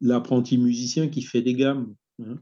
l'apprenti 0.00 0.58
musicien 0.58 1.08
qui 1.08 1.22
fait 1.22 1.42
des 1.42 1.54
gammes, 1.54 1.94
hein. 2.20 2.38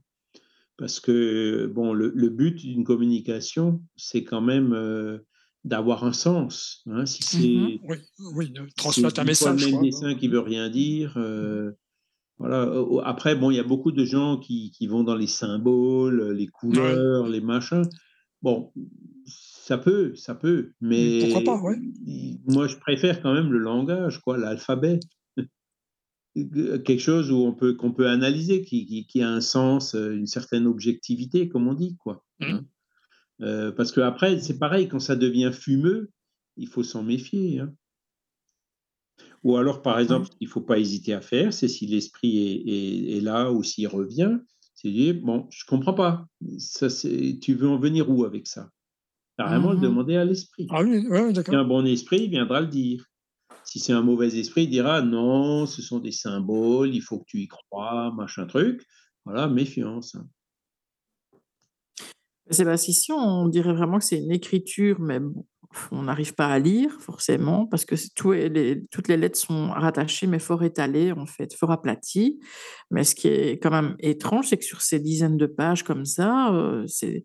Parce 0.77 0.99
que 0.99 1.67
bon, 1.67 1.93
le, 1.93 2.29
but 2.29 2.57
d'une 2.57 2.85
communication, 2.85 3.81
c'est 3.97 4.25
quand 4.25 4.41
même 4.41 4.73
euh, 4.73 5.19
d'avoir 5.63 6.05
un 6.05 6.13
sens. 6.13 6.83
Hein. 6.87 7.07
si 7.07 7.23
c'est 7.23 7.39
mmh 7.39 7.79
oui, 7.89 7.97
oui, 8.35 8.51
de 8.51 8.67
transmettre 8.77 9.21
un 9.21 9.25
message. 9.25 9.65
Le 9.65 9.73
même 9.73 9.83
dessin 9.83 10.15
qui 10.15 10.27
veut 10.27 10.41
rien 10.41 10.69
dire. 10.69 11.15
Euh, 11.17 11.71
voilà. 12.39 12.73
Après, 13.05 13.37
bon, 13.37 13.53
il 13.53 13.57
y 13.57 13.61
a 13.61 13.65
beaucoup 13.65 13.93
de 13.93 14.05
gens 14.05 14.37
qui, 14.39 14.73
qui 14.73 14.89
vont 14.89 15.05
dans 15.05 15.15
les 15.15 15.29
symboles, 15.29 16.33
les 16.33 16.49
couleurs, 16.49 17.29
les 17.29 17.41
machins. 17.41 17.89
Bon, 18.43 18.73
ça 19.65 19.79
peut, 19.79 20.15
ça 20.15 20.35
peut, 20.35 20.73
mais 20.83 21.21
Pourquoi 21.31 21.55
pas, 21.55 21.63
moi 22.47 22.69
je 22.69 22.77
préfère 22.77 23.23
quand 23.23 23.33
même 23.33 23.51
le 23.51 23.59
langage, 23.59 24.21
quoi, 24.21 24.37
l'alphabet 24.37 25.01
quelque 26.35 26.99
chose 26.99 27.31
où 27.31 27.37
on 27.37 27.55
peut, 27.55 27.73
qu'on 27.73 27.93
peut 27.93 28.09
analyser, 28.09 28.63
qui, 28.63 29.07
qui, 29.07 29.23
a 29.23 29.31
un 29.31 29.41
sens, 29.41 29.95
euh, 29.95 30.15
une 30.15 30.27
certaine 30.27 30.67
objectivité, 30.67 31.49
comme 31.49 31.67
on 31.67 31.73
dit. 31.73 31.97
Quoi, 31.97 32.23
mmh. 32.41 32.45
hein. 32.45 32.65
euh, 33.41 33.73
parce 33.73 33.91
que 33.91 34.03
après, 34.03 34.39
c'est 34.39 34.59
pareil, 34.59 34.87
quand 34.87 35.01
ça 35.01 35.17
devient 35.17 35.51
fumeux, 35.51 36.11
il 36.59 36.69
faut 36.69 36.83
s'en 36.83 37.03
méfier. 37.03 37.61
Hein. 37.61 37.73
Ou 39.45 39.57
alors, 39.57 39.81
par 39.81 39.99
exemple, 39.99 40.29
il 40.41 40.47
ne 40.47 40.51
faut 40.51 40.61
pas 40.61 40.79
hésiter 40.79 41.15
à 41.15 41.23
faire, 41.23 41.55
c'est 41.55 41.69
si 41.69 41.87
l'esprit 41.87 42.37
est, 42.37 43.17
est, 43.17 43.21
là 43.23 43.51
ou 43.51 43.63
s'il 43.63 43.89
revient, 43.89 44.37
c'est 44.75 44.91
dire, 44.91 45.15
bon, 45.23 45.47
je 45.51 45.65
ne 45.65 45.69
comprends 45.71 45.95
pas, 45.95 46.27
ça, 46.59 46.89
tu 46.91 47.55
veux 47.55 47.69
en 47.69 47.79
venir 47.79 48.11
où 48.11 48.27
avec 48.27 48.47
ça? 48.47 48.69
Carrément 49.39 49.73
le 49.73 49.79
mmh 49.79 49.83
demander 49.83 50.17
à 50.17 50.25
l'esprit. 50.25 50.67
Ah 50.71 50.83
oui, 50.83 51.33
d'accord. 51.33 51.55
Un 51.55 51.65
bon 51.65 51.85
esprit, 51.85 52.25
il 52.25 52.31
viendra 52.31 52.61
le 52.61 52.69
dire. 52.69 53.05
Si 53.65 53.81
c'est 53.81 53.93
un 53.93 54.03
mauvais 54.03 54.39
esprit, 54.39 54.65
il 54.65 54.71
dira 54.71 55.03
non, 55.03 55.67
ce 55.67 55.83
sont 55.83 55.99
des 55.99 56.13
symboles, 56.13 56.95
il 56.95 57.01
faut 57.01 57.19
que 57.19 57.25
tu 57.27 57.39
y 57.39 57.49
crois, 57.49 58.13
machin 58.15 58.47
truc. 58.47 58.85
Voilà, 59.25 59.49
méfiance. 59.49 60.15
Hein. 60.15 60.27
Sébastien, 62.51 63.17
on 63.17 63.49
dirait 63.49 63.73
vraiment 63.73 63.99
que 63.99 64.05
c'est 64.05 64.19
une 64.19 64.31
écriture, 64.31 65.01
mais 65.01 65.19
on 65.91 66.03
n'arrive 66.03 66.35
pas 66.35 66.49
à 66.49 66.59
lire 66.59 66.93
forcément 67.01 67.67
parce 67.67 67.85
que 67.85 67.97
les, 68.33 68.85
toutes 68.91 69.09
les 69.09 69.17
lettres 69.17 69.39
sont 69.39 69.71
rattachées 69.71 70.27
mais 70.27 70.39
fort 70.39 70.63
étalées 70.63 71.13
en 71.13 71.27
fait, 71.27 71.55
fort 71.55 71.73
aplaties. 71.73 72.39
Mais 72.91 73.03
ce 73.03 73.15
qui 73.15 73.29
est 73.29 73.59
quand 73.59 73.71
même 73.71 73.97
étrange, 73.99 74.49
c'est 74.49 74.59
que 74.59 74.65
sur 74.65 74.83
ces 74.83 75.01
dizaines 75.01 75.39
de 75.39 75.47
pages 75.47 75.83
comme 75.83 76.05
ça, 76.05 76.53
euh, 76.55 76.85
c'est 76.87 77.25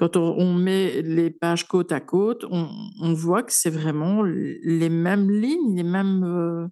quand 0.00 0.16
on, 0.16 0.54
met 0.54 1.02
les 1.02 1.28
pages 1.28 1.68
côte 1.68 1.92
à 1.92 2.00
côte, 2.00 2.46
on, 2.50 3.12
voit 3.12 3.42
que 3.42 3.52
c'est 3.52 3.68
vraiment 3.68 4.22
les 4.22 4.88
mêmes 4.88 5.30
lignes, 5.30 5.76
les 5.76 5.82
mêmes, 5.82 6.24
euh, 6.24 6.66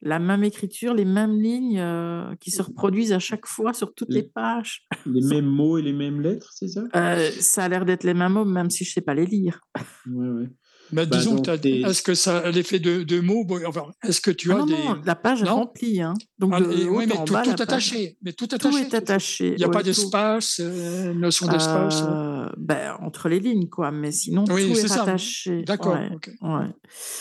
la 0.00 0.18
même 0.18 0.42
écriture, 0.42 0.94
les 0.94 1.04
mêmes 1.04 1.38
lignes 1.38 1.78
euh, 1.78 2.34
qui 2.36 2.50
se 2.50 2.62
reproduisent 2.62 3.12
à 3.12 3.18
chaque 3.18 3.44
fois 3.46 3.74
sur 3.74 3.92
toutes 3.92 4.08
les, 4.08 4.22
pages. 4.22 4.86
Les 5.04 5.20
mêmes 5.20 5.44
mots 5.44 5.76
et 5.76 5.82
les 5.82 5.92
mêmes 5.92 6.22
lettres, 6.22 6.50
c'est 6.54 6.68
ça? 6.68 6.84
Euh, 6.96 7.30
Ça 7.40 7.64
a 7.64 7.68
l'air 7.68 7.84
d'être 7.84 8.04
les 8.04 8.14
mêmes 8.14 8.32
mots, 8.32 8.46
même 8.46 8.70
si 8.70 8.84
je 8.84 8.90
ne 8.90 8.94
sais 8.94 9.00
pas 9.02 9.12
les 9.12 9.26
lire. 9.26 9.60
Oui, 10.06 10.26
oui. 10.26 10.46
Mais 10.92 11.06
bah, 11.06 11.16
disons 11.16 11.40
que 11.40 11.66
est-ce 11.66 12.02
que 12.02 12.14
ça 12.14 12.38
a 12.38 12.50
l'effet 12.50 12.78
de, 12.78 13.02
de, 13.02 13.20
mots 13.20 13.46
enfin, 13.66 13.90
Est-ce 14.02 14.20
que 14.20 14.30
tu 14.30 14.52
ah 14.52 14.62
as 14.62 14.66
des. 14.66 14.72
Non, 14.72 15.00
la 15.04 15.14
page 15.14 15.42
est 15.42 15.48
remplie. 15.48 16.00
Hein. 16.00 16.14
Donc, 16.38 16.52
ah, 16.54 16.60
oui, 16.60 17.06
mais 17.08 17.24
tout, 17.24 17.36
attaché. 17.36 18.16
Mais 18.22 18.32
tout 18.32 18.48
attaché. 18.50 18.70
Tout 18.70 18.76
est 18.76 18.94
attaché. 18.94 19.48
Il 19.52 19.56
n'y 19.56 19.64
a 19.64 19.68
pas 19.68 19.82
d'espace, 19.82 20.60
euh, 20.60 21.12
notion 21.14 21.48
d'espace. 21.48 22.02
Euh, 22.06 22.48
ben, 22.56 22.96
entre 23.00 23.28
les 23.28 23.40
lignes, 23.40 23.68
quoi. 23.68 23.90
Mais 23.90 24.12
sinon, 24.12 24.44
tout 24.44 24.56
est, 24.56 24.92
attaché. 24.92 25.62
D'accord. 25.62 25.98
Ouais, 26.40 26.66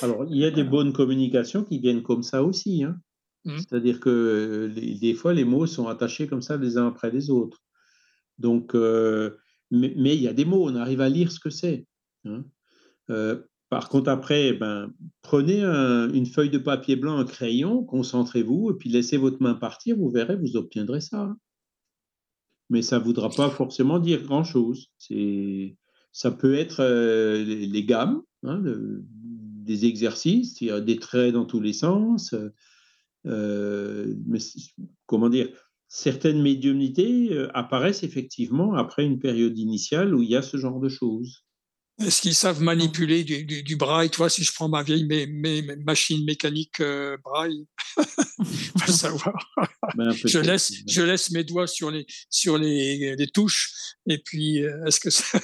Alors, 0.02 0.26
il 0.30 0.38
y 0.38 0.46
a 0.46 0.52
des 0.52 0.64
bonnes 0.64 0.94
communications 0.94 1.64
qui 1.64 1.80
viennent 1.80 2.04
comme 2.04 2.24
ça 2.24 2.44
aussi. 2.44 2.84
Hein. 2.84 2.98
Mmh. 3.46 3.58
C'est-à-dire 3.58 4.00
que 4.00 4.72
des 4.76 5.14
fois, 5.14 5.34
les 5.34 5.46
mots 5.46 5.68
sont 5.68 5.88
attachés 5.88 6.28
comme 6.28 6.42
ça 6.42 6.58
les 6.58 6.78
uns 6.78 6.88
après 6.88 7.12
les 7.12 7.30
autres. 7.30 7.62
Donc, 8.38 8.76
euh, 8.76 9.38
mais, 9.72 10.16
il 10.16 10.22
y 10.22 10.28
a 10.28 10.34
des 10.34 10.46
mots, 10.46 10.68
on 10.68 10.76
arrive 10.76 11.02
à 11.02 11.10
lire 11.10 11.32
ce 11.32 11.40
que 11.40 11.50
c'est. 11.50 11.86
Hein. 12.26 12.44
Euh, 13.10 13.42
par 13.70 13.90
contre, 13.90 14.10
après, 14.10 14.54
ben, 14.54 14.92
prenez 15.22 15.64
une 15.64 16.26
feuille 16.26 16.50
de 16.50 16.58
papier 16.58 16.96
blanc, 16.96 17.18
un 17.18 17.26
crayon, 17.26 17.84
concentrez-vous, 17.84 18.72
et 18.72 18.74
puis 18.76 18.90
laissez 18.90 19.18
votre 19.18 19.42
main 19.42 19.56
partir, 19.56 19.98
vous 19.98 20.10
verrez, 20.10 20.36
vous 20.36 20.56
obtiendrez 20.56 21.02
ça. 21.02 21.36
Mais 22.70 22.82
ça 22.82 23.00
ne 23.00 23.04
voudra 23.04 23.30
pas 23.30 23.50
forcément 23.50 24.00
dire 24.00 24.24
grand-chose. 24.24 24.92
Ça 26.12 26.32
peut 26.32 26.56
être 26.56 26.82
euh, 26.82 27.44
les, 27.44 27.84
gammes, 27.84 28.22
hein, 28.44 28.64
des 28.64 29.86
exercices, 29.86 30.62
des 30.62 30.98
traits 30.98 31.34
dans 31.34 31.46
tous 31.46 31.60
les 31.60 31.74
sens. 31.74 32.34
Euh, 33.26 34.16
mais 34.28 34.40
comment 35.06 35.30
dire 35.30 35.50
Certaines 35.88 36.42
médiumnités 36.42 37.32
euh, 37.32 37.56
apparaissent 37.56 38.04
effectivement 38.04 38.74
après 38.74 39.06
une 39.06 39.20
période 39.20 39.58
initiale 39.58 40.14
où 40.16 40.22
il 40.22 40.30
y 40.30 40.36
a 40.36 40.42
ce 40.42 40.58
genre 40.58 40.80
de 40.80 40.90
choses. 40.90 41.45
Est-ce 42.00 42.22
qu'ils 42.22 42.36
savent 42.36 42.62
manipuler 42.62 43.24
du, 43.24 43.46
du, 43.46 43.64
du, 43.64 43.76
braille? 43.78 44.10
Toi, 44.10 44.30
si 44.30 44.44
je 44.44 44.52
prends 44.54 44.68
ma 44.68 44.84
vieille 44.84 45.06
mes, 45.06 45.28
mes, 45.28 45.62
machine 45.78 46.26
mécanique 46.26 46.82
euh, 46.82 47.16
braille, 47.24 47.66
pas 47.96 48.88
savoir. 48.88 49.54
Ben, 49.96 50.12
je 50.12 50.40
laisse, 50.40 50.74
je 50.88 51.02
laisse 51.04 51.32
mes 51.32 51.44
doigts 51.44 51.68
sur 51.68 51.92
les 51.92 52.06
sur 52.30 52.58
les, 52.58 53.16
les 53.16 53.28
touches 53.28 53.72
et 54.08 54.18
puis 54.18 54.64
euh, 54.64 54.86
est-ce 54.86 55.00
que 55.00 55.10
ça... 55.10 55.40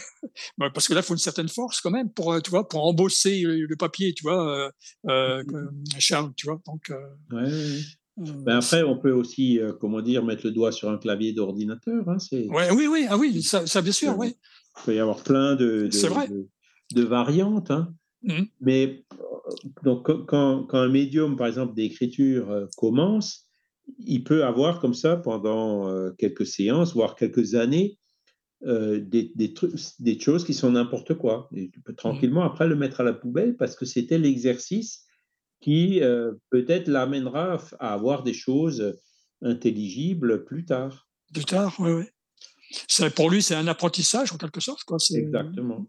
parce 0.73 0.87
que 0.87 0.93
là, 0.93 1.01
il 1.01 1.03
faut 1.03 1.13
une 1.13 1.19
certaine 1.19 1.47
force 1.47 1.81
quand 1.81 1.91
même 1.91 2.11
pour 2.11 2.33
euh, 2.33 2.39
tu 2.39 2.49
vois 2.49 2.67
pour 2.67 2.85
embosser 2.85 3.41
le, 3.41 3.75
papier, 3.75 4.13
tu 4.13 4.23
vois, 4.23 4.71
euh, 5.07 5.43
Charles, 5.99 6.33
tu 6.35 6.47
vois. 6.47 6.61
Donc. 6.65 6.91
Ouais, 7.31 7.43
ouais. 7.43 7.79
Ben 8.17 8.57
après, 8.57 8.83
on 8.83 8.97
peut 8.97 9.13
aussi, 9.13 9.59
comment 9.79 10.01
dire, 10.01 10.23
mettre 10.23 10.45
le 10.45 10.51
doigt 10.51 10.71
sur 10.71 10.89
un 10.89 10.97
clavier 10.97 11.33
d'ordinateur. 11.33 12.07
Hein, 12.07 12.17
ouais, 12.31 12.69
oui, 12.71 12.87
oui, 12.87 13.05
ah 13.09 13.17
oui, 13.17 13.41
ça, 13.41 13.65
ça 13.65 13.81
bien 13.81 13.93
sûr, 13.93 14.15
oui. 14.17 14.35
Il 14.77 14.83
peut 14.85 14.95
y 14.95 14.99
avoir 14.99 15.23
plein 15.23 15.55
de, 15.55 15.89
de, 16.93 17.03
variantes. 17.03 17.71
Hein. 17.71 17.93
Mmh. 18.23 18.43
Mais 18.61 19.05
donc, 19.83 20.05
quand, 20.05 20.65
quand, 20.65 20.73
un 20.73 20.89
médium, 20.89 21.35
par 21.35 21.47
exemple, 21.47 21.73
d'écriture 21.73 22.49
euh, 22.51 22.65
commence, 22.77 23.47
il 23.99 24.23
peut 24.23 24.43
avoir 24.45 24.79
comme 24.79 24.93
ça 24.93 25.17
pendant 25.17 25.89
euh, 25.89 26.11
quelques 26.17 26.45
séances, 26.45 26.93
voire 26.93 27.15
quelques 27.15 27.55
années, 27.55 27.97
euh, 28.63 28.99
des, 28.99 29.31
des, 29.35 29.53
des 29.99 30.19
choses 30.19 30.45
qui 30.45 30.53
sont 30.53 30.71
n'importe 30.71 31.15
quoi. 31.15 31.49
Et 31.55 31.69
tu 31.69 31.81
peux 31.81 31.93
mmh. 31.93 31.95
tranquillement 31.95 32.43
après 32.43 32.67
le 32.67 32.75
mettre 32.75 33.01
à 33.01 33.03
la 33.03 33.13
poubelle 33.13 33.57
parce 33.57 33.75
que 33.75 33.85
c'était 33.85 34.19
l'exercice 34.19 35.05
qui 35.59 36.01
peut-être 36.49 36.87
l'amènera 36.87 37.59
à 37.79 37.93
avoir 37.93 38.23
des 38.23 38.33
choses 38.33 38.97
intelligibles 39.43 40.43
plus 40.43 40.65
tard. 40.65 41.07
Plus 41.31 41.45
tard, 41.45 41.75
oui, 41.77 41.91
oui. 41.91 42.05
C'est 42.87 43.13
pour 43.13 43.29
lui, 43.29 43.41
c'est 43.43 43.55
un 43.55 43.67
apprentissage 43.67 44.31
en 44.33 44.37
quelque 44.37 44.59
sorte, 44.61 44.83
quoi. 44.83 44.97
C'est 44.99 45.17
Exactement. 45.19 45.85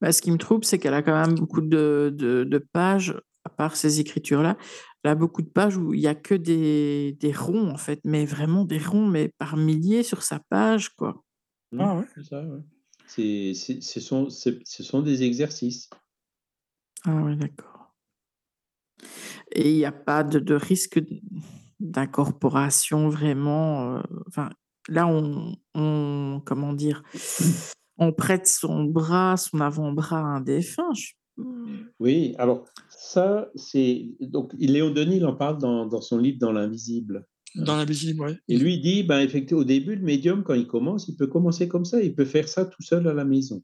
Bah, 0.00 0.12
ce 0.12 0.20
qui 0.22 0.30
me 0.30 0.38
trouble, 0.38 0.64
c'est 0.64 0.78
qu'elle 0.78 0.94
a 0.94 1.02
quand 1.02 1.18
même 1.18 1.34
beaucoup 1.34 1.60
de, 1.60 2.12
de- 2.14 2.44
de 2.44 2.58
pages, 2.58 3.14
à 3.44 3.48
part 3.50 3.76
ces 3.76 4.00
écritures-là, 4.00 4.56
elle 5.02 5.10
a 5.10 5.14
beaucoup 5.14 5.42
de 5.42 5.48
pages 5.48 5.76
où 5.76 5.92
il 5.94 6.00
n'y 6.00 6.06
a 6.06 6.14
que 6.14 6.34
des, 6.34 7.12
des 7.20 7.32
ronds, 7.32 7.68
en 7.70 7.76
fait, 7.76 8.00
mais 8.04 8.24
vraiment 8.24 8.64
des 8.64 8.78
ronds, 8.78 9.06
mais 9.06 9.28
par 9.38 9.56
milliers 9.56 10.02
sur 10.02 10.22
sa 10.22 10.40
page, 10.48 10.90
quoi. 10.90 11.22
Mmh, 11.72 11.80
Ah 11.80 11.96
ouais. 11.98 12.04
c'est 12.14 12.24
ça, 12.24 12.42
ouais. 12.42 12.60
C'est, 13.06 13.52
c'est- 13.54 13.80
ce, 13.82 14.00
sont, 14.00 14.30
c'est- 14.30 14.60
ce 14.64 14.82
sont 14.82 15.02
des 15.02 15.22
exercices. 15.22 15.90
Ah 17.04 17.20
oui, 17.22 17.36
d'accord. 17.36 17.94
Et 19.52 19.70
il 19.72 19.76
n'y 19.76 19.84
a 19.84 19.92
pas 19.92 20.24
de, 20.24 20.38
de 20.38 20.54
risque 20.54 21.00
d'incorporation 21.80 23.08
vraiment. 23.08 23.96
euh, 23.96 24.02
enfin, 24.28 24.50
là, 24.88 25.06
on, 25.06 25.56
on- 25.74 26.40
comment 26.44 26.72
dire, 26.72 27.02
on 27.98 28.12
prête 28.12 28.46
son 28.46 28.84
bras, 28.84 29.36
son 29.36 29.60
avant-bras 29.60 30.18
à 30.18 30.22
un 30.22 30.40
défunt. 30.40 30.92
je- 30.94 31.12
Oui, 31.98 32.34
alors 32.38 32.64
ça, 32.88 33.50
c'est. 33.54 34.06
Donc, 34.20 34.52
Léon 34.58 34.90
Denis, 34.90 35.16
il 35.16 35.26
en 35.26 35.34
parle 35.34 35.58
dans, 35.58 35.86
dans 35.86 36.00
son 36.00 36.18
livre 36.18 36.38
Dans 36.38 36.52
l'invisible. 36.52 37.26
dans 37.56 37.76
l'invisible, 37.76 38.20
ouais. 38.20 38.38
Et 38.48 38.56
lui 38.58 38.78
dit, 38.80 39.02
ben, 39.02 39.20
effectivement, 39.20 39.60
au 39.62 39.64
début, 39.64 39.96
le 39.96 40.02
médium, 40.02 40.42
quand 40.44 40.54
il 40.54 40.66
commence, 40.66 41.08
il 41.08 41.16
peut 41.16 41.26
commencer 41.28 41.66
comme 41.68 41.84
ça, 41.84 42.00
il 42.02 42.14
peut 42.14 42.24
faire 42.24 42.48
ça 42.48 42.64
tout 42.64 42.82
seul 42.82 43.06
à 43.08 43.14
la 43.14 43.24
maison. 43.24 43.62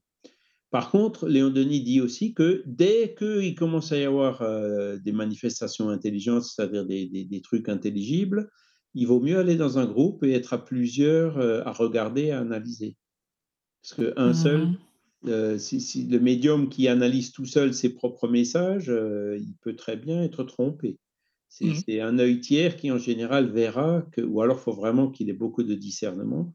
Par 0.71 0.91
contre, 0.93 1.27
Léon 1.29 1.51
Denis 1.51 1.83
dit 1.83 2.01
aussi 2.01 2.33
que 2.33 2.63
dès 2.65 3.15
qu'il 3.19 3.57
commence 3.57 3.91
à 3.91 3.99
y 3.99 4.05
avoir 4.05 4.41
euh, 4.43 4.99
des 4.99 5.11
manifestations 5.11 5.89
intelligentes, 5.91 6.45
c'est-à-dire 6.45 6.87
des, 6.87 7.07
des- 7.07 7.25
des 7.25 7.41
trucs 7.41 7.69
intelligibles, 7.69 8.49
il 8.95 9.07
vaut 9.07 9.21
mieux 9.21 9.39
aller 9.39 9.57
dans 9.57 9.79
un 9.79 9.87
groupe 9.87 10.23
et 10.25 10.33
être 10.33 10.53
à 10.53 10.65
plusieurs 10.65 11.39
euh, 11.39 11.63
à 11.65 11.73
regarder, 11.73 12.31
à 12.31 12.41
analyser. 12.41 12.97
Parce 13.83 13.95
qu'un 13.95 14.35
seul, 14.35 14.61
Mhm. 14.63 14.77
euh, 15.27 15.59
si, 15.59 15.81
si 15.81 16.07
le 16.07 16.19
médium 16.21 16.69
qui 16.69 16.89
analyse 16.89 17.33
tout 17.33 17.47
seul 17.47 17.75
ses 17.75 17.95
propres 17.95 18.29
messages, 18.29 18.91
euh, 18.91 19.39
il 19.41 19.55
peut 19.63 19.77
très 19.77 19.97
bien 19.97 20.23
être 20.23 20.45
trompé. 20.45 20.99
C'est 21.49 21.67
Mhm. 21.67 21.75
c'est 21.75 22.01
un 22.01 22.19
œil 22.19 22.41
tiers 22.41 22.77
qui, 22.77 22.91
en 22.93 22.99
général, 22.99 23.51
verra 23.51 24.03
que, 24.13 24.21
ou 24.23 24.41
alors 24.43 24.59
il 24.59 24.63
faut 24.63 24.73
vraiment 24.75 25.11
qu'il 25.11 25.31
ait 25.31 25.35
beaucoup 25.35 25.63
de 25.65 25.75
discernement. 25.75 26.55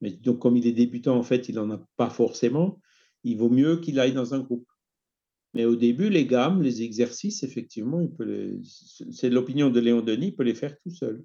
Mais 0.00 0.10
donc, 0.12 0.40
comme 0.40 0.56
il 0.56 0.66
est 0.66 0.72
débutant, 0.72 1.16
en 1.16 1.22
fait, 1.22 1.48
il 1.48 1.54
n'en 1.56 1.70
a 1.70 1.80
pas 1.96 2.10
forcément. 2.10 2.80
Il 3.24 3.38
vaut 3.38 3.50
mieux 3.50 3.78
qu'il 3.78 3.98
aille 4.00 4.12
dans 4.14 4.34
un 4.34 4.40
groupe. 4.40 4.68
Mais 5.54 5.64
au 5.64 5.76
début, 5.76 6.10
les 6.10 6.26
gammes, 6.26 6.62
les 6.62 6.82
exercices, 6.82 7.42
effectivement, 7.42 8.06
c'est 8.62 9.30
l'opinion 9.30 9.70
de 9.70 9.80
Léon 9.80 10.02
Denis, 10.02 10.28
il 10.28 10.36
peut 10.36 10.42
les 10.42 10.54
faire 10.54 10.78
tout 10.80 10.90
seul. 10.90 11.24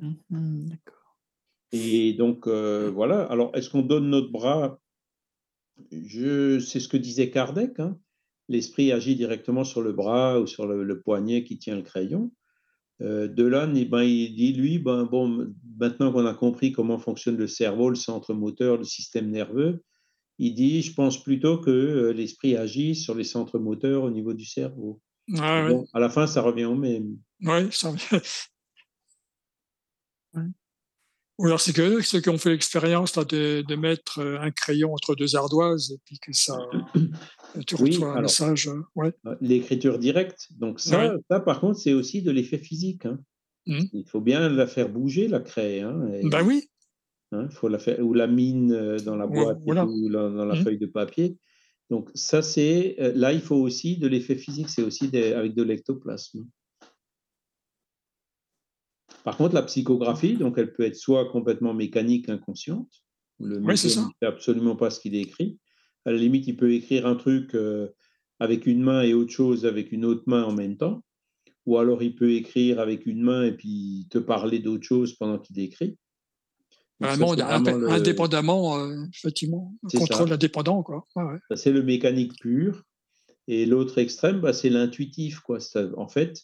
Mhm, 0.00 0.66
D'accord. 0.68 1.16
Et 1.72 2.14
donc, 2.14 2.46
euh, 2.46 2.90
voilà. 2.92 3.22
Alors, 3.24 3.50
est-ce 3.54 3.70
qu'on 3.70 3.82
donne 3.82 4.10
notre 4.10 4.30
bras? 4.32 4.80
Je, 5.92 6.58
C'est 6.58 6.80
ce 6.80 6.88
que 6.88 6.96
disait 6.96 7.30
Kardec. 7.30 7.78
hein. 7.78 7.98
L'esprit 8.48 8.90
agit 8.90 9.14
directement 9.14 9.62
sur 9.62 9.80
le 9.80 9.92
bras 9.92 10.40
ou 10.40 10.46
sur 10.46 10.66
le, 10.66 10.82
le 10.82 11.00
poignet 11.00 11.44
qui 11.44 11.58
tient 11.58 11.76
le 11.76 11.82
crayon. 11.82 12.32
Euh, 13.00 13.28
Delanne, 13.28 13.76
eh 13.76 13.84
ben, 13.84 14.02
il 14.02 14.34
dit, 14.34 14.52
lui, 14.52 14.78
ben, 14.78 15.04
bon, 15.04 15.54
maintenant 15.78 16.12
qu'on 16.12 16.26
a 16.26 16.34
compris 16.34 16.72
comment 16.72 16.98
fonctionne 16.98 17.36
le 17.36 17.46
cerveau, 17.46 17.88
le 17.88 17.94
centre 17.94 18.34
moteur, 18.34 18.76
le 18.76 18.84
système 18.84 19.30
nerveux, 19.30 19.82
il 20.38 20.54
dit, 20.54 20.82
je 20.82 20.92
pense 20.92 21.22
plutôt 21.22 21.58
que 21.58 21.70
euh, 21.70 22.12
l'esprit 22.12 22.56
agit 22.56 22.94
sur 22.94 23.14
les 23.14 23.24
centres 23.24 23.58
moteurs 23.58 24.02
au 24.02 24.10
niveau 24.10 24.34
du 24.34 24.44
cerveau. 24.44 25.00
Bon, 25.68 25.86
à 25.94 26.00
la 26.00 26.08
fin, 26.10 26.26
ça 26.26 26.42
revient 26.42 26.64
au 26.64 26.74
même. 26.74 27.16
Ouais, 27.42 27.68
ça... 27.70 27.92
Ouais. 30.34 30.42
Ou 31.38 31.46
alors 31.46 31.60
c'est 31.60 31.72
que 31.72 32.02
ceux 32.02 32.20
qui 32.20 32.28
ont 32.28 32.36
fait 32.36 32.50
l'expérience 32.50 33.14
de, 33.14 33.62
de 33.66 33.74
mettre 33.74 34.18
euh, 34.20 34.38
un 34.40 34.50
crayon 34.50 34.92
entre 34.92 35.14
deux 35.14 35.36
ardoises 35.36 35.90
et 35.92 35.98
puis 36.04 36.18
que 36.18 36.32
ça, 36.34 36.58
tu 37.66 37.76
Oui, 37.76 37.90
reçois 37.92 38.08
un 38.08 38.10
alors. 38.12 38.22
message. 38.22 38.68
euh, 38.68 38.82
Ouais. 38.94 39.12
L'écriture 39.40 39.98
directe, 39.98 40.48
donc 40.58 40.80
ça, 40.80 41.14
Ouais. 41.14 41.18
ça 41.30 41.40
par 41.40 41.60
contre, 41.60 41.78
c'est 41.78 41.94
aussi 41.94 42.20
de 42.22 42.30
l'effet 42.30 42.58
physique. 42.58 43.06
hein. 43.06 43.18
Mhm. 43.66 43.88
Il 43.94 44.04
faut 44.08 44.20
bien 44.20 44.48
la 44.50 44.66
faire 44.66 44.88
bouger, 44.90 45.28
la 45.28 45.40
craie. 45.40 45.80
Hein, 45.80 46.08
et- 46.14 46.28
Ben 46.28 46.42
oui, 46.46 46.68
hein, 47.32 47.48
faut 47.50 47.68
la 47.68 47.78
faire, 47.78 48.00
ou 48.00 48.12
la 48.12 48.26
mine 48.26 48.72
euh, 48.72 48.98
dans 48.98 49.16
la 49.16 49.26
boîte 49.26 49.58
voilà. 49.64 49.86
ou 49.86 50.08
la- 50.10 50.28
dans 50.28 50.44
la 50.44 50.56
Mhm. 50.56 50.64
feuille 50.64 50.78
de 50.78 50.86
papier. 50.86 51.38
Donc 51.88 52.10
ça, 52.14 52.42
c'est 52.42 52.96
euh, 53.00 53.12
là, 53.14 53.32
il 53.32 53.40
faut 53.40 53.56
aussi 53.56 53.96
de 53.96 54.06
l'effet 54.08 54.36
physique, 54.36 54.68
c'est 54.68 54.82
aussi 54.82 55.08
des- 55.08 55.32
avec 55.32 55.54
de 55.54 55.62
l'ectoplasme. 55.62 56.44
Par 59.24 59.36
contre, 59.36 59.54
la 59.54 59.62
psychographie, 59.62 60.36
donc 60.36 60.56
elle 60.58 60.72
peut 60.72 60.84
être 60.84 60.96
soit 60.96 61.30
complètement 61.30 61.74
mécanique, 61.74 62.28
inconsciente, 62.28 62.88
où 63.38 63.46
le 63.46 63.76
ça. 63.76 64.00
ne 64.02 64.06
fait 64.18 64.26
absolument 64.26 64.76
pas 64.76 64.90
ce 64.90 65.00
qu'il 65.00 65.14
écrit. 65.14 65.58
À 66.04 66.12
la 66.12 66.18
limite, 66.18 66.46
il 66.46 66.56
peut 66.56 66.72
écrire 66.72 67.06
un 67.06 67.16
truc 67.16 67.54
euh, 67.54 67.88
avec 68.38 68.66
une 68.66 68.82
main 68.82 69.02
et 69.02 69.12
autre 69.12 69.32
chose 69.32 69.66
avec 69.66 69.92
une 69.92 70.04
autre 70.04 70.22
main 70.26 70.44
en 70.44 70.52
même 70.52 70.76
temps. 70.76 71.02
Ou 71.66 71.76
alors 71.76 72.02
il 72.02 72.14
peut 72.14 72.32
écrire 72.32 72.80
avec 72.80 73.04
une 73.04 73.22
main 73.22 73.44
et 73.44 73.52
puis 73.52 74.06
te 74.10 74.18
parler 74.18 74.60
d'autre 74.60 74.84
chose 74.84 75.14
pendant 75.14 75.38
qu'il 75.38 75.58
écrit. 75.60 75.98
Donc 77.00 77.10
vraiment, 77.10 77.34
vraiment 77.34 77.78
le- 77.78 77.90
indépendamment, 77.90 78.78
euh, 78.78 79.04
effectivement, 79.14 79.74
contrôle 79.92 80.28
ça. 80.28 80.34
indépendant, 80.34 80.82
quoi. 80.82 81.06
Ouais. 81.16 81.38
C'est 81.54 81.72
le 81.72 81.82
mécanique 81.82 82.38
pur. 82.40 82.82
Et 83.46 83.66
l'autre 83.66 83.98
extrême, 83.98 84.40
bah, 84.40 84.52
c'est 84.52 84.70
l'intuitif. 84.70 85.40
Quoi. 85.40 85.58
En 85.96 86.08
fait, 86.08 86.42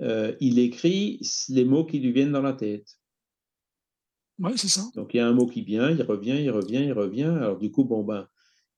euh, 0.00 0.34
il 0.40 0.58
écrit 0.58 1.20
les 1.48 1.64
mots 1.64 1.84
qui 1.84 1.98
lui 1.98 2.12
viennent 2.12 2.32
dans 2.32 2.42
la 2.42 2.52
tête. 2.52 2.98
Ouais, 4.38 4.52
c'est 4.56 4.68
ça. 4.68 4.82
Donc, 4.94 5.12
il 5.12 5.18
y 5.18 5.20
a 5.20 5.26
un 5.26 5.32
mot 5.34 5.46
qui 5.46 5.62
vient, 5.62 5.90
il 5.90 6.02
revient, 6.02 6.38
il 6.40 6.50
revient, 6.50 6.82
il 6.84 6.92
revient. 6.92 7.24
Alors, 7.24 7.58
du 7.58 7.70
coup, 7.70 7.84
bon, 7.84 8.02
ben, 8.02 8.26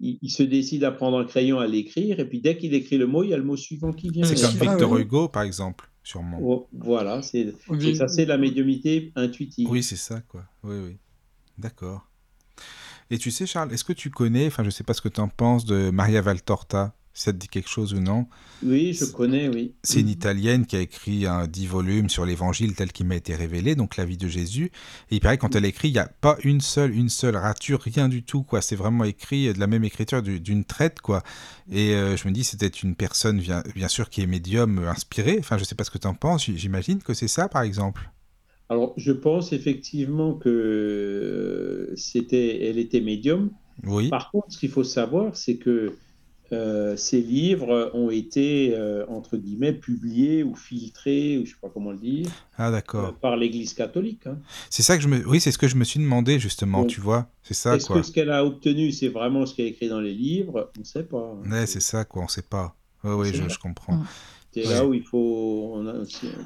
il, 0.01 0.19
il 0.21 0.31
se 0.31 0.43
décide 0.43 0.83
à 0.83 0.91
prendre 0.91 1.19
un 1.19 1.25
crayon, 1.25 1.61
à 1.61 1.67
l'écrire. 1.69 2.19
Et 2.19 2.29
puis, 2.29 2.41
dès 2.41 2.57
qu'il 2.57 2.75
écrit 2.75 2.99
le 2.99 3.07
mot, 3.07 3.23
il 3.23 3.31
y 3.31 3.35
a 3.35 3.37
le 3.37 3.45
mot 3.45 3.57
suivant 3.57 3.93
qui 3.93 4.11
vient. 4.11 4.25
C'est 4.25 4.35
Oui, 4.35 4.41
comme 4.59 4.69
ah 4.69 4.71
Victor 4.73 4.91
oui. 4.91 5.03
Hugo, 5.03 5.29
par 5.29 5.45
exemple, 5.45 5.89
sûrement. 6.03 6.39
Oh, 6.43 6.69
voilà, 6.73 7.23
c'est 7.23 7.55
Oui. 7.69 7.95
ça, 7.95 8.09
c'est 8.09 8.25
la 8.25 8.39
médiumité 8.39 9.13
intuitive. 9.15 9.69
Oui, 9.71 9.85
c'est 9.85 9.97
ça, 9.97 10.21
quoi. 10.23 10.45
Oui, 10.65 10.77
oui. 10.85 10.97
D'accord. 11.59 12.09
Et 13.11 13.19
tu 13.19 13.31
sais, 13.31 13.47
Charles, 13.47 13.73
est-ce 13.73 13.85
que 13.85 13.93
tu 13.93 14.11
connais, 14.11 14.47
enfin, 14.47 14.65
je 14.65 14.71
sais 14.71 14.85
pas 14.85 14.95
ce 14.95 15.03
que 15.03 15.09
tu 15.09 15.21
en 15.21 15.29
penses 15.29 15.65
de 15.65 15.91
Maria 15.91 16.23
Valtorta, 16.23 16.97
ça 17.15 17.33
te 17.33 17.39
dit 17.39 17.49
quelque 17.49 17.69
chose 17.69 17.95
ou 17.95 18.01
non? 18.01 18.27
Oui, 18.65 18.93
je 18.93 19.05
connais, 19.05 19.49
oui. 19.49 19.73
C'est 19.83 20.01
une 20.01 20.09
Italienne 20.09 20.67
qui 20.67 20.77
a 20.77 20.81
écrit 20.81 21.27
un 21.27 21.47
dix 21.47 21.67
volumes 21.67 22.09
sur 22.09 22.25
l'évangile 22.25 22.75
tel 22.75 22.93
qu'il 22.93 23.07
m'a 23.07 23.17
été 23.17 23.35
révélé, 23.35 23.75
donc 23.75 23.97
la 23.97 24.05
vie 24.05 24.17
de 24.17 24.29
Jésus. 24.29 24.71
Et 25.11 25.17
il 25.17 25.21
paraît 25.21 25.37
que 25.37 25.43
quand 25.43 25.57
elle 25.57 25.65
écrit, 25.65 25.89
il 25.89 25.93
n'y 25.93 25.99
a 25.99 26.07
pas 26.07 26.37
une 26.45 26.61
seule, 26.61 26.95
une 26.95 27.09
seule 27.09 27.37
rature, 27.37 27.81
rien 27.81 28.09
du 28.09 28.23
tout, 28.23 28.43
quoi. 28.45 28.63
C'est 28.63 28.77
vraiment 28.77 29.05
écrit 29.05 29.53
de 29.53 29.59
la 29.59 29.67
même 29.67 29.85
écriture 29.85 30.23
du- 30.23 30.41
d'une 30.41 30.65
traite, 30.65 31.01
quoi. 31.01 31.23
Et 31.71 31.95
euh, 31.95 32.17
je 32.17 32.29
me 32.29 32.33
dis, 32.33 32.45
c'était 32.45 32.69
une 32.69 32.95
personne, 32.95 33.41
bien, 33.41 33.63
bien 33.75 33.89
sûr, 33.89 34.09
qui 34.09 34.23
est 34.23 34.27
médium 34.27 34.79
euh, 34.79 34.91
inspirée. 34.91 35.37
Enfin, 35.41 35.59
je 35.59 35.65
sais 35.65 35.75
pas 35.75 35.85
ce 35.85 35.91
que 35.91 35.99
tu 35.99 36.07
en 36.07 36.15
penses. 36.15 36.45
J'imagine 36.45 37.03
que 37.03 37.15
c'est 37.15 37.29
ça, 37.29 37.49
par 37.49 37.63
exemple. 37.63 38.11
Alors, 38.69 38.95
je 38.97 39.13
pense 39.13 39.53
effectivement 39.53 40.35
que 40.35 40.49
euh, 40.49 41.97
c'était, 41.97 42.65
elle 42.69 42.79
était 42.79 43.01
médium. 43.01 43.51
Oui. 43.85 44.09
Par 44.09 44.31
contre, 44.31 44.47
ce 44.51 44.59
qu'il 44.59 44.71
faut 44.71 44.85
savoir, 44.85 45.37
c'est 45.37 45.57
que 45.57 45.95
euh, 46.53 46.97
ces 46.97 47.21
livres 47.21 47.91
ont 47.95 48.11
été, 48.11 48.75
euh, 48.75 49.05
entre 49.09 49.37
guillemets, 49.37 49.73
publiés 49.73 50.43
ou 50.43 50.55
filtrés, 50.55 51.37
ou 51.39 51.41
je 51.47 51.51
ne 51.51 51.55
sais 51.55 51.61
pas 51.61 51.69
comment 51.73 51.91
le 51.93 51.99
dire, 51.99 52.27
Ah, 52.57 52.69
euh, 52.69 52.71
d'accord. 52.73 53.15
par 53.15 53.37
l'Église 53.37 53.75
catholique. 53.75 54.27
hein. 54.27 54.39
C'est 54.71 54.83
ça 54.83 54.97
que 54.97 55.03
je 55.03 55.09
me. 55.09 55.27
Oui, 55.27 55.41
c'est 55.41 55.51
ce 55.53 55.59
que 55.59 55.69
je 55.69 55.77
me 55.77 55.85
suis 55.85 55.99
demandé, 56.01 56.39
justement, 56.39 56.81
Donc, 56.83 56.89
tu 56.91 57.01
vois. 57.01 57.29
C'est 57.43 57.55
ça, 57.55 57.77
Est-ce 57.77 57.87
quoi. 57.87 57.97
que 57.97 58.03
ce 58.07 58.13
qu'elle 58.13 58.31
a 58.31 58.45
obtenu, 58.45 58.93
c'est 58.93 59.09
vraiment 59.09 59.47
ce 59.47 59.55
qu'elle 59.55 59.67
a 59.67 59.69
écrit 59.69 59.89
dans 59.89 60.01
les 60.01 60.15
livres? 60.15 60.71
On 60.77 60.81
ne 60.81 60.85
sait 60.85 61.05
pas. 61.05 61.35
hein. 61.45 61.51
Ouais, 61.51 61.67
c'est 61.67 61.81
ça, 61.81 62.05
quoi. 62.05 62.23
On 62.23 62.29
sait 62.29 62.43
pas. 62.43 62.77
Oui, 63.05 63.31
je, 63.33 63.59
comprends. 63.59 63.95
Mm. 63.97 64.07
C'est 64.55 64.67
Ouais. 64.67 64.75
là 64.75 64.87
où 64.87 64.93
il 64.95 65.03
faut, 65.03 65.73
on 65.75 65.87
a- 65.89 66.05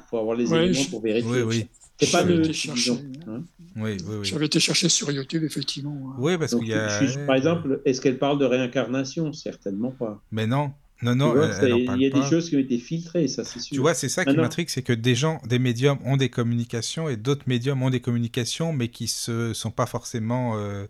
faut 0.09 0.17
avoir 0.17 0.35
les 0.35 0.49
Ouais, 0.51 0.65
éléments 0.67 0.81
je- 0.81 0.89
pour 0.89 1.01
vérifier. 1.01 1.29
Oui, 1.29 1.41
oui. 1.41 1.67
C'est 1.99 2.11
pas 2.11 2.19
J'avais 2.19 2.33
neutre, 2.35 2.45
été 2.49 2.53
chercher. 2.53 2.91
disons. 2.91 3.03
hein. 3.27 3.43
Oui, 3.75 3.97
oui, 4.07 4.15
oui. 4.19 4.25
J'avais 4.25 4.45
été 4.45 4.59
chercher 4.59 4.89
sur 4.89 5.11
YouTube, 5.11 5.43
effectivement. 5.43 6.13
Oui, 6.19 6.37
parce 6.37 6.53
qu'il 6.55 6.67
y 6.67 6.73
a. 6.73 6.87
par 7.25 7.35
exemple, 7.35 7.81
est-ce 7.85 8.01
qu'elle 8.01 8.17
parle 8.17 8.39
de 8.39 8.45
réincarnation? 8.45 9.33
Certainement 9.33 9.91
pas. 9.91 10.21
Mais 10.31 10.45
non, 10.47 10.71
non, 11.03 11.15
non, 11.15 11.33
il 11.35 12.01
y 12.01 12.07
a 12.07 12.09
pas. 12.11 12.19
des 12.21 12.29
choses 12.29 12.49
qui 12.49 12.55
ont 12.55 12.59
été 12.59 12.77
filtrées, 12.79 13.27
ça 13.27 13.43
c'est 13.43 13.59
sûr. 13.59 13.75
Tu 13.75 13.79
vois, 13.79 13.93
c'est 13.93 14.09
ça 14.09 14.25
qui 14.25 14.35
m'intrigue, 14.35 14.69
c'est 14.69 14.81
que 14.81 14.93
des 14.93 15.13
gens, 15.15 15.39
des 15.45 15.59
médiums 15.59 15.99
ont 16.05 16.17
des 16.17 16.29
communications 16.29 17.07
et 17.07 17.17
d'autres 17.17 17.43
médiums 17.47 17.81
ont 17.83 17.89
des 17.89 17.99
communications, 17.99 18.73
mais 18.73 18.87
qui 18.87 19.07
se 19.07 19.53
sont 19.53 19.69
pas 19.71 19.85
forcément, 19.85 20.57
euh, 20.57 20.85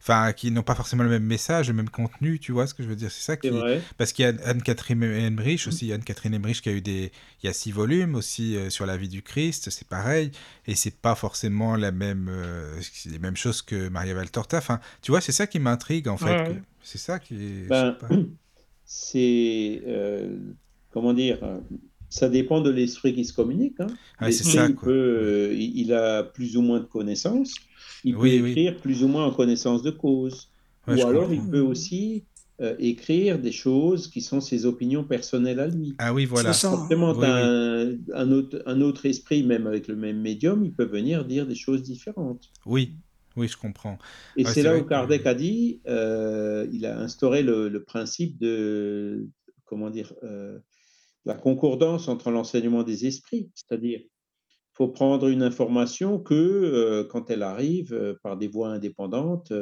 enfin, 0.00 0.32
qui 0.32 0.50
n'ont 0.50 0.62
pas 0.62 0.74
forcément 0.74 1.02
le 1.02 1.10
même 1.10 1.24
message, 1.24 1.68
le 1.68 1.74
même 1.74 1.90
contenu. 1.90 2.38
Tu 2.38 2.52
vois 2.52 2.66
ce 2.66 2.72
que 2.74 2.82
je 2.82 2.88
veux 2.88 2.96
dire? 2.96 3.10
C'est 3.10 3.22
ça 3.22 3.36
qui. 3.36 3.50
Parce 3.98 4.12
qu'il 4.12 4.24
y 4.24 4.28
a 4.28 4.32
Anne-Catherine 4.46 5.02
Emmerich 5.02 5.66
aussi, 5.68 5.92
Anne-Catherine 5.92 6.32
Emmerich 6.34 6.62
qui 6.62 6.68
a 6.70 6.72
eu 6.72 6.80
des, 6.80 7.12
il 7.42 7.46
y 7.46 7.48
a 7.50 7.52
six 7.52 7.70
volumes 7.72 8.14
aussi 8.14 8.56
euh, 8.56 8.70
sur 8.70 8.86
la 8.86 8.96
vie 8.96 9.08
du 9.08 9.22
Christ, 9.22 9.68
c'est 9.70 9.86
pareil, 9.86 10.30
et 10.66 10.74
c'est 10.74 10.94
pas 10.96 11.14
forcément 11.14 11.76
la 11.76 11.92
même, 11.92 12.28
euh, 12.30 12.80
les 13.06 13.18
mêmes 13.18 13.36
choses 13.36 13.60
que 13.62 13.88
Maria 13.88 14.14
Valtorta. 14.14 14.58
Enfin, 14.58 14.80
tu 15.02 15.10
vois, 15.10 15.20
c'est 15.20 15.32
ça 15.32 15.46
qui 15.46 15.58
m'intrigue 15.58 16.08
en 16.08 16.16
fait. 16.16 16.48
Ouais. 16.48 16.62
C'est 16.82 16.98
ça 16.98 17.18
qui. 17.18 17.34
est- 17.34 17.64
je 17.64 17.68
Ben, 17.68 17.92
sais 18.00 18.06
pas. 18.08 18.14
C'est 18.92 19.82
euh, 19.86 20.36
comment 20.90 21.12
dire 21.14 21.38
euh, 21.44 21.58
ça 22.08 22.28
dépend 22.28 22.60
de 22.60 22.70
l'esprit 22.70 23.14
qui 23.14 23.24
se 23.24 23.32
communique. 23.32 23.76
Hein. 23.78 23.86
L'esprit, 24.20 24.50
ça, 24.50 24.66
il, 24.66 24.74
quoi. 24.74 24.88
peut, 24.88 25.18
euh, 25.22 25.54
il, 25.56 25.92
a 25.92 26.24
plus 26.24 26.56
ou 26.56 26.60
moins 26.60 26.80
de 26.80 26.86
connaissances. 26.86 27.54
Il 28.02 28.14
peut 28.14 28.22
Oui, 28.22 28.40
oui. 28.42 28.50
écrire 28.50 28.76
plus 28.78 29.04
ou 29.04 29.08
moins 29.08 29.26
en 29.26 29.30
connaissance 29.30 29.84
de 29.84 29.92
cause. 29.92 30.50
Ouais, 30.88 31.00
ou 31.00 31.06
alors, 31.06 31.32
il 31.32 31.40
peut 31.40 31.60
aussi 31.60 32.24
euh, 32.60 32.74
écrire 32.80 33.38
des 33.38 33.52
choses 33.52 34.08
qui 34.08 34.22
sont 34.22 34.40
ses 34.40 34.66
opinions 34.66 35.04
personnelles 35.04 35.60
à 35.60 35.68
lui. 35.68 35.94
Ah 35.98 36.12
oui, 36.12 36.24
voilà. 36.24 36.52
C'est 36.52 36.62
ça. 36.62 36.70
Forcément, 36.70 37.12
oui. 37.12 37.26
un, 37.28 37.92
un 38.12 38.32
autre, 38.32 38.60
un 38.66 38.80
autre 38.80 39.06
esprit, 39.06 39.44
même 39.44 39.68
avec 39.68 39.86
le 39.86 39.94
même 39.94 40.20
médium, 40.20 40.64
il 40.64 40.72
peut 40.72 40.84
venir 40.84 41.24
dire 41.24 41.46
des 41.46 41.54
choses 41.54 41.82
différentes. 41.84 42.50
Oui, 42.66 42.94
oui, 43.36 43.48
je 43.48 43.56
comprends. 43.56 43.98
Et 44.36 44.44
c'est 44.44 44.62
là 44.62 44.76
où 44.76 44.82
que- 44.82 44.88
Kardec 44.88 45.26
a 45.26 45.34
dit, 45.34 45.80
euh, 45.86 46.66
il 46.72 46.86
a 46.86 46.98
instauré 46.98 47.42
le, 47.42 47.68
le 47.68 47.84
principe 47.84 48.38
de, 48.38 49.28
comment 49.64 49.90
dire, 49.90 50.12
euh, 50.22 50.58
la 51.24 51.34
concordance 51.34 52.08
entre 52.08 52.30
l'enseignement 52.30 52.82
des 52.82 53.06
esprits. 53.06 53.50
C'est-à-dire, 53.54 54.00
il 54.02 54.74
faut 54.74 54.88
prendre 54.88 55.28
une 55.28 55.42
information 55.42 56.18
que 56.18 56.34
euh, 56.34 57.04
quand 57.04 57.30
elle 57.30 57.42
arrive 57.42 58.18
par 58.22 58.36
des 58.36 58.48
voies 58.48 58.68
indépendantes, 58.70 59.52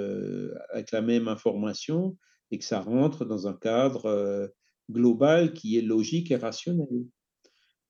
avec 0.71 0.93
la 0.93 1.03
même 1.03 1.29
information, 1.29 2.17
et 2.51 2.59
que 2.59 2.65
ça 2.65 2.81
rentre 2.81 3.25
dans 3.25 3.47
un 3.47 3.55
cadre 3.55 4.51
global 4.91 5.53
qui 5.53 5.77
est 5.77 5.83
logique 5.83 6.31
et 6.31 6.37
rationnel. 6.37 7.05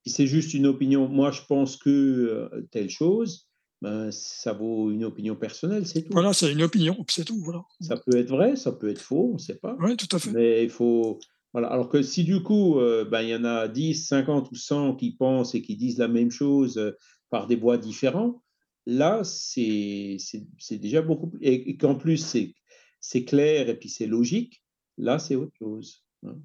Si 0.04 0.10
c'est 0.12 0.26
juste 0.26 0.54
une 0.54 0.66
opinion, 0.66 1.08
moi 1.08 1.30
je 1.30 1.42
pense 1.46 1.76
que 1.76 2.50
telle 2.70 2.88
chose, 2.90 3.47
ben, 3.80 4.10
ça 4.10 4.52
vaut 4.52 4.90
une 4.90 5.04
opinion 5.04 5.36
personnelle, 5.36 5.86
c'est 5.86 6.02
tout. 6.02 6.12
Voilà, 6.12 6.32
c'est 6.32 6.50
une 6.52 6.62
opinion, 6.62 6.96
c'est 7.08 7.24
tout. 7.24 7.38
Voilà. 7.42 7.64
Ça 7.80 7.96
peut 7.96 8.16
être 8.16 8.28
vrai, 8.30 8.56
ça 8.56 8.72
peut 8.72 8.88
être 8.90 9.00
faux, 9.00 9.30
on 9.30 9.34
ne 9.34 9.38
sait 9.38 9.56
pas. 9.58 9.76
Oui, 9.80 9.96
tout 9.96 10.14
à 10.14 10.18
fait. 10.18 10.32
Mais 10.32 10.64
il 10.64 10.70
faut. 10.70 11.18
Voilà. 11.52 11.68
Alors 11.68 11.88
que 11.88 12.02
si 12.02 12.24
du 12.24 12.42
coup, 12.42 12.78
euh, 12.78 13.04
ben, 13.04 13.22
il 13.22 13.28
y 13.30 13.34
en 13.36 13.44
a 13.44 13.68
10, 13.68 13.94
50 14.06 14.50
ou 14.50 14.54
100 14.54 14.96
qui 14.96 15.12
pensent 15.16 15.54
et 15.54 15.62
qui 15.62 15.76
disent 15.76 15.98
la 15.98 16.08
même 16.08 16.30
chose 16.30 16.76
euh, 16.78 16.92
par 17.30 17.46
des 17.46 17.56
voies 17.56 17.78
différentes, 17.78 18.40
là, 18.86 19.22
c'est 19.24 20.16
c'est- 20.18 20.46
c'est 20.58 20.78
déjà 20.78 21.00
beaucoup 21.02 21.28
plus. 21.28 21.40
Et, 21.42 21.70
et 21.70 21.76
qu'en 21.76 21.94
plus, 21.94 22.18
c'est 22.18 22.54
c'est 23.00 23.24
clair 23.24 23.68
et 23.68 23.78
puis 23.78 23.88
c'est 23.88 24.06
logique, 24.06 24.62
là, 24.98 25.18
c'est 25.18 25.36
autre 25.36 25.52
chose. 25.58 26.04
hein. 26.26 26.36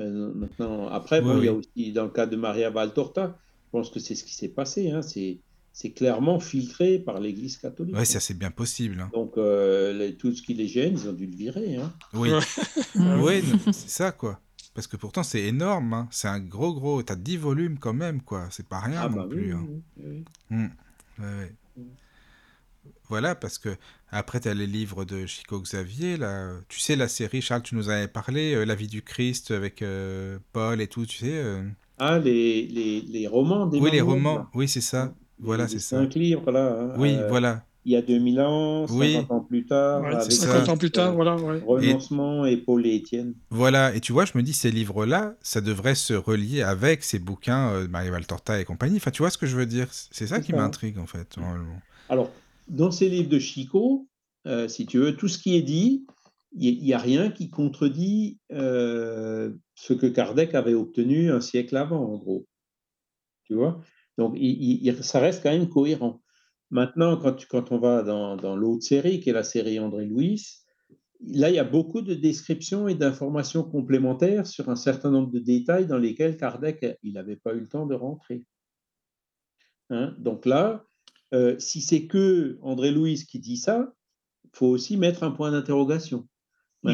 Euh, 0.00 0.32
maintenant, 0.34 0.88
après, 0.88 1.20
Oui, 1.20 1.24
bon, 1.26 1.38
il 1.38 1.44
y 1.44 1.48
a 1.48 1.52
aussi, 1.54 1.92
dans 1.92 2.04
le 2.04 2.10
cas 2.10 2.26
de 2.26 2.36
Maria 2.36 2.70
Valtorta, 2.70 3.38
je 3.68 3.78
pense 3.78 3.90
que 3.90 4.00
c'est 4.00 4.14
ce 4.14 4.24
qui 4.24 4.34
s'est 4.34 4.48
passé. 4.48 4.90
hein, 4.90 5.00
c'est 5.02 5.90
clairement 5.92 6.40
filtré 6.40 6.98
par 6.98 7.20
l'Église 7.20 7.56
catholique. 7.58 7.94
Ouais, 7.94 8.00
hein. 8.00 8.04
ça 8.04 8.18
c'est 8.20 8.34
bien 8.36 8.50
possible. 8.50 9.00
hein. 9.00 9.10
Donc, 9.12 9.36
euh, 9.38 9.92
les- 9.92 10.16
tout 10.16 10.34
ce 10.34 10.42
qui 10.42 10.54
les 10.54 10.66
gêne, 10.66 10.94
ils 10.94 11.08
ont 11.08 11.12
dû 11.12 11.26
le 11.26 11.36
virer. 11.36 11.76
hein. 11.76 11.92
Oui, 12.14 12.30
oui, 12.96 13.42
c'est 13.72 13.88
ça 13.90 14.10
quoi. 14.12 14.40
Parce 14.74 14.86
que 14.86 14.96
pourtant 14.96 15.22
c'est 15.22 15.42
énorme, 15.42 15.92
hein. 15.94 16.08
c'est 16.10 16.28
un 16.28 16.40
gros 16.40 16.72
gros. 16.74 17.02
T'as 17.02 17.14
10 17.16 17.36
volumes 17.36 17.78
quand 17.78 17.92
même 17.94 18.22
quoi, 18.22 18.48
c'est 18.50 18.66
pas 18.66 18.80
rien 18.80 19.02
Ah, 19.04 19.08
non 19.08 19.16
bah 19.16 19.26
oui, 19.28 19.36
plus. 19.36 19.54
oui, 19.54 19.82
oui, 19.98 20.24
oui. 20.50 20.56
Ouais, 20.58 21.24
ouais. 21.26 21.84
Voilà, 23.08 23.34
parce 23.34 23.58
que 23.58 23.74
après, 24.10 24.40
tu 24.40 24.48
as 24.48 24.54
les 24.54 24.66
livres 24.66 25.04
de 25.04 25.24
Chico 25.26 25.60
Xavier, 25.60 26.16
là. 26.18 26.52
Tu 26.68 26.78
sais, 26.80 26.94
la 26.96 27.08
série, 27.08 27.40
Charles, 27.40 27.62
tu 27.62 27.74
nous 27.74 27.88
avais 27.88 28.08
parlé, 28.08 28.54
euh, 28.54 28.64
La 28.64 28.74
vie 28.74 28.86
du 28.86 29.02
Christ 29.02 29.50
avec 29.50 29.80
euh, 29.82 30.38
Paul 30.52 30.80
et 30.80 30.88
tout, 30.88 31.06
tu 31.06 31.18
sais. 31.18 31.38
euh, 31.38 31.62
Ah, 31.98 32.18
les, 32.18 32.66
les, 32.66 33.00
les 33.02 33.26
romans 33.26 33.66
des 33.66 33.78
Oui, 33.80 33.90
les 33.90 34.00
romans, 34.00 34.36
là. 34.36 34.48
oui, 34.54 34.68
c'est 34.68 34.80
ça. 34.80 35.14
Voilà, 35.38 35.68
c'est 35.68 35.78
ça. 35.78 35.98
cinq 36.00 36.14
livres, 36.14 36.50
là. 36.50 36.78
hein, 36.80 36.94
Oui, 36.98 37.14
euh, 37.14 37.28
voilà. 37.28 37.64
Il 37.84 37.92
y 37.92 37.96
a 37.96 38.02
2000 38.02 38.40
ans, 38.40 38.86
50 38.86 38.98
Oui. 39.00 39.16
ans 39.30 39.40
plus 39.40 39.64
tard, 39.64 40.02
Ouais, 40.02 40.08
avec 40.14 40.22
c'est 40.30 40.32
50 40.32 40.66
ça. 40.66 40.72
ans 40.72 40.76
plus 40.76 40.90
tard, 40.90 41.10
euh, 41.10 41.14
voilà. 41.14 41.36
Ouais. 41.36 41.60
Renoncement 41.64 42.44
et 42.44 42.56
Paul 42.58 42.86
et 42.86 42.96
Étienne. 42.96 43.34
Voilà, 43.50 43.94
et 43.94 44.00
tu 44.00 44.12
vois, 44.12 44.24
je 44.26 44.32
me 44.36 44.42
dis, 44.42 44.52
ces 44.52 44.70
livres-là, 44.70 45.34
ça 45.40 45.60
devrait 45.60 45.94
se 45.94 46.12
relier 46.12 46.62
avec 46.62 47.02
ces 47.04 47.18
bouquins 47.18 47.70
euh, 47.70 47.82
de 47.86 47.88
Marie 47.90 48.10
Valtorta 48.10 48.60
et 48.60 48.64
compagnie. 48.64 48.96
Enfin, 48.96 49.10
tu 49.10 49.22
vois 49.22 49.30
ce 49.30 49.38
que 49.38 49.46
je 49.46 49.56
veux 49.56 49.64
dire? 49.66 49.88
C'est 49.90 50.26
ça 50.26 50.40
qui 50.40 50.50
ça. 50.50 50.56
m'intrigue, 50.58 50.98
en 50.98 51.06
fait. 51.06 51.36
normalement. 51.38 51.80
Alors, 52.08 52.30
dans 52.68 52.90
ces 52.90 53.08
livres 53.08 53.30
de 53.30 53.38
Chico, 53.38 54.06
euh, 54.46 54.68
si 54.68 54.84
tu 54.84 54.98
veux, 54.98 55.16
tout 55.16 55.28
ce 55.28 55.38
qui 55.38 55.56
est 55.56 55.62
dit, 55.62 56.04
il 56.52 56.82
n'y 56.82 56.92
a 56.92 56.98
rien 56.98 57.30
qui 57.30 57.50
contredit 57.50 58.38
euh, 58.52 59.52
ce 59.74 59.92
que 59.92 60.06
Kardec 60.06 60.54
avait 60.54 60.74
obtenu 60.74 61.30
un 61.30 61.40
siècle 61.40 61.76
avant, 61.76 62.04
en 62.04 62.18
gros. 62.18 62.46
Tu 63.44 63.54
vois? 63.54 63.80
Donc, 64.16 64.36
ça 65.02 65.20
reste 65.20 65.42
quand 65.42 65.50
même 65.50 65.68
cohérent. 65.68 66.22
Maintenant, 66.70 67.16
quand, 67.16 67.72
on 67.72 67.78
va 67.78 68.02
dans, 68.02 68.56
l'autre 68.56 68.82
série, 68.82 69.20
qui 69.20 69.30
est 69.30 69.34
la 69.34 69.42
série 69.42 69.78
André-Louis, 69.78 70.42
là, 71.20 71.48
il 71.50 71.54
y 71.54 71.58
a 71.58 71.64
beaucoup 71.64 72.02
de 72.02 72.14
descriptions 72.14 72.88
et 72.88 72.94
d'informations 72.94 73.62
complémentaires 73.62 74.46
sur 74.46 74.68
un 74.68 74.76
certain 74.76 75.10
nombre 75.10 75.30
de 75.30 75.38
détails 75.38 75.86
dans 75.86 75.98
lesquels 75.98 76.36
Kardec, 76.36 76.84
n'avait 77.04 77.36
pas 77.36 77.54
eu 77.54 77.60
le 77.60 77.68
temps 77.68 77.86
de 77.86 77.94
rentrer. 77.94 78.44
Hein? 79.90 80.14
Donc 80.18 80.44
là, 80.44 80.84
euh, 81.32 81.58
si 81.58 81.80
c'est 81.80 82.06
que 82.06 82.58
André-Louis 82.62 83.24
qui 83.26 83.38
dit 83.38 83.56
ça, 83.56 83.94
faut 84.52 84.66
aussi 84.66 84.96
mettre 84.96 85.22
un 85.22 85.30
point 85.30 85.50
d'interrogation. 85.50 86.26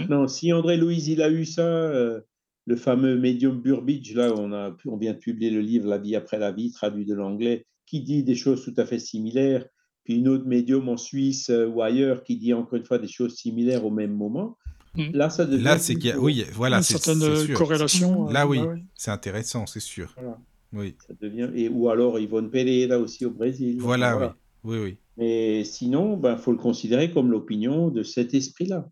Maintenant, 0.01 0.29
si 0.29 0.53
André-Louis, 0.53 1.03
il 1.09 1.23
a 1.23 1.31
eu 1.31 1.45
ça, 1.45 1.63
euh, 1.67 2.21
le 2.67 2.77
fameux 2.77 3.19
médium 3.19 3.61
Burbidge, 3.61 4.15
là, 4.15 4.33
on, 4.37 4.53
a, 4.53 4.77
on 4.87 4.97
vient 4.97 5.13
de 5.13 5.19
publier 5.19 5.51
le 5.51 5.61
livre 5.61 5.89
La 5.89 5.99
vie 5.99 6.17
après 6.17 6.39
la 6.39 6.53
vie, 6.53 6.71
traduit 6.73 7.05
de 7.05 7.15
l'anglais, 7.15 7.67
qui 7.87 8.01
dit 8.01 8.23
des 8.23 8.35
choses 8.35 8.65
tout 8.65 8.75
à 8.77 8.87
fait 8.87 8.99
similaires, 8.99 9.67
puis 10.05 10.17
une 10.17 10.29
autre 10.29 10.47
médium 10.47 10.89
en 10.89 10.97
Suisse 10.97 11.51
euh, 11.51 11.67
ou 11.67 11.83
ailleurs 11.83 12.25
qui 12.25 12.37
dit 12.37 12.53
encore 12.55 12.79
une 12.79 12.85
fois 12.85 12.99
des 12.99 13.09
choses 13.09 13.35
similaires 13.35 13.85
au 13.85 13.91
même 13.91 14.13
moment, 14.15 14.57
Mhm. 14.97 15.11
là, 15.13 15.31
ça 15.31 15.45
devient. 15.45 15.65
Là, 15.65 15.79
c'est 15.79 15.95
plus 15.95 16.01
qu'il 16.03 16.09
y 16.09 16.13
a... 16.13 16.15
fort. 16.15 16.25
Oui, 16.25 16.45
voilà, 16.53 16.77
Une 16.79 16.83
c'est 16.83 16.99
certaine 16.99 17.53
corrélation. 17.55 18.29
Là, 18.29 18.45
euh, 18.45 18.49
oui, 18.49 18.59
ouais, 18.61 18.67
ouais. 18.69 18.85
c'est 18.95 19.11
intéressant, 19.11 19.67
c'est 19.67 19.81
sûr. 19.81 20.13
Voilà, 20.17 20.39
Oui, 20.73 20.95
ça 21.07 21.15
devient... 21.21 21.51
et, 21.55 21.69
ou 21.69 21.89
alors 21.89 22.19
Yvonne 22.19 22.51
là 22.53 22.99
aussi 22.99 23.27
au 23.27 23.31
Brésil. 23.31 23.77
voilà, 23.81 24.17
oui. 24.19 24.27
Oui, 24.65 24.79
oui. 24.83 24.97
Mais 25.17 25.63
sinon, 25.65 26.17
il 26.17 26.21
ben, 26.21 26.37
faut 26.37 26.53
le 26.53 26.59
considérer 26.59 27.11
comme 27.11 27.31
l'opinion 27.31 27.89
de 27.89 28.03
cet 28.03 28.35
esprit-là, 28.35 28.89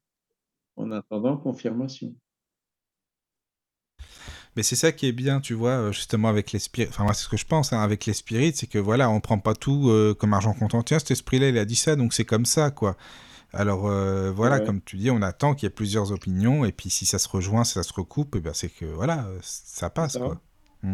en 0.76 0.90
attendant 0.92 1.36
confirmation. 1.36 2.14
Mais 4.56 4.62
c'est 4.62 4.76
ça 4.76 4.92
qui 4.92 5.06
est 5.06 5.12
bien, 5.12 5.40
tu 5.40 5.54
vois, 5.54 5.70
euh, 5.70 5.92
justement 5.92 6.28
avec 6.28 6.52
les 6.52 6.58
spirites. 6.58 6.90
Enfin, 6.90 7.04
moi, 7.04 7.14
c'est 7.14 7.24
ce 7.24 7.28
que 7.28 7.36
je 7.36 7.46
pense 7.46 7.72
hein, 7.72 7.80
avec 7.80 8.04
les 8.06 8.12
spirites, 8.12 8.56
c'est 8.56 8.66
que 8.66 8.78
voilà, 8.78 9.08
on 9.10 9.20
prend 9.20 9.38
pas 9.38 9.54
tout 9.54 9.88
euh, 9.88 10.14
comme 10.14 10.34
argent 10.34 10.52
comptant. 10.52 10.82
Tiens, 10.82 10.98
cet 10.98 11.10
esprit-là, 11.10 11.48
il 11.48 11.58
a 11.58 11.64
dit 11.64 11.76
ça, 11.76 11.96
donc 11.96 12.12
c'est 12.12 12.24
comme 12.24 12.44
ça, 12.46 12.70
quoi. 12.70 12.96
Alors 13.52 13.86
euh, 13.88 14.32
voilà, 14.32 14.58
Ouais. 14.58 14.66
comme 14.66 14.82
tu 14.82 14.96
dis, 14.96 15.10
on 15.10 15.22
attend 15.22 15.54
qu'il 15.54 15.66
y 15.66 15.68
ait 15.68 15.70
plusieurs 15.70 16.12
opinions, 16.12 16.64
et 16.64 16.72
puis 16.72 16.90
si 16.90 17.06
ça 17.06 17.18
se 17.18 17.28
rejoint, 17.28 17.64
si 17.64 17.74
ça 17.74 17.82
se 17.82 17.92
recoupe, 17.92 18.34
eh 18.36 18.40
ben, 18.40 18.54
c'est 18.54 18.70
que 18.70 18.86
voilà, 18.86 19.28
ça 19.42 19.90
passe, 19.90 20.14
ça. 20.14 20.18
quoi. 20.18 20.40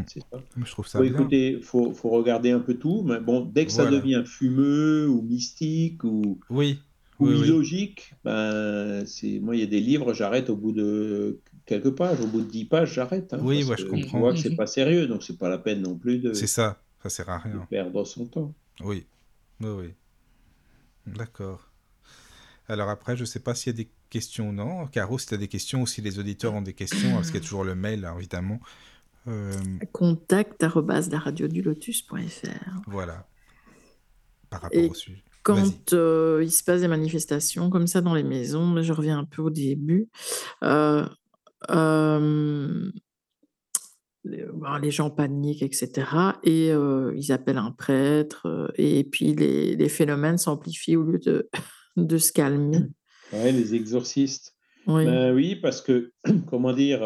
C'est 0.06 0.20
ça. 0.30 0.38
Je 0.56 0.70
trouve 0.70 0.86
ça 0.86 0.98
Faut 0.98 1.04
bien. 1.04 1.12
écouter, 1.14 1.60
faut, 1.62 1.94
faut 1.94 2.10
regarder 2.10 2.50
un 2.50 2.60
peu 2.60 2.74
tout, 2.74 3.02
mais 3.04 3.20
bon, 3.20 3.40
dès 3.46 3.64
que 3.66 3.72
ça 3.72 3.86
devient 3.86 4.22
fumeux 4.26 5.08
ou 5.08 5.22
mystique 5.22 6.04
ou, 6.04 6.38
Oui, 6.50 6.82
ou 7.20 7.28
oui, 7.28 7.34
oui. 7.36 7.58
illogique, 7.58 8.14
ben, 8.24 9.04
c'est, 9.06 9.40
moi, 9.40 9.56
il 9.56 9.60
y 9.60 9.62
a 9.64 9.66
des 9.66 9.80
livres, 9.80 10.14
j'arrête 10.14 10.50
au 10.50 10.56
bout 10.56 10.72
de 10.72 11.40
quelques 11.66 11.94
pages, 11.96 12.20
au 12.20 12.28
bout 12.28 12.42
de 12.42 12.48
dix 12.50 12.64
pages, 12.64 12.92
j'arrête. 12.94 13.32
hein, 13.34 13.46
Oui, 13.46 13.52
parce 13.52 13.64
ouais, 13.64 13.76
je 13.78 13.84
que 13.84 13.84
comprends. 13.86 14.18
Je 14.18 14.18
vois 14.18 14.32
que 14.34 14.38
c'est 14.40 14.54
Mhm. 14.54 14.56
pas 14.56 14.66
sérieux, 14.66 15.06
donc 15.08 15.22
c'est 15.24 15.38
pas 15.38 15.48
la 15.48 15.58
peine 15.58 15.82
non 15.82 15.96
plus 15.98 16.18
de, 16.20 16.32
C'est 16.32 16.46
ça, 16.46 16.82
ça 17.02 17.10
sert 17.10 17.28
à 17.28 17.36
de 17.44 17.58
rien. 17.58 17.68
perdre 17.68 18.04
son 18.04 18.26
temps. 18.28 18.54
Oui, 18.80 19.06
oui, 19.60 19.68
oui. 19.70 19.94
D'accord. 21.06 21.72
Alors 22.68 22.88
après, 22.90 23.16
je 23.16 23.24
sais 23.24 23.40
pas 23.40 23.54
s'il 23.54 23.72
y 23.72 23.76
a 23.76 23.84
des 23.84 23.90
questions 24.10 24.50
ou 24.50 24.52
non. 24.52 24.86
Caro, 24.88 25.18
si 25.18 25.26
tu 25.26 25.34
as 25.34 25.38
des 25.38 25.48
questions 25.48 25.82
ou 25.82 25.86
si 25.86 26.00
les 26.02 26.18
auditeurs 26.18 26.54
ont 26.54 26.62
des 26.62 26.74
questions, 26.74 27.14
parce 27.14 27.30
qu'il 27.30 27.40
y 27.40 27.42
a 27.42 27.46
toujours 27.46 27.64
le 27.64 27.74
mail, 27.74 28.04
hein, 28.04 28.14
évidemment. 28.18 28.60
Euh, 29.28 29.78
Contact 29.92 30.62
voilà. 32.86 33.28
Par 34.50 34.60
rapport 34.60 34.84
Et 34.84 34.90
au 34.90 34.94
sujet. 34.94 35.24
Quand 35.48 35.94
euh, 35.94 36.40
il 36.42 36.50
se 36.52 36.62
passe 36.62 36.82
des 36.82 36.88
manifestations 36.88 37.70
comme 37.70 37.86
ça 37.86 38.02
dans 38.02 38.14
les 38.14 38.22
maisons, 38.22 38.74
là, 38.74 38.82
je 38.82 38.92
reviens 38.92 39.18
un 39.18 39.24
peu 39.24 39.40
au 39.40 39.48
début, 39.48 40.10
euh, 40.62 41.06
euh, 41.70 42.90
les, 44.24 44.44
bon, 44.44 44.76
les 44.76 44.90
gens 44.90 45.08
paniquent, 45.08 45.62
etc. 45.62 46.06
Et 46.44 46.68
ils 46.68 47.32
appellent 47.32 47.56
un 47.56 47.72
prêtre, 47.72 48.70
et 48.76 49.04
puis 49.04 49.34
les, 49.34 49.74
les 49.74 49.88
phénomènes 49.88 50.36
s'amplifient 50.36 50.96
au 50.96 51.04
lieu 51.04 51.18
de, 51.18 51.48
de 51.96 52.18
se 52.18 52.30
calmer. 52.30 52.80
Ouais, 53.32 53.50
les 53.50 53.74
exorcistes. 53.74 54.54
Oui. 54.86 55.06
Ben 55.06 55.34
oui, 55.34 55.56
parce 55.56 55.80
que, 55.80 56.12
comment 56.46 56.74
dire, 56.74 57.00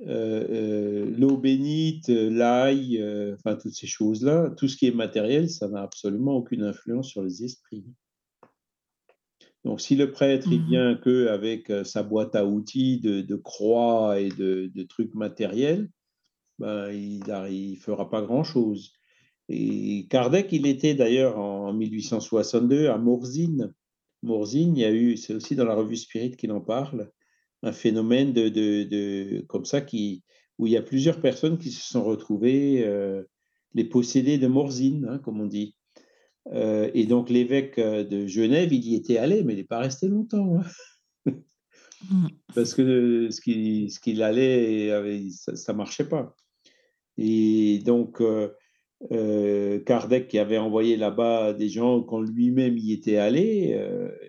l'eau 0.00 1.36
bénite, 1.36 2.08
euh, 2.08 2.30
l'ail, 2.30 2.98
euh, 2.98 3.34
enfin 3.34 3.56
toutes 3.56 3.74
ces 3.74 3.86
choses-là, 3.86 4.50
tout 4.56 4.68
ce 4.68 4.76
qui 4.76 4.86
est 4.86 4.94
matériel, 4.94 5.48
ça 5.48 5.68
n'a 5.68 5.82
absolument 5.82 6.36
aucune 6.36 6.62
influence 6.62 7.08
sur 7.08 7.22
les 7.22 7.44
esprits. 7.44 7.84
Donc 9.64 9.80
si 9.80 9.94
le 9.94 10.10
prêtre, 10.10 10.48
il 10.50 10.60
Mhm. 10.60 10.66
vient 10.66 10.94
que 10.96 11.28
avec 11.28 11.70
euh, 11.70 11.84
sa 11.84 12.02
boîte 12.02 12.34
à 12.34 12.44
outils 12.44 12.98
de, 12.98 13.20
de 13.20 13.36
croix 13.36 14.18
et 14.18 14.28
de, 14.30 14.70
de 14.74 14.82
trucs 14.82 15.14
matériels, 15.14 15.88
ben, 16.58 16.90
il 16.92 17.20
ne 17.20 17.76
fera 17.76 18.10
pas 18.10 18.22
grand-chose. 18.22 18.92
Et 19.48 20.06
Kardec, 20.08 20.48
il 20.52 20.66
était 20.66 20.94
d'ailleurs 20.94 21.38
en 21.38 21.72
1862 21.72 22.88
à 22.88 22.98
Morzine. 22.98 23.72
Morzine, 24.22 24.76
il 24.76 24.80
y 24.80 24.84
a 24.84 24.92
eu, 24.92 25.16
c'est 25.16 25.34
aussi 25.34 25.56
dans 25.56 25.64
la 25.64 25.74
revue 25.74 25.96
Spirit 25.96 26.36
qu'il 26.36 26.52
en 26.52 26.60
parle, 26.60 27.10
un 27.62 27.72
phénomène 27.72 28.32
de, 28.32 28.48
de, 28.48 28.84
de, 28.84 29.44
comme 29.48 29.64
ça 29.64 29.80
qui, 29.80 30.22
où 30.58 30.66
il 30.66 30.72
y 30.72 30.76
a 30.76 30.82
plusieurs 30.82 31.20
personnes 31.20 31.58
qui 31.58 31.70
se 31.70 31.86
sont 31.86 32.04
retrouvées 32.04 32.84
euh, 32.84 33.22
les 33.74 33.84
possédés 33.84 34.38
de 34.38 34.46
Morzine, 34.46 35.06
hein, 35.08 35.18
comme 35.18 35.40
on 35.40 35.46
dit. 35.46 35.76
Euh, 36.48 36.90
et 36.94 37.06
donc 37.06 37.30
l'évêque 37.30 37.78
euh, 37.78 38.04
de 38.04 38.26
Genève, 38.26 38.72
il 38.72 38.84
y 38.84 38.94
était 38.94 39.18
allé, 39.18 39.44
mais 39.44 39.54
il 39.54 39.56
n'est 39.56 39.64
pas 39.64 39.78
resté 39.78 40.08
longtemps. 40.08 40.58
Hein. 41.26 41.32
Parce 42.54 42.74
que 42.74 43.28
ce 43.30 43.40
qu'il 43.40 43.90
ce 43.90 44.00
qu'il 44.00 44.22
allait, 44.22 44.90
ça 45.30 45.72
ne 45.72 45.76
marchait 45.76 46.08
pas. 46.08 46.34
Et 47.16 47.78
donc, 47.84 48.20
euh, 48.20 49.78
Kardec 49.84 50.26
qui 50.26 50.38
avait 50.38 50.58
envoyé 50.58 50.96
là-bas 50.96 51.52
des 51.52 51.68
gens 51.68 52.02
quand 52.02 52.20
lui-même 52.20 52.76
y 52.76 52.92
était 52.92 53.18
allé, 53.18 53.78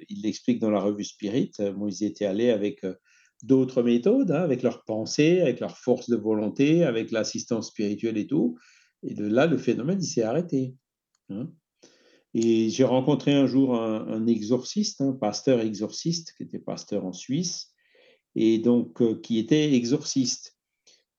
il 0.09 0.21
l'explique 0.21 0.59
dans 0.59 0.69
la 0.69 0.81
revue 0.81 1.03
Spirit, 1.03 1.51
moi 1.75 1.89
ils 1.89 2.03
y 2.03 2.05
étaient 2.05 2.25
allés 2.25 2.51
avec 2.51 2.85
d'autres 3.43 3.83
méthodes, 3.83 4.31
hein, 4.31 4.41
avec 4.41 4.63
leur 4.63 4.83
pensée, 4.85 5.41
avec 5.41 5.59
leur 5.59 5.77
force 5.77 6.09
de 6.09 6.15
volonté, 6.15 6.83
avec 6.83 7.11
l'assistance 7.11 7.67
spirituelle 7.67 8.17
et 8.17 8.25
tout. 8.25 8.57
Et 9.03 9.13
de 9.13 9.25
là, 9.25 9.45
le 9.45 9.57
phénomène, 9.57 10.01
s'est 10.01 10.23
arrêté. 10.23 10.75
Hein. 11.29 11.51
Et 12.33 12.69
j'ai 12.69 12.85
rencontré 12.85 13.33
un 13.33 13.45
jour 13.45 13.75
un, 13.75 14.25
exorciste, 14.25 15.01
un 15.01 15.11
pasteur 15.11 15.59
exorciste, 15.59 16.33
qui 16.35 16.43
était 16.43 16.57
pasteur 16.57 17.05
en 17.05 17.13
Suisse, 17.13 17.71
et 18.35 18.57
donc 18.57 19.01
euh, 19.01 19.19
qui 19.21 19.37
était 19.37 19.73
exorciste. 19.73 20.57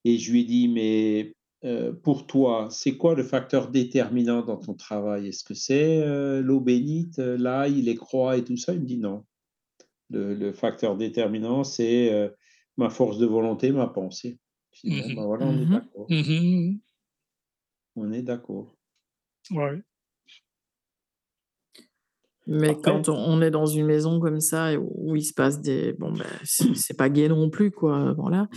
Et 0.05 0.19
je 0.19 0.33
lui 0.33 0.41
ai 0.41 0.45
dit, 0.45 0.69
mais 0.69 1.35
euh, 1.65 1.93
pour 1.93 2.27
toi, 2.27 2.69
c'est 2.71 2.97
quoi 2.97 3.15
le 3.15 3.23
facteur 3.23 3.71
déterminant 3.71 4.45
dans 4.45 4.57
ton 4.57 4.75
travail? 4.75 5.29
Est-ce 5.29 5.45
que 5.45 5.55
c'est 5.55 6.03
euh, 6.03 6.41
l'eau 6.41 6.61
bénite, 6.61 7.19
l'ail, 7.19 7.83
les 7.83 7.95
croix 7.95 8.37
et 8.37 8.45
tout 8.45 8.57
ça? 8.57 8.73
Il 8.73 8.81
me 8.81 8.87
dit 8.87 8.99
non. 8.99 9.25
Le, 10.11 10.53
facteur 10.53 10.97
déterminant, 10.97 11.65
c'est 11.65 12.33
ma 12.77 12.91
force 12.91 13.19
de 13.19 13.27
volonté, 13.27 13.73
ma 13.73 13.87
pensée. 13.87 14.39
Je 14.73 15.15
ben 15.15 15.25
voilà, 15.25 15.47
on 15.47 15.57
est 15.57 15.67
mmh 15.67 15.71
d'accord. 15.71 16.07
Mmh 16.09 16.79
on 17.97 18.13
est 18.13 18.23
d'accord. 18.23 18.75
Ouais. 19.53 19.83
Mais 22.47 22.77
quand 22.83 23.09
on 23.09 23.41
est 23.41 23.51
dans 23.51 23.67
une 23.67 23.87
maison 23.87 24.21
comme 24.21 24.41
ça 24.41 24.73
où 24.79 25.17
il 25.17 25.25
se 25.25 25.33
passe 25.33 25.63
des 25.63 25.95
bon 25.95 26.13
ben 26.13 26.27
c'est 26.45 26.97
pas 26.97 27.09
gay 27.09 27.29
non 27.29 27.49
plus 27.49 27.71
quoi 27.71 28.13
voilà. 28.13 28.49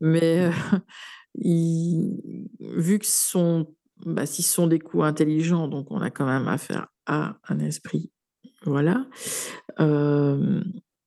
Mais 0.00 0.48
vu 1.34 2.98
que 2.98 3.06
sont 3.06 3.74
bah, 4.06 4.24
s'ils 4.24 4.46
sont 4.46 4.66
des 4.66 4.78
coups 4.78 5.04
intelligents 5.04 5.68
donc 5.68 5.90
on 5.90 6.00
a 6.00 6.10
quand 6.10 6.26
même 6.26 6.48
affaire 6.48 6.88
à 7.06 7.36
un 7.48 7.58
esprit 7.58 8.10
voilà. 8.62 9.06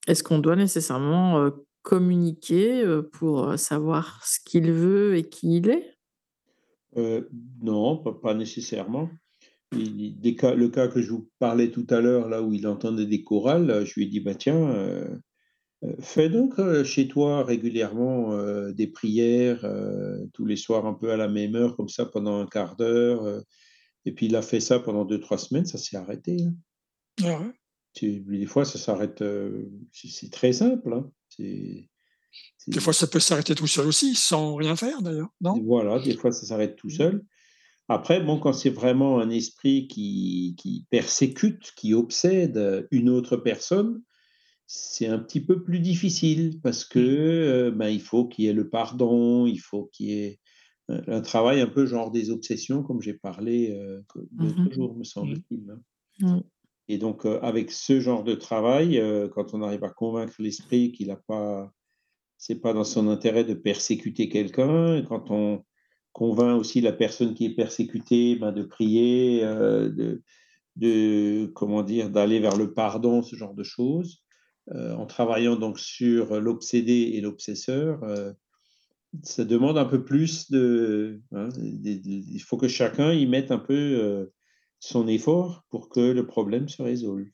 Est-ce 0.07 0.23
qu'on 0.23 0.39
doit 0.39 0.55
nécessairement 0.55 1.51
communiquer 1.83 2.83
pour 3.11 3.59
savoir 3.59 4.25
ce 4.25 4.39
qu'il 4.45 4.71
veut 4.71 5.15
et 5.15 5.29
qui 5.29 5.57
il 5.57 5.69
est? 5.69 5.93
Non, 7.61 7.97
pas 7.97 8.33
nécessairement 8.33 9.09
le 9.71 10.67
cas 10.67 10.87
que 10.87 11.01
je 11.01 11.11
vous 11.11 11.29
parlais 11.39 11.71
tout 11.71 11.87
à 11.89 12.01
l'heure, 12.01 12.29
là 12.29 12.41
où 12.41 12.53
il 12.53 12.67
entendait 12.67 13.05
des 13.05 13.23
chorales, 13.23 13.85
je 13.85 13.93
lui 13.95 14.03
ai 14.03 14.07
dit, 14.07 14.19
bah 14.19 14.35
tiens, 14.35 14.69
euh, 14.69 15.07
euh, 15.83 15.93
fais 15.99 16.29
donc 16.29 16.59
euh, 16.59 16.83
chez 16.83 17.07
toi 17.07 17.43
régulièrement 17.43 18.35
des 18.71 18.87
prières 18.87 19.65
tous 20.33 20.45
les 20.45 20.55
soirs 20.55 20.85
un 20.85 20.93
peu 20.93 21.11
à 21.11 21.17
la 21.17 21.27
même 21.27 21.55
heure, 21.55 21.75
comme 21.75 21.89
ça 21.89 22.05
pendant 22.05 22.39
un 22.39 22.47
quart 22.47 22.75
d'heure. 22.75 23.41
et 24.05 24.11
puis 24.11 24.27
il 24.27 24.35
a 24.35 24.41
fait 24.41 24.59
ça 24.59 24.79
pendant 24.79 25.05
deux, 25.05 25.19
trois 25.19 25.37
semaines, 25.37 25.65
ça 25.65 25.77
s'est 25.77 25.97
arrêté. 25.97 26.37
Hein. 26.43 26.53
Ah 27.23 27.51
des 28.01 28.45
fois, 28.45 28.65
ça 28.65 28.77
s'arrête, 28.79 29.23
c'est 29.91 30.31
très 30.31 30.53
simple. 30.53 30.93
Hein. 30.93 31.09
Des 31.39 32.79
fois, 32.79 32.93
ça 32.93 33.07
peut 33.07 33.19
s'arrêter 33.19 33.55
tout 33.55 33.67
seul 33.67 33.87
aussi, 33.87 34.15
sans 34.15 34.55
rien 34.55 34.75
faire 34.75 35.01
d'ailleurs, 35.01 35.29
non? 35.41 35.61
Voilà, 35.63 35.99
des 35.99 36.17
fois, 36.17 36.31
ça 36.31 36.45
s'arrête 36.45 36.75
tout 36.75 36.87
mmh. 36.87 36.91
seul. 36.91 37.25
Après, 37.89 38.21
bon, 38.21 38.39
quand 38.39 38.51
c'est 38.51 38.69
vraiment 38.69 39.19
un 39.19 39.29
esprit 39.29 39.87
qui, 39.87 40.55
qui, 40.57 40.85
persécute, 40.89 41.71
qui 41.77 41.93
obsède 41.93 42.87
une 42.91 43.09
autre 43.09 43.37
personne, 43.37 44.01
c'est 44.65 45.07
un 45.07 45.19
petit 45.19 45.39
peu 45.39 45.63
plus 45.63 45.79
difficile 45.79 46.59
parce 46.61 46.83
que 46.83 46.99
euh, 46.99 47.71
ben, 47.71 47.87
il 47.87 48.01
faut 48.01 48.27
qu'il 48.27 48.45
y 48.45 48.47
ait 48.49 48.53
le 48.53 48.69
pardon, 48.69 49.47
il 49.47 49.59
faut 49.59 49.85
qu'il 49.85 50.07
y 50.07 50.13
ait 50.19 50.39
un, 50.89 51.21
travail 51.21 51.61
un 51.61 51.67
peu 51.67 51.85
genre 51.85 52.11
des 52.11 52.29
obsessions, 52.29 52.83
comme 52.83 53.01
j'ai 53.01 53.13
parlé 53.13 53.71
euh, 53.71 54.01
l'autre 54.37 54.61
mmh 54.61 54.73
jour, 54.73 54.97
me 54.97 55.05
semble-t-il. 55.05 55.77
Hein. 56.21 56.43
Et 56.89 56.97
donc, 56.97 57.25
euh, 57.25 57.39
avec 57.41 57.71
ce 57.71 57.99
genre 57.99 58.23
de 58.23 58.35
travail, 58.35 59.01
quand 59.33 59.53
on 59.53 59.61
arrive 59.61 59.83
à 59.83 59.89
convaincre 59.89 60.35
l'esprit 60.39 60.91
qu'il 60.91 61.07
n'a 61.07 61.17
pas, 61.17 61.71
c'est 62.37 62.61
pas 62.61 62.73
dans 62.73 62.83
son 62.83 63.07
intérêt 63.07 63.43
de 63.43 63.53
persécuter 63.53 64.29
quelqu'un, 64.29 65.01
quand 65.03 65.31
on 65.31 65.63
convainc 66.17 66.59
aussi 66.59 66.81
la 66.81 66.93
personne 66.93 67.35
qui 67.35 67.45
est 67.45 67.53
persécutée 67.53 68.35
ben, 68.37 68.51
de 68.51 68.63
prier, 68.63 69.41
euh, 69.43 70.17
de, 70.75 71.45
comment 71.53 71.83
dire, 71.83 72.09
d'aller 72.09 72.39
vers 72.39 72.57
le 72.57 72.73
pardon, 72.73 73.21
ce 73.21 73.35
genre 73.35 73.53
de 73.53 73.61
choses, 73.61 74.23
euh, 74.71 74.95
en 74.95 75.05
travaillant 75.05 75.57
donc 75.57 75.77
sur 75.77 76.41
l'obsédé 76.41 77.11
et 77.13 77.21
l'obsesseur. 77.21 78.03
Euh, 78.03 78.33
ça 79.21 79.45
demande 79.45 79.77
un 79.77 79.85
peu 79.85 80.03
plus 80.03 80.49
de, 80.49 81.21
hein, 81.33 81.49
Il 81.61 82.41
faut 82.41 82.57
que 82.57 82.67
chacun 82.67 83.13
y 83.13 83.27
mette 83.27 83.51
un 83.51 83.59
peu 83.59 84.31
son 84.79 85.07
effort 85.07 85.65
pour 85.69 85.89
que 85.89 85.99
le 85.99 86.25
problème 86.25 86.69
se 86.69 86.81
résolve. 86.81 87.27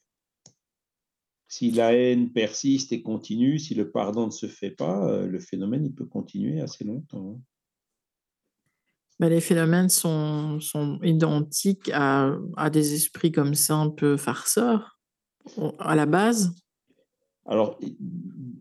Si 1.48 1.72
la 1.72 1.94
haine 1.94 2.32
persiste 2.32 2.92
et 2.94 3.02
continue, 3.02 3.60
si 3.60 3.76
le 3.76 3.92
pardon 3.92 4.26
ne 4.26 4.32
se 4.32 4.48
fait 4.48 4.72
pas, 4.72 5.22
le 5.22 5.40
phénomène 5.40 5.86
il 5.86 5.94
peut 5.94 6.06
continuer 6.06 6.62
assez 6.62 6.84
longtemps. 6.84 7.40
Bah, 9.20 9.30
les 9.30 9.42
phénomènes 9.42 9.90
sont, 9.90 10.60
sont 10.60 11.00
identiques 11.04 11.92
à, 11.94 12.36
à, 12.58 12.70
des 12.70 12.96
esprits 12.96 13.32
comme 13.32 13.54
ça 13.54 13.76
un 13.76 13.90
peu 13.90 14.18
farceurs, 14.18 15.00
à 15.78 15.96
la 15.96 16.06
base 16.08 16.56
Alors, 17.46 17.80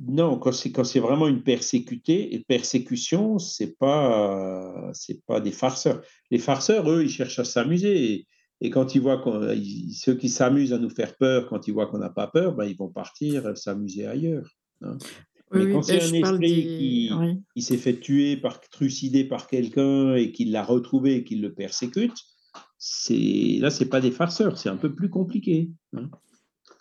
non, 0.07 0.39
quand 0.39 0.53
c'est, 0.53 0.71
quand 0.71 0.85
c'est 0.85 1.01
vraiment 1.01 1.29
une 1.29 1.43
persécuté, 1.43 2.35
et 2.35 2.41
persécution, 2.41 3.39
c'est 3.39 3.79
pas, 3.79 4.91
c'est 4.93 5.25
pas 5.25 5.41
des 5.41 5.53
farceurs. 5.53 6.03
Les 6.31 6.39
farceurs, 6.39 6.91
eux, 6.91 7.05
ils 7.05 7.11
cherchent 7.11 7.39
à 7.39 7.45
s'amuser. 7.45 8.27
Et, 8.63 8.71
quand 8.71 8.95
ils 8.95 9.01
voient 9.01 9.19
qu'on, 9.19 9.41
ceux 9.93 10.15
qui 10.15 10.29
s'amusent 10.29 10.73
à 10.73 10.79
nous 10.79 10.91
faire 10.91 11.17
peur, 11.17 11.49
quand 11.49 11.67
ils 11.69 11.73
voient 11.73 11.87
qu'on 11.87 11.99
n'a 11.99 12.11
pas 12.11 12.29
peur, 12.29 12.55
ben, 12.55 12.65
ils 12.65 12.77
vont 12.77 12.89
partir 12.89 13.57
s'amuser 13.57 14.07
ailleurs. 14.07 14.49
Hein. 14.83 14.97
Mais 15.55 15.71
quand 15.71 15.83
c'est 15.83 16.03
un 16.03 16.13
esprit 16.15 17.11
qui, 17.55 17.63
s'est 17.63 17.77
fait 17.77 17.99
tuer, 18.01 18.37
par, 18.37 18.61
trucider 18.61 19.25
par 19.25 19.49
quelqu'un 19.49 20.15
et 20.15 20.33
qu'il 20.33 20.51
l'a 20.51 20.65
retrouvé 20.65 21.17
et 21.17 21.25
qu'il 21.25 21.43
le 21.43 21.53
persécute, 21.53 22.17
c'est 22.79 23.59
là, 23.61 23.71
c'est 23.71 23.89
pas 23.89 24.01
des 24.01 24.11
farceurs, 24.11 24.59
c'est 24.59 24.69
un 24.69 24.77
peu 24.77 24.95
plus 24.95 25.11
compliqué. 25.11 25.71
Hein. 25.95 26.09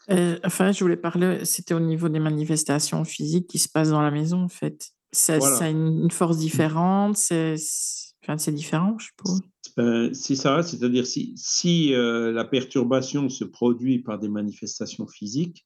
Euh, 0.10 0.40
enfin, 0.44 0.72
je 0.72 0.84
voulais 0.84 0.98
parler, 0.98 1.46
c'était 1.46 1.74
au 1.74 1.80
niveau 1.80 2.10
des 2.10 2.20
manifestations 2.20 3.04
physiques 3.04 3.48
qui 3.48 3.60
se 3.60 3.70
passent 3.70 3.92
dans 3.92 4.02
la 4.02 4.12
maison, 4.12 4.44
en 4.44 4.50
fait. 4.50 4.92
Ça, 5.12 5.38
a 5.60 5.70
une 5.70 6.10
force 6.10 6.38
différente, 6.38 7.18
c'est 7.18 7.56
enfin, 8.24 8.52
différent, 8.52 8.98
je 8.98 9.08
suppose. 9.08 9.42
C'est 10.14 10.36
ça, 10.36 10.64
c'est-à-dire 10.64 11.06
si, 11.06 11.34
si 11.36 11.94
euh, 11.94 12.32
la 12.32 12.46
perturbation 12.46 13.30
se 13.30 13.44
produit 13.44 14.00
par 14.00 14.20
des 14.20 14.30
manifestations 14.30 15.08
physiques, 15.08 15.66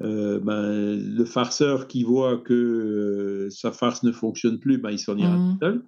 euh, 0.00 0.38
ben, 0.38 0.96
le 0.96 1.24
farceur 1.24 1.88
qui 1.88 2.04
voit 2.04 2.38
que 2.38 2.54
euh, 2.54 3.50
sa 3.50 3.72
farce 3.72 4.02
ne 4.02 4.12
fonctionne 4.12 4.58
plus, 4.58 4.78
ben, 4.78 4.90
il 4.90 4.98
s'en 4.98 5.16
ira 5.16 5.36
mmh. 5.36 5.52
tout 5.52 5.58
seul. 5.64 5.84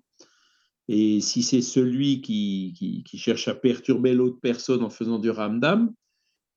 Et 0.89 1.21
si 1.21 1.45
c'est 1.45 1.63
celui 1.63 2.21
qui, 2.21 3.05
qui, 3.07 3.19
cherche 3.19 3.47
à 3.47 3.55
perturber 3.55 4.13
l'autre 4.13 4.39
personne 4.43 4.83
en 4.83 4.91
faisant 4.91 5.21
du 5.21 5.31
ramdam, 5.31 5.93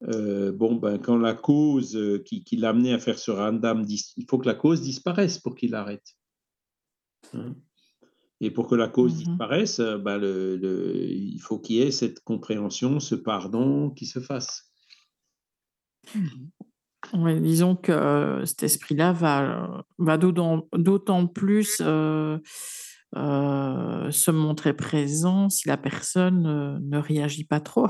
euh, 0.07 0.51
bon, 0.51 0.75
ben, 0.75 0.97
quand 0.97 1.17
la 1.17 1.35
cause 1.35 1.99
qui, 2.25 2.43
qui 2.43 2.55
l'a 2.55 2.69
amené 2.69 2.93
à 2.93 2.99
faire 2.99 3.19
ce 3.19 3.29
ramdam, 3.29 3.85
il 3.87 4.25
faut 4.27 4.39
que 4.39 4.47
la 4.47 4.55
cause 4.55 4.81
disparaisse 4.81 5.37
pour 5.37 5.53
qu'il 5.55 5.75
arrête. 5.75 6.15
Hein. 7.35 7.53
Et 8.43 8.51
pour 8.51 8.67
que 8.67 8.75
la 8.75 8.89
cause 8.89 9.13
mmh 9.13 9.17
disparaisse, 9.23 9.79
ben, 9.79 10.17
le, 10.17 10.59
il 11.09 11.39
faut 11.39 11.59
qu'il 11.59 11.77
y 11.77 11.81
ait 11.81 11.91
cette 11.91 12.19
compréhension, 12.25 12.99
ce 12.99 13.15
pardon 13.15 13.89
qui 13.89 14.05
se 14.05 14.19
fasse. 14.19 14.69
Mmh 16.13 16.49
disons 17.41 17.75
que 17.75 17.91
euh, 17.91 18.45
cet 18.45 18.63
esprit-là 18.63 19.13
va, 19.13 19.85
va 19.97 20.17
d'autant 20.17 21.27
plus 21.27 21.81
euh, 21.81 22.37
euh, 23.15 24.11
se 24.11 24.31
montrer 24.31 24.73
présent 24.73 25.49
si 25.49 25.67
la 25.67 25.77
personne 25.77 26.79
ne 26.81 26.97
réagit 26.97 27.45
pas 27.45 27.59
trop. 27.59 27.87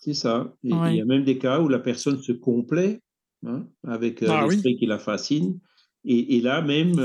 C'est 0.00 0.14
ça. 0.14 0.52
Il 0.62 0.70
y 0.72 1.00
a 1.00 1.04
même 1.04 1.24
des 1.24 1.38
cas 1.38 1.60
où 1.60 1.68
la 1.68 1.78
personne 1.78 2.20
se 2.20 2.32
complaît 2.32 3.00
hein, 3.46 3.66
avec 3.86 4.22
ah 4.22 4.46
l'esprit 4.48 4.76
qui 4.76 4.86
la 4.86 4.98
fascine. 4.98 5.60
Et, 6.04 6.40
là 6.40 6.60
même, 6.60 6.98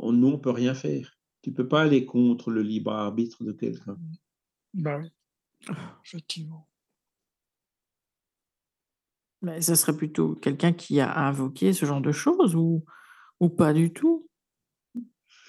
on, 0.00 0.12
nous, 0.12 0.28
on 0.28 0.32
ne 0.32 0.36
peut 0.36 0.50
rien 0.50 0.74
faire. 0.74 1.19
Tu 1.42 1.50
ne 1.50 1.54
peux 1.54 1.68
pas 1.68 1.82
aller 1.82 2.04
contre 2.04 2.50
le 2.50 2.62
libre 2.62 2.92
arbitre 2.92 3.42
de 3.44 3.52
quelqu'un. 3.52 3.96
Bah 4.74 4.98
oui, 4.98 5.10
effectivement. 6.04 6.68
Mais 9.42 9.62
ce 9.62 9.74
serait 9.74 9.96
plutôt 9.96 10.34
quelqu'un 10.34 10.72
qui 10.72 11.00
a 11.00 11.18
invoqué 11.26 11.72
ce 11.72 11.86
genre 11.86 12.02
de 12.02 12.12
choses 12.12 12.54
ou, 12.54 12.84
Ou 13.40 13.48
pas 13.48 13.72
du 13.72 13.92
tout? 13.92 14.28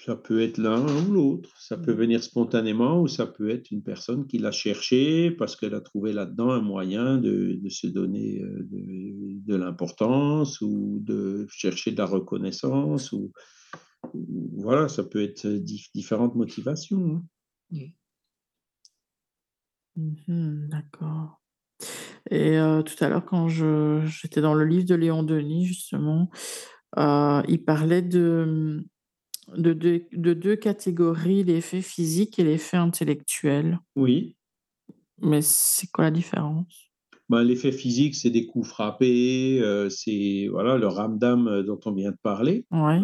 Ça 0.04 0.16
peut 0.16 0.40
être 0.40 0.58
l'un 0.58 0.82
ou 1.06 1.12
l'autre. 1.12 1.50
Ça 1.60 1.76
peut 1.76 1.92
venir 1.92 2.24
spontanément 2.24 3.00
ou 3.00 3.06
ça 3.06 3.26
peut 3.26 3.50
être 3.50 3.70
une 3.70 3.84
personne 3.84 4.26
qui 4.26 4.38
l'a 4.38 4.50
cherché 4.50 5.30
parce 5.30 5.54
qu'elle 5.54 5.74
a 5.74 5.80
trouvé 5.80 6.12
là-dedans 6.12 6.50
un 6.50 6.60
moyen 6.60 7.18
de, 7.18 7.58
de 7.62 7.68
se 7.68 7.86
donner 7.86 8.40
euh, 8.42 8.66
de, 8.68 9.40
de 9.46 9.54
l'importance 9.54 10.60
ou 10.60 10.98
de 11.00 11.46
chercher 11.50 11.92
de 11.92 11.98
la 11.98 12.06
reconnaissance. 12.06 13.12
Ou, 13.12 13.18
ou- 13.18 13.32
voilà, 14.56 14.88
ça 14.88 15.02
peut 15.04 15.22
être 15.22 15.46
dif- 15.46 15.90
différentes 15.94 16.34
motivations. 16.34 17.22
hein. 17.72 17.78
Mhm, 19.96 20.68
D'accord. 20.70 21.40
Et 22.30 22.58
euh, 22.58 22.82
tout 22.82 22.94
à 23.04 23.08
l'heure, 23.08 23.24
quand 23.24 23.48
je, 23.48 24.02
j'étais 24.06 24.40
dans 24.40 24.54
le 24.54 24.64
livre 24.64 24.86
de 24.86 24.94
Léon 24.94 25.22
Denis, 25.22 25.66
justement, 25.66 26.30
euh, 26.98 27.42
il 27.48 27.62
parlait 27.64 28.02
de, 28.02 28.84
de, 29.56 29.72
deux- 29.72 30.06
de 30.12 30.32
deux 30.32 30.56
catégories, 30.56 31.44
l'effet 31.44 31.82
physique 31.82 32.38
et 32.38 32.44
l'effet 32.44 32.76
intellectuel. 32.76 33.80
Oui. 33.96 34.36
Mais 35.20 35.42
c'est 35.42 35.90
quoi 35.90 36.04
la 36.04 36.10
différence? 36.10 36.90
Ben, 37.28 37.42
L'effet 37.42 37.72
physique, 37.72 38.14
c'est 38.14 38.30
des 38.30 38.46
coups 38.46 38.68
frappés, 38.68 39.60
euh, 39.62 39.88
c'est 39.88 40.48
voilà, 40.50 40.76
le 40.76 40.86
ramdam 40.86 41.48
euh, 41.48 41.62
dont 41.62 41.80
on 41.86 41.92
vient 41.92 42.10
de 42.12 42.18
parler. 42.22 42.66
Ouais. 42.70 43.00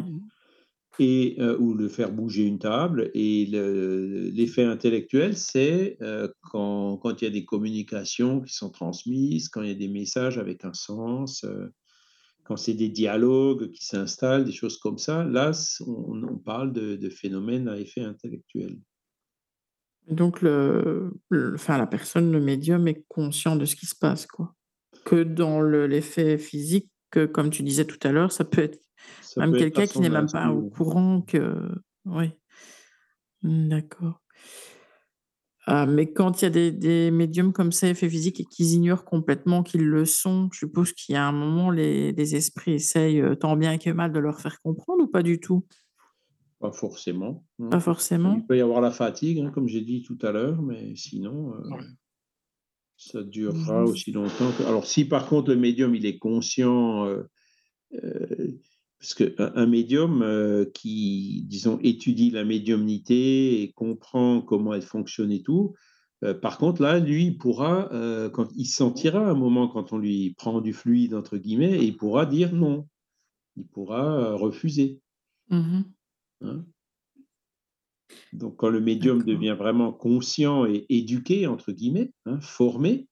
Et 0.98 1.36
euh, 1.38 1.56
ou 1.58 1.74
le 1.74 1.88
faire 1.88 2.12
bouger 2.12 2.44
une 2.44 2.58
table. 2.58 3.10
Et 3.14 3.46
le- 3.46 4.30
l'effet 4.30 4.64
intellectuel, 4.64 5.36
c'est 5.36 5.96
euh, 6.02 6.28
quand, 6.42 7.00
il 7.20 7.24
y 7.24 7.26
a 7.26 7.30
des 7.30 7.44
communications 7.44 8.40
qui 8.40 8.54
sont 8.54 8.70
transmises, 8.70 9.48
quand 9.48 9.62
il 9.62 9.68
y 9.68 9.72
a 9.72 9.74
des 9.74 9.88
messages 9.88 10.38
avec 10.38 10.64
un 10.64 10.74
sens, 10.74 11.44
euh, 11.44 11.72
quand 12.44 12.56
c'est 12.56 12.74
des 12.74 12.88
dialogues 12.88 13.70
qui 13.70 13.84
s'installent, 13.84 14.44
des 14.44 14.52
choses 14.52 14.78
comme 14.78 14.98
ça. 14.98 15.24
Là, 15.24 15.52
on, 15.86 16.38
parle 16.38 16.72
de, 16.72 16.96
de 16.96 17.10
phénomènes 17.10 17.68
à 17.68 17.78
effet 17.78 18.00
intellectuel. 18.00 18.78
Donc, 20.08 20.38
enfin, 21.54 21.78
la 21.78 21.86
personne, 21.86 22.32
le 22.32 22.40
médium, 22.40 22.88
est 22.88 23.04
conscient 23.08 23.56
de 23.56 23.66
ce 23.66 23.76
qui 23.76 23.86
se 23.86 23.94
passe, 23.94 24.26
quoi. 24.26 24.54
Que 25.04 25.22
dans 25.22 25.60
le- 25.60 25.86
l'effet 25.86 26.38
physique, 26.38 26.90
que, 27.10 27.26
comme 27.26 27.50
tu 27.50 27.62
disais 27.62 27.84
tout 27.84 27.98
à 28.06 28.12
l'heure, 28.12 28.32
ça 28.32 28.44
peut 28.44 28.62
être 28.62 28.80
Ça 29.22 29.40
même 29.40 29.52
peut 29.52 29.58
quelqu'un 29.58 29.86
qui 29.86 30.00
n'est 30.00 30.10
même 30.10 30.30
pas 30.30 30.50
au 30.50 30.68
courant 30.68 31.22
que. 31.22 31.70
Oui. 32.04 32.30
Hmm, 33.42 33.68
D'accord. 33.68 34.20
Ah, 35.70 35.84
mais 35.84 36.10
quand 36.10 36.40
il 36.40 36.44
y 36.44 36.48
a 36.48 36.50
des, 36.50 36.72
des 36.72 37.10
médiums 37.10 37.52
comme 37.52 37.72
ça, 37.72 37.88
effet 37.88 38.08
physique, 38.08 38.40
et 38.40 38.44
qu'ils 38.44 38.72
ignorent 38.72 39.04
complètement 39.04 39.62
qu'ils 39.62 39.84
le 39.84 40.06
sont, 40.06 40.48
je 40.50 40.60
suppose 40.60 40.94
qu'il 40.94 41.12
y 41.12 41.16
a 41.16 41.26
un 41.26 41.32
moment, 41.32 41.70
les, 41.70 42.12
les 42.12 42.36
esprits 42.36 42.72
essayent 42.72 43.20
euh, 43.20 43.34
tant 43.34 43.54
bien 43.54 43.76
que 43.76 43.90
mal 43.90 44.10
de 44.10 44.18
leur 44.18 44.40
faire 44.40 44.62
comprendre 44.62 45.04
ou 45.04 45.08
pas 45.08 45.22
du 45.22 45.40
tout? 45.40 45.66
Pas 46.58 46.72
forcément. 46.72 47.44
Pas 47.70 47.80
forcément. 47.80 48.34
Il 48.34 48.46
peut 48.46 48.56
y 48.56 48.62
avoir 48.62 48.80
la 48.80 48.90
fatigue, 48.90 49.40
hein, 49.40 49.50
comme 49.50 49.68
j'ai 49.68 49.82
dit 49.82 50.02
tout 50.02 50.18
à 50.22 50.32
l'heure, 50.32 50.62
mais 50.62 50.96
sinon, 50.96 51.54
euh, 51.54 51.68
Ouais. 51.68 51.84
Ça 52.98 53.22
durera 53.22 53.82
Mhm. 53.84 53.88
aussi 53.88 54.12
longtemps. 54.12 54.50
que- 54.58 54.64
Alors, 54.64 54.84
si 54.86 55.06
par 55.06 55.26
contre 55.26 55.50
le 55.50 55.56
médium 55.56 55.94
il 55.94 56.04
est 56.04 56.18
conscient, 56.18 57.06
euh, 57.06 57.22
euh, 57.94 58.52
parce 58.98 59.14
qu'un 59.14 59.52
un 59.54 59.66
médium 59.66 60.22
euh, 60.22 60.64
qui, 60.74 61.44
disons, 61.46 61.78
étudie 61.82 62.30
la 62.30 62.44
médiumnité 62.44 63.62
et 63.62 63.72
comprend 63.72 64.42
comment 64.42 64.74
elle 64.74 64.82
fonctionne 64.82 65.32
et 65.32 65.42
tout, 65.42 65.74
par 66.42 66.58
contre, 66.58 66.82
là, 66.82 66.98
lui, 66.98 67.26
il 67.26 67.38
pourra, 67.38 67.88
quand 68.34 68.48
il 68.56 68.64
sentira 68.66 69.20
un 69.30 69.34
moment 69.34 69.68
quand 69.68 69.92
on 69.92 69.98
lui 69.98 70.34
prend 70.36 70.60
du 70.60 70.72
fluide, 70.72 71.14
entre 71.14 71.38
guillemets, 71.38 71.78
et 71.78 71.84
il 71.84 71.96
pourra 71.96 72.26
dire 72.26 72.52
non. 72.52 72.88
Il 73.56 73.64
pourra 73.66 74.32
refuser. 74.34 74.98
Hein? 76.40 76.64
Donc, 78.32 78.56
quand 78.56 78.68
le 78.70 78.80
médium 78.80 79.22
devient 79.22 79.54
vraiment 79.58 79.92
conscient 79.92 80.64
et 80.66 80.86
éduqué, 80.88 81.46
entre 81.46 81.72
guillemets, 81.72 82.12
hein, 82.26 82.40
formé, 82.40 83.06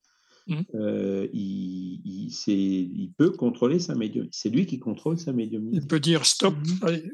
Mhm. 0.49 0.65
euh, 0.77 1.27
il, 1.33 2.01
il, 2.05 2.31
c'est- 2.31 2.53
il 2.55 3.13
peut 3.19 3.31
contrôler 3.31 3.79
sa 3.81 3.95
médium. 3.97 4.29
C'est 4.31 4.49
lui 4.49 4.65
qui 4.67 4.79
contrôle 4.79 5.19
sa 5.19 5.33
médiumnité. 5.33 5.79
Il 5.79 5.87
peut 5.89 5.99
dire 6.01 6.25
stop, 6.25 6.55
allez, 6.83 7.11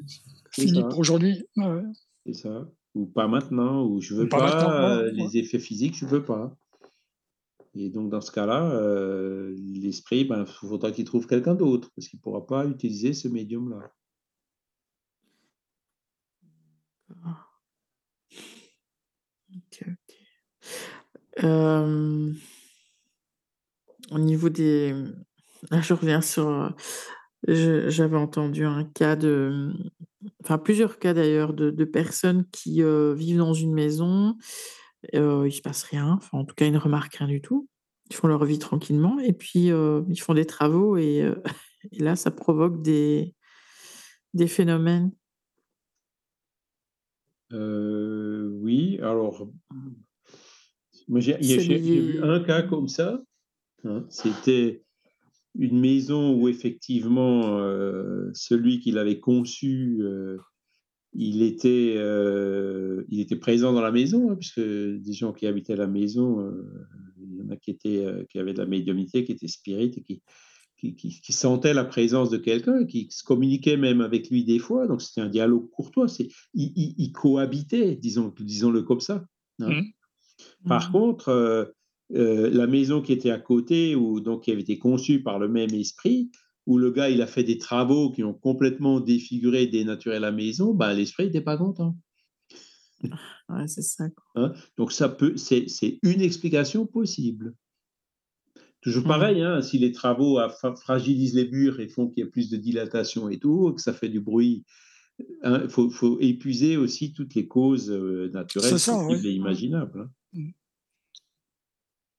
C'est 0.51 0.67
fini 0.67 0.81
ça. 0.81 0.89
pour 0.89 0.99
aujourd'hui. 0.99 1.45
Ouais. 1.57 1.83
C'est 2.27 2.35
ça. 2.35 2.69
Ou 2.95 3.07
pas 3.07 3.27
maintenant, 3.29 3.87
ou 3.87 4.03
je 4.03 4.15
veux 4.15 4.25
Ou 4.25 4.29
pas 4.29 4.99
euh, 5.01 5.11
les 5.13 5.39
effets 5.39 5.59
physiques, 5.59 5.97
je 5.97 6.05
veux 6.05 6.23
pas. 6.25 6.55
Et 7.75 7.89
donc, 7.89 8.11
dans 8.11 8.21
ce 8.21 8.31
cas-là, 8.31 8.71
euh, 8.73 9.57
l'esprit, 9.57 10.25
ben, 10.27 10.45
il 10.47 10.69
faudra 10.69 10.93
qu'il 10.93 11.07
trouve 11.07 11.27
quelqu'un 11.27 11.55
d'autre, 11.55 11.91
parce 11.97 12.07
qu'il 12.09 12.19
ne 12.19 12.23
pourra 12.23 12.47
pas 12.47 12.67
utiliser 12.67 13.15
ce 13.15 13.29
médium-là. 13.29 13.91
Euh, 21.43 22.33
au 24.11 24.19
niveau 24.19 24.49
des... 24.49 24.95
Là, 25.71 25.81
je 25.81 25.95
reviens 25.95 26.21
sur... 26.21 26.49
euh, 27.49 27.91
J'avais 27.91 28.17
entendu 28.17 28.65
un 28.65 28.85
cas 28.85 29.17
de... 29.17 29.73
Enfin, 30.45 30.59
plusieurs 30.59 30.99
cas 30.99 31.15
d'ailleurs 31.15 31.53
de, 31.53 31.85
personnes 31.85 32.47
qui 32.51 32.83
euh, 32.83 33.15
vivent 33.15 33.39
dans 33.39 33.55
une 33.55 33.73
maison. 33.73 34.37
Euh, 35.15 35.47
il 35.47 35.53
se 35.53 35.63
passe 35.63 35.83
rien. 35.83 36.13
Enfin, 36.13 36.39
en 36.39 36.45
tout 36.45 36.55
cas, 36.55 36.67
ils 36.67 36.73
ne 36.73 36.79
remarquent 36.79 37.17
rien 37.17 37.29
du 37.29 37.41
tout. 37.41 37.69
Ils 38.11 38.17
font 38.17 38.29
leur 38.29 38.45
vie 38.45 38.59
tranquillement. 38.59 39.19
Et 39.21 39.33
puis, 39.33 39.71
ils 39.71 40.21
font 40.21 40.35
des 40.35 40.45
travaux. 40.45 40.97
Et, 40.97 41.29
et 41.93 41.99
là, 42.03 42.15
ça 42.15 42.31
provoque 42.31 42.83
des, 42.83 43.35
des 44.35 44.47
phénomènes. 44.47 45.11
Euh, 47.53 48.49
oui, 48.61 48.99
alors, 49.03 49.49
j'ai 51.21 51.79
lié- 51.79 52.21
un 52.23 52.41
cas 52.41 52.63
comme 52.63 52.89
ça. 52.89 53.23
hein. 53.85 54.05
C'était 54.09 54.83
une 55.59 55.79
maison 55.81 56.35
où 56.35 56.49
effectivement, 56.49 57.59
euh, 57.59 58.31
celui 58.33 58.81
qui 58.81 58.91
l'avait 58.93 59.21
conçu, 59.21 59.99
euh, 60.01 60.39
il, 61.13 61.43
était, 61.43 61.95
euh, 61.99 63.05
il 63.09 63.21
était 63.21 63.37
présent 63.37 63.73
dans 63.73 63.83
la 63.83 63.93
maison, 63.93 64.31
hein, 64.31 64.37
puisque 64.37 64.61
des 64.61 65.13
gens 65.13 65.33
qui 65.33 65.47
habitaient 65.47 65.77
la 65.77 65.87
maison, 65.87 66.51
il 67.21 67.37
y 67.37 67.43
en 67.43 67.51
a 67.51 67.57
qui, 67.57 67.71
étaient, 67.71 68.07
qui 68.31 68.39
avaient 68.39 68.55
de 68.55 68.59
la 68.61 68.67
médiumnité, 68.67 69.25
qui 69.25 69.33
étaient 69.33 69.49
spirites 69.49 69.99
et 69.99 70.03
qui, 70.03 70.23
qui, 70.83 70.97
qui- 70.97 71.21
qui 71.21 71.33
sentaient 71.33 71.75
la 71.75 71.85
présence 71.85 72.29
de 72.31 72.39
quelqu'un 72.39 72.85
qui 72.85 73.07
se 73.11 73.23
communiquaient 73.23 73.77
même 73.77 74.01
avec 74.01 74.29
lui 74.31 74.45
des 74.45 74.59
fois. 74.59 74.89
Donc 74.89 75.01
c'était 75.01 75.21
un 75.21 75.29
dialogue 75.29 75.71
courtois. 75.71 76.09
C'est, 76.09 76.29
ils, 76.55 76.73
ils- 76.75 76.95
ils 76.99 77.13
cohabitaient, 77.13 77.95
disons, 77.95 78.35
disons-le 78.41 78.83
comme 78.83 79.01
ça. 79.01 79.25
hein. 79.61 79.71
Mhm. 79.71 79.93
Par 80.69 80.87
Mhm. 80.87 80.93
contre, 80.93 81.29
euh, 81.29 81.65
euh, 82.15 82.51
la 82.51 82.67
maison 82.67 83.01
qui 83.01 83.13
était 83.13 83.31
à 83.31 83.39
côté, 83.39 83.95
ou 83.95 84.21
donc 84.21 84.45
qui 84.45 84.51
avait 84.51 84.63
été 84.63 84.77
conçue 84.79 85.23
par 85.23 85.39
le 85.39 85.49
même 85.49 85.73
esprit, 85.73 86.31
où 86.67 86.79
le 86.79 86.91
gars 86.91 87.11
il 87.11 87.23
a 87.23 87.27
fait 87.27 87.45
des 87.45 87.59
travaux 87.59 88.11
qui 88.11 88.23
ont 88.25 88.35
complètement 88.35 88.99
défiguré, 89.01 89.67
dénaturé 89.67 90.19
la 90.19 90.33
maison, 90.33 90.75
ben, 90.75 90.93
l'esprit 90.95 91.27
n'était 91.27 91.41
pas 91.41 91.57
content. 91.57 91.97
Ouais, 93.49 93.67
c'est 93.67 93.83
ça. 93.83 94.05
hein. 94.37 94.53
Donc 94.77 94.93
ça 94.93 95.09
peut, 95.09 95.37
c'est, 95.37 95.69
c'est 95.69 95.99
une 96.03 96.21
explication 96.21 96.87
possible. 96.87 97.55
Toujours 98.83 99.03
Mhm. 99.05 99.09
pareil, 99.09 99.43
hein, 99.43 99.63
si 99.63 99.79
les 99.79 99.93
travaux 99.93 100.39
fragilisent 100.77 101.35
les 101.35 101.49
murs 101.49 101.81
et 101.81 101.89
font 101.89 102.09
qu'il 102.09 102.25
y 102.25 102.27
a 102.27 102.31
plus 102.31 102.51
de 102.51 102.57
dilatation 102.57 103.29
et 103.29 103.39
tout, 103.39 103.73
que 103.73 103.81
ça 103.81 103.93
fait 103.95 104.09
du 104.09 104.21
bruit, 104.21 104.65
il 105.45 105.67
faut, 105.69 105.89
faut 105.89 106.19
épuiser 106.21 106.77
aussi 106.77 107.13
toutes 107.13 107.35
les 107.35 107.47
causes 107.47 107.91
euh, 107.91 108.29
naturelles 108.33 108.79
ça, 108.81 109.07
oui. 109.07 109.25
et 109.25 109.31
imaginables. 109.33 110.01
hein. 110.01 110.11
Mhm. 110.33 110.53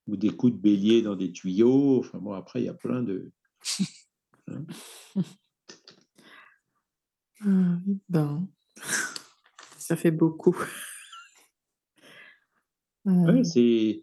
Ou 0.08 0.16
des 0.18 0.30
coups 0.32 0.54
de 0.54 0.58
bélier 0.60 1.02
dans 1.02 1.16
des 1.16 1.32
tuyaux. 1.32 2.00
Enfin 2.00 2.18
bon, 2.20 2.34
après, 2.34 2.62
il 2.62 2.66
y 2.66 2.70
a 2.70 2.74
plein 2.74 3.04
de. 3.04 3.32
Ah 7.46 7.78
oui, 7.86 8.00
ben, 8.08 8.48
ça 9.78 9.96
fait 9.98 10.12
beaucoup. 10.12 10.56
Ouais, 13.06 13.40
Euh, 13.40 13.44
c'est- 13.44 14.02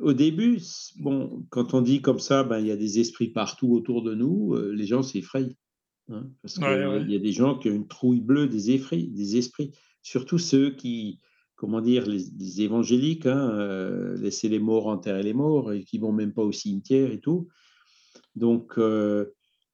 au 0.00 0.12
début, 0.12 0.60
bon, 0.98 1.44
quand 1.50 1.74
on 1.74 1.80
dit 1.80 2.00
comme 2.02 2.18
ça, 2.18 2.44
ben, 2.44 2.58
il 2.58 2.66
y 2.66 2.70
a 2.70 2.76
des 2.76 2.98
esprits 3.00 3.28
partout 3.28 3.72
autour 3.72 4.02
de 4.02 4.14
nous, 4.14 4.54
euh, 4.54 4.72
les 4.72 4.86
gens 4.86 5.02
s'effrayent. 5.02 5.56
hein, 6.08 6.28
parce 6.42 6.54
qu'il 6.54 6.64
Ouais, 6.64 6.86
ouais. 6.86 7.04
y 7.08 7.16
a 7.16 7.18
des 7.20 7.32
gens 7.32 7.58
qui 7.58 7.68
ont 7.70 7.74
une 7.74 7.88
trouille 7.88 8.20
bleue 8.20 8.48
des 8.48 8.70
esprits, 8.72 9.08
des 9.08 9.36
esprits. 9.36 9.72
Surtout 10.02 10.38
ceux 10.38 10.70
qui, 10.70 11.20
comment 11.56 11.80
dire, 11.80 12.06
les, 12.06 12.24
les 12.38 12.62
évangéliques, 12.62 13.26
hein, 13.26 13.50
euh, 13.50 14.16
laisser 14.18 14.48
les 14.48 14.58
morts 14.60 14.86
enterrer 14.88 15.22
les 15.22 15.34
morts 15.34 15.72
et 15.72 15.82
qui 15.84 15.98
vont 15.98 16.12
même 16.12 16.32
pas 16.32 16.42
au 16.42 16.52
cimetière 16.52 17.10
et 17.10 17.20
tout. 17.20 17.48
Donc, 18.34 18.74
euh, 18.78 19.26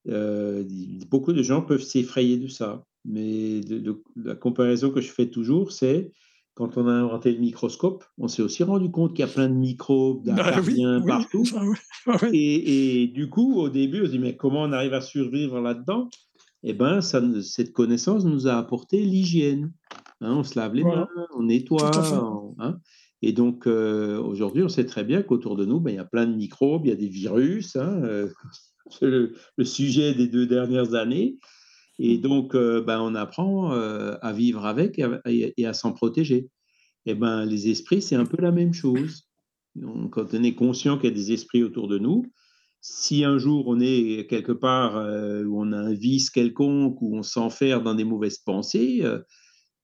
euh, 0.08 0.64
beaucoup 1.10 1.32
de 1.32 1.42
gens 1.42 1.62
peuvent 1.62 1.82
s'effrayer 1.82 2.36
de 2.38 2.48
ça. 2.48 2.84
Mais 3.04 3.60
de- 3.60 3.78
de- 3.78 4.02
la 4.16 4.36
comparaison 4.36 4.90
que 4.90 5.00
je 5.00 5.10
fais 5.10 5.28
toujours, 5.28 5.72
c'est 5.72 6.12
quand 6.54 6.76
on 6.76 6.86
a 6.86 6.92
inventé 6.92 7.32
le 7.32 7.38
microscope, 7.38 8.04
on 8.18 8.28
s'est 8.28 8.42
aussi 8.42 8.62
rendu 8.62 8.90
compte 8.90 9.14
qu'il 9.14 9.24
y 9.24 9.28
a 9.28 9.32
plein 9.32 9.48
de 9.48 9.54
microbes, 9.54 10.24
Bah 10.24 10.32
oui, 10.32 10.36
d'acariens 10.36 11.00
oui, 11.00 11.06
partout. 11.06 11.44
ça, 11.44 11.62
oui. 11.64 11.76
Ah 12.06 12.16
ouais. 12.22 12.30
Et, 12.32 13.02
et 13.02 13.06
du 13.06 13.30
coup, 13.30 13.60
au 13.60 13.68
début, 13.68 14.02
on 14.02 14.06
se 14.06 14.10
dit, 14.10 14.18
mais 14.18 14.36
comment 14.36 14.62
on 14.62 14.72
arrive 14.72 14.92
à 14.94 15.00
survivre 15.00 15.60
là-dedans? 15.60 16.08
Eh 16.64 16.76
ça, 17.00 17.22
cette 17.42 17.72
connaissance 17.72 18.24
nous 18.24 18.46
a 18.46 18.54
apporté 18.54 19.00
l'hygiène. 19.00 19.72
Hein, 20.20 20.36
on 20.36 20.44
se 20.44 20.58
lave 20.58 20.74
les 20.74 20.84
mains, 20.84 21.08
on 21.36 21.44
nettoie. 21.44 21.90
Hein. 22.58 22.78
et 23.22 23.32
donc, 23.32 23.66
euh, 23.66 24.20
aujourd'hui, 24.20 24.62
on 24.62 24.68
sait 24.68 24.86
très 24.86 25.02
bien 25.02 25.22
qu'autour 25.22 25.56
de 25.56 25.64
nous, 25.64 25.80
ben, 25.80 25.90
il 25.90 25.96
y 25.96 25.98
a 25.98 26.04
plein 26.04 26.26
de 26.26 26.34
microbes, 26.34 26.86
il 26.86 26.90
y 26.90 26.92
a 26.92 26.96
des 26.96 27.08
virus. 27.08 27.74
Hein, 27.74 28.00
euh, 28.04 28.28
c'est 28.90 29.06
le, 29.06 29.34
sujet 29.64 30.14
des 30.14 30.28
deux 30.28 30.46
dernières 30.46 30.94
années. 30.94 31.38
Et 31.98 32.18
donc, 32.18 32.54
euh, 32.54 32.82
ben, 32.82 33.00
on 33.00 33.14
apprend 33.14 33.70
à 33.70 34.32
vivre 34.32 34.64
avec 34.66 35.00
et 35.26 35.66
à, 35.66 35.72
s'en 35.72 35.92
protéger. 35.92 36.48
Et 37.06 37.14
ben, 37.14 37.44
les 37.44 37.68
esprits, 37.68 38.02
c'est 38.02 38.16
un 38.16 38.26
peu 38.26 38.40
la 38.40 38.52
même 38.52 38.72
chose. 38.72 39.28
quand 40.10 40.34
on 40.34 40.42
est 40.42 40.54
conscient 40.54 40.98
qu'il 40.98 41.10
y 41.10 41.12
a 41.12 41.16
des 41.16 41.32
esprits 41.32 41.62
autour 41.62 41.88
de 41.88 41.98
nous, 41.98 42.24
si 42.82 43.24
un 43.24 43.38
jour 43.38 43.68
on 43.68 43.80
est 43.80 44.26
quelque 44.28 44.52
part 44.52 44.96
euh, 44.96 45.44
où 45.44 45.62
on 45.62 45.72
a 45.72 45.78
un 45.78 45.94
vice 45.94 46.30
quelconque, 46.30 47.00
où 47.00 47.16
on 47.16 47.22
s'enferme 47.22 47.84
dans 47.84 47.94
des 47.94 48.04
mauvaises 48.04 48.38
pensées, 48.38 48.96
il 48.98 49.06
euh, 49.06 49.20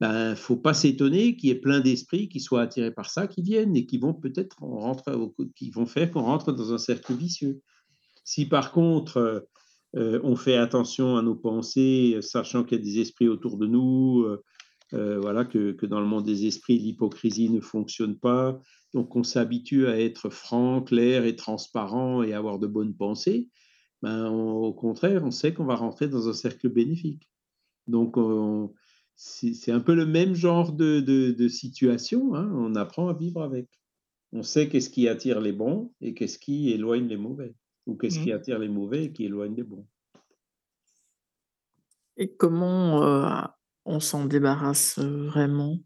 ben, 0.00 0.34
faut 0.34 0.56
pas 0.56 0.74
s'étonner 0.74 1.36
qu'il 1.36 1.48
y 1.48 1.52
ait 1.52 1.60
plein 1.60 1.80
d'esprits 1.80 2.28
qui 2.28 2.40
soient 2.40 2.62
attirés 2.62 2.90
par 2.90 3.08
ça, 3.08 3.28
qui 3.28 3.40
viennent 3.40 3.76
et 3.76 3.86
qui 3.86 3.98
vont 3.98 4.14
peut-être 4.14 4.56
qui 5.54 5.70
vont 5.70 5.86
faire 5.86 6.10
qu'on 6.10 6.22
rentre 6.22 6.52
dans 6.52 6.72
un 6.72 6.78
cercle 6.78 7.14
vicieux. 7.14 7.62
Si 8.24 8.46
par 8.46 8.72
contre 8.72 9.48
euh, 9.96 10.20
on 10.22 10.36
fait 10.36 10.56
attention 10.56 11.16
à 11.16 11.22
nos 11.22 11.34
pensées, 11.34 12.18
sachant 12.20 12.64
qu'il 12.64 12.78
y 12.78 12.80
a 12.80 12.84
des 12.84 13.00
esprits 13.00 13.28
autour 13.28 13.56
de 13.56 13.66
nous, 13.66 14.26
voilà 14.92 15.44
que, 15.44 15.72
que, 15.72 15.86
dans 15.86 16.00
le 16.00 16.06
monde 16.06 16.24
des 16.24 16.46
esprits 16.46 16.78
l'hypocrisie 16.78 17.50
ne 17.50 17.60
fonctionne 17.60 18.18
pas, 18.18 18.58
donc 18.94 19.16
on 19.16 19.22
s'habitue 19.22 19.86
à 19.86 20.00
être 20.00 20.30
franc, 20.30 20.82
clair 20.82 21.24
et 21.24 21.36
transparent 21.36 22.22
et 22.22 22.32
avoir 22.32 22.58
de 22.58 22.66
bonnes 22.66 22.94
pensées, 22.94 23.48
ben, 24.02 24.30
au 24.30 24.72
contraire, 24.72 25.24
on 25.24 25.30
sait 25.30 25.52
qu'on 25.52 25.64
va 25.64 25.74
rentrer 25.74 26.08
dans 26.08 26.28
un 26.28 26.32
cercle 26.32 26.68
bénéfique. 26.68 27.28
Donc 27.86 28.16
c'est 29.16 29.72
un 29.72 29.80
peu 29.80 29.94
le 29.94 30.06
même 30.06 30.34
genre 30.34 30.72
de, 30.72 31.48
situation, 31.48 32.34
hein. 32.34 32.50
on 32.54 32.74
apprend 32.76 33.08
à 33.08 33.14
vivre 33.14 33.42
avec. 33.42 33.68
On 34.32 34.42
sait 34.42 34.68
qu'est-ce 34.68 34.90
qui 34.90 35.08
attire 35.08 35.40
les 35.40 35.52
bons 35.52 35.92
et 36.00 36.14
qu'est-ce 36.14 36.38
qui 36.38 36.70
éloigne 36.70 37.08
les 37.08 37.16
mauvais, 37.16 37.54
ou 37.88 37.96
qu'est-ce 37.96 38.20
qui 38.20 38.30
mmh. 38.30 38.36
attire 38.36 38.58
les 38.60 38.68
mauvais 38.68 39.06
et 39.06 39.12
qui 39.12 39.24
éloigne 39.24 39.56
les 39.56 39.64
bons? 39.64 39.86
Et 42.18 42.34
comment 42.36 43.02
euh, 43.02 43.46
on 43.84 43.98
s'en 43.98 44.26
débarrasse 44.26 44.98
euh, 44.98 45.26
vraiment? 45.26 45.78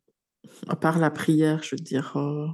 À 0.67 0.77
part 0.77 0.99
la 0.99 1.11
prière, 1.11 1.63
je 1.63 1.77
veux 1.77 1.83
dire. 1.83 2.17
Euh, 2.17 2.49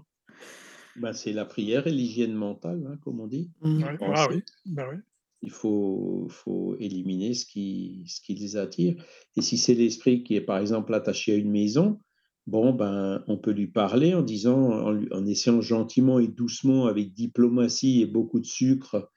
bah, 0.97 1.15
c'est 1.15 1.33
la 1.33 1.45
prière 1.45 1.87
et 1.87 1.93
l'hygiène 1.93 2.35
mentale, 2.35 2.87
hein, 2.87 2.99
comme 3.03 3.21
on 3.21 3.27
dit. 3.27 3.51
Mmh. 3.63 3.85
Ah 4.03 4.27
oui, 4.31 4.43
bah 4.67 4.87
oui. 4.93 4.99
Il 5.41 5.53
faut, 5.53 6.27
faut 6.29 6.77
éliminer 6.81 7.33
ce 7.33 7.47
qui, 7.47 8.05
ce 8.09 8.21
qui 8.21 8.35
les 8.35 8.57
attire. 8.57 9.03
Et 9.37 9.41
si 9.41 9.57
c'est 9.57 9.75
l'esprit 9.75 10.25
qui 10.25 10.35
est, 10.35 10.41
par 10.41 10.59
exemple, 10.59 10.93
attaché 10.93 11.33
à 11.33 11.37
une 11.37 11.53
maison, 11.53 12.01
bon, 12.49 12.73
ben, 12.73 13.23
on 13.29 13.39
peut 13.39 13.53
lui 13.53 13.69
parler 13.69 14.15
en 14.15 14.23
disant, 14.23 14.61
en, 14.73 15.01
en 15.13 15.27
essayant 15.27 15.61
gentiment 15.61 16.19
et 16.19 16.27
doucement, 16.27 16.87
avec 16.87 17.15
diplomatie 17.15 18.03
et 18.03 18.07
beaucoup 18.07 18.41
de 18.41 18.47
sucre, 18.47 19.09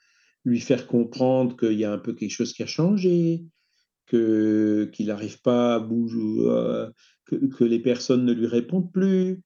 lui 0.46 0.60
faire 0.60 0.88
comprendre 0.88 1.56
qu'il 1.56 1.78
y 1.80 1.86
a 1.86 1.92
un 1.92 1.98
peu 1.98 2.14
quelque 2.14 2.32
chose 2.32 2.54
qui 2.54 2.64
a 2.64 2.68
changé, 2.68 3.46
que 4.08 4.90
qu'il 4.94 5.08
n'arrive 5.08 5.42
pas 5.42 5.76
à 5.76 5.80
bouger, 5.80 6.18
euh, 6.48 6.90
que, 7.26 7.36
que, 7.36 7.64
les 7.64 7.80
personnes 7.80 8.26
ne 8.26 8.34
lui 8.34 8.48
répondent 8.48 8.92
plus, 8.92 9.42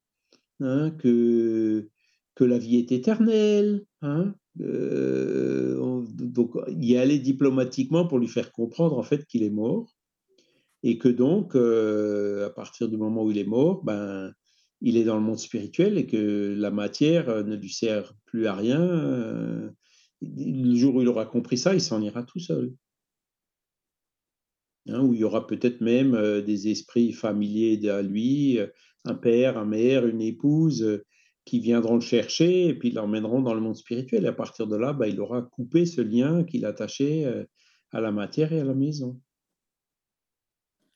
hein, 0.61 0.91
que 0.91 1.89
que 2.35 2.43
la 2.43 2.57
vie 2.57 2.77
est 2.77 2.91
éternelle. 2.91 3.85
Hein 4.01 4.35
euh, 4.61 6.05
donc, 6.09 6.53
y 6.69 6.95
aller 6.97 7.19
diplomatiquement 7.19 8.07
pour 8.07 8.19
lui 8.19 8.27
faire 8.27 8.51
comprendre 8.51 8.97
en 8.97 9.03
fait 9.03 9.25
qu'il 9.25 9.43
est 9.43 9.49
mort 9.49 9.93
et 10.83 10.97
que 10.97 11.09
donc, 11.09 11.55
euh, 11.55 12.45
à 12.47 12.49
partir 12.51 12.87
du 12.87 12.97
moment 12.97 13.23
où 13.23 13.31
il 13.31 13.37
est 13.37 13.45
mort, 13.45 13.83
ben, 13.83 14.31
il 14.81 14.97
est 14.97 15.03
dans 15.03 15.15
le 15.15 15.21
monde 15.21 15.39
spirituel 15.39 15.97
et 15.97 16.05
que 16.05 16.53
la 16.55 16.69
matière 16.69 17.43
ne 17.43 17.55
lui 17.55 17.71
sert 17.71 18.13
plus 18.25 18.45
à 18.45 18.53
rien. 18.53 18.81
Euh, 18.81 19.69
le 20.21 20.75
jour 20.75 20.95
où 20.95 21.01
il 21.01 21.07
aura 21.07 21.25
compris 21.25 21.57
ça, 21.57 21.73
il 21.73 21.81
s'en 21.81 22.01
ira 22.01 22.23
tout 22.23 22.39
seul. 22.39 22.73
Hein, 24.87 25.01
où 25.01 25.13
il 25.13 25.19
y 25.19 25.23
aura 25.23 25.47
peut-être 25.47 25.81
même 25.81 26.41
des 26.41 26.69
esprits 26.69 27.11
familiers 27.11 27.89
à 27.89 28.01
lui, 28.01 28.59
un 29.03 29.15
père, 29.15 29.57
un 29.57 29.65
mère, 29.65 30.05
une 30.05 30.21
épouse, 30.21 31.01
qui 31.45 31.59
viendront 31.59 31.95
le 31.95 32.01
chercher 32.01 32.67
et 32.67 32.73
puis 32.73 32.91
l'emmèneront 32.91 33.41
dans 33.41 33.53
le 33.53 33.61
monde 33.61 33.75
spirituel. 33.75 34.25
Et 34.25 34.27
à 34.27 34.33
partir 34.33 34.67
de 34.67 34.75
là, 34.75 34.93
bah, 34.93 35.07
il 35.07 35.21
aura 35.21 35.43
coupé 35.43 35.85
ce 35.85 36.01
lien 36.01 36.43
qu'il 36.43 36.65
attachait 36.65 37.25
euh, 37.25 37.45
à 37.91 38.01
la 38.01 38.11
matière 38.11 38.51
et 38.51 38.59
à 38.59 38.63
la 38.63 38.73
maison. 38.73 39.21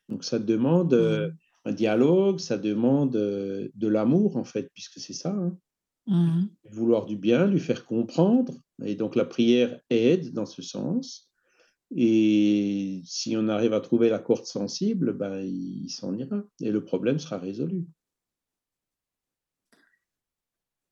Donc 0.10 0.24
ça 0.24 0.40
demande 0.40 0.94
euh, 0.96 1.30
mmh. 1.30 1.36
un 1.66 1.72
dialogue, 1.72 2.40
ça 2.40 2.58
demande 2.58 3.16
euh, 3.16 3.70
de 3.76 3.88
l'amour 3.88 4.38
en 4.38 4.44
fait, 4.44 4.72
puisque 4.74 5.00
c'est 5.00 5.14
ça. 5.14 5.30
Hein. 5.30 5.56
Mmh. 6.08 6.48
Vouloir 6.72 7.06
du 7.06 7.16
bien, 7.16 7.46
lui 7.46 7.60
faire 7.60 7.86
comprendre. 7.86 8.56
Et 8.86 8.96
donc 8.96 9.16
la 9.16 9.26
prière 9.26 9.80
aide 9.90 10.34
dans 10.34 10.46
ce 10.46 10.62
sens. 10.62 11.30
Et 11.96 13.02
si 13.04 13.36
on 13.36 13.48
arrive 13.48 13.74
à 13.74 13.82
trouver 13.82 14.10
la 14.10 14.20
corde 14.20 14.46
sensible, 14.46 15.14
ben, 15.14 15.42
il 15.42 15.90
s'en 15.90 16.16
ira. 16.16 16.44
Et 16.62 16.72
le 16.72 16.84
problème 16.84 17.20
sera 17.20 17.38
résolu. 17.38 17.86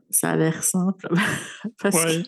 ça 0.09 0.31
a 0.31 0.35
l'air 0.35 0.63
simple. 0.63 1.07
voilà. 1.83 2.23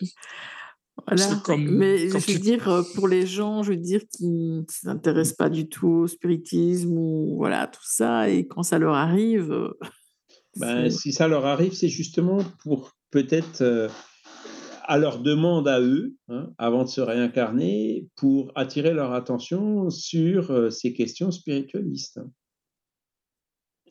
Mais 1.56 2.08
je 2.08 2.32
veux 2.32 2.38
dire, 2.38 2.68
euh, 2.68 2.82
pour 2.94 3.08
les 3.08 3.26
gens, 3.26 3.62
je 3.62 3.70
veux 3.70 3.76
dire, 3.76 4.02
qui 4.12 4.28
ne 4.28 4.62
s'intéressent 4.68 5.36
pas 5.36 5.48
du 5.48 5.68
tout 5.68 5.88
au 5.88 6.06
spiritisme 6.06 6.92
ou 6.92 7.36
voilà, 7.36 7.66
tout 7.66 7.80
ça, 7.84 8.28
et 8.28 8.46
quand 8.46 8.62
ça 8.62 8.78
leur 8.78 8.94
arrive. 8.94 9.50
Euh, 9.50 9.70
ben, 10.56 10.90
si 10.90 11.12
ça 11.12 11.26
leur 11.26 11.46
arrive, 11.46 11.72
c'est 11.72 11.88
justement 11.88 12.40
pour 12.62 12.92
peut-être. 13.10 13.62
Euh, 13.62 13.88
à 14.90 14.98
leur 14.98 15.20
demande 15.20 15.68
à 15.68 15.80
eux, 15.80 16.16
hein, 16.26 16.52
avant 16.58 16.82
de 16.82 16.88
se 16.88 17.00
réincarner, 17.00 18.08
pour 18.16 18.50
attirer 18.56 18.92
leur 18.92 19.12
attention 19.12 19.88
sur 19.88 20.72
ces 20.72 20.92
questions 20.92 21.30
spiritualistes. 21.30 22.18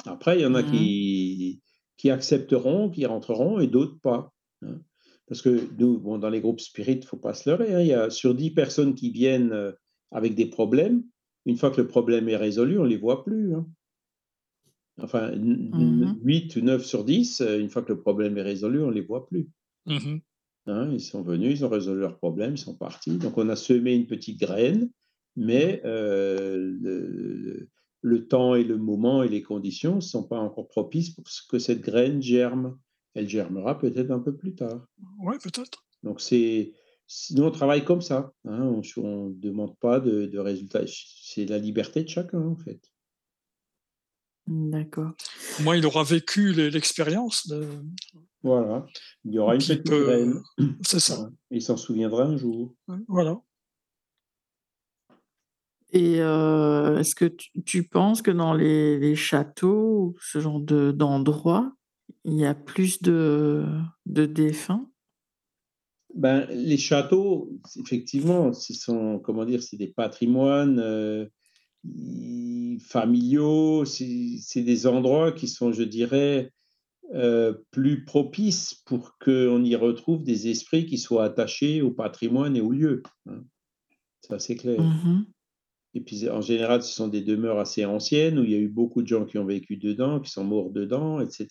Après, 0.05 0.37
il 0.37 0.41
y 0.41 0.45
en 0.45 0.55
a 0.55 0.61
mmh 0.61 0.71
qui, 0.71 1.61
qui 1.95 2.09
accepteront, 2.09 2.89
qui 2.89 3.05
rentreront 3.05 3.61
et 3.61 3.67
d'autres 3.67 3.97
pas. 4.01 4.33
Hein. 4.61 4.81
Parce 5.25 5.41
que 5.41 5.69
nous, 5.77 5.99
bon, 5.99 6.17
dans 6.17 6.29
les 6.29 6.41
groupes 6.41 6.59
spirit, 6.59 6.95
il 6.95 6.99
ne 6.99 7.05
faut 7.05 7.15
pas 7.15 7.33
se 7.33 7.49
leurrer, 7.49 7.73
hein, 7.73 7.79
il 7.79 7.87
y 7.87 7.93
a 7.93 8.09
sur 8.09 8.35
10 8.35 8.51
personnes 8.51 8.93
qui 8.93 9.09
viennent 9.09 9.53
euh, 9.53 9.71
avec 10.11 10.35
des 10.35 10.47
problèmes, 10.47 11.05
une 11.45 11.55
fois 11.55 11.71
que 11.71 11.79
le 11.79 11.87
problème 11.87 12.27
est 12.27 12.35
résolu, 12.35 12.77
on 12.77 12.83
ne 12.83 12.89
les 12.89 12.97
voit 12.97 13.23
plus. 13.23 13.53
Enfin, 15.01 15.31
8 15.33 16.57
mmh 16.57 16.59
ou 16.59 16.61
9 16.61 16.85
sur 16.85 17.05
10, 17.05 17.39
euh, 17.39 17.57
une 17.57 17.69
fois 17.69 17.83
que 17.83 17.93
le 17.93 18.01
problème 18.01 18.37
est 18.37 18.41
résolu, 18.41 18.83
on 18.83 18.89
ne 18.89 18.95
les 18.95 18.99
voit 18.99 19.25
plus. 19.27 19.47
Mmh 19.85 20.17
ils 20.91 21.01
sont 21.01 21.21
venus, 21.21 21.59
ils 21.59 21.65
ont 21.65 21.69
résolu 21.69 22.01
leur 22.01 22.17
problème, 22.17 22.53
ils 22.55 22.59
sont 22.59 22.75
partis. 22.75 23.17
Donc 23.17 23.37
on 23.37 23.49
a 23.49 23.55
semé 23.55 23.95
une 23.95 24.07
petite 24.07 24.39
graine, 24.39 24.89
mais 25.35 25.81
euh, 25.85 26.77
le, 26.81 27.69
le 28.01 28.27
temps 28.27 28.55
et 28.55 28.63
le 28.63 28.77
moment 28.77 29.23
et 29.23 29.29
les 29.29 29.41
conditions 29.41 29.95
ne 29.95 30.01
sont 30.01 30.23
pas 30.23 30.39
encore 30.39 30.67
propices 30.67 31.11
pour 31.11 31.25
que 31.49 31.59
cette 31.59 31.81
graine 31.81 32.21
germe. 32.21 32.77
Elle 33.13 33.27
germera 33.27 33.77
peut-être 33.77 34.11
un 34.11 34.19
peu 34.19 34.35
plus 34.35 34.55
tard. 34.55 34.85
Oui, 35.19 35.35
peut-être. 35.41 35.85
Donc, 36.03 36.21
c'est. 36.21 36.73
Sinon, 37.07 37.47
on 37.47 37.51
travaille 37.51 37.83
comme 37.83 38.01
ça. 38.01 38.31
Hein. 38.45 38.81
On 38.97 39.29
ne 39.29 39.33
demande 39.33 39.75
pas 39.79 39.99
de, 39.99 40.37
résultats. 40.37 40.83
C'est 40.85 41.45
la 41.45 41.57
liberté 41.57 42.03
de 42.03 42.09
chacun, 42.09 42.39
en 42.39 42.55
fait. 42.55 42.79
D'accord. 44.45 45.13
Au 45.59 45.63
moins, 45.63 45.75
il 45.75 45.85
aura 45.87 46.03
vécu 46.03 46.53
l'expérience. 46.53 47.47
De... 47.47 47.67
Voilà. 48.43 48.85
Il 49.25 49.33
y 49.33 49.39
aura 49.39 49.55
une 49.55 49.61
petite 49.61 49.85
graine. 49.85 50.41
C'est 50.81 50.99
ça. 50.99 51.29
Il 51.51 51.61
s'en 51.61 51.77
souviendra 51.77 52.23
un 52.23 52.37
jour. 52.37 52.73
Voilà. 53.07 53.39
Et 55.91 56.17
est-ce 56.17 57.15
que 57.15 57.33
tu, 57.65 57.87
penses 57.87 58.21
que 58.21 58.31
dans 58.31 58.53
les, 58.53 59.15
châteaux, 59.15 60.15
ce 60.21 60.39
genre 60.39 60.59
d'endroits, 60.59 61.73
il 62.25 62.35
y 62.35 62.45
a 62.45 62.53
plus 62.53 63.01
de, 63.01 63.65
de 64.05 64.25
défunts? 64.25 64.87
Ben, 66.13 66.45
les 66.49 66.77
châteaux, 66.77 67.51
effectivement, 67.79 68.53
ce 68.53 68.73
sont, 68.73 69.19
comment 69.19 69.45
dire, 69.45 69.63
c'est 69.63 69.77
des 69.77 69.87
patrimoines 69.87 71.29
familiaux, 72.79 73.85
c'est 73.85 74.61
des 74.61 74.87
endroits 74.87 75.31
qui 75.31 75.47
sont, 75.47 75.71
je 75.71 75.83
dirais, 75.83 76.51
plus 77.71 78.05
propices 78.05 78.75
pour 78.85 79.17
qu'on 79.17 79.63
y 79.63 79.75
retrouve 79.75 80.23
des 80.23 80.47
esprits 80.47 80.85
qui 80.85 80.97
soient 80.97 81.25
attachés 81.25 81.81
au 81.81 81.91
patrimoine 81.91 82.55
et 82.55 82.61
au 82.61 82.71
lieu. 82.71 83.01
Hein. 83.27 83.43
Ça, 84.21 84.39
c'est 84.39 84.55
clair. 84.55 84.81
Mmh 84.81 85.25
et 85.95 86.01
puis, 86.01 86.29
en 86.29 86.41
général, 86.41 86.83
ce 86.83 86.93
sont 86.93 87.07
des 87.07 87.21
demeures 87.21 87.57
assez 87.57 87.83
anciennes 87.83 88.37
où 88.37 88.43
il 88.43 88.51
y 88.51 88.55
a 88.55 88.59
eu 88.59 88.67
beaucoup 88.67 89.01
de 89.01 89.07
gens 89.07 89.25
qui 89.25 89.39
ont 89.39 89.45
vécu 89.45 89.77
dedans, 89.77 90.19
qui 90.19 90.29
sont 90.29 90.43
morts 90.43 90.69
dedans, 90.69 91.19
etc. 91.19 91.47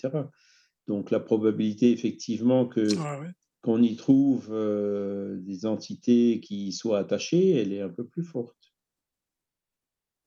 Donc, 0.86 1.10
la 1.10 1.18
probabilité, 1.18 1.90
effectivement, 1.90 2.64
que 2.66 2.86
ah 3.00 3.20
qu'on 3.62 3.82
y 3.82 3.96
trouve 3.96 4.48
euh, 4.52 5.36
des 5.40 5.66
entités 5.66 6.40
qui 6.40 6.72
soient 6.72 7.00
attachées, 7.00 7.56
elle 7.56 7.72
est 7.72 7.80
un 7.80 7.88
peu 7.88 8.06
plus 8.06 8.22
forte. 8.22 8.56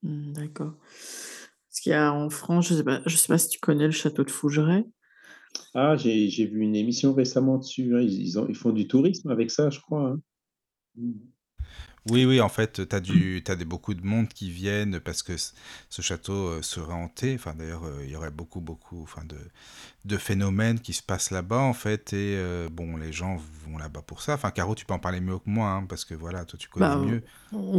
Mmh, 0.02 0.32
d'accord. 0.32 0.74
Ce 1.70 1.80
qu'il 1.80 1.92
y 1.92 1.94
a 1.94 2.12
en 2.12 2.28
France, 2.28 2.68
je 2.68 2.74
sais 2.74 2.84
pas 2.84 3.00
je 3.06 3.16
sais 3.16 3.28
pas 3.28 3.38
si 3.38 3.48
tu 3.48 3.58
connais 3.58 3.86
le 3.86 3.92
château 3.92 4.24
de 4.24 4.30
Fougeray? 4.30 4.84
Ah, 5.74 5.96
j'ai 5.96 6.28
j'ai 6.30 6.46
vu 6.46 6.60
une 6.62 6.76
émission 6.76 7.14
récemment 7.14 7.58
dessus, 7.58 7.94
hein, 7.96 8.00
ils 8.00 8.20
ils 8.22 8.38
ont 8.38 8.46
ils 8.48 8.54
font 8.56 8.72
du 8.72 8.88
tourisme 8.88 9.30
avec 9.30 9.50
ça, 9.50 9.70
je 9.70 9.80
crois, 9.80 10.08
hein? 10.10 10.20
Mmh. 10.96 11.12
Oui, 12.10 12.24
oui, 12.24 12.40
en 12.40 12.48
fait, 12.48 12.88
tu 12.88 12.96
as 12.96 13.00
du 13.00 13.42
tu 13.44 13.50
as 13.52 13.56
des 13.56 13.64
beaucoup 13.64 13.94
de 13.94 14.04
monde 14.04 14.28
qui 14.28 14.50
viennent 14.50 14.98
parce 15.00 15.22
que 15.22 15.36
ce 15.36 15.52
ce 15.88 16.02
château, 16.02 16.48
heu, 16.58 16.62
serait 16.62 16.92
hanté. 16.92 17.34
Enfin, 17.36 17.54
d'ailleurs, 17.54 17.84
heu, 17.86 18.00
il 18.04 18.10
y 18.10 18.16
aurait 18.16 18.30
beaucoup, 18.32 18.60
beaucoup, 18.60 19.02
enfin, 19.02 19.24
de 19.24 19.38
de 20.06 20.18
phénomènes 20.18 20.80
qui 20.80 20.94
se 20.94 21.02
passent 21.02 21.32
là-bas, 21.32 21.60
en 21.60 21.74
fait 21.74 22.12
et 22.14 22.36
heu, 22.38 22.68
bon, 22.70 22.96
les 22.96 23.12
gens 23.12 23.36
vont 23.66 23.78
là-bas 23.78 24.02
pour 24.02 24.22
ça. 24.22 24.34
Enfin, 24.34 24.52
Caro, 24.52 24.74
tu 24.76 24.86
peux 24.86 24.94
en 24.94 25.00
parler 25.00 25.20
mieux 25.20 25.38
que 25.38 25.50
moi, 25.50 25.70
hein, 25.70 25.86
parce 25.86 26.04
que 26.06 26.14
voilà, 26.14 26.46
toi, 26.46 26.58
tu 26.58 26.68
connais 26.70 26.96
Bah, 26.96 26.98
mieux. 26.98 27.24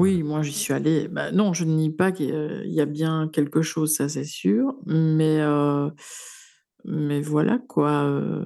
Voilà. 0.03 0.13
oui, 0.13 0.21
moi 0.23 0.43
j'y 0.43 0.51
suis 0.53 0.73
allée. 0.73 1.07
Bah, 1.07 1.31
non, 1.31 1.53
je 1.53 1.65
ne 1.65 1.73
nie 1.73 1.89
pas 1.91 2.11
qu'il 2.11 2.27
y 2.29 2.31
a 2.31 2.63
il 2.63 2.71
y 2.73 2.81
a 2.81 2.85
bien 2.85 3.27
quelque 3.31 3.61
chose, 3.61 3.93
ça 3.95 4.07
c'est 4.09 4.23
sûr, 4.23 4.75
mais 4.85 5.39
mais 6.85 7.21
voilà 7.21 7.59
quoi, 7.59 8.43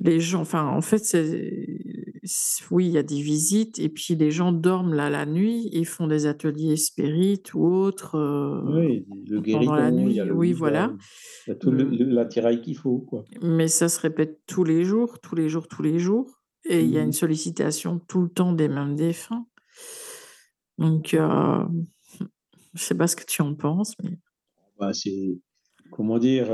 les 0.00 0.20
gens 0.20 0.40
enfin, 0.42 0.66
en 0.66 0.80
fait, 0.80 1.02
oui, 2.70 2.86
il 2.86 2.92
y 2.92 2.98
a 2.98 3.02
des 3.02 3.20
visites 3.20 3.78
et 3.78 3.88
puis 3.88 4.14
les 4.14 4.30
gens 4.30 4.52
dorment 4.52 4.94
là 4.94 5.10
la 5.10 5.26
nuit 5.26 5.68
et 5.72 5.84
font 5.84 6.06
des 6.06 6.26
ateliers 6.26 6.76
spirites 6.76 7.54
ou 7.54 7.64
autres, 7.64 8.16
heu, 8.16 8.62
Oui, 8.62 9.04
le 9.26 9.40
pendant 9.50 9.74
la 9.74 9.90
guéridon, 9.90 10.06
il 10.08 10.14
y 10.14 10.20
a 10.20 10.24
nuit. 10.24 10.24
le 10.24 10.34
Oui, 10.34 10.52
voilà. 10.52 10.96
il 11.46 11.50
y 11.50 11.52
a 11.52 11.56
tout 11.56 11.70
Mmh. 11.70 11.96
l'attirail 12.10 12.60
qu'il 12.62 12.76
faut, 12.76 13.00
quoi. 13.00 13.28
Mais 13.42 13.68
ça 13.68 13.88
se 13.88 14.00
répète 14.00 14.42
tous 14.46 14.64
les 14.64 14.84
jours, 14.84 15.18
tous 15.20 15.34
les 15.34 15.48
jours, 15.48 15.66
tous 15.66 15.82
les 15.82 15.98
jours 15.98 16.40
et 16.64 16.82
il 16.84 16.90
y 16.90 16.98
a 16.98 17.02
Mmh 17.02 17.04
une 17.04 17.12
mh. 17.12 17.12
sollicitation 17.12 17.98
tout 17.98 18.20
le 18.22 18.28
temps 18.28 18.52
des 18.52 18.68
mêmes 18.68 18.94
défunts. 18.96 19.46
Donc 20.78 21.14
je 22.74 22.82
sais 22.82 22.94
pas 22.96 23.06
ce 23.06 23.16
que 23.16 23.24
tu 23.24 23.42
en 23.42 23.54
penses, 23.54 23.94
mais 24.02 24.18
Bah, 24.78 24.92
c'est 24.92 25.38
comment 25.90 26.18
dire? 26.18 26.48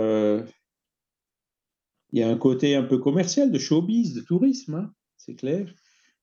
Il 2.14 2.20
y 2.20 2.24
a 2.24 2.30
un 2.30 2.38
côté 2.38 2.76
un 2.76 2.84
peu 2.84 2.98
commercial, 2.98 3.52
de 3.52 3.58
showbiz, 3.60 4.14
de 4.14 4.22
tourisme, 4.22 4.76
hein, 4.76 4.94
c'est 5.18 5.36
clair. 5.36 5.74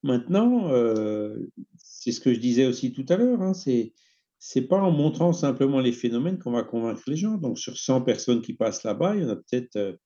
Maintenant, 0.03 0.72
heu, 0.73 1.51
c'est 1.77 2.11
ce 2.13 2.22
que 2.22 2.34
je 2.34 2.39
disais 2.41 2.65
aussi 2.68 2.93
tout 2.93 3.05
à 3.09 3.18
l'heure, 3.18 3.41
hein, 3.43 3.53
c'est 3.55 3.93
c'est 4.39 4.63
pas 4.68 4.81
en 4.81 4.91
montrant 4.91 5.34
simplement 5.34 5.80
les 5.81 5.93
phénomènes 5.93 6.39
qu'on 6.39 6.51
va 6.53 6.63
convaincre 6.63 7.03
les 7.07 7.18
gens. 7.18 7.38
Donc 7.38 7.59
sur 7.59 7.77
100 7.77 8.01
personnes 8.01 8.41
qui 8.41 8.53
passent 8.55 8.84
là-bas, 8.84 9.15
il 9.18 9.23
y 9.23 9.26
en 9.26 9.30
a 9.30 9.35
peut-être, 9.38 9.77
heu, 9.77 9.99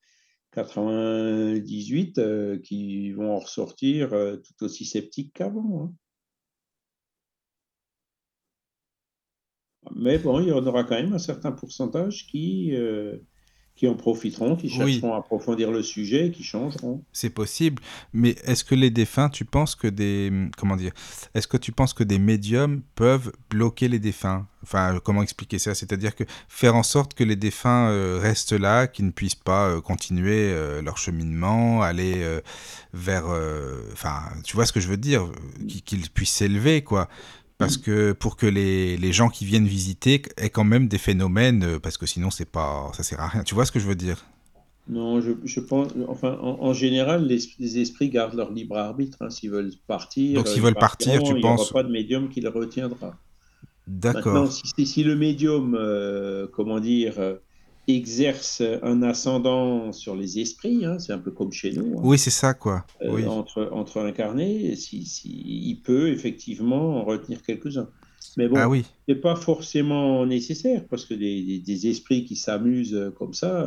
98, 0.52 2.18
heu, 2.18 2.60
qui 2.64 3.12
vont 3.12 3.32
en 3.36 3.40
ressortir, 3.40 4.10
tout 4.10 4.64
aussi 4.66 4.84
sceptiques 4.86 5.32
qu'avant, 5.34 5.84
hein. 5.86 5.94
Mais 9.94 10.18
bon, 10.18 10.40
il 10.40 10.48
y 10.48 10.52
en 10.52 10.66
aura 10.66 10.84
quand 10.84 10.94
même 10.96 11.12
un 11.12 11.18
certain 11.18 11.52
pourcentage 11.52 12.26
qui, 12.26 12.72
qui 13.76 13.86
en 13.86 13.94
profiteront, 13.94 14.56
qui 14.56 14.66
Oui. 14.80 14.94
chercheront 14.94 15.14
à 15.14 15.18
approfondir 15.18 15.70
le 15.70 15.82
sujet 15.82 16.28
et 16.28 16.30
qui 16.30 16.42
changeront. 16.42 17.04
C'est 17.12 17.30
possible, 17.30 17.82
mais 18.14 18.30
est-ce 18.44 18.64
que 18.64 18.74
les 18.74 18.88
défunts, 18.90 19.28
tu 19.28 19.44
penses 19.44 19.74
que 19.74 19.86
des, 19.86 20.32
comment 20.56 20.76
dire? 20.76 20.92
Est-ce 21.34 21.46
que 21.46 21.58
tu 21.58 21.72
penses 21.72 21.92
que 21.92 22.02
des 22.02 22.18
médiums 22.18 22.80
peuvent 22.94 23.32
bloquer 23.50 23.88
les 23.88 23.98
défunts? 23.98 24.46
Enfin, 24.62 24.98
comment 25.04 25.22
expliquer 25.22 25.58
ça? 25.58 25.74
C'est-à-dire 25.74 26.16
que 26.16 26.24
faire 26.48 26.74
en 26.74 26.82
sorte 26.82 27.12
que 27.12 27.22
les 27.22 27.36
défunts, 27.36 27.90
heu, 27.90 28.16
restent 28.16 28.58
là, 28.58 28.86
qu'ils 28.86 29.04
ne 29.04 29.10
puissent 29.10 29.34
pas, 29.34 29.68
heu, 29.68 29.80
continuer, 29.82 30.54
leur 30.82 30.96
cheminement, 30.96 31.82
aller, 31.82 32.40
vers, 32.94 33.26
enfin, 33.92 34.22
tu 34.42 34.56
vois 34.56 34.64
ce 34.64 34.72
que 34.72 34.80
je 34.80 34.88
veux 34.88 34.96
dire? 34.96 35.30
Qu'ils 35.84 36.08
puissent 36.10 36.32
s'élever, 36.32 36.82
quoi. 36.82 37.08
Parce 37.58 37.76
que 37.78 38.12
pour 38.12 38.36
que 38.36 38.46
les 38.46 38.96
les 38.98 39.12
gens 39.12 39.28
qui 39.30 39.44
viennent 39.46 39.66
visiter 39.66 40.22
aient 40.36 40.50
quand 40.50 40.64
même 40.64 40.88
des 40.88 40.98
phénomènes, 40.98 41.64
heu, 41.64 41.80
parce 41.80 41.96
que 41.98 42.06
sinon 42.06 42.30
c'est 42.30 42.50
pas 42.50 42.90
ça 42.94 43.02
sert 43.02 43.20
à 43.20 43.28
rien. 43.28 43.42
Tu 43.44 43.54
vois 43.54 43.66
ce 43.66 43.72
que 43.72 43.78
je 43.80 43.86
veux 43.86 43.94
dire? 43.94 44.24
Non, 44.88 45.20
je 45.20 45.32
je 45.44 45.60
pense 45.60 45.92
enfin, 46.08 46.38
en 46.40 46.60
en 46.62 46.72
général, 46.72 47.26
les 47.26 47.38
les 47.58 47.78
esprits 47.80 48.08
gardent 48.10 48.34
leur 48.34 48.52
libre 48.52 48.76
arbitre, 48.76 49.18
hein. 49.20 49.30
S'ils 49.30 49.50
veulent 49.50 49.72
partir, 49.86 50.36
Donc 50.36 50.46
heu, 50.46 50.48
s'ils 50.48 50.62
ils 50.62 50.62
veulent 50.62 50.76
partir, 50.76 51.20
tu 51.22 51.34
il 51.36 51.44
y 51.44 51.50
aura 51.50 51.68
penses 51.68 51.72
pas 51.72 51.82
de 51.82 51.90
médium 51.90 52.28
qui 52.28 52.40
les 52.40 52.48
retiendra. 52.48 53.20
D'accord. 53.88 54.52
si 54.52 54.68
si 54.76 54.86
si 54.86 55.04
le 55.04 55.16
médium, 55.16 55.74
heu, 55.76 56.48
comment 56.54 56.80
dire? 56.80 57.38
Exerce 57.88 58.62
un 58.82 59.02
ascendant 59.02 59.92
sur 59.92 60.16
les 60.16 60.40
esprits, 60.40 60.84
hein, 60.84 60.98
c'est 60.98 61.12
un 61.12 61.18
peu 61.18 61.30
comme 61.30 61.52
chez 61.52 61.72
nous, 61.72 61.98
hein. 61.98 62.02
Oui, 62.02 62.18
c'est 62.18 62.30
ça, 62.30 62.52
quoi. 62.54 62.84
Oui. 63.06 63.24
entre 63.26 63.68
entre 63.72 64.00
incarnés, 64.00 64.74
si 64.76 65.04
si 65.04 65.28
il 65.30 65.76
peut 65.82 66.08
effectivement 66.08 67.00
en 67.00 67.04
retenir 67.04 67.42
quelques-uns. 67.42 67.88
Mais 68.36 68.46
Ah 68.46 68.66
bon, 68.66 68.72
oui. 68.72 68.84
c'est 69.08 69.14
pas 69.14 69.36
forcément 69.36 70.26
nécessaire 70.26 70.84
parce 70.90 71.04
que 71.04 71.14
des 71.14 71.42
des 71.44 71.58
des 71.60 71.86
esprits 71.88 72.24
qui 72.24 72.34
s'amusent, 72.36 73.12
comme 73.18 73.34
ça, 73.34 73.64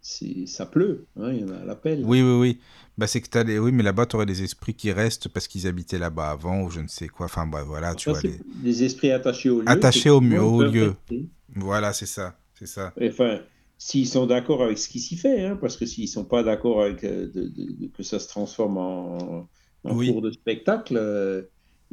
c'est 0.00 0.46
ça 0.46 0.64
pleut, 0.66 1.06
hein, 1.20 1.32
il 1.32 1.40
y 1.40 1.44
en 1.44 1.50
a 1.50 1.56
à 1.56 1.64
l'appel. 1.64 2.02
Oui, 2.04 2.22
oui, 2.22 2.38
oui. 2.40 2.58
Bah, 2.96 3.06
c'est 3.06 3.20
que 3.20 3.38
as 3.38 3.44
les 3.44 3.58
oui, 3.58 3.72
mais 3.72 3.82
là-bas, 3.82 4.06
tu 4.06 4.16
aurais 4.16 4.26
des 4.26 4.42
esprits 4.42 4.74
qui 4.74 4.90
restent 4.90 5.28
parce 5.28 5.46
qu'ils 5.48 5.66
habitaient 5.66 5.98
là-bas 5.98 6.30
avant 6.30 6.62
ou 6.62 6.70
je 6.70 6.80
ne 6.80 6.88
sais 6.88 7.08
quoi. 7.08 7.26
Enfin, 7.26 7.46
bah, 7.46 7.62
voilà, 7.64 7.94
tu 7.94 8.04
Ça, 8.04 8.12
vois 8.12 8.20
les 8.22 8.40
des 8.62 8.84
esprits 8.84 9.10
attachés 9.10 9.50
au 9.50 9.60
lieu, 9.60 9.68
attachés 9.68 10.10
au 10.10 10.18
au 10.20 10.62
lieu. 10.62 10.94
rester. 11.08 11.26
Voilà, 11.54 11.92
c'est 11.92 12.06
ça, 12.06 12.36
c'est 12.58 12.66
ça. 12.66 12.98
Enfin, 13.02 13.44
s'ils 13.78 14.08
sont 14.08 14.26
d'accord 14.26 14.62
avec 14.62 14.78
ce 14.78 14.88
qui 14.88 15.00
s'y 15.00 15.16
fait, 15.16 15.44
hein, 15.46 15.56
parce 15.56 15.76
que 15.76 15.86
s'ils 15.86 16.08
sont 16.08 16.24
pas 16.26 16.42
d'accord 16.42 16.82
avec, 16.82 17.04
heu, 17.04 17.28
de 17.28 17.48
de 17.48 17.72
de 17.72 17.86
que 17.88 18.02
ça 18.02 18.18
se 18.18 18.28
transforme 18.28 18.78
en 18.78 19.48
en 19.84 19.94
Oui. 19.94 20.14
cours 20.14 20.22
de 20.22 20.30
spectacle, 20.32 20.96
heu, 20.96 21.50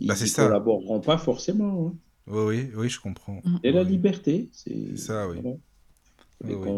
Bah, 0.08 0.16
ils 0.16 0.26
y 0.26 0.28
ça. 0.28 0.36
collaboreront 0.36 1.02
pas 1.02 1.18
forcément, 1.18 1.88
hein. 1.90 2.00
Oui, 2.28 2.44
oui, 2.46 2.72
oui, 2.76 2.90
je 2.90 3.00
comprends. 3.00 3.44
C'est 3.64 3.72
Oui, 3.72 3.74
la 3.74 3.84
liberté, 3.84 4.50
C'est 4.54 4.96
ça, 4.98 5.28
oui. 5.28 5.44
voilà. 5.44 5.58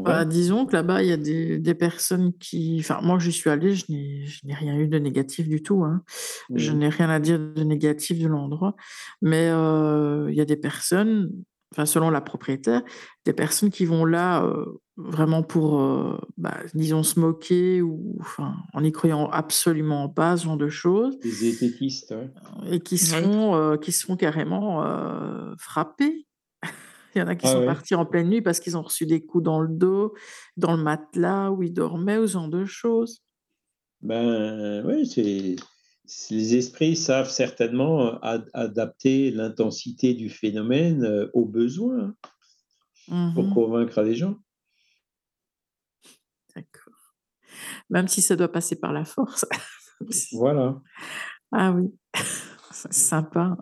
Bah, 0.04 0.26
disons 0.26 0.66
que 0.66 0.74
là-bas, 0.74 1.04
il 1.04 1.10
y 1.10 1.12
a 1.12 1.18
des 1.18 1.60
des 1.60 1.76
personnes 1.76 2.34
qui 2.38 2.78
enfin, 2.80 3.02
moi, 3.04 3.20
j'y 3.20 3.32
suis 3.34 3.50
allée, 3.50 3.76
je 3.76 3.86
n'ai 3.90 4.26
je 4.28 4.42
rien 4.48 4.78
eu 4.80 4.88
de 4.88 4.98
négatif 5.00 5.48
du 5.50 5.62
tout, 5.64 5.84
hein. 5.84 6.04
Je 6.56 6.72
Mmh. 6.72 6.78
n'ai 6.78 6.90
rien 6.90 7.10
à 7.10 7.20
dire 7.20 7.40
de 7.40 7.64
négatif 7.64 8.20
de 8.20 8.28
l'endroit, 8.28 8.76
mais 9.22 9.50
heu, 9.52 10.28
il 10.32 10.36
y 10.38 10.42
a 10.42 10.46
des 10.46 10.58
personnes, 10.58 11.32
enfin, 11.74 11.86
selon 11.86 12.10
la 12.10 12.22
propriétaire, 12.22 12.84
des 13.26 13.34
personnes 13.34 13.70
qui 13.72 13.86
vont 13.86 14.06
là, 14.06 14.44
heu, 14.44 14.80
vraiment 14.98 15.44
pour, 15.44 15.80
heu, 15.82 16.18
bah, 16.38 16.58
disons 16.74 17.04
se 17.04 17.20
moquer 17.20 17.82
ou 17.82 18.18
enfin, 18.22 18.56
en 18.74 18.82
n'y 18.82 18.92
croyant 18.92 19.30
absolument 19.30 20.10
pas, 20.10 20.38
ce 20.38 20.46
genre 20.46 20.58
de 20.58 20.70
choses 20.70 21.18
Les 21.22 21.30
zététistes, 21.32 22.10
ouais. 22.10 22.32
et 22.72 22.80
qui 22.80 22.98
Ouais. 23.02 23.30
heu, 23.56 23.78
qui 23.78 23.92
se 23.92 24.06
font 24.06 24.16
carrément, 24.18 24.84
heu, 24.86 25.56
frapper. 25.60 26.28
Il 27.16 27.20
y 27.20 27.22
en 27.24 27.28
a 27.28 27.36
qui 27.36 27.48
Ah 27.48 27.50
sont 27.50 27.62
ouais? 27.62 27.64
partis 27.64 27.96
en 27.96 28.06
pleine 28.06 28.30
nuit 28.30 28.42
parce 28.42 28.60
qu'ils 28.60 28.78
ont 28.78 28.84
reçu 28.84 29.06
des 29.06 29.26
coups 29.26 29.44
dans 29.44 29.62
le 29.62 29.70
dos, 29.70 30.14
dans 30.58 30.76
le 30.76 30.84
matelas 30.84 31.52
où 31.52 31.64
ils 31.64 31.74
dormaient 31.74 32.18
ou 32.20 32.28
ce 32.28 32.34
genre 32.34 32.50
de 32.50 32.66
choses. 32.66 33.22
Ben, 34.02 34.84
c'est 34.84 35.06
c'est 35.06 35.56
les 36.32 36.56
esprits 36.56 36.96
savent 36.96 37.30
certainement, 37.30 38.20
ad 38.22 38.50
adapter 38.54 39.32
l'intensité 39.32 40.14
du 40.14 40.30
phénomène, 40.30 41.04
heu, 41.06 41.32
aux 41.34 41.46
besoins, 41.46 42.00
hein, 42.06 42.16
Mmh 43.10 43.34
pour 43.36 43.50
mh. 43.50 43.54
convaincre 43.54 44.02
les 44.02 44.16
gens. 44.16 44.38
D'accord. 46.56 46.94
Même 47.90 48.08
si 48.08 48.22
ça 48.22 48.36
doit 48.36 48.52
passer 48.52 48.76
par 48.78 48.94
la 48.94 49.06
force. 49.06 49.46
Voilà. 50.32 50.82
Ah 51.52 51.72
oui, 51.72 51.94
sympa. 52.92 53.58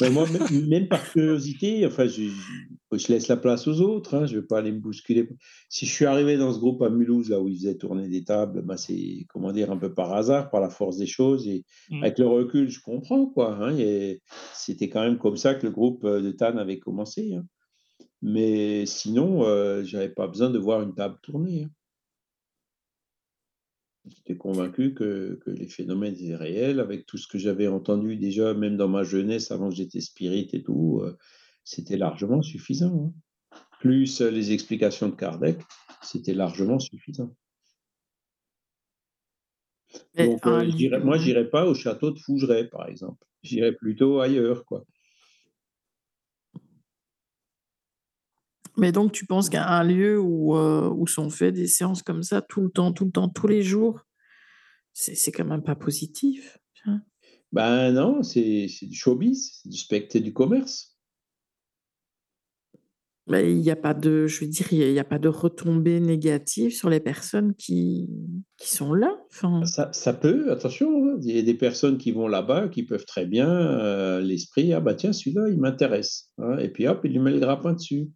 Ben, 0.00 0.10
moi, 0.12 0.26
même 0.50 0.88
par 0.88 1.08
curiosité, 1.08 1.86
enfin, 1.86 2.06
je 2.06 2.22
je 2.24 2.52
je 2.98 3.08
laisse 3.12 3.28
la 3.28 3.36
place 3.36 3.66
aux 3.68 3.80
autres, 3.80 4.14
hein, 4.14 4.26
je 4.26 4.38
vais 4.38 4.46
pas 4.46 4.58
aller 4.58 4.72
me 4.72 4.78
bousculer. 4.80 5.28
Si 5.68 5.86
je 5.86 5.92
suis 5.92 6.04
arrivé 6.04 6.36
dans 6.36 6.52
ce 6.52 6.58
groupe 6.58 6.82
à 6.82 6.90
Mulhouse, 6.90 7.30
là, 7.30 7.40
où 7.40 7.48
ils 7.48 7.56
faisaient 7.58 7.76
tourner 7.76 8.08
des 8.08 8.24
tables, 8.24 8.62
bah, 8.62 8.76
c'est, 8.76 9.24
comment 9.28 9.52
dire? 9.52 9.70
Un 9.72 9.76
peu 9.76 9.94
par 9.94 10.12
hasard, 10.12 10.50
par 10.50 10.60
la 10.60 10.70
force 10.70 10.96
des 10.98 11.06
choses 11.06 11.46
et 11.48 11.64
Mmh. 11.88 12.10
avec 12.10 12.18
le 12.18 12.26
recul, 12.26 12.68
je 12.70 12.80
comprends, 12.80 13.26
quoi, 13.26 13.56
hein 13.60 13.76
c'était 14.54 14.88
quand 14.88 15.02
même 15.02 15.18
comme 15.18 15.36
ça 15.36 15.54
que 15.54 15.66
le 15.66 15.72
groupe, 15.72 16.04
heu, 16.04 16.22
de 16.22 16.30
Thann 16.32 16.58
avait 16.58 16.78
commencé, 16.80 17.34
hein. 17.34 17.44
Mais 18.22 18.86
sinon, 18.86 19.44
heu, 19.46 19.84
j'avais 19.84 20.10
pas 20.10 20.28
besoin 20.28 20.50
de 20.50 20.58
voir 20.58 20.82
une 20.82 20.94
table 20.94 21.18
tourner. 21.22 21.66
J'étais 24.06 24.36
convaincu 24.36 24.92
que 24.94 25.38
que 25.42 25.50
les 25.50 25.66
phénomènes 25.68 26.14
étaient 26.14 26.36
réels 26.36 26.80
avec 26.80 27.06
tout 27.06 27.16
ce 27.18 27.26
que 27.26 27.38
j'avais 27.38 27.68
entendu 27.68 28.16
déjà, 28.16 28.52
même 28.54 28.76
dans 28.76 28.88
ma 28.88 29.02
jeunesse, 29.02 29.50
avant 29.50 29.68
que 29.70 29.74
j'étais 29.76 30.00
spirit 30.00 30.48
et 30.52 30.62
tout, 30.62 31.00
heu, 31.04 31.16
c'était 31.64 31.96
largement 31.96 32.42
suffisant, 32.42 32.94
hein. 33.14 33.14
Plus, 33.80 34.20
heu, 34.22 34.30
les 34.30 34.52
explications 34.52 35.08
de 35.10 35.16
Kardec, 35.16 35.58
c'était 36.02 36.34
largement 36.34 36.78
suffisant. 36.80 37.36
Mais 40.14 40.30
Donc, 40.30 40.46
un 40.46 40.64
j'irai 40.68 41.00
moi, 41.00 41.18
ouais. 41.18 41.18
j'irai 41.18 41.48
pas 41.50 41.66
au 41.66 41.74
château 41.74 42.10
de 42.10 42.18
Fougeray, 42.18 42.68
par 42.68 42.88
exemple. 42.88 43.26
J'irai 43.42 43.72
plutôt 43.74 44.20
ailleurs, 44.20 44.64
quoi. 44.64 44.84
Mais 48.76 48.92
donc 48.92 49.12
tu 49.12 49.26
penses 49.26 49.48
qu'un 49.50 49.84
lieu 49.84 50.18
où, 50.20 50.56
heu, 50.56 50.88
où 50.90 51.06
sont 51.06 51.30
fait 51.30 51.52
des 51.52 51.66
séances 51.68 52.02
comme 52.02 52.22
ça 52.22 52.42
tout 52.42 52.60
le 52.60 52.70
temps, 52.70 52.92
tout 52.92 53.04
le 53.04 53.10
temps, 53.12 53.28
tous 53.28 53.46
les 53.46 53.62
jours, 53.62 54.00
c'est 54.94 55.32
quand 55.32 55.44
même 55.46 55.62
pas 55.64 55.76
positif, 55.76 56.58
hein? 56.86 57.02
Ben 57.52 57.92
non, 57.92 58.22
c'est 58.22 58.66
du 58.82 58.94
showbiz, 58.94 59.60
c'est 59.62 59.68
du 59.70 59.76
spect 59.78 60.12
c'est 60.12 60.20
du 60.20 60.32
commerce. 60.34 60.94
Il 63.28 63.60
y 63.60 63.70
a 63.70 63.76
pas 63.76 63.94
de 63.94 64.26
je 64.26 64.40
veux 64.40 64.50
dire, 64.50 64.66
il 64.72 64.92
y 64.92 64.98
a 64.98 65.04
pas 65.04 65.18
de 65.18 65.28
retombées 65.28 65.98
négatives 66.00 66.74
sur 66.74 66.90
les 66.90 67.00
personnes 67.00 67.54
qui 67.54 68.06
qui 68.58 68.68
sont 68.74 68.92
là? 68.92 69.18
Enfin 69.32 69.66
Ça 69.66 69.92
ça 69.92 70.12
peut, 70.12 70.50
attention, 70.52 70.88
hein, 71.08 71.18
il 71.22 71.34
y 71.36 71.38
a 71.38 71.42
des 71.42 71.54
personnes 71.54 71.96
qui 71.96 72.10
vont 72.12 72.26
là-bas, 72.28 72.68
qui 72.68 72.82
peuvent 72.84 73.04
très 73.06 73.24
bien, 73.26 73.48
heu, 73.48 74.20
l'esprit: 74.20 74.72
«Ah 74.74 74.80
bah 74.80 74.94
tiens, 74.94 75.12
celui-là, 75.12 75.48
il 75.48 75.58
m'intéresse», 75.60 76.30
hein 76.38 76.58
et 76.58 76.68
puis 76.70 76.86
hop, 76.88 77.00
il 77.04 77.12
lui 77.12 77.18
met 77.20 77.30
le 77.30 77.38
grappin 77.40 77.72
dessus 77.72 78.10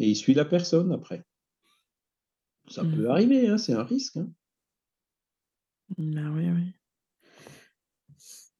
et 0.00 0.08
il 0.08 0.16
suit 0.16 0.34
la 0.34 0.44
personne 0.44 0.92
après. 0.92 1.22
Ça 2.68 2.82
Mmh 2.82 2.86
peut 2.86 3.10
arriver, 3.10 3.46
hein, 3.48 3.58
c'est 3.58 3.74
un 3.74 3.82
risque, 3.82 4.16
hein. 4.16 4.32
Bah, 5.98 6.30
oui, 6.34 6.48
oui. 6.50 6.72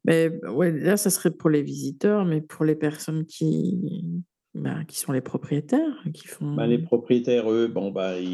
Mais 0.04 0.30
ouais, 0.46 0.72
là, 0.72 0.96
ça 0.96 1.10
serait 1.10 1.30
pour 1.30 1.50
les 1.50 1.62
visiteurs, 1.62 2.24
mais 2.24 2.40
pour 2.40 2.64
les 2.64 2.76
personnes 2.76 3.26
qui, 3.26 4.24
bah, 4.54 4.84
qui 4.84 4.98
sont 4.98 5.12
les 5.12 5.20
propriétaires, 5.20 6.04
qui 6.14 6.28
Bah, 6.54 6.66
les 6.66 6.78
font 6.78 6.78
propriétaires, 6.78 7.50
eux, 7.52 7.68
bon, 7.68 7.90
bah, 7.90 8.18
ils 8.20 8.26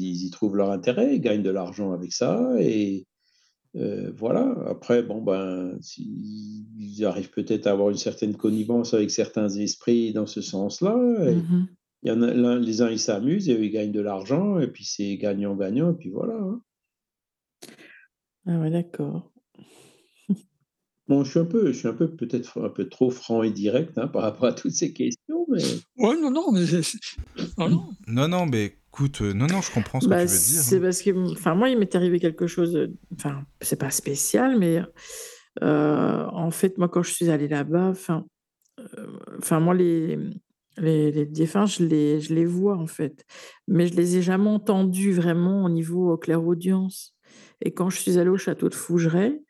ils 0.00 0.26
y 0.26 0.30
trouvent 0.30 0.56
leur 0.56 0.70
intérêt, 0.70 1.14
ils 1.16 1.20
gagnent 1.20 1.42
de 1.42 1.50
l'argent 1.50 1.92
avec 1.92 2.12
ça 2.12 2.54
et 2.58 3.06
heu, 3.76 4.12
voilà. 4.16 4.54
Après, 4.68 5.02
bon, 5.02 5.22
ben, 5.22 5.78
s'ils 5.82 7.04
arrivent 7.06 7.30
peut-être 7.30 7.66
à 7.68 7.72
avoir 7.72 7.90
une 7.90 7.96
certaine 7.98 8.36
connivence 8.36 8.94
avec 8.94 9.10
certains 9.10 9.48
esprits 9.50 10.12
dans 10.14 10.26
ce 10.26 10.42
sens-là 10.42 10.98
Mmh 11.26 11.32
et 11.32 11.46
mh. 11.50 11.76
Il 12.04 12.08
y 12.08 12.12
en 12.12 12.22
a 12.22 12.56
les 12.56 12.82
uns, 12.82 12.90
ils 12.90 12.98
s'amusent 12.98 13.48
et 13.48 13.54
eux, 13.54 13.64
ils 13.64 13.70
gagnent 13.70 13.92
de 13.92 14.00
l'argent 14.00 14.58
et 14.60 14.68
puis 14.68 14.84
c'est 14.84 15.16
gagnant-gagnant 15.16 15.92
et 15.92 15.96
puis 15.96 16.10
voilà, 16.10 16.34
hein. 16.34 16.60
Ah 18.46 18.58
ouais, 18.58 18.70
d'accord. 18.70 19.32
Bon, 21.08 21.22
je 21.22 21.30
suis 21.30 21.38
un 21.40 21.44
peu 21.44 21.66
je 21.66 21.78
suis 21.78 21.88
un 21.88 21.92
peu 21.92 22.14
peut-être 22.14 22.64
un 22.64 22.70
peu 22.70 22.88
trop 22.88 23.10
franc 23.10 23.42
et 23.42 23.50
direct, 23.50 23.98
hein, 23.98 24.08
par 24.08 24.22
rapport 24.22 24.46
à 24.46 24.52
toutes 24.54 24.72
ces 24.72 24.92
questions, 24.92 25.46
mais 25.48 25.62
Ouais, 25.98 26.16
non, 26.18 26.30
non, 26.30 26.50
mais 26.52 26.64
non, 28.06 28.28
non. 28.28 28.46
Mais 28.46 28.76
écoute, 28.88 29.20
heu, 29.20 29.32
non, 29.32 29.46
non, 29.46 29.60
je 29.60 29.70
comprends 29.70 30.00
ce 30.00 30.06
que 30.06 30.10
Bah, 30.10 30.22
tu 30.22 30.28
veux 30.28 30.38
dire, 30.38 30.38
c'est 30.38 30.76
hein. 30.76 30.80
parce 30.80 31.02
que, 31.02 31.32
enfin, 31.32 31.54
moi, 31.54 31.68
il 31.68 31.78
m'est 31.78 31.94
arrivé 31.94 32.20
quelque 32.20 32.46
chose, 32.46 32.74
heu, 32.76 32.94
enfin, 33.14 33.44
c'est 33.60 33.78
pas 33.78 33.90
spécial, 33.90 34.58
mais 34.58 34.78
heu, 35.62 35.66
en 36.32 36.50
fait, 36.50 36.78
moi, 36.78 36.88
quand 36.88 37.02
je 37.02 37.12
suis 37.12 37.30
allée 37.30 37.48
là-bas, 37.48 37.88
enfin, 37.88 38.24
enfin, 39.38 39.60
moi, 39.60 39.74
les, 39.74 40.18
les 40.78 41.10
les 41.12 41.26
défunts, 41.26 41.66
je 41.66 41.84
les 41.84 42.20
je 42.20 42.34
les 42.34 42.44
vois, 42.46 42.76
en 42.76 42.86
fait, 42.86 43.24
mais 43.68 43.86
je 43.86 43.94
les 43.96 44.16
ai 44.18 44.22
jamais 44.22 44.48
entendus 44.50 45.12
vraiment 45.12 45.64
au 45.64 45.68
niveau 45.68 46.16
clairaudience. 46.18 47.14
Et 47.62 47.72
quand 47.74 47.90
je 47.90 47.98
suis 47.98 48.18
allée 48.18 48.30
au 48.30 48.36
château 48.36 48.68
de 48.68 48.74
Fougeray, 48.74 49.40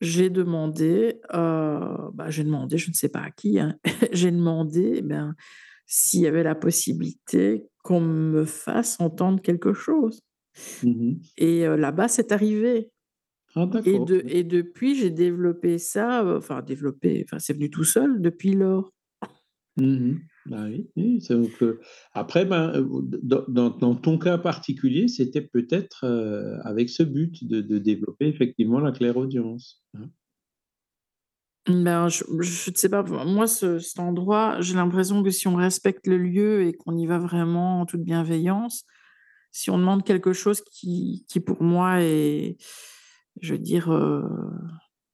j'ai 0.00 0.30
demandé, 0.30 1.20
heu, 1.34 2.10
bah, 2.14 2.30
j'ai 2.30 2.44
demandé, 2.44 2.78
je 2.78 2.88
ne 2.90 2.94
sais 2.94 3.08
pas 3.10 3.20
à 3.20 3.30
qui, 3.30 3.58
hein, 3.60 3.76
j'ai 4.12 4.30
demandé, 4.30 4.94
eh 4.96 5.02
ben, 5.02 5.34
s'il 5.86 6.20
y 6.22 6.26
avait 6.26 6.42
la 6.42 6.54
possibilité 6.54 7.66
qu'on 7.84 8.00
me 8.00 8.44
fasse 8.44 9.00
entendre 9.00 9.40
quelque 9.42 9.72
chose. 9.74 10.20
Mmh 10.82 10.90
mh. 11.10 11.20
et 11.38 11.66
heu, 11.66 11.76
là-bas, 11.76 12.08
c'est 12.08 12.32
arrivé. 12.32 12.90
Ah 13.56 13.68
et 13.84 13.98
de 13.98 14.22
et 14.28 14.44
depuis, 14.44 14.94
j'ai 14.96 15.10
développé 15.10 15.78
ça, 15.78 16.24
enfin 16.36 16.62
développé, 16.62 17.22
enfin, 17.26 17.38
c'est 17.38 17.54
venu 17.54 17.70
tout 17.70 17.84
seul 17.84 18.20
depuis 18.22 18.52
lors. 18.54 18.92
Mmh 19.76 20.29
Bah, 20.46 20.64
oui, 20.96 21.20
donc 21.28 21.62
heu, 21.62 21.80
après, 22.14 22.46
ben, 22.46 22.72
heu, 22.74 22.88
dans 23.48 23.94
ton 23.94 24.18
cas 24.18 24.38
particulier, 24.38 25.06
c'était 25.06 25.42
peut-être, 25.42 26.04
heu, 26.06 26.58
avec 26.64 26.88
ce 26.88 27.02
but 27.02 27.44
de 27.46 27.60
de 27.60 27.78
développer 27.78 28.26
effectivement 28.26 28.80
la 28.80 28.90
clairaudience, 28.92 29.82
hein. 29.94 30.08
Ben, 31.68 32.08
je 32.08 32.24
ne 32.70 32.74
sais 32.76 32.88
pas, 32.88 33.02
moi, 33.02 33.46
ce 33.46 33.78
cet 33.78 33.98
endroit, 34.00 34.60
j'ai 34.60 34.74
l'impression 34.74 35.22
que 35.22 35.30
si 35.30 35.46
on 35.46 35.56
respecte 35.56 36.06
le 36.06 36.16
lieu 36.18 36.62
et 36.66 36.72
qu'on 36.72 36.96
y 36.96 37.06
va 37.06 37.18
vraiment 37.18 37.80
en 37.80 37.86
toute 37.86 38.00
bienveillance, 38.02 38.84
si 39.52 39.70
on 39.70 39.78
demande 39.78 40.04
quelque 40.04 40.32
chose 40.32 40.62
qui 40.62 41.24
qui 41.28 41.40
pour 41.40 41.62
moi 41.62 42.02
est, 42.02 42.56
je 43.42 43.52
veux 43.54 43.58
dire, 43.58 43.90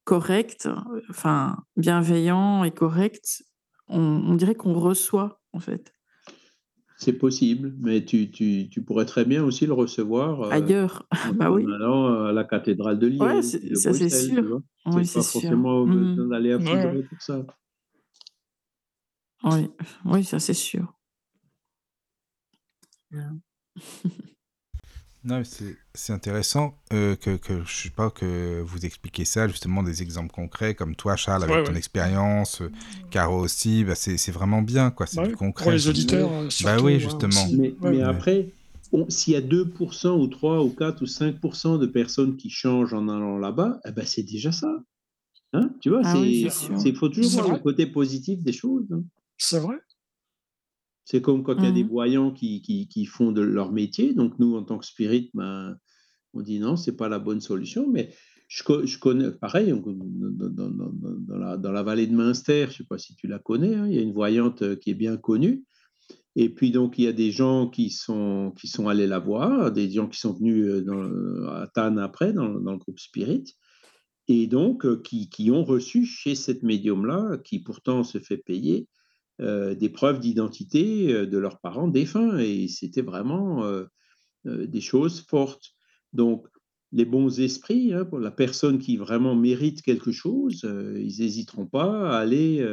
correct, 0.05 0.69
enfin 1.11 1.57
bienveillant 1.77 2.65
et 2.65 2.71
correct, 2.71 3.43
on 3.89 4.01
on 4.01 4.35
dirait 4.35 4.55
qu'on 4.55 4.75
reçoit, 4.75 5.41
en 5.53 5.61
fait. 5.61 5.93
C'est 6.99 7.13
possible, 7.13 7.75
mais 7.79 8.05
tu 8.05 8.31
tu 8.31 8.69
tu 8.71 8.83
pourrais 8.83 9.05
très 9.05 9.25
bien 9.27 9.45
aussi 9.45 9.67
le 9.67 9.75
recevoir, 9.75 10.43
heu, 10.45 10.53
Ailleurs, 10.53 11.07
en 11.29 11.35
bah 11.35 11.51
oui. 11.51 11.65
allant 11.65 12.25
à 12.25 12.33
la 12.33 12.45
cathédrale 12.45 12.99
de 12.99 13.07
Ouais, 13.07 13.13
Liège 13.13 13.45
ou 13.45 13.49
c'est 13.51 13.69
de 13.69 13.75
ça, 13.75 13.93
c'est 13.93 14.11
sûr. 14.11 14.63
Oui, 14.87 15.07
C'est 15.07 15.19
pas 15.19 15.23
sûr. 15.23 15.33
forcément 15.33 15.85
Mmh 15.85 15.93
besoin 15.95 16.27
d'aller 16.29 16.53
à 16.53 16.59
Ouais, 16.59 16.65
ouais. 16.65 16.83
Fougeray 16.83 17.03
pour 17.03 17.21
ça. 17.23 17.47
Oui, 19.45 19.71
oui, 20.07 20.25
ça, 20.25 20.39
c'est 20.41 20.55
sûr. 20.55 20.95
Bien. 23.11 23.41
Non, 25.27 25.43
c'est 25.45 25.77
c'est 25.95 26.13
intéressant, 26.13 26.79
heu, 26.93 27.17
que 27.17 27.37
que 27.37 27.65
je 27.65 27.75
sais 27.75 27.91
pas, 27.91 28.11
que 28.11 28.61
vous 28.61 28.87
expliquiez 28.87 29.25
ça, 29.25 29.49
justement, 29.49 29.83
des 29.83 30.01
exemples 30.03 30.33
concrets 30.33 30.75
comme 30.77 30.95
toi, 30.95 31.17
Charles, 31.17 31.43
Ouais, 31.47 31.53
avec 31.53 31.65
ton 31.65 31.75
ouais. 31.75 31.77
expérience, 31.77 32.61
heu, 32.61 32.71
Caro 33.11 33.41
aussi, 33.41 33.83
bah, 33.85 33.97
c'est 33.97 34.19
c'est 34.19 34.31
vraiment 34.31 34.63
bien, 34.63 34.91
quoi, 34.93 35.07
c'est 35.07 35.17
Bah 35.17 35.23
du 35.23 35.31
oui, 35.31 35.37
pour 35.59 35.71
concret, 35.71 35.73
les 35.73 35.89
auditeurs, 35.89 36.31
heu, 36.43 36.51
Bah 36.61 36.79
surtout, 36.79 36.81
oui, 36.81 37.01
ouais, 37.01 37.01
justement. 37.01 37.49
Mais 37.83 38.01
après, 38.01 38.53
on 38.93 39.09
s'il 39.11 39.33
y 39.33 39.37
a 39.37 39.41
2% 39.41 40.17
ou 40.21 40.29
3 40.29 40.63
ou 40.65 40.71
4 40.71 41.03
ou 41.03 41.07
5 41.07 41.41
de 41.41 41.87
personnes 41.87 42.37
qui 42.37 42.51
changent 42.51 42.95
en 42.95 43.09
allant 43.09 43.39
là-bas, 43.39 43.81
et 43.87 43.93
bah, 43.93 44.05
c'est 44.07 44.23
déjà 44.23 44.53
ça, 44.53 44.73
hein? 45.55 45.71
Tu 45.83 45.91
vois? 45.91 46.03
Ah 46.03 46.19
oui, 46.21 46.35
C'est 46.35 46.49
c'est 46.49 46.49
Bah, 46.49 46.51
sûr. 46.51 46.83
c'est 46.83 46.91
il 46.91 46.97
faut 46.97 47.09
toujours 47.11 47.31
c'est 47.31 47.33
voir 47.33 47.49
le 47.49 47.59
côté 47.59 47.87
positif 47.87 48.43
des 48.43 48.53
choses, 48.53 48.87
hein. 48.93 49.03
c'est 49.39 49.59
vrai. 49.61 49.77
C'est 51.07 51.23
comme 51.23 51.43
quand 51.45 51.57
il 51.63 51.67
y 51.67 51.69
a 51.69 51.73
des 51.73 51.83
Mmh 51.83 51.87
mh. 51.87 51.91
voyants 51.91 52.33
qui 52.33 52.63
qui 52.63 52.89
qui 52.89 53.07
font 53.07 53.33
de 53.33 53.43
leur 53.43 53.73
métier, 53.73 54.15
donc 54.15 54.39
nous, 54.41 54.57
en 54.57 54.65
tant 54.65 54.79
que 54.79 54.87
spirit, 54.87 55.31
ben, 55.35 55.77
on 56.35 56.43
dit: 56.43 56.61
«Non, 56.61 56.77
c'est 56.77 56.97
pas 56.97 57.09
la 57.09 57.19
bonne 57.21 57.41
solution», 57.41 57.89
mais 57.91 58.15
je 58.49 58.63
co 58.65 58.87
je 58.87 58.99
connais 58.99 59.33
pareil, 59.33 59.73
on 59.73 59.83
dans 59.83 61.39
la 61.39 61.57
dans 61.59 61.73
la 61.73 61.83
vallée 61.85 62.07
de 62.09 62.15
Münster, 62.17 62.67
je 62.71 62.79
sais 62.79 62.85
pas 62.85 62.99
si 62.99 63.17
tu 63.17 63.27
la 63.29 63.39
connais, 63.41 63.75
hein, 63.77 63.87
il 63.89 63.95
y 63.97 63.99
a 63.99 64.03
une 64.03 64.13
voyante, 64.15 64.63
heu, 64.63 64.77
qui 64.77 64.91
est 64.91 64.95
bien 64.95 65.17
connue. 65.19 65.65
Et 66.37 66.51
puis 66.55 66.71
donc 66.73 66.99
il 66.99 67.05
y 67.05 67.09
a 67.09 67.13
des 67.13 67.31
gens 67.33 67.69
qui 67.71 67.91
sont 67.91 68.53
qui 68.61 68.69
sont 68.69 68.89
allés 68.89 69.07
la 69.09 69.19
voir, 69.21 69.73
des 69.73 69.91
gens 69.91 70.09
qui 70.09 70.21
sont 70.21 70.35
venus, 70.35 70.65
le 70.67 71.49
à 71.49 71.69
Thann 71.75 71.99
après, 71.99 72.33
dans 72.33 72.49
le 72.49 72.79
groupe 72.79 72.99
spirit. 73.01 73.45
Et 74.29 74.47
donc 74.47 75.03
qui 75.03 75.29
qui 75.31 75.51
ont 75.51 75.65
reçu 75.65 76.05
chez 76.07 76.35
cette 76.35 76.63
médium-là, 76.63 77.39
qui 77.45 77.61
pourtant 77.61 78.05
se 78.05 78.19
fait 78.19 78.39
payer, 78.39 78.89
heu, 79.41 79.75
des 79.77 79.89
preuves 79.91 80.21
d'identité, 80.21 81.13
heu, 81.13 81.27
de 81.27 81.39
leurs 81.39 81.61
parents 81.61 81.89
défunts 81.89 82.39
et 82.39 82.69
c'était 82.69 83.03
vraiment, 83.03 83.65
heu, 83.67 83.89
des 84.47 84.81
choses 84.83 85.23
fortes. 85.29 85.75
Donc 86.15 86.47
les 86.93 87.05
bons 87.07 87.41
esprits, 87.41 87.93
hein, 87.95 88.05
pour 88.07 88.21
la 88.21 88.31
personne 88.33 88.79
qui 88.79 88.97
vraiment 88.99 89.37
mérite 89.37 89.83
quelque 89.83 90.13
chose, 90.13 90.67
ils 90.99 91.23
hésiteront 91.23 91.67
pas 91.67 92.11
à 92.13 92.19
aller, 92.21 92.67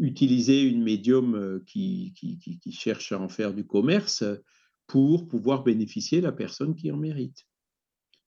utiliser 0.00 0.62
une 0.62 0.82
médium, 0.82 1.62
qui 1.66 2.14
qui 2.16 2.72
cherche 2.72 3.12
à 3.12 3.20
en 3.20 3.28
faire 3.30 3.54
du 3.54 3.66
commerce, 3.66 4.24
pour 4.88 5.28
pouvoir 5.28 5.64
bénéficier 5.64 6.20
la 6.20 6.32
personne 6.32 6.74
qui 6.76 6.90
en 6.92 6.98
mérite. 6.98 7.46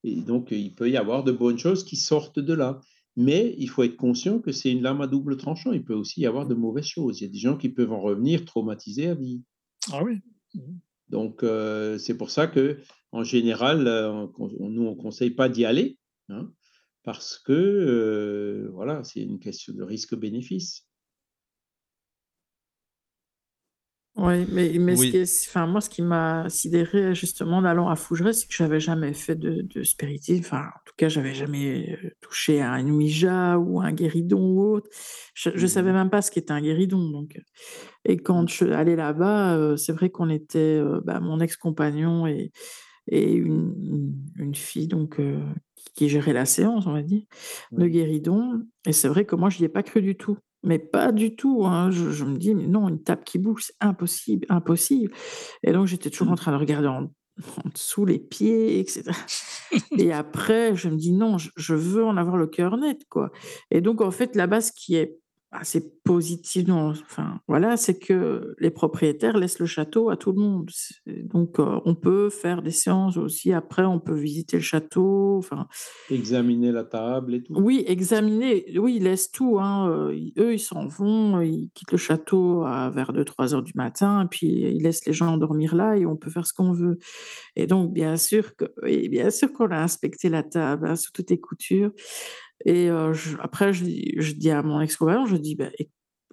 Et 0.04 0.16
donc, 0.22 0.50
il 0.52 0.74
peut 0.76 0.90
y 0.90 0.98
avoir 0.98 1.24
de 1.26 1.32
bonnes 1.34 1.60
choses 1.60 1.84
qui 1.84 1.98
sortent 1.98 2.40
de 2.40 2.54
là. 2.54 2.82
Mais 3.18 3.56
il 3.58 3.70
faut 3.70 3.84
être 3.84 3.98
conscient 3.98 4.40
que 4.40 4.52
c'est 4.52 4.72
une 4.72 4.82
lame 4.82 5.02
à 5.02 5.08
double 5.08 5.38
tranchant. 5.38 5.72
Il 5.74 5.84
peut 5.86 5.94
aussi 5.94 6.22
y 6.22 6.26
avoir 6.26 6.48
de 6.48 6.56
mauvaises 6.56 6.86
choses. 6.86 7.22
Il 7.22 7.26
y 7.26 7.28
a 7.28 7.32
des 7.32 7.40
gens 7.40 7.58
qui 7.58 7.70
peuvent 7.70 7.92
en 7.94 8.02
revenir 8.02 8.46
traumatisés 8.46 9.08
à 9.10 9.16
vie. 9.16 9.44
Ah 9.92 10.04
oui. 10.04 10.22
Donc, 11.10 11.44
heu, 11.44 11.98
c'est 12.00 12.18
pour 12.18 12.32
ça 12.32 12.48
qu'en 12.48 13.24
général, 13.24 13.88
heu, 13.88 14.10
on 14.10 14.28
con 14.28 14.50
nous, 14.70 14.84
on 14.88 14.96
conseille 14.96 15.32
pas 15.32 15.50
d'y 15.50 15.66
aller, 15.66 16.00
hein, 16.30 16.52
parce 17.04 17.38
que, 17.40 17.54
heu, 17.54 18.70
voilà, 18.74 19.04
c'est 19.04 19.22
une 19.22 19.40
question 19.40 19.74
de 19.74 19.84
risque-bénéfice. 19.84 20.88
Oui, 24.18 24.46
mais 24.50 24.72
mais 24.80 24.96
ce 24.96 25.08
qui 25.08 25.18
est 25.18 25.46
enfin, 25.50 25.68
moi, 25.68 25.82
ce 25.82 25.90
qui 25.90 26.02
m'a 26.02 26.48
sidérée, 26.48 27.14
justement, 27.14 27.58
en 27.58 27.66
allant 27.66 27.90
à 27.90 27.98
Fougeray, 27.98 28.34
c'est 28.34 28.48
que 28.48 28.54
j'avais 28.56 28.80
jamais 28.80 29.14
fait 29.14 29.36
de 29.36 29.62
de 29.62 29.84
spiritisme. 29.84 30.40
Enfin, 30.46 30.62
en 30.68 30.80
tout 30.86 30.94
cas, 30.96 31.10
j'avais 31.10 31.34
jamais, 31.34 31.98
heu, 32.02 32.12
touché 32.22 32.62
à 32.62 32.80
une 32.80 32.92
ouija 32.92 33.60
ou 33.60 33.82
un 33.82 33.92
guéridon 33.92 34.40
ou 34.42 34.62
autre. 34.76 34.90
Je 35.34 35.50
je 35.56 35.68
savais 35.68 35.92
Mmh 35.92 35.94
même 35.94 36.10
pas 36.10 36.22
ce 36.22 36.32
qu'était 36.32 36.54
un 36.54 36.62
guéridon, 36.62 37.10
donc 37.10 37.42
et 38.06 38.18
quand 38.18 38.48
je 38.50 38.56
suis 38.56 38.74
allée 38.74 38.96
là-bas, 38.96 39.58
heu, 39.58 39.78
c'est 39.78 39.94
vrai 39.94 40.10
qu'on 40.12 40.30
était, 40.30 40.78
heu, 40.80 41.02
bah, 41.06 41.20
mon 41.22 41.40
ex-compagnon 41.42 42.28
et 42.28 42.52
et 43.10 43.34
une 43.34 44.16
une 44.38 44.56
fille 44.56 44.88
donc 44.88 45.20
qui 45.96 46.10
gérait 46.10 46.34
la 46.34 46.46
séance, 46.46 46.88
on 46.88 46.94
va 46.94 47.04
dire, 47.04 47.24
de 47.78 47.88
guéridon 47.88 48.64
et 48.88 48.94
c'est 48.94 49.08
vrai 49.08 49.26
que 49.26 49.36
moi, 49.36 49.50
j'y 49.50 49.64
ai 49.66 49.70
pas 49.70 49.84
cru 49.84 50.02
du 50.02 50.16
tout. 50.18 50.38
Mais 50.66 50.80
pas 50.80 51.12
du 51.12 51.36
tout, 51.36 51.66
hein. 51.66 51.92
Je 51.92 52.12
je 52.12 52.26
me 52.26 52.38
dis: 52.38 52.56
«Mais 52.56 52.68
non, 52.68 52.90
une 52.90 53.02
table 53.04 53.24
qui 53.26 53.40
bouge, 53.40 53.66
c'est 53.68 53.76
impossible, 53.82 54.46
impossible» 54.50 55.14
et 55.64 55.72
donc 55.74 55.88
j'étais 55.88 56.10
toujours 56.10 56.32
en 56.32 56.36
train 56.36 56.52
de 56.54 56.58
regarder 56.58 56.88
en 56.90 57.12
en 57.66 57.70
dessous 57.74 58.06
les 58.06 58.20
pieds 58.20 58.80
et 58.80 58.88
cetera. 58.88 59.16
Et 60.00 60.14
après, 60.14 60.76
je 60.76 60.90
me 60.90 60.98
dis: 60.98 61.14
«Non, 61.14 61.38
je 61.38 61.50
je 61.58 61.76
veux 61.76 62.06
en 62.06 62.18
avoir 62.18 62.38
le 62.38 62.48
cœur 62.48 62.78
net, 62.78 63.02
quoi» 63.10 63.32
et 63.72 63.82
donc 63.82 64.02
en 64.02 64.12
fait, 64.12 64.36
là-bas, 64.36 64.62
ce 64.62 64.72
qui 64.74 64.96
est 64.96 65.20
assez 65.60 65.96
positif 66.04 66.70
enfin, 66.70 67.40
voilà, 67.48 67.78
c'est 67.78 67.98
que 67.98 68.56
les 68.60 68.70
propriétaires 68.70 69.38
laissent 69.38 69.60
le 69.60 69.66
château 69.66 70.10
à 70.10 70.18
tout 70.18 70.32
le 70.32 70.40
monde. 70.40 70.70
donc, 71.08 71.60
euh, 71.60 71.80
on 71.86 71.96
peut 71.96 72.30
faire 72.30 72.62
des 72.62 72.72
séances 72.72 73.18
aussi 73.18 73.52
après, 73.52 73.84
on 73.84 74.00
peut 74.00 74.14
visiter 74.14 74.58
le 74.58 74.64
château, 74.64 75.38
enfin 75.38 75.68
Examiner 76.12 76.72
la 76.72 76.84
table 76.84 77.36
et 77.36 77.44
tout? 77.44 77.54
Oui, 77.56 77.84
examiner, 77.88 78.66
oui, 78.78 78.98
ils 78.98 79.04
laissent 79.04 79.32
tout, 79.32 79.60
hein, 79.60 79.90
euh, 79.90 80.30
eux, 80.38 80.54
ils 80.54 80.60
s'en 80.60 80.86
vont, 80.86 81.42
ils 81.42 81.72
quittent 81.74 81.92
le 81.92 81.98
château 81.98 82.64
à 82.64 82.92
vers 82.92 83.12
2-3 83.12 83.54
heures 83.56 83.64
du 83.64 83.74
matin 83.76 84.24
et 84.24 84.28
puis 84.28 84.48
ils 84.48 84.84
laissent 84.84 85.06
les 85.06 85.14
gens 85.14 85.38
dormir 85.38 85.76
là 85.76 85.98
et 85.98 86.06
on 86.06 86.16
peut 86.16 86.30
faire 86.30 86.46
ce 86.46 86.54
qu'on 86.54 86.72
veut 86.72 87.00
et 87.56 87.68
donc 87.68 87.94
bien 87.94 88.18
sûr 88.18 88.56
que 88.56 88.66
bien 89.10 89.30
sûr 89.30 89.52
qu'on 89.54 89.72
a 89.72 89.78
inspecté 89.78 90.30
la 90.30 90.44
table, 90.44 90.88
hein, 90.88 90.96
sous 90.96 91.12
toutes 91.12 91.30
les 91.30 91.40
coutures 91.40 91.92
et 92.66 92.88
je 93.14 93.38
après 93.40 93.74
je 93.74 93.84
dis 93.84 94.14
je 94.18 94.34
dis 94.34 94.50
à 94.52 94.62
mon 94.64 94.82
ex-compagnon, 94.82 95.26
je 95.26 95.36
dis: 95.38 95.56
«Bah, 95.56 95.70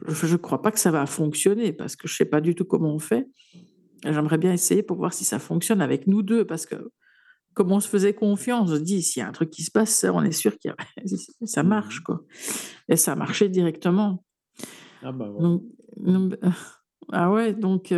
je 0.08 0.36
crois 0.36 0.62
pas 0.62 0.72
que 0.72 0.78
ça 0.80 0.90
va 0.90 1.06
fonctionner 1.06 1.72
parce 1.72 1.96
que 1.96 2.08
je 2.08 2.16
sais 2.16 2.24
pas 2.24 2.40
du 2.40 2.54
tout 2.54 2.64
comment 2.64 2.94
on 2.94 2.98
fait. 2.98 3.26
J'aimerais 4.04 4.38
bien 4.38 4.52
essayer 4.52 4.82
pour 4.82 4.96
voir 4.98 5.12
si 5.14 5.24
ça 5.24 5.38
fonctionne 5.38 5.80
avec 5.80 6.06
nous 6.08 6.22
2 6.22 6.44
parce 6.46 6.66
que 6.66 6.76
comme 7.54 7.72
on 7.72 7.80
se 7.80 7.88
faisait 7.88 8.14
confiance, 8.14 8.70
on 8.70 8.76
se 8.76 8.80
dit: 8.80 9.02
«S'il 9.02 9.20
y 9.20 9.24
a 9.24 9.28
un 9.28 9.32
truc 9.32 9.50
qui 9.50 9.62
se 9.64 9.70
passe, 9.70 10.06
on 10.12 10.22
est 10.24 10.32
sûr 10.32 10.58
qu'il 10.58 10.74
ça 11.46 11.62
marche, 11.62 12.00
Mmh 12.00 12.04
quoi» 12.04 12.24
et 12.88 12.96
ça 12.96 13.12
a 13.12 13.16
marché 13.16 13.48
directement. 13.48 14.24
Ah 15.02 15.12
bah, 15.12 15.28
voilà. 15.30 15.48
Donc 15.48 15.62
donc 15.96 16.34
ah 17.12 17.30
ouais, 17.32 17.52
donc 17.54 17.92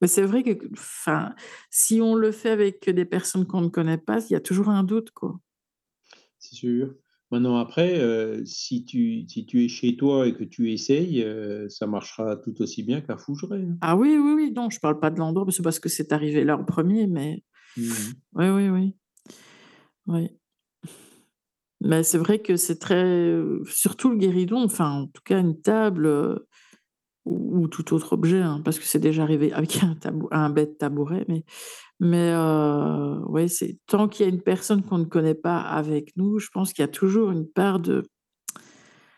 mais 0.00 0.06
c'est 0.08 0.22
vrai 0.22 0.42
que 0.42 0.66
enfin, 0.72 1.34
si 1.70 2.00
on 2.00 2.14
le 2.14 2.32
fait 2.32 2.50
avec 2.50 2.88
des 2.88 3.04
personnes 3.04 3.46
qu'on 3.46 3.60
ne 3.62 3.68
connaît 3.68 3.98
pas, 3.98 4.20
il 4.28 4.32
y 4.32 4.36
a 4.36 4.40
toujours 4.40 4.68
un 4.70 4.84
doute, 4.84 5.10
quoi. 5.12 5.38
C'est 6.38 6.54
sûr. 6.54 6.94
Maintenant 7.34 7.56
après, 7.56 7.98
heu, 8.00 8.44
si 8.46 8.84
tu 8.84 9.26
si 9.28 9.44
tu 9.44 9.64
es 9.64 9.68
chez 9.68 9.96
toi 9.96 10.28
et 10.28 10.34
que 10.34 10.44
tu 10.44 10.70
essayes, 10.72 11.20
heu, 11.24 11.68
ça 11.68 11.84
marchera 11.88 12.36
tout 12.36 12.62
aussi 12.62 12.84
bien 12.84 13.00
qu'à 13.00 13.16
Fougeray, 13.16 13.62
hein. 13.64 13.76
Ah 13.80 13.96
oui, 13.96 14.16
oui, 14.16 14.34
oui, 14.36 14.52
non, 14.54 14.70
je 14.70 14.78
parle 14.78 15.00
pas 15.00 15.10
de 15.10 15.18
l'endroit, 15.18 15.44
mais 15.44 15.50
c'est 15.50 15.64
parce 15.64 15.80
que 15.80 15.88
c'est 15.88 16.12
arrivé 16.12 16.44
là 16.44 16.56
en 16.56 16.64
1er, 16.64 17.08
mais 17.08 17.42
Mmh 17.76 17.82
mh. 17.82 18.14
oui, 18.36 18.48
oui, 18.50 18.68
oui. 18.68 18.94
Oui. 20.06 20.28
Mais 21.80 22.02
c'est 22.02 22.18
vrai 22.18 22.38
que 22.40 22.56
c'est 22.56 22.78
très 22.78 23.36
surtout 23.66 24.10
le 24.10 24.16
guéridon, 24.16 24.62
enfin, 24.64 24.90
en 25.02 25.06
tout 25.08 25.22
cas 25.24 25.40
une 25.40 25.60
table, 25.60 26.40
ou 27.24 27.62
ou 27.62 27.68
tout 27.68 27.94
autre 27.94 28.12
objet, 28.12 28.40
hein, 28.40 28.60
parce 28.64 28.78
que 28.78 28.84
c'est 28.84 28.98
déjà 28.98 29.22
arrivé 29.22 29.52
avec 29.52 29.78
un 29.82 29.94
tabou 29.94 30.28
un 30.30 30.50
bête 30.50 30.78
tabouret, 30.78 31.24
mais 31.28 31.44
mais 32.00 32.32
heu, 32.32 33.20
ouais, 33.28 33.48
c'est 33.48 33.78
tant 33.86 34.08
qu'il 34.08 34.26
y 34.26 34.28
a 34.28 34.32
une 34.32 34.42
personne 34.42 34.82
qu'on 34.82 34.98
ne 34.98 35.04
connaît 35.04 35.34
pas 35.34 35.60
avec 35.60 36.16
nous, 36.16 36.38
je 36.38 36.48
pense 36.52 36.72
qu'il 36.72 36.82
y 36.82 36.84
a 36.84 36.88
toujours 36.88 37.30
une 37.30 37.48
part 37.48 37.80
de 37.80 38.02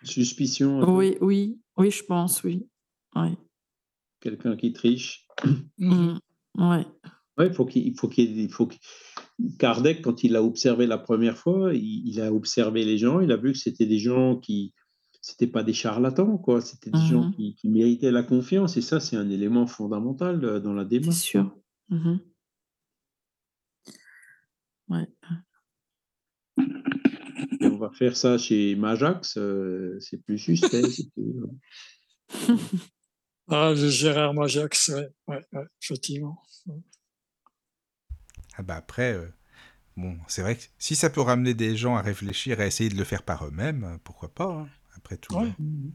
Suspicion 0.02 0.88
oui, 0.94 1.16
oui, 1.20 1.58
oui, 1.76 1.90
je 1.90 2.04
pense, 2.04 2.44
oui. 2.44 2.66
Ouais. 3.14 3.36
Quelqu'un 4.20 4.56
qui 4.56 4.72
triche. 4.72 5.26
Mmh. 5.78 6.18
Ouais. 6.56 6.86
Ouais, 7.36 7.48
il 7.48 7.52
faut 7.52 7.66
qu'il 7.66 7.86
il 7.86 7.94
faut 7.98 8.08
qu'il 8.08 8.30
y 8.30 8.40
ait 8.40 8.44
il 8.44 8.50
faut 8.50 8.66
qu 8.66 8.78
Kardec, 9.58 10.00
quand 10.00 10.24
il 10.24 10.34
a 10.36 10.42
observé 10.42 10.86
la 10.86 10.96
1re 10.96 11.36
fois, 11.36 11.74
il 11.74 12.02
il 12.06 12.20
a 12.22 12.32
observé 12.32 12.84
les 12.84 12.96
gens, 12.96 13.20
il 13.20 13.30
a 13.30 13.36
vu 13.36 13.52
que 13.52 13.58
c'était 13.58 13.84
des 13.84 13.98
gens 13.98 14.36
qui 14.36 14.72
c'était 15.26 15.48
pas 15.48 15.64
des 15.64 15.72
charlatans, 15.72 16.38
quoi, 16.38 16.60
c'était 16.60 16.90
des 16.90 16.98
Mmh 16.98 17.06
gens 17.10 17.24
mh. 17.30 17.32
qui 17.34 17.54
qui 17.56 17.68
méritaient 17.68 18.12
la 18.12 18.22
confiance 18.22 18.76
et 18.76 18.80
ça, 18.82 19.00
c'est 19.00 19.16
un 19.16 19.28
élément 19.28 19.66
fondamental, 19.66 20.44
heu, 20.44 20.60
dans 20.60 20.72
la 20.72 20.84
C'est 20.84 20.88
démarche, 21.00 21.34
hein. 21.36 21.52
sûr. 21.88 21.96
Mmh 21.96 21.96
mh. 22.12 22.18
Ouais. 24.88 25.06
Et 27.60 27.66
on 27.66 27.76
va 27.78 27.90
faire 27.90 28.16
ça 28.16 28.38
chez 28.38 28.76
Majax, 28.76 29.36
heu, 29.38 29.98
c'est 30.00 30.18
plus 30.22 30.38
suspect 30.38 30.82
veux, 31.16 31.48
hein. 31.48 31.56
Ah, 33.48 33.72
le 33.76 33.88
Gérard 33.90 34.34
Majax, 34.34 34.88
ouais, 34.88 35.08
ouais, 35.28 35.44
ouais, 35.52 35.64
effectivement. 35.82 36.42
Mmh. 36.66 36.72
Ah 38.56 38.62
bah, 38.62 38.76
après, 38.76 39.14
heu, 39.14 39.32
bon, 39.96 40.18
c'est 40.28 40.42
vrai 40.42 40.56
que 40.56 40.62
si 40.78 40.96
ça 40.96 41.10
peut 41.10 41.20
ramener 41.22 41.54
des 41.54 41.76
gens 41.76 41.96
à 41.96 42.02
réfléchir 42.02 42.60
et 42.60 42.64
à 42.64 42.66
essayer 42.66 42.90
de 42.90 42.96
le 42.96 43.04
faire 43.04 43.22
par 43.22 43.46
eux-mêmes, 43.46 43.98
pourquoi 44.04 44.28
pas, 44.34 44.46
hein, 44.52 44.68
après 44.96 45.16
tout, 45.16 45.34
Ouais. 45.36 45.52
mh. 45.58 45.90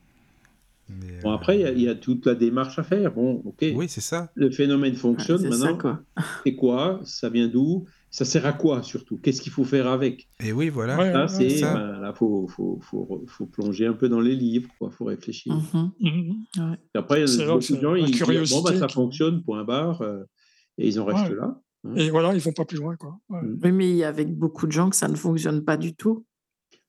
Mais 0.89 1.21
Bon 1.23 1.31
après, 1.31 1.57
il 1.57 1.61
y 1.61 1.65
a 1.65 1.71
il 1.71 1.81
y 1.81 1.87
a 1.87 1.95
toute 1.95 2.25
la 2.25 2.35
démarche 2.35 2.77
à 2.77 2.83
faire. 2.83 3.13
Bon, 3.13 3.41
OK, 3.45 3.63
Oui, 3.75 3.87
c'est 3.87 4.01
ça. 4.01 4.29
le 4.35 4.51
phénomène 4.51 4.91
Ouais, 4.91 4.97
fonctionne 4.99 5.37
c'est 5.37 5.49
ça, 5.51 5.57
maintenant, 5.57 5.77
quoi. 5.77 6.01
c'est 6.45 6.55
quoi? 6.55 6.99
Ça 7.05 7.29
vient 7.29 7.47
d'où? 7.47 7.85
Ça 8.09 8.25
sert 8.25 8.45
à 8.45 8.51
quoi 8.51 8.83
surtout? 8.83 9.17
Qu'est-ce 9.19 9.41
qu'il 9.41 9.53
faut 9.53 9.63
faire 9.63 9.87
avec? 9.87 10.27
Et 10.43 10.51
oui, 10.51 10.67
voilà, 10.67 10.97
Ouais, 10.97 11.11
Ça, 11.13 11.21
ouais, 11.21 11.27
c'est 11.29 11.57
ça. 11.59 11.73
ben, 11.75 11.99
là, 12.01 12.13
faut 12.13 12.45
faut 12.49 12.79
faut 12.81 13.23
faut 13.25 13.45
plonger 13.45 13.85
un 13.85 13.93
peu 13.93 14.09
dans 14.09 14.19
les 14.19 14.35
livres, 14.35 14.69
quoi, 14.79 14.89
faut 14.91 15.05
réfléchir. 15.05 15.55
Et 16.01 16.97
après, 16.97 17.25
C'est 17.27 17.45
là 17.45 17.53
que 17.57 17.59
beaucoup 17.59 17.75
de 17.75 17.81
gens, 17.81 17.95
ils 17.95 18.05
disent: 18.05 18.19
«Bon, 18.19 18.25
bah, 18.27 18.33
curiosité 18.33 18.77
ça 18.79 18.87
qui 18.87 18.93
fonctionne, 18.95 19.43
point 19.43 19.63
barre», 19.63 20.01
heu, 20.01 20.25
et 20.77 20.87
ils 20.89 20.99
en 20.99 21.05
restent 21.05 21.29
Ouais 21.29 21.35
là, 21.37 21.61
hein. 21.85 21.95
et 21.95 22.09
voilà, 22.09 22.33
ils 22.33 22.41
vont 22.41 22.51
pas 22.51 22.65
plus 22.65 22.77
loin, 22.77 22.97
quoi. 22.97 23.17
Ouais. 23.29 23.41
Mmh. 23.41 23.59
Oui, 23.63 23.71
mais 23.71 23.89
il 23.89 23.95
y 23.95 24.03
a 24.03 24.09
avec 24.09 24.35
beaucoup 24.35 24.67
de 24.67 24.71
gens 24.73 24.89
que 24.89 24.95
ça 24.97 25.07
ne 25.07 25.15
fonctionne 25.15 25.63
pas 25.63 25.77
du 25.77 25.95
tout. 25.95 26.25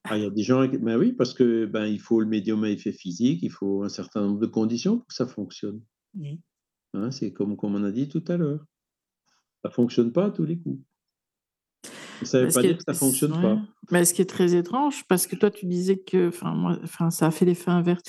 Ah, 0.05 0.19
il 0.19 0.24
y 0.24 0.27
a 0.27 0.31
des 0.31 0.43
gens 0.43 0.66
ben 0.66 0.99
oui, 0.99 1.12
parce 1.12 1.33
que, 1.33 1.65
ben, 1.66 1.87
il 1.87 2.01
faut 2.01 2.20
le 2.20 2.27
médium 2.27 2.65
à 2.65 2.70
effet 2.70 2.93
physique, 2.93 3.41
il 3.43 3.51
faut 3.51 3.85
un 3.85 3.89
certain 3.89 4.23
nombre 4.23 4.41
de 4.41 4.47
conditions 4.47 4.99
pour 4.99 5.07
que 5.07 5.15
ça 5.15 5.27
fonctionne. 5.27 5.81
Mmh. 6.15 6.35
Hein, 6.95 7.11
c'est 7.11 7.33
comme 7.33 7.57
comme 7.57 7.74
on 7.74 7.85
a 7.85 7.93
dit 7.93 8.09
tout 8.09 8.24
à 8.29 8.37
l'heure. 8.37 8.65
Ça 9.65 9.70
fonctionne 9.70 10.12
pas 10.12 10.27
à 10.27 10.31
tous 10.31 10.45
les 10.45 10.59
coups. 10.59 10.81
Ça 12.23 12.39
veut 12.39 12.45
Mais 12.45 12.51
ce 12.51 12.55
pas 12.55 12.62
dire 12.62 12.77
que 12.79 12.85
ça 12.87 12.95
fonctionne 12.95 13.33
ouais, 13.33 13.43
pas. 13.43 13.59
mais 13.91 14.05
ce 14.05 14.15
qui 14.15 14.23
est 14.23 14.27
très 14.27 14.55
étrange, 14.55 15.05
parce 15.09 15.27
que 15.27 15.37
toi, 15.37 15.51
tu 15.51 15.66
disais 15.66 15.99
que 15.99 16.29
enfin 16.29 16.55
moi 16.55 16.79
enfin, 16.83 17.11
ça 17.11 17.29
a 17.29 17.31
fait 17.31 17.45
l'effet 17.45 17.70
inverse. 17.70 18.03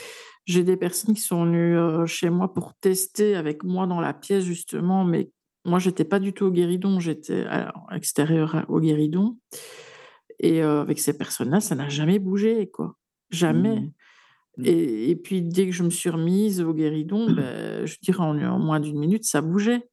J'ai 0.46 0.64
des 0.64 0.78
personnes 0.78 1.16
qui 1.16 1.22
sont 1.22 1.46
venues, 1.46 1.78
heu, 1.78 2.06
chez 2.06 2.30
moi 2.30 2.54
pour 2.54 2.74
tester 2.76 3.36
avec 3.36 3.64
moi 3.64 3.88
dans 3.88 4.02
la 4.02 4.14
pièce 4.14 4.44
justement, 4.44 5.06
mais 5.06 5.32
moi, 5.66 5.80
j'étais 5.80 6.04
pas 6.04 6.20
du 6.20 6.34
tout 6.34 6.46
au 6.46 6.52
guéridon, 6.52 7.00
j'étais 7.00 7.46
à 7.46 7.74
au 8.68 8.80
guéridon 8.80 9.38
et 10.40 10.62
heu, 10.64 10.80
avec 10.82 11.00
ces 11.00 11.18
personnes-là, 11.18 11.60
ça 11.62 11.76
n'a 11.76 11.90
jamais 11.90 12.20
bougé, 12.20 12.70
quoi, 12.72 12.96
Mmh 13.50 13.56
jamais 13.60 13.90
mh. 14.58 14.64
Mmh. 14.64 14.72
et 14.72 15.12
et 15.12 15.16
puis 15.18 15.42
dès 15.44 15.66
que 15.68 15.72
je 15.74 15.84
me 15.84 15.90
suis 15.92 16.10
remise 16.12 16.62
au 16.62 16.74
guéridon, 16.74 17.32
beh, 17.32 17.86
je 17.88 17.98
dirais 18.02 18.20
en 18.24 18.38
en 18.44 18.60
moins 18.60 18.80
d'1 18.82 18.98
minute, 19.00 19.26
ça 19.26 19.42
bougeait. 19.42 19.90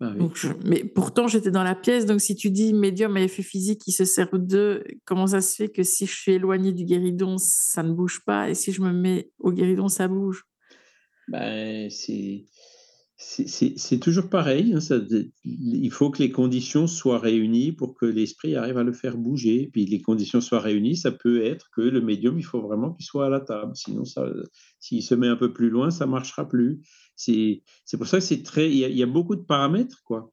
Bah 0.00 0.12
Donc 0.18 0.36
oui. 0.36 0.36
je 0.36 0.48
mais 0.64 0.84
pourtant 0.84 1.28
j'étais 1.28 1.50
dans 1.52 1.64
la 1.64 1.74
pièce, 1.76 2.06
donc 2.06 2.20
si 2.20 2.36
tu 2.36 2.50
dis 2.50 2.72
médium 2.74 3.16
à 3.16 3.22
effet 3.22 3.42
physique 3.42 3.80
qui 3.82 3.92
se 3.92 4.04
servent 4.04 4.38
d'eux, 4.38 4.84
comment 5.06 5.26
ça 5.28 5.40
se 5.42 5.56
fait 5.56 5.68
que 5.70 5.82
si 5.84 6.06
je 6.06 6.14
suis 6.14 6.32
éloignée 6.34 6.72
du 6.72 6.84
guéridon, 6.84 7.36
ça 7.38 7.82
ne 7.82 7.92
bouge 7.92 8.20
pas? 8.26 8.50
Et 8.50 8.54
si 8.54 8.72
je 8.72 8.82
me 8.82 8.92
mets 8.92 9.30
au 9.40 9.52
guéridon, 9.52 9.88
ça 9.88 10.08
bouge? 10.08 10.44
Ben, 11.28 11.88
c'est 11.90 12.44
c'est 13.16 14.00
toujours 14.00 14.28
pareil, 14.28 14.74
hein, 14.74 14.80
il 15.44 15.90
faut 15.92 16.10
que 16.10 16.20
les 16.20 16.30
conditions 16.30 16.86
soient 16.88 17.18
réunies 17.20 17.70
pour 17.72 17.94
que 17.94 18.06
l'esprit 18.06 18.56
arrive 18.56 18.76
à 18.78 18.82
le 18.82 18.92
faire 18.92 19.16
bouger. 19.16 19.70
Puis 19.72 19.86
les 19.86 20.00
conditions 20.02 20.40
soient 20.40 20.60
réunies, 20.60 20.96
ça 20.96 21.12
peut 21.12 21.44
être 21.44 21.70
que 21.72 21.80
le 21.80 22.00
médium, 22.00 22.38
il 22.38 22.44
faut 22.44 22.60
vraiment 22.60 22.92
qu'il 22.92 23.06
soit 23.06 23.26
à 23.26 23.28
la 23.28 23.40
table, 23.40 23.72
sinon 23.76 24.02
s'il 24.80 25.02
se 25.02 25.14
met 25.14 25.28
un 25.28 25.36
peu 25.36 25.52
plus 25.52 25.70
loin, 25.70 25.90
ça 25.90 26.06
marchera 26.06 26.48
plus. 26.48 26.80
C'est 27.14 27.62
pour 27.96 28.06
ça 28.08 28.18
que 28.18 28.24
c'est 28.24 28.42
très 28.42 28.70
il 28.70 28.78
y 28.96 29.02
a 29.02 29.06
beaucoup 29.06 29.36
de 29.36 29.42
paramètres, 29.42 30.02
quoi 30.04 30.32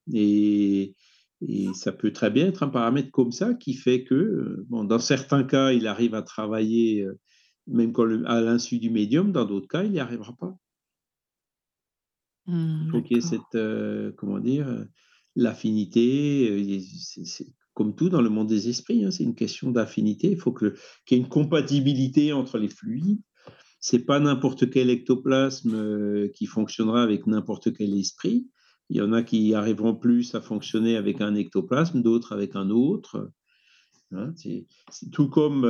et 1.48 1.68
ça 1.74 1.91
peut 1.91 2.12
très 2.14 2.30
bien 2.30 2.48
être 2.48 2.64
un 2.64 2.70
paramètre 2.70 3.12
comme 3.12 3.32
ça 3.32 3.53
qui 3.56 3.74
fait 3.74 4.03
que, 4.03 4.64
bon, 4.70 4.84
dans 4.84 4.99
certains 4.99 5.44
cas, 5.44 5.72
il 5.72 5.88
arrive 5.88 6.14
à 6.16 6.22
travailler, 6.22 7.02
heu, 7.03 7.20
même 7.68 7.94
à 8.28 8.41
l'insu 8.41 8.80
du 8.80 8.90
médium, 8.91 9.32
dans 9.32 9.45
d'autres 9.45 9.68
cas, 9.68 9.84
il 9.84 9.94
y 9.94 9.99
arrivera 9.99 10.36
pas. 10.38 10.56
Il 12.47 12.53
Mmh, 12.53 12.91
faut 12.91 13.01
qu'il 13.01 13.18
y 13.18 13.19
ait 13.19 13.22
cette, 13.22 14.15
comment 14.18 14.39
dire? 14.39 14.85
L'affinité, 15.35 16.81
c'est 17.23 17.47
comme 17.73 17.95
tout 17.95 18.09
dans 18.09 18.22
le 18.22 18.30
monde 18.30 18.47
des 18.47 18.68
esprits, 18.68 19.05
hein, 19.05 19.11
c'est 19.11 19.23
une 19.23 19.35
question 19.35 19.72
d'affinité. 19.72 20.31
Il 20.31 20.38
faut 20.38 20.53
qu'il 20.53 20.73
y 21.11 21.13
ait 21.13 21.18
une 21.18 21.30
compatibilité 21.30 22.34
entre 22.34 22.57
les 22.57 22.68
fluides. 22.68 23.22
C'est 23.80 24.05
pas 24.05 24.19
n'importe 24.19 24.69
quel 24.69 24.89
ectoplasme, 24.89 26.30
qui 26.35 26.45
fonctionnera 26.45 27.01
avec 27.01 27.27
n'importe 27.27 27.73
quel 27.73 27.93
esprit. 27.93 28.49
Il 28.89 28.97
y 28.97 29.01
en 29.01 29.13
a 29.13 29.23
qui 29.23 29.53
arriveront 29.53 29.95
plus 29.95 30.35
à 30.35 30.41
fonctionner 30.41 30.97
avec 30.97 31.22
un 31.22 31.34
ectoplasme, 31.35 32.01
d'autres 32.01 32.34
avec 32.34 32.55
un 32.55 32.69
autre, 32.69 33.31
hein. 34.11 34.34
C'est 34.35 34.65
tout 35.11 35.30
comme, 35.30 35.61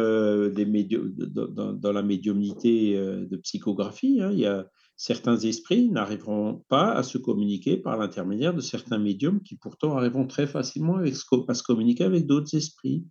des 0.56 0.66
dans 0.66 1.92
la 1.94 2.02
médiumnité, 2.02 2.96
de 2.96 3.38
psychographie, 3.38 4.20
hein. 4.22 4.32
Il 4.32 4.40
y 4.40 4.48
a 4.48 4.68
certains 5.02 5.38
esprits 5.40 5.90
n'arriveront 5.90 6.64
pas 6.70 6.92
à 6.94 7.04
se 7.04 7.18
communiquer 7.18 7.78
par 7.78 7.98
l'intermédiaire 7.98 8.54
de 8.54 8.62
certains 8.62 9.00
médiums 9.00 9.42
qui 9.42 9.56
pourtant 9.58 9.98
arriveront 9.98 10.28
très 10.28 10.48
facilement 10.48 10.98
à 10.98 11.54
se 11.56 11.64
communiquer 11.64 12.04
avec 12.06 12.26
d'autres 12.28 12.56
esprits. 12.56 13.06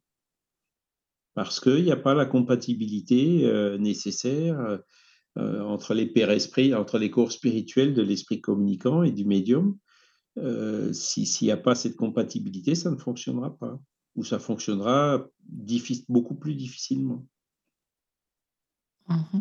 Parce 1.35 1.59
qu'il 1.61 1.81
y 1.85 1.91
a 1.93 1.97
pas 1.97 2.15
la 2.15 2.27
compatibilité, 2.27 3.45
heu, 3.47 3.77
nécessaire, 3.79 4.61
heu 4.61 4.85
heu, 5.39 5.63
entre 5.63 5.95
les 5.95 6.07
pairs 6.07 6.31
esprits, 6.31 6.75
entre 6.75 6.99
les 6.99 7.11
corps 7.11 7.33
spirituels 7.33 7.95
de 7.95 8.03
l'esprit 8.03 8.41
communicant 8.41 9.03
et 9.05 9.13
du 9.13 9.25
médium. 9.27 9.79
S'il 10.93 11.47
y 11.49 11.51
a 11.51 11.57
pas 11.57 11.75
cette 11.75 11.97
compatibilité, 11.97 12.75
ça 12.75 12.91
ne 12.91 12.97
fonctionnera 12.97 13.57
pas 13.57 13.81
ou 14.17 14.25
ça 14.25 14.39
fonctionnera 14.39 15.27
beaucoup 16.09 16.35
plus 16.35 16.55
difficilement. 16.55 17.27
Mmh 19.11 19.37
mh. 19.37 19.41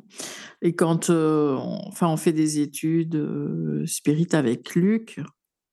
Et 0.62 0.76
quand 0.76 1.10
euh, 1.10 1.56
on, 1.56 1.88
enfin, 1.88 2.08
on 2.08 2.18
fait 2.18 2.34
des 2.34 2.60
études 2.60 3.16
euh, 3.16 3.86
spirit 3.86 4.28
avec 4.34 4.76
Luc 4.76 5.22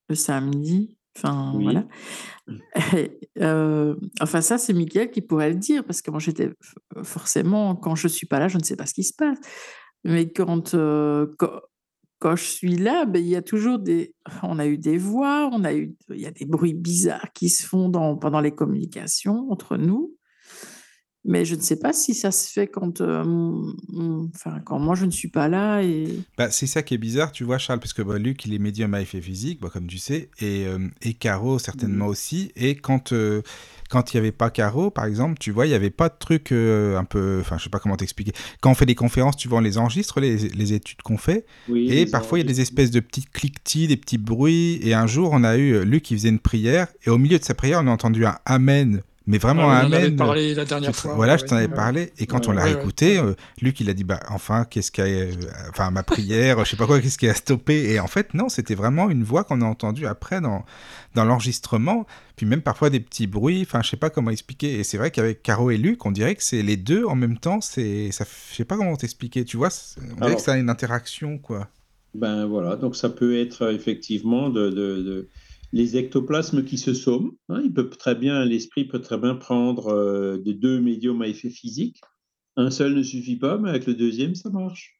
le 0.08 0.14
samedi, 0.14 0.98
enfin 1.16 1.52
Oui. 1.56 1.64
voilà. 1.64 1.86
Et, 2.96 3.18
euh, 3.40 3.96
enfin, 4.20 4.40
ça, 4.40 4.58
c'est 4.58 4.72
Mickaël 4.72 5.10
qui 5.10 5.22
pourrait 5.22 5.50
le 5.50 5.56
dire, 5.56 5.84
parce 5.84 6.02
que 6.02 6.10
moi, 6.10 6.20
j'étais 6.20 6.50
forcément, 7.02 7.74
quand 7.74 7.96
je 7.96 8.06
suis 8.08 8.26
pas 8.26 8.38
là, 8.38 8.48
je 8.48 8.58
ne 8.58 8.62
sais 8.62 8.76
pas 8.76 8.86
ce 8.86 8.94
qui 8.94 9.04
se 9.04 9.14
passe. 9.14 9.38
Mais 10.04 10.30
quand, 10.30 10.76
quand, 11.38 11.60
quand 12.18 12.36
je 12.36 12.44
suis 12.44 12.76
là, 12.76 13.04
ben, 13.04 13.22
il 13.22 13.28
y 13.28 13.36
a 13.36 13.42
toujours 13.42 13.78
des. 13.78 14.14
On 14.42 14.58
a 14.58 14.66
eu 14.66 14.78
des 14.78 14.98
voix, 14.98 15.50
on 15.52 15.64
a 15.64 15.74
eu, 15.74 15.94
il 16.10 16.20
y 16.20 16.26
a 16.26 16.30
des 16.30 16.44
bruits 16.46 16.74
bizarres 16.74 17.32
qui 17.34 17.48
se 17.48 17.66
font 17.66 17.88
dans, 17.88 18.16
pendant 18.16 18.40
les 18.40 18.52
communications 18.52 19.50
entre 19.50 19.76
nous. 19.76 20.15
Mais 21.26 21.44
je 21.44 21.56
ne 21.56 21.60
sais 21.60 21.76
pas 21.76 21.92
si 21.92 22.14
ça 22.14 22.30
se 22.30 22.48
fait 22.48 22.68
quand, 22.68 23.00
euh, 23.00 23.24
enfin, 24.32 24.60
quand 24.64 24.78
moi 24.78 24.94
je 24.94 25.04
ne 25.06 25.10
suis 25.10 25.28
pas 25.28 25.48
là. 25.48 25.82
Et... 25.82 26.20
Bah, 26.38 26.50
c'est 26.52 26.68
ça 26.68 26.82
qui 26.82 26.94
est 26.94 26.98
bizarre, 26.98 27.32
tu 27.32 27.42
vois, 27.42 27.58
Charles, 27.58 27.80
parce 27.80 27.92
que 27.92 28.02
bah, 28.02 28.16
Luc, 28.18 28.44
il 28.44 28.54
est 28.54 28.60
médium 28.60 28.94
à 28.94 29.02
effet 29.02 29.20
physique, 29.20 29.60
bah, 29.60 29.68
comme 29.72 29.88
tu 29.88 29.98
sais, 29.98 30.30
et, 30.38 30.66
euh, 30.66 30.78
et 31.02 31.14
Caro 31.14 31.58
certainement 31.58 32.06
aussi. 32.06 32.52
Et 32.54 32.76
quand 32.76 33.12
euh, 33.12 33.42
quand 33.90 34.12
il 34.12 34.16
n'y 34.16 34.20
avait 34.20 34.32
pas 34.32 34.50
Caro, 34.50 34.90
par 34.90 35.04
exemple, 35.04 35.38
tu 35.38 35.50
vois, 35.50 35.66
il 35.66 35.70
n'y 35.70 35.74
avait 35.74 35.90
pas 35.90 36.08
de 36.08 36.14
truc 36.18 36.52
euh, 36.52 36.96
un 36.96 37.04
peu. 37.04 37.38
Enfin, 37.40 37.58
je 37.58 37.64
sais 37.64 37.70
pas 37.70 37.80
comment 37.80 37.96
t'expliquer. 37.96 38.32
Quand 38.60 38.70
on 38.70 38.74
fait 38.74 38.86
des 38.86 38.94
conférences, 38.94 39.36
tu 39.36 39.48
vois, 39.48 39.58
on 39.58 39.62
les 39.62 39.78
enregistre, 39.78 40.20
les, 40.20 40.36
les 40.36 40.72
études 40.72 41.02
qu'on 41.02 41.18
fait. 41.18 41.44
Oui, 41.68 41.90
Et 41.90 42.06
parfois, 42.06 42.38
il 42.38 42.42
y 42.42 42.44
a 42.44 42.48
des 42.48 42.60
espèces 42.60 42.92
de 42.92 43.00
petits 43.00 43.24
cliquetis, 43.24 43.88
des 43.88 43.96
petits 43.96 44.18
bruits. 44.18 44.78
Et 44.82 44.94
un 44.94 45.08
jour, 45.08 45.30
on 45.32 45.42
a 45.42 45.56
eu 45.56 45.84
Luc 45.84 46.04
qui 46.04 46.14
faisait 46.14 46.28
une 46.28 46.38
prière. 46.38 46.86
Et 47.04 47.10
au 47.10 47.18
milieu 47.18 47.38
de 47.38 47.44
sa 47.44 47.54
prière, 47.54 47.80
on 47.82 47.88
a 47.88 47.90
entendu 47.90 48.24
un 48.24 48.36
Amen. 48.44 49.02
Mais 49.28 49.38
vraiment 49.38 49.62
Ouais, 49.66 49.74
on 49.82 49.86
en 49.88 49.92
avait 49.92 49.96
Amen. 49.96 50.12
euh, 50.14 50.16
parlé 50.16 50.54
la 50.54 50.64
dernière 50.64 50.94
fois. 50.94 51.14
Voilà, 51.14 51.32
ouais, 51.32 51.38
je 51.40 51.44
t'en 51.46 51.56
avais 51.56 51.66
ouais. 51.66 51.74
parlé. 51.74 52.12
Et 52.18 52.26
quand 52.26 52.38
Ouais, 52.40 52.48
on 52.48 52.52
l'a 52.52 52.64
ouais, 52.66 52.74
ouais. 52.74 52.80
écouté, 52.80 53.18
euh, 53.18 53.34
Luc, 53.60 53.80
il 53.80 53.90
a 53.90 53.94
dit, 53.94 54.04
bah, 54.04 54.20
enfin, 54.28 54.64
qu'est-ce 54.64 54.92
qui 54.92 55.00
a, 55.00 55.04
euh, 55.04 55.32
enfin, 55.70 55.90
ma 55.90 56.04
prière, 56.04 56.64
je 56.64 56.70
sais 56.70 56.76
pas 56.76 56.86
quoi, 56.86 57.00
qu'est-ce 57.00 57.18
qui 57.18 57.28
a 57.28 57.34
stoppé. 57.34 57.90
Et 57.90 57.98
en 57.98 58.06
fait, 58.06 58.34
non, 58.34 58.48
c'était 58.48 58.76
vraiment 58.76 59.10
une 59.10 59.24
voix 59.24 59.42
qu'on 59.42 59.62
a 59.62 59.64
entendue 59.64 60.06
après 60.06 60.40
dans, 60.40 60.64
dans 61.16 61.24
l'enregistrement. 61.24 62.06
Puis 62.36 62.46
même 62.46 62.62
parfois 62.62 62.88
des 62.88 63.00
petits 63.00 63.26
bruits. 63.26 63.62
Enfin, 63.62 63.82
je 63.82 63.88
sais 63.90 63.96
pas 63.96 64.10
comment 64.10 64.30
expliquer. 64.30 64.78
Et 64.78 64.84
c'est 64.84 64.96
vrai 64.98 65.10
qu'avec 65.10 65.42
Caro 65.42 65.70
et 65.72 65.76
Luc, 65.76 66.06
on 66.06 66.12
dirait 66.12 66.36
que 66.36 66.42
c'est 66.44 66.62
les 66.62 66.76
deux 66.76 67.04
en 67.04 67.16
même 67.16 67.38
temps. 67.38 67.60
C'est, 67.60 68.12
ça, 68.12 68.24
je 68.50 68.54
sais 68.56 68.64
pas 68.64 68.76
comment 68.76 68.94
t'expliquer. 68.96 69.44
Tu 69.44 69.56
vois, 69.56 69.70
on 69.98 70.02
dirait 70.04 70.16
Alors- 70.26 70.36
que 70.36 70.42
ça 70.42 70.52
a 70.52 70.56
une 70.56 70.70
interaction, 70.70 71.38
quoi. 71.38 71.68
Ben 72.14 72.46
voilà, 72.46 72.76
donc 72.76 72.96
ça 72.96 73.10
peut 73.10 73.38
être 73.38 73.70
effectivement 73.74 74.48
de, 74.48 74.70
de- 74.70 75.02
de- 75.02 75.28
les 75.76 75.96
ectoplasmes 75.96 76.64
qui 76.64 76.78
se 76.78 76.94
somment. 76.94 77.32
hein. 77.50 77.60
il 77.64 77.72
peut 77.72 77.88
très 77.90 78.14
bien, 78.14 78.44
l'esprit 78.44 78.84
peut 78.86 79.00
très 79.00 79.18
bien 79.18 79.34
prendre 79.34 79.88
euh, 79.88 80.38
de 80.38 80.52
deux 80.52 80.80
médiums 80.80 81.20
à 81.22 81.28
effet 81.28 81.50
physique. 81.50 82.00
Un 82.56 82.70
seul 82.70 82.94
ne 82.94 83.02
suffit 83.02 83.36
pas, 83.36 83.58
mais 83.58 83.68
avec 83.70 83.86
le 83.86 83.94
deuxième, 83.94 84.34
ça 84.34 84.48
marche. 84.50 84.98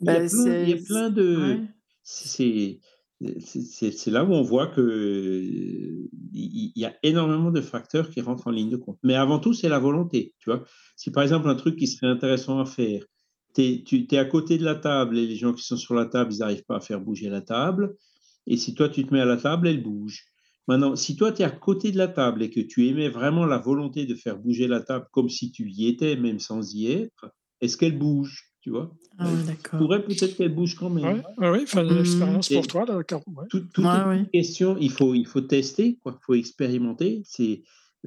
Il 0.00 0.06
y 0.06 0.10
a 0.10 0.18
Ben, 0.20 0.28
plein, 0.28 0.62
il 0.64 0.68
y 0.68 0.72
a 0.74 0.78
c'est- 0.78 0.84
plein 0.84 1.10
de. 1.10 1.36
ouais. 1.36 1.60
C'est 2.02 2.80
c'est- 3.38 4.10
là 4.10 4.24
où 4.24 4.32
on 4.32 4.42
voit 4.42 4.66
que 4.66 5.40
il 6.34 6.72
y 6.74 6.84
a 6.84 6.92
énormément 7.04 7.52
de 7.52 7.60
facteurs 7.60 8.10
qui 8.10 8.20
rentrent 8.20 8.48
en 8.48 8.50
ligne 8.50 8.70
de 8.70 8.76
compte. 8.76 8.98
Mais 9.04 9.14
avant 9.14 9.38
tout, 9.38 9.52
c'est 9.54 9.68
la 9.68 9.78
volonté. 9.78 10.34
Tu 10.40 10.50
vois, 10.50 10.64
si 10.96 11.10
par 11.12 11.22
exemple 11.22 11.48
un 11.48 11.54
truc 11.54 11.76
qui 11.76 11.86
serait 11.86 12.08
intéressant 12.08 12.58
à 12.58 12.66
faire, 12.66 13.04
t'es- 13.54 13.82
tu 13.86 14.06
es 14.10 14.18
à 14.18 14.24
côté 14.24 14.58
de 14.58 14.64
la 14.64 14.74
table 14.74 15.16
et 15.18 15.26
les 15.26 15.36
gens 15.36 15.52
qui 15.52 15.62
sont 15.64 15.76
sur 15.76 15.94
la 15.94 16.06
table, 16.06 16.32
ils 16.34 16.38
n'arrivent 16.40 16.64
pas 16.64 16.76
à 16.76 16.80
faire 16.80 17.00
bouger 17.00 17.28
la 17.30 17.42
table. 17.42 17.94
Et 18.46 18.56
si 18.56 18.74
toi, 18.74 18.88
tu 18.88 19.04
te 19.06 19.12
mets 19.14 19.20
à 19.20 19.24
la 19.24 19.36
table, 19.36 19.68
elle 19.68 19.82
bouge. 19.82 20.24
Maintenant, 20.68 20.94
si 20.96 21.16
toi, 21.16 21.32
tu 21.32 21.42
es 21.42 21.44
à 21.44 21.50
côté 21.50 21.90
de 21.92 21.98
la 21.98 22.08
table 22.08 22.42
et 22.42 22.50
que 22.50 22.60
tu 22.60 22.86
émets 22.86 23.08
vraiment 23.08 23.46
la 23.46 23.58
volonté 23.58 24.06
de 24.06 24.14
faire 24.14 24.38
bouger 24.38 24.68
la 24.68 24.80
table 24.80 25.06
comme 25.12 25.28
si 25.28 25.50
tu 25.50 25.68
y 25.68 25.88
étais, 25.88 26.16
même 26.16 26.38
sans 26.38 26.74
y 26.74 26.86
être, 26.86 27.32
est-ce 27.60 27.76
qu'elle 27.76 27.98
bouge 27.98 28.52
Tu 28.60 28.70
vois? 28.70 28.94
Ah 29.18 29.28
ouais, 29.32 29.42
d'accord. 29.44 29.78
pourrait 29.80 30.04
peut-être 30.04 30.36
qu'elle 30.36 30.54
bouge 30.54 30.74
quand 30.76 30.90
même. 30.90 31.04
Ouais, 31.04 31.22
ouais, 31.38 31.50
ouais, 31.50 31.62
enfin, 31.64 31.82
une 31.84 31.94
Mhm. 31.94 32.00
expérience 32.00 32.50
Et- 32.50 32.54
pour 32.54 32.66
toi, 32.68 32.84
là, 32.86 33.02
Caro, 33.02 33.22
ouais. 33.26 33.46
Tout, 33.50 33.60
tout 33.72 33.82
Ouais, 33.82 33.88
est 33.88 34.04
ouais. 34.04 34.18
une 34.18 34.28
question, 34.28 34.76
il 34.80 34.90
faut, 34.90 35.14
il 35.14 35.26
faut 35.26 35.40
tester, 35.40 35.98
quoi. 36.02 36.16
il 36.20 36.24
faut 36.24 36.34
expérimenter. 36.34 37.22
C'est 37.24 37.62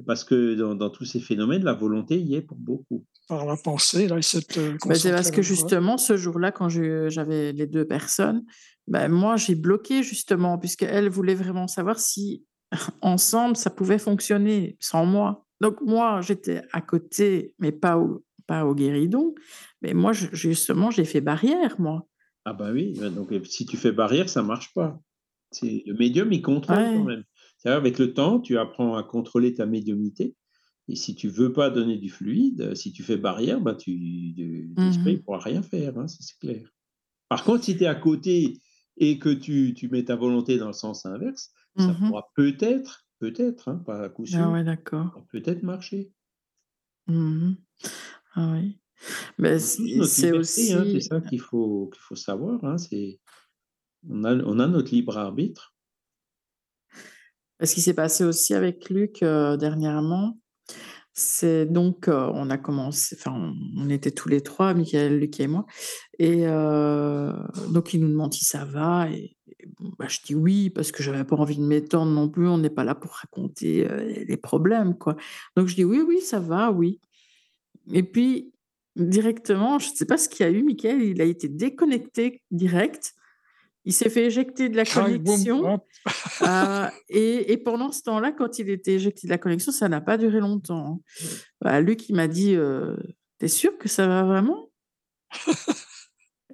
parce 0.06 0.24
que 0.24 0.54
dans, 0.54 0.74
dans 0.74 0.90
tous 0.90 1.04
ces 1.04 1.20
phénomènes, 1.20 1.62
la 1.64 1.72
volonté 1.74 2.18
y 2.20 2.34
est 2.34 2.42
pour 2.42 2.56
beaucoup. 2.58 3.04
par 3.28 3.44
la 3.44 3.56
pensée, 3.56 4.06
là, 4.08 4.18
essaie 4.18 4.38
de 4.40 4.44
te 4.44 4.88
Ben, 4.88 4.94
c'est 4.94 5.10
parce 5.10 5.30
que 5.30 5.42
justement, 5.42 5.98
ce 5.98 6.16
jour-là, 6.16 6.52
quand 6.52 6.68
j'avais 6.68 7.52
les 7.52 7.66
deux 7.66 7.86
personnes, 7.86 8.44
ben, 8.88 9.08
moi, 9.10 9.36
j'ai 9.36 9.54
bloqué 9.54 10.02
justement, 10.02 10.58
puisqu'elle 10.58 11.08
voulait 11.08 11.34
vraiment 11.34 11.66
savoir 11.68 11.98
si 11.98 12.44
ensemble, 13.02 13.56
ça 13.56 13.70
pouvait 13.70 13.98
fonctionner 13.98 14.76
sans 14.80 15.06
moi. 15.06 15.46
Donc, 15.60 15.80
moi, 15.80 16.20
j'étais 16.20 16.62
à 16.72 16.80
côté, 16.80 17.54
mais 17.58 17.72
pas 17.72 17.96
au, 17.98 18.24
pas 18.46 18.64
au 18.66 18.74
guéridon. 18.74 19.34
Mais 19.82 19.94
moi, 19.94 20.12
je- 20.12 20.26
justement, 20.32 20.90
j'ai 20.90 21.04
fait 21.04 21.20
barrière, 21.20 21.80
moi. 21.80 22.06
Ah 22.44 22.52
bah 22.52 22.70
oui, 22.72 22.94
ben 23.00 23.10
donc 23.12 23.32
si 23.44 23.66
tu 23.66 23.76
fais 23.76 23.90
barrière, 23.90 24.28
ça 24.28 24.42
marche 24.42 24.72
pas. 24.74 25.00
C'est 25.50 25.82
le 25.86 25.94
médium, 25.94 26.32
il 26.32 26.42
contrôle 26.42 26.76
Ouais. 26.76 26.92
quand 26.94 27.04
même. 27.04 27.24
C'est-à-dire, 27.58 27.78
avec 27.78 27.98
le 27.98 28.14
temps, 28.14 28.38
tu 28.38 28.56
apprends 28.58 28.94
à 28.96 29.02
contrôler 29.02 29.54
ta 29.54 29.66
médiumnité. 29.66 30.36
Et 30.88 30.94
si 30.94 31.16
tu 31.16 31.26
veux 31.28 31.52
pas 31.52 31.70
donner 31.70 31.96
du 31.96 32.08
fluide, 32.10 32.74
si 32.76 32.92
tu 32.92 33.02
fais 33.02 33.16
barrière, 33.16 33.60
bah 33.60 33.74
tu, 33.74 33.90
l'esprit 34.76 35.14
ne 35.14 35.18
pourra 35.18 35.38
rien 35.40 35.62
faire, 35.62 35.98
hein, 35.98 36.06
c'est 36.06 36.38
clair. 36.38 36.68
Par 37.28 37.42
contre, 37.42 37.64
si 37.64 37.76
tu 37.76 37.82
es 37.82 37.86
à 37.88 37.96
côté 37.96 38.60
et 38.96 39.18
que 39.18 39.28
tu, 39.28 39.74
tu 39.74 39.88
mets 39.88 40.04
ta 40.04 40.16
volonté 40.16 40.58
dans 40.58 40.68
le 40.68 40.72
sens 40.72 41.06
inverse, 41.06 41.52
ça 41.78 41.92
Mhm. 41.92 42.08
pourra 42.08 42.30
peut-être, 42.34 43.06
peut-être, 43.18 43.68
hein, 43.68 43.82
pas 43.84 44.02
à 44.04 44.08
coup 44.08 44.26
sûr, 44.26 44.38
Ah 44.40 44.52
ouais, 44.52 44.64
peut-être 45.30 45.62
marcher. 45.62 46.12
Mhm. 47.06 47.56
Ah 48.34 48.52
oui. 48.54 48.78
A 49.38 49.58
tous 49.58 49.58
c'est 49.58 50.04
c'est 50.06 50.26
liberté, 50.32 50.72
hein, 50.72 50.84
c'est 50.90 50.96
aussi. 50.96 51.08
ça 51.08 51.20
qu'il 51.20 51.40
faut, 51.40 51.88
qu'il 51.92 52.00
faut 52.00 52.16
savoir. 52.16 52.64
hein, 52.64 52.76
on, 54.08 54.24
a, 54.24 54.34
on 54.36 54.58
a 54.58 54.66
notre 54.66 54.90
libre 54.92 55.16
arbitre. 55.18 55.74
Ce 57.62 57.74
qui 57.74 57.80
s'est 57.80 57.94
passé 57.94 58.24
aussi 58.24 58.54
avec 58.54 58.90
Luc 58.90 59.22
euh, 59.22 59.56
dernièrement, 59.56 60.38
c'est 61.18 61.64
donc, 61.64 62.08
on 62.08 62.50
a 62.50 62.58
commencé, 62.58 63.16
enfin, 63.18 63.54
on, 63.76 63.88
était 63.88 64.10
tous 64.10 64.28
les 64.28 64.42
trois, 64.42 64.74
Michael, 64.74 65.18
Luc 65.18 65.40
et 65.40 65.46
moi, 65.46 65.64
et 66.18 66.44
donc 67.70 67.94
il 67.94 68.02
nous 68.02 68.08
demande 68.08 68.34
si 68.34 68.44
ça 68.44 68.66
va, 68.66 69.08
et, 69.10 69.34
bah, 69.98 70.06
je 70.08 70.18
dis 70.24 70.34
oui, 70.34 70.68
parce 70.68 70.92
que 70.92 71.02
j'avais 71.02 71.24
pas 71.24 71.36
envie 71.36 71.56
de 71.56 71.62
m'étendre 71.62 72.12
non 72.12 72.28
plus, 72.28 72.46
on 72.46 72.58
n'est 72.58 72.70
pas 72.70 72.84
là 72.84 72.94
pour 72.94 73.12
raconter 73.12 73.88
les 74.28 74.36
problèmes, 74.36 74.96
quoi. 74.96 75.16
Donc 75.56 75.68
je 75.68 75.74
dis 75.74 75.84
oui, 75.84 76.02
oui, 76.06 76.20
ça 76.20 76.38
va, 76.38 76.70
oui. 76.70 77.00
Et 77.92 78.02
puis, 78.02 78.52
directement, 78.96 79.78
je 79.78 79.90
ne 79.90 79.94
sais 79.96 80.06
pas 80.06 80.18
ce 80.18 80.28
qu'il 80.28 80.44
y 80.44 80.48
a 80.48 80.52
eu, 80.52 80.62
Michael, 80.62 81.02
il 81.02 81.20
a 81.22 81.24
été 81.24 81.48
déconnecté 81.48 82.42
direct, 82.50 83.14
il 83.86 83.92
s'est 83.92 84.10
fait 84.10 84.26
éjecter 84.26 84.68
de 84.68 84.76
la 84.76 84.84
connexion. 84.84 85.74
hop. 85.74 85.84
Euh, 86.42 86.88
et, 87.08 87.52
et 87.52 87.56
pendant 87.56 87.92
ce 87.92 88.02
temps-là, 88.02 88.32
quand 88.32 88.58
il 88.58 88.68
était 88.68 88.94
éjecté 88.94 89.28
de 89.28 89.32
la 89.32 89.38
connexion, 89.38 89.70
ça 89.72 89.88
n'a 89.88 90.00
pas 90.00 90.18
duré 90.18 90.40
longtemps. 90.40 91.00
Bah, 91.60 91.80
Luc, 91.80 92.08
il 92.08 92.16
m'a 92.16 92.26
dit 92.26 92.56
euh, 92.56 92.96
T'es 93.38 93.48
sûr 93.48 93.78
que 93.78 93.88
ça 93.88 94.08
va 94.08 94.24
vraiment? 94.24 94.70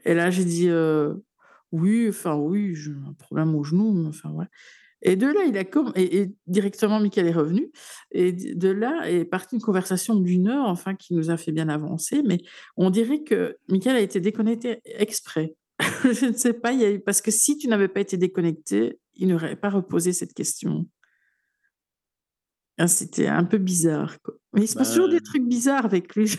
Et 0.05 0.13
là, 0.15 0.31
j'ai 0.31 0.45
dit 0.45 0.69
euh, 0.69 1.15
Oui, 1.73 2.07
enfin, 2.09 2.37
oui, 2.37 2.75
j'ai 2.75 2.93
un 2.93 3.15
problème 3.15 3.55
au 3.55 3.65
genou. 3.65 3.93
mais 3.93 4.09
Enfin, 4.09 4.31
ouais. 4.31 4.47
Et 5.01 5.17
de 5.17 5.27
là, 5.27 5.45
il 5.49 5.57
a 5.57 5.65
comme. 5.65 5.91
Et, 5.97 6.19
et 6.19 6.35
directement, 6.47 7.01
Michael 7.01 7.27
est 7.29 7.33
revenu. 7.33 7.73
Et 8.11 8.33
de 8.33 8.69
là 8.69 9.11
est 9.11 9.25
partie 9.25 9.55
une 9.55 9.63
conversation 9.63 10.17
d'une 10.17 10.49
heure, 10.49 10.67
enfin, 10.67 10.95
qui 10.95 11.15
nous 11.15 11.31
a 11.31 11.39
fait 11.39 11.51
bien 11.53 11.71
avancer. 11.71 12.23
Mais 12.27 12.39
on 12.77 12.91
dirait 12.91 13.23
que 13.23 13.57
Michael 13.69 13.97
a 13.97 14.01
été 14.01 14.21
déconnecté 14.21 14.81
exprès. 14.85 15.57
Je 16.05 16.27
ne 16.27 16.33
sais 16.35 16.53
pas, 16.55 16.73
il 16.73 16.81
y 16.81 16.85
a 16.85 16.91
eu... 16.91 17.01
parce 17.01 17.21
que 17.21 17.31
si 17.31 17.57
tu 17.59 17.69
n'avais 17.69 17.89
pas 17.89 18.01
été 18.01 18.17
déconnecté, 18.17 18.99
il 19.15 19.29
n'aurait 19.29 19.57
pas 19.57 19.71
reposé 19.71 20.13
cette 20.13 20.33
question. 20.35 20.87
Ah, 22.79 22.89
C'était 22.89 23.27
un 23.27 23.45
peu 23.45 23.59
bizarre. 23.59 24.21
Quoi. 24.23 24.35
Mais 24.55 24.63
il 24.63 24.69
se 24.69 24.75
passe 24.75 24.91
toujours 24.93 25.09
Ben, 25.09 25.15
des 25.17 25.21
trucs 25.23 25.47
bizarres 25.47 25.85
avec 25.85 26.15
lui. 26.17 26.31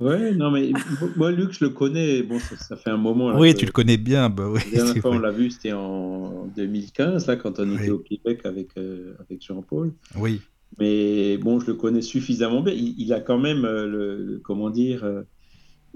Ouais, 0.00 0.32
non, 0.34 0.50
mais 0.50 0.72
mo- 1.00 1.08
moi, 1.16 1.30
Luc, 1.30 1.52
je 1.52 1.64
le 1.64 1.70
connais. 1.70 2.24
Bon, 2.24 2.40
ça, 2.40 2.56
ça 2.56 2.76
fait 2.76 2.90
un 2.90 2.96
moment. 2.96 3.30
Là, 3.30 3.38
Oui, 3.38 3.54
que- 3.54 3.60
tu 3.60 3.64
le 3.66 3.70
connais 3.70 3.96
bien, 3.96 4.28
bah 4.28 4.50
oui. 4.50 4.58
La 4.72 4.78
dernière 4.82 4.96
fois, 5.02 5.12
on 5.12 5.18
l'a 5.20 5.30
vu, 5.30 5.52
c'était 5.52 5.72
en 5.72 6.46
2015, 6.48 7.28
là, 7.28 7.36
quand 7.36 7.60
on 7.60 7.76
était 7.78 7.90
au 7.90 8.00
Québec 8.00 8.40
avec, 8.44 8.76
euh, 8.76 9.14
avec 9.20 9.40
Jean-Paul. 9.40 9.94
Oui. 10.16 10.40
Mais 10.80 11.38
bon, 11.38 11.60
je 11.60 11.68
le 11.68 11.74
connais 11.74 12.02
suffisamment 12.02 12.60
bien. 12.60 12.74
Il, 12.74 13.00
il 13.00 13.12
a 13.12 13.20
quand 13.20 13.38
même, 13.38 13.64
euh, 13.64 13.86
le, 13.86 14.16
le- 14.24 14.38
comment 14.40 14.68
dire, 14.68 15.04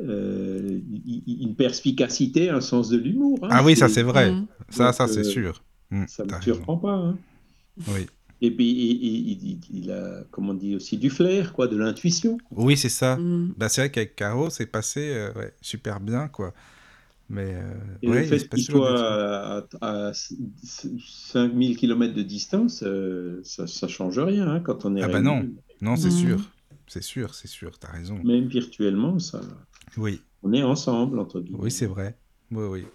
euh, 0.01 0.05
euh, 0.71 0.81
une 1.27 1.55
perspicacité, 1.57 2.51
un 2.51 2.61
sens 2.61 2.89
de 2.89 2.99
l'humour. 2.99 3.39
hein. 3.43 3.49
Ah 3.51 3.65
oui, 3.65 3.77
ça 3.77 3.89
C'est- 3.89 4.03
vrai. 4.03 4.31
Mm. 4.33 4.47
Ça, 4.71 4.85
donc, 4.87 4.95
ça 4.95 5.09
c'est 5.09 5.21
euh, 5.21 5.25
sûr. 5.25 5.63
Mm, 5.91 6.05
Ça 6.07 6.25
ne 6.25 6.33
me 6.35 6.41
surprend 6.41 6.77
pas. 6.77 6.93
hein. 6.95 7.19
Oui. 7.89 8.07
Et 8.41 8.51
puis, 8.53 8.71
il, 8.71 9.05
il- 9.05 9.43
il- 9.71 9.83
il 9.83 9.91
a, 9.91 10.23
comment 10.31 10.51
on 10.53 10.55
dit, 10.55 10.77
aussi 10.77 10.97
du 10.97 11.11
flair, 11.11 11.53
quoi, 11.53 11.67
de 11.67 11.77
l'intuition. 11.77 12.39
Oui, 12.53 12.77
c'est 12.77 12.89
ça. 12.89 13.17
Mm. 13.17 13.55
Bah, 13.57 13.69
c'est 13.69 13.81
vrai 13.81 13.91
qu'avec 13.91 14.15
Caro, 14.15 14.51
c'est 14.51 14.67
passé 14.67 15.11
euh, 15.13 15.33
ouais, 15.35 15.53
super 15.61 15.99
bien, 16.01 16.29
quoi. 16.29 16.55
Mais 17.31 17.55
euh, 17.55 17.75
Et 18.03 18.09
ouais, 18.09 18.21
le 18.21 18.27
fait 18.27 18.49
qu'il 18.49 18.63
soit 18.63 19.59
à, 19.61 19.65
à 19.83 20.13
5000 20.15 21.77
km 21.77 22.15
de 22.15 22.23
distance, 22.23 22.83
euh, 22.87 23.41
ça 23.45 23.65
ne 23.65 23.89
change 23.91 24.19
rien 24.19 24.49
hein, 24.49 24.61
quand 24.61 24.85
on 24.85 24.97
est 24.97 25.03
Ah 25.03 25.09
bah 25.09 25.21
non. 25.21 25.47
Non, 25.81 25.97
c'est 25.97 26.09
Mm. 26.09 26.11
sûr. 26.13 26.51
C'est 26.87 27.03
sûr, 27.03 27.35
c'est 27.35 27.49
sûr, 27.49 27.79
t'as 27.79 27.93
raison. 27.93 28.19
Même 28.25 28.47
virtuellement, 28.47 29.19
ça. 29.19 29.41
Oui. 29.97 30.21
On 30.43 30.53
est 30.53 30.63
ensemble, 30.63 31.19
entre 31.19 31.41
guillemets. 31.41 31.59
Oui, 31.61 31.71
c'est 31.71 31.87
vrai. 31.87 32.17
Oui, 32.51 32.65
oui. 32.65 32.87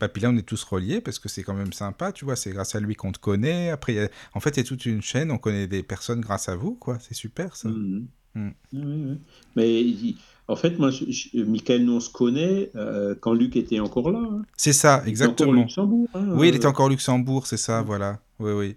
Bah, 0.00 0.08
puis 0.08 0.20
là, 0.22 0.30
on 0.30 0.36
est 0.36 0.42
tous 0.46 0.62
reliés 0.64 1.00
parce 1.00 1.18
que 1.18 1.28
c'est 1.28 1.42
quand 1.42 1.54
même 1.54 1.72
sympa, 1.72 2.12
tu 2.12 2.24
vois. 2.24 2.36
C'est 2.36 2.50
grâce 2.50 2.74
à 2.74 2.80
lui 2.80 2.94
qu'on 2.96 3.12
te 3.12 3.18
connaît. 3.18 3.70
Après, 3.70 3.98
a- 4.06 4.08
en 4.34 4.40
fait, 4.40 4.50
il 4.50 4.56
y 4.58 4.60
a 4.60 4.64
toute 4.64 4.84
une 4.86 5.02
chaîne. 5.02 5.30
On 5.30 5.38
connaît 5.38 5.66
des 5.66 5.82
personnes 5.82 6.20
grâce 6.20 6.48
à 6.48 6.56
vous, 6.56 6.74
quoi. 6.74 6.98
C'est 7.00 7.14
super, 7.14 7.56
ça. 7.56 7.68
Mhm. 7.68 8.06
Mm. 8.34 8.48
Oui, 8.72 8.82
oui, 8.84 9.04
oui. 9.06 9.18
Mais 9.54 10.14
en 10.48 10.56
fait, 10.56 10.76
moi, 10.80 10.90
je, 10.90 11.04
je- 11.08 11.38
Michael, 11.44 11.84
nous, 11.84 11.92
on 11.94 12.00
se 12.00 12.10
connaît 12.10 12.72
euh, 12.74 13.14
quand 13.20 13.32
Luc 13.32 13.54
était 13.56 13.78
encore 13.78 14.10
là. 14.10 14.18
hein. 14.18 14.42
C'est 14.56 14.72
ça, 14.72 15.02
Il 15.06 15.12
était 15.12 15.22
encore 15.22 15.36
exactement. 15.36 15.52
Luxembourg. 15.62 16.08
hein, 16.14 16.26
Oui, 16.32 16.48
il 16.48 16.56
était 16.56 16.66
encore 16.66 16.88
Luxembourg, 16.88 17.46
c'est 17.46 17.56
ça, 17.56 17.82
voilà. 17.82 18.20
Oui, 18.40 18.50
oui. 18.52 18.76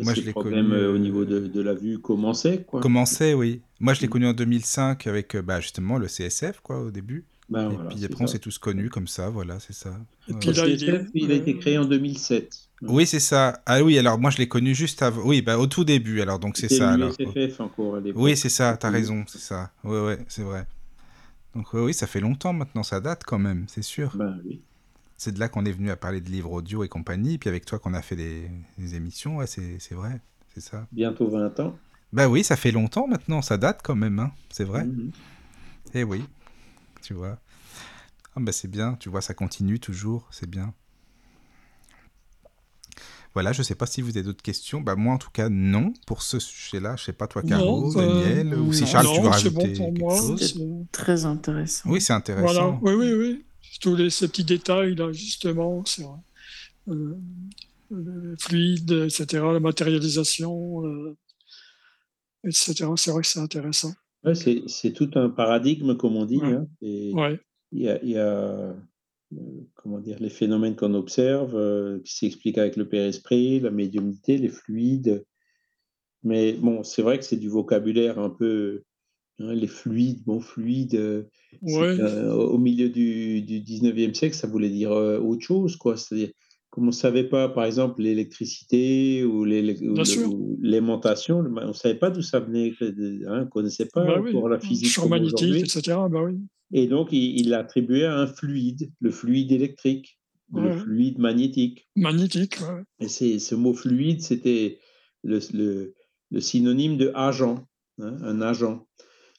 Et 0.00 0.04
moi, 0.04 0.14
je 0.14 0.24
l'ai 0.24 0.32
problèmes 0.32 0.72
connu, 0.72 0.72
euh, 0.72 0.92
au 0.92 0.96
euh, 0.96 0.98
niveau 0.98 1.24
de, 1.24 1.46
de 1.46 1.60
la 1.60 1.74
vue 1.74 1.98
commençaient, 2.00 2.64
quoi. 2.64 2.80
Commençait, 2.82 3.34
oui. 3.34 3.62
Moi, 3.78 3.94
je 3.94 4.00
l'ai 4.00 4.06
Mm. 4.06 4.10
connu 4.10 4.26
en 4.26 4.32
2005 4.32 5.06
avec, 5.06 5.34
euh, 5.36 5.42
bah, 5.42 5.60
justement, 5.60 5.98
le 5.98 6.08
CSF, 6.08 6.60
quoi, 6.60 6.80
au 6.80 6.90
début. 6.90 7.24
Ben, 7.48 7.70
Et 7.70 7.74
voilà, 7.74 7.90
puis 7.90 8.04
après, 8.04 8.24
on 8.24 8.26
s'est 8.26 8.38
tous 8.38 8.58
connus 8.58 8.90
comme 8.90 9.08
ça, 9.08 9.28
voilà, 9.28 9.60
c'est 9.60 9.72
ça. 9.72 9.90
Et 10.28 10.32
Ouais, 10.32 10.38
puis 10.38 10.50
ouais. 10.50 10.54
Le 10.54 10.76
CSF, 10.78 11.10
il 11.14 11.30
a 11.32 11.34
été 11.34 11.58
créé 11.58 11.78
en 11.78 11.84
2007. 11.84 12.68
Oui, 12.82 13.06
c'est 13.06 13.20
ça. 13.20 13.62
Ah 13.66 13.82
oui, 13.82 13.98
alors 13.98 14.18
moi, 14.18 14.30
je 14.30 14.38
l'ai 14.38 14.48
connu 14.48 14.74
juste 14.74 15.02
avant. 15.02 15.22
Oui, 15.24 15.42
bah, 15.42 15.58
au 15.58 15.66
tout 15.66 15.84
début, 15.84 16.20
alors, 16.20 16.38
donc 16.38 16.56
c'est 16.56 16.68
ça, 16.68 16.92
alors. 16.92 17.14
encore 17.58 17.96
à. 17.96 18.00
Oui, 18.14 18.36
c'est 18.36 18.48
ça, 18.48 18.76
t'as 18.76 18.90
Mm. 18.90 18.94
raison, 18.94 19.24
c'est 19.26 19.38
ça. 19.40 19.70
Oui, 19.84 19.98
oui, 19.98 20.14
c'est 20.28 20.42
vrai. 20.42 20.66
Donc, 21.54 21.72
oui, 21.74 21.80
oui, 21.82 21.94
ça 21.94 22.06
fait 22.06 22.20
longtemps 22.20 22.52
maintenant, 22.52 22.82
ça 22.84 23.00
date 23.00 23.24
quand 23.24 23.38
même, 23.38 23.66
c'est 23.68 23.82
sûr. 23.82 24.12
Ben 24.14 24.40
oui. 24.44 24.62
C'est 25.22 25.32
de 25.32 25.38
là 25.38 25.50
qu'on 25.50 25.66
est 25.66 25.72
venu 25.72 25.90
à 25.90 25.96
parler 25.96 26.22
de 26.22 26.30
livres 26.30 26.50
audio 26.50 26.82
et 26.82 26.88
compagnie, 26.88 27.36
puis 27.36 27.50
avec 27.50 27.66
toi 27.66 27.78
qu'on 27.78 27.92
a 27.92 28.00
fait 28.00 28.16
des, 28.16 28.50
des 28.78 28.94
émissions, 28.94 29.36
ouais, 29.36 29.46
c'est 29.46 29.76
vrai, 29.90 30.18
c'est 30.54 30.62
ça. 30.62 30.86
Bientôt 30.92 31.28
20 31.28 31.60
ans. 31.60 31.76
Bah 32.14 32.26
oui, 32.26 32.42
ça 32.42 32.56
fait 32.56 32.70
longtemps 32.70 33.06
maintenant, 33.06 33.42
ça 33.42 33.58
date 33.58 33.82
quand 33.84 33.94
même, 33.94 34.18
hein, 34.18 34.32
c'est 34.48 34.64
vrai. 34.64 34.86
Mhm. 34.86 35.10
Eh 35.92 36.04
oui, 36.04 36.24
tu 37.02 37.12
vois. 37.12 37.38
Ah 38.34 38.40
bah 38.40 38.50
c'est 38.52 38.66
bien, 38.70 38.94
tu 38.94 39.10
vois, 39.10 39.20
ça 39.20 39.34
continue 39.34 39.78
toujours, 39.78 40.26
c'est 40.30 40.48
bien. 40.48 40.72
Voilà, 43.34 43.52
je 43.52 43.62
sais 43.62 43.74
pas 43.74 43.84
si 43.84 44.00
vous 44.00 44.16
avez 44.16 44.22
d'autres 44.22 44.42
questions. 44.42 44.80
Bah 44.80 44.96
moi 44.96 45.12
en 45.12 45.18
tout 45.18 45.30
cas 45.30 45.50
non 45.50 45.92
pour 46.06 46.22
ce 46.22 46.38
sujet-là. 46.38 46.96
Je 46.96 47.04
sais 47.04 47.12
pas 47.12 47.26
toi 47.26 47.42
Caro, 47.42 47.92
Non, 47.92 48.00
euh, 48.00 48.06
Daniel, 48.06 48.54
ou 48.58 48.72
si 48.72 48.80
non, 48.80 48.86
Charles 48.86 49.06
tu 49.14 49.20
veux 49.20 49.30
c'est 49.38 49.50
bon 49.50 49.60
rajouter 49.60 49.68
pour 49.74 49.86
quelque 49.94 50.00
moi. 50.00 50.18
chose? 50.18 50.52
c'est- 50.54 50.92
Très 50.92 51.26
intéressant. 51.26 51.90
Oui, 51.90 52.00
c'est 52.00 52.14
Voilà, 52.14 52.18
intéressant. 52.18 52.78
oui, 52.82 52.94
oui, 52.94 53.12
oui. 53.12 53.44
Tous 53.80 53.96
les, 53.96 54.10
ces 54.10 54.28
petits 54.28 54.44
détails, 54.44 54.94
là, 54.94 55.12
justement, 55.12 55.84
vrai. 55.84 56.22
Euh, 56.88 57.16
le 57.90 58.36
fluide, 58.38 58.90
etc., 58.92 59.26
la 59.52 59.60
matérialisation, 59.60 60.84
euh, 60.86 61.16
etc. 62.44 62.86
C'est 62.96 63.10
vrai 63.10 63.22
que 63.22 63.26
c'est 63.28 63.40
intéressant. 63.40 63.92
Ouais, 64.24 64.34
c'est 64.34 64.92
tout 64.92 65.10
un 65.14 65.28
paradigme, 65.28 65.96
comme 65.96 66.16
on 66.16 66.24
dit. 66.24 66.38
Ouais. 66.38 66.52
hein. 66.52 66.66
Et 66.82 67.12
Ouais. 67.14 67.40
Il 67.72 67.82
y 67.82 67.88
a, 67.88 68.02
il 68.02 68.10
y 68.10 68.18
a, 68.18 68.26
euh, 68.26 68.74
comment 69.74 70.00
dire, 70.00 70.16
les 70.20 70.30
phénomènes 70.30 70.74
qu'on 70.74 70.94
observe, 70.94 71.54
euh, 71.54 72.00
qui 72.04 72.16
s'expliquent 72.16 72.58
avec 72.58 72.76
le 72.76 72.88
père-esprit, 72.88 73.60
la 73.60 73.70
médiumnité, 73.70 74.36
les 74.38 74.48
fluides. 74.48 75.24
Mais 76.22 76.52
bon, 76.54 76.82
c'est 76.82 77.02
vrai 77.02 77.18
que 77.18 77.24
c'est 77.24 77.36
du 77.36 77.48
vocabulaire 77.48 78.18
un 78.18 78.30
peu, 78.30 78.82
hein, 79.40 79.54
les 79.54 79.66
fluides, 79.66 80.22
bon, 80.24 80.40
fluide, 80.40 80.94
euh, 80.94 81.22
Ouais. 81.62 81.98
au 82.32 82.58
milieu 82.58 82.88
du, 82.88 83.42
du 83.42 83.60
19e 83.60 84.14
siècle, 84.14 84.36
ça 84.36 84.46
voulait 84.46 84.70
dire 84.70 84.92
euh, 84.92 85.18
autre 85.18 85.42
chose, 85.44 85.76
quoi. 85.76 85.96
C'est-à-dire, 85.96 86.30
comme 86.70 86.84
on 86.84 86.88
ne 86.88 86.92
savait 86.92 87.24
pas, 87.28 87.48
par 87.48 87.64
exemple, 87.64 88.00
l'électricité 88.02 89.24
ou 89.24 89.44
l'aimantation, 89.44 91.38
on 91.38 91.68
ne 91.68 91.72
savait 91.72 91.96
pas 91.98 92.10
d'où 92.10 92.22
ça 92.22 92.40
venait, 92.40 92.72
hein, 92.80 92.86
on 93.26 93.38
ne 93.40 93.44
connaissait 93.44 93.86
pas 93.92 94.04
Bah 94.04 94.20
oui. 94.22 94.30
encore 94.30 94.48
la 94.48 94.60
physique 94.60 94.96
aujourd'hui. 94.98 95.60
etc. 95.60 95.96
Bah 96.10 96.22
oui. 96.24 96.38
Et 96.72 96.86
donc, 96.86 97.08
il 97.12 97.48
l'attribuait 97.48 98.04
à 98.04 98.16
un 98.16 98.26
fluide, 98.28 98.90
le 99.00 99.10
fluide 99.10 99.50
électrique, 99.52 100.18
le 100.54 100.70
fluide 100.78 101.18
magnétique. 101.18 101.88
Magnétique, 101.96 102.58
ouais. 102.60 102.82
Et 103.00 103.08
ce 103.08 103.54
mot 103.54 103.72
fluide, 103.74 104.20
c'était 104.20 104.78
le, 105.24 105.40
le- 105.52 105.94
le 106.30 106.40
synonyme 106.40 106.96
de 106.96 107.10
agent, 107.14 107.64
hein, 108.00 108.16
un 108.22 108.40
agent. 108.40 108.86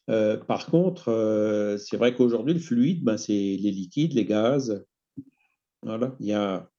Euh, 0.10 0.38
par 0.38 0.66
contre, 0.66 1.10
euh, 1.10 1.78
c'est 1.78 1.98
vrai 1.98 2.16
qu'aujourd'hui, 2.16 2.54
le 2.54 2.60
fluide, 2.60 3.04
ben, 3.04 3.18
c'est 3.18 3.32
les 3.34 3.72
liquides, 3.72 4.14
les 4.14 4.26
gaz. 4.26 4.84
Voilà, 5.84 6.16
il 6.20 6.28
y 6.28 6.34
a 6.34 6.70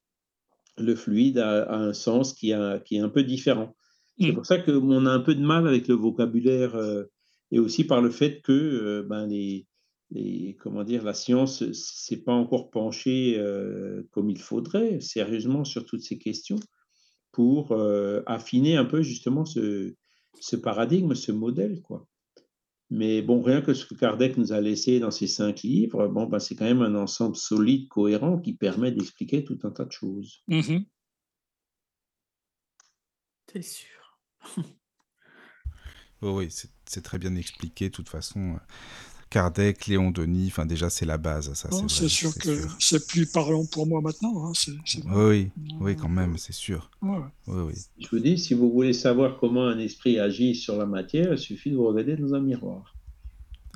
le 0.79 0.95
fluide 0.95 1.39
a, 1.39 1.65
a 1.65 1.77
un 1.77 1.93
sens 1.93 2.33
qui, 2.33 2.53
a- 2.53 2.79
qui 2.81 2.97
est 2.97 3.01
un 3.01 3.09
peu 3.11 3.23
différent. 3.25 3.77
C'est 4.19 4.33
Mm. 4.33 4.35
pour 4.35 4.47
ça 4.47 4.59
qu'on 4.59 5.07
a 5.07 5.11
un 5.11 5.21
peu 5.21 5.35
de 5.35 5.41
mal 5.45 5.67
avec 5.69 5.87
le 5.89 5.95
vocabulaire 5.95 6.75
euh, 6.75 7.05
et 7.51 7.59
aussi 7.59 7.85
par 7.85 8.01
le 8.01 8.11
fait 8.11 8.41
que 8.43 9.05
ben, 9.09 9.27
les, 9.27 9.67
les- 10.11 10.57
comment 10.61 10.83
dire, 10.85 11.05
la 11.05 11.15
science 11.15 11.63
ne 11.63 11.73
s'est 11.73 12.23
pas 12.23 12.33
encore 12.33 12.71
penchée 12.71 13.39
comme 14.13 14.31
il 14.31 14.39
faudrait, 14.41 15.01
sérieusement, 15.01 15.65
sur 15.65 15.85
toutes 15.85 16.03
ces 16.03 16.19
questions 16.19 16.59
pour 17.33 17.75
affiner 18.27 18.77
un 18.77 18.85
peu 18.87 19.03
justement 19.03 19.45
ce, 19.45 19.95
ce 20.41 20.57
paradigme, 20.57 21.15
ce 21.15 21.33
modèle. 21.33 21.81
Quoi. 21.83 22.07
Mais 22.95 23.23
bon, 23.23 23.41
rien 23.41 23.63
que 23.63 23.73
ce 23.73 23.87
que 23.87 23.95
Kardec 23.95 24.37
nous 24.37 24.53
a 24.53 24.61
laissé 24.61 25.01
dans 25.01 25.11
ses 25.11 25.27
cinq 25.27 25.63
livres, 25.63 26.09
bon, 26.09 26.27
ben, 26.27 26.39
c'est 26.39 26.55
quand 26.55 26.67
même 26.67 26.83
un 26.83 26.95
ensemble 26.95 27.37
solide, 27.37 27.89
cohérent, 27.89 28.39
qui 28.39 28.53
permet 28.53 28.93
d'expliquer 28.93 29.45
tout 29.45 29.59
un 29.63 29.71
tas 29.71 29.87
de 29.87 29.93
choses. 29.93 30.43
Mhm. 30.47 30.85
C'est 33.51 33.63
sûr? 33.63 34.21
Oui, 36.21 36.49
c'est 36.85 37.03
très 37.03 37.19
bien 37.19 37.35
expliqué. 37.35 37.87
De 37.87 37.95
toute 37.95 38.11
façon, 38.11 38.61
Kardec, 39.33 39.87
Léon 39.87 40.11
Denis, 40.11 40.49
enfin 40.49 40.67
déjà 40.67 40.91
c'est 40.91 41.07
la 41.07 41.17
base, 41.17 41.55
ça. 41.55 41.71
Non, 41.71 41.89
C'est 41.89 42.09
sûr 42.09 42.31
c'est 42.33 42.39
que 42.43 42.61
sûr. 42.61 42.77
c'est 42.79 43.07
plus 43.07 43.25
parlant 43.33 43.65
pour 43.65 43.87
moi 43.87 44.03
maintenant. 44.03 44.47
hein, 44.47 44.53
c'est- 44.55 44.73
c'est 44.85 45.03
vrai. 45.03 45.15
Oui, 45.15 45.51
oui, 45.57 45.77
oui, 45.81 45.97
quand 45.97 46.11
même, 46.11 46.37
c'est 46.37 46.53
sûr. 46.53 46.91
Ouais. 47.01 47.17
Oui, 47.47 47.63
oui. 47.69 47.75
Je 47.99 48.09
vous 48.09 48.19
dis, 48.19 48.39
si 48.39 48.53
vous 48.53 48.71
voulez 48.71 48.93
savoir 48.93 49.39
comment 49.39 49.67
un 49.67 49.79
esprit 49.79 50.19
agit 50.19 50.55
sur 50.55 50.77
la 50.77 50.85
matière, 50.85 51.33
il 51.33 51.39
suffit 51.39 51.71
de 51.71 51.77
vous 51.77 51.87
regarder 51.87 52.17
dans 52.17 52.35
un 52.35 52.41
miroir. 52.41 52.95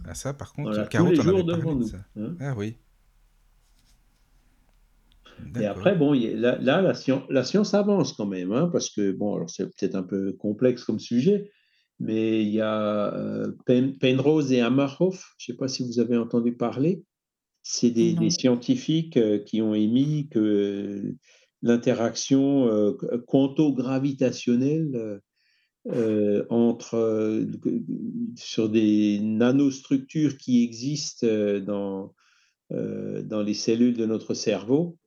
Ah, 0.05 0.15
ça, 0.15 0.35
par 0.35 0.53
contre, 0.53 0.73
Voilà, 0.73 0.87
Caro, 0.89 1.07
tous 1.07 1.13
les 1.13 1.23
jours 1.23 1.43
devant 1.45 1.75
de 1.75 1.85
nous. 1.85 1.91
hein. 2.23 2.37
Ah 2.39 2.55
oui. 2.55 2.77
Et 5.59 5.65
après, 5.67 5.97
bon, 5.97 6.13
là, 6.13 6.59
là, 6.61 6.83
la, 6.83 6.95
science, 6.95 7.23
la 7.31 7.45
science 7.45 7.73
avance 7.75 8.13
quand 8.13 8.27
même, 8.27 8.53
hein, 8.53 8.69
parce 8.73 8.91
que, 8.91 9.11
bon, 9.13 9.35
alors 9.37 9.51
c'est 9.51 9.65
peut-être 9.67 9.95
un 9.95 10.03
peu 10.03 10.33
complexe 10.33 10.85
comme 10.85 10.99
sujet, 10.99 11.51
mais 11.99 12.43
il 12.43 12.51
y 12.51 12.61
a 12.61 13.15
euh, 13.15 13.53
Pen- 13.65 13.97
Penrose 13.99 14.53
et 14.53 14.61
Amarhoff, 14.61 15.35
je 15.39 15.51
ne 15.51 15.55
sais 15.55 15.59
pas 15.59 15.69
si 15.69 15.85
vous 15.85 15.99
avez 15.99 16.17
entendu 16.17 16.55
parler, 16.55 17.03
c'est 17.63 17.91
des, 17.91 18.31
scientifiques 18.31 19.17
euh, 19.17 19.39
qui 19.39 19.61
ont 19.61 19.75
émis 19.75 20.29
que 20.29 21.15
l'interaction 21.63 22.69
euh, 22.69 22.93
quanto-gravitationnelle 23.27 24.95
euh, 24.95 25.19
euh, 25.89 26.45
entre, 26.51 27.47
sur 28.37 28.69
des 28.69 29.21
nanostructures 29.21 30.37
qui 30.37 30.65
existent 30.65 31.27
dans, 31.65 32.13
dans 32.71 33.43
les 33.43 33.55
cellules 33.55 33.97
de 33.97 34.05
notre 34.05 34.35
cerveau, 34.35 34.99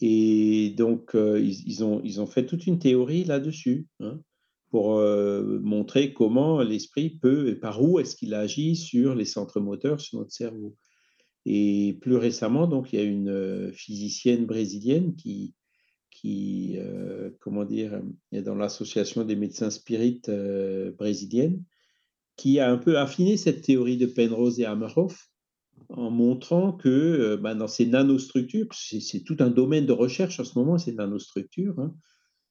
et 0.00 0.74
donc, 0.76 1.14
euh, 1.14 1.40
ils, 1.40 1.66
ils 1.66 1.84
ont, 1.84 2.00
ils 2.04 2.20
ont 2.20 2.26
fait 2.26 2.46
toute 2.46 2.66
une 2.66 2.78
théorie 2.78 3.24
là-dessus 3.24 3.86
hein, 4.00 4.20
pour 4.70 4.98
euh, 4.98 5.58
montrer 5.62 6.12
comment 6.12 6.62
l'esprit 6.62 7.10
peut, 7.10 7.48
et 7.48 7.54
par 7.54 7.82
où 7.82 7.98
est-ce 7.98 8.16
qu'il 8.16 8.34
agit 8.34 8.76
sur 8.76 9.14
les 9.14 9.24
centres 9.24 9.60
moteurs, 9.60 10.00
sur 10.00 10.18
notre 10.18 10.32
cerveau. 10.32 10.76
Et 11.50 11.96
plus 12.02 12.16
récemment, 12.16 12.66
donc, 12.66 12.92
il 12.92 12.98
y 12.98 13.02
a 13.02 13.06
une 13.06 13.30
euh, 13.30 13.72
physicienne 13.72 14.44
brésilienne 14.44 15.14
qui, 15.14 15.54
qui 16.10 16.76
euh, 16.76 17.30
comment 17.40 17.64
dire, 17.64 18.02
est 18.32 18.42
dans 18.42 18.54
l'association 18.54 19.24
des 19.24 19.34
médecins 19.34 19.70
spirites 19.70 20.28
euh, 20.28 20.92
brésilienne, 20.92 21.64
qui 22.36 22.60
a 22.60 22.70
un 22.70 22.76
peu 22.76 22.98
affiné 22.98 23.38
cette 23.38 23.62
théorie 23.62 23.96
de 23.96 24.04
Penrose 24.04 24.60
et 24.60 24.66
Hamerhoff 24.66 25.30
en 25.88 26.10
montrant 26.10 26.72
que 26.72 27.36
ben, 27.36 27.54
dans 27.54 27.66
ces 27.66 27.86
nanostructures, 27.86 28.68
c'est 28.72 29.24
tout 29.24 29.36
un 29.40 29.48
domaine 29.48 29.86
de 29.86 29.92
recherche 29.92 30.38
en 30.40 30.44
ce 30.44 30.58
moment, 30.58 30.76
ces 30.76 30.92
nanostructures, 30.92 31.78
hein, 31.78 31.94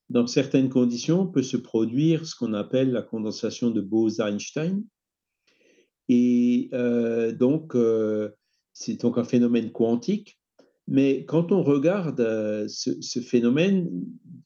dans 0.09 0.27
certaines 0.27 0.69
conditions, 0.69 1.27
peut 1.27 1.43
se 1.43 1.57
produire 1.57 2.25
ce 2.25 2.35
qu'on 2.35 2.53
appelle 2.53 2.91
la 2.91 3.01
condensation 3.01 3.71
de 3.71 3.81
Bose-Einstein. 3.81 4.83
Et 6.09 6.69
euh, 6.73 7.33
donc, 7.33 7.75
euh, 7.75 8.29
c'est 8.73 9.01
donc 9.01 9.17
un 9.17 9.23
phénomène 9.23 9.71
quantique. 9.71 10.39
Mais 10.87 11.25
quand 11.25 11.51
on 11.51 11.63
regarde 11.63 12.21
euh, 12.21 12.65
ce, 12.69 12.91
ce 13.01 13.19
phénomène, 13.19 13.89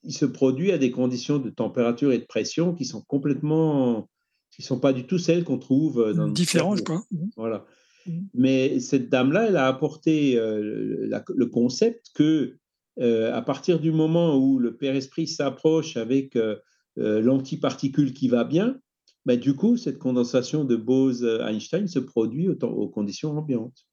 il 0.04 0.14
se 0.14 0.26
produit 0.26 0.72
à 0.72 0.80
des 0.80 0.90
conditions 0.90 1.38
de 1.38 1.52
température 1.52 2.12
et 2.12 2.18
de 2.18 2.26
pression 2.26 2.74
qui 2.74 2.86
sont 2.86 3.02
complètement, 3.02 4.10
qui 4.50 4.64
sont 4.64 4.80
pas 4.80 4.94
du 4.94 5.06
tout 5.06 5.20
celles 5.20 5.44
qu'on 5.44 5.60
trouve 5.60 6.04
dans 6.16 6.24
notre 6.24 6.34
Différent, 6.34 6.76
cerveau. 6.76 6.84
quoi. 6.84 7.06
Mhm. 7.12 7.30
Voilà. 7.38 7.66
Mhm. 8.08 8.28
Mais 8.34 8.80
cette 8.80 9.10
dame-là, 9.10 9.50
elle 9.50 9.58
a 9.58 9.68
apporté 9.68 10.34
la- 10.36 11.24
le 11.36 11.46
concept 11.46 12.08
que 12.16 12.58
euh, 12.99 13.34
à 13.34 13.41
partir 13.41 13.80
du 13.80 13.91
moment 13.91 14.38
où 14.38 14.59
le 14.59 14.76
Père 14.76 14.95
Esprit 14.95 15.27
s'approche 15.27 15.95
avec 15.95 16.35
euh, 16.35 16.57
euh, 16.97 17.22
l'antiparticule 17.22 18.13
qui 18.13 18.27
va 18.27 18.43
bien, 18.43 18.80
ben, 19.26 19.39
du 19.39 19.55
coup, 19.55 19.77
cette 19.77 19.97
condensation 19.97 20.65
de 20.65 20.76
Bose-Einstein 20.76 21.88
se 21.88 21.99
produit 21.99 22.49
aux 22.49 22.89
conditions 22.89 23.38
ambiantes. 23.38 23.85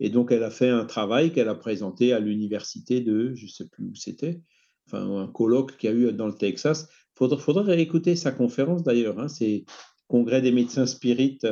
Et 0.00 0.08
donc, 0.08 0.32
elle 0.32 0.42
a 0.42 0.50
fait 0.50 0.70
un 0.70 0.86
travail 0.86 1.30
qu'elle 1.32 1.48
a 1.48 1.54
présenté 1.54 2.12
à 2.12 2.20
l'université 2.20 3.02
de, 3.02 3.34
je 3.34 3.44
ne 3.44 3.50
sais 3.50 3.68
plus 3.68 3.84
où 3.84 3.94
c'était, 3.94 4.40
enfin, 4.86 5.18
un 5.18 5.28
colloque 5.28 5.76
qu'il 5.76 5.90
y 5.90 5.92
a 5.92 5.96
eu 5.96 6.12
dans 6.12 6.26
le 6.26 6.34
Texas. 6.34 6.88
Il 7.20 7.28
faudrait 7.38 7.80
écouter 7.82 8.16
sa 8.16 8.32
conférence 8.32 8.82
d'ailleurs. 8.82 9.20
Hein, 9.20 9.28
c'est 9.28 9.66
Congrès 10.08 10.40
des 10.40 10.52
médecins 10.52 10.86
spirites 10.86 11.44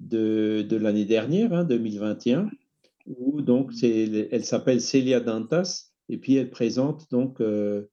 de, 0.00 0.76
l'année 0.76 1.04
dernière, 1.04 1.52
hein, 1.52 1.64
2021, 1.64 2.50
où 3.06 3.42
donc 3.42 3.72
elle 3.82 4.44
s'appelle 4.44 4.80
Celia 4.80 5.20
Dantas, 5.20 5.90
et 6.08 6.18
puis 6.18 6.34
elle 6.34 6.50
présente 6.50 7.10
donc 7.10 7.40
euh, 7.40 7.86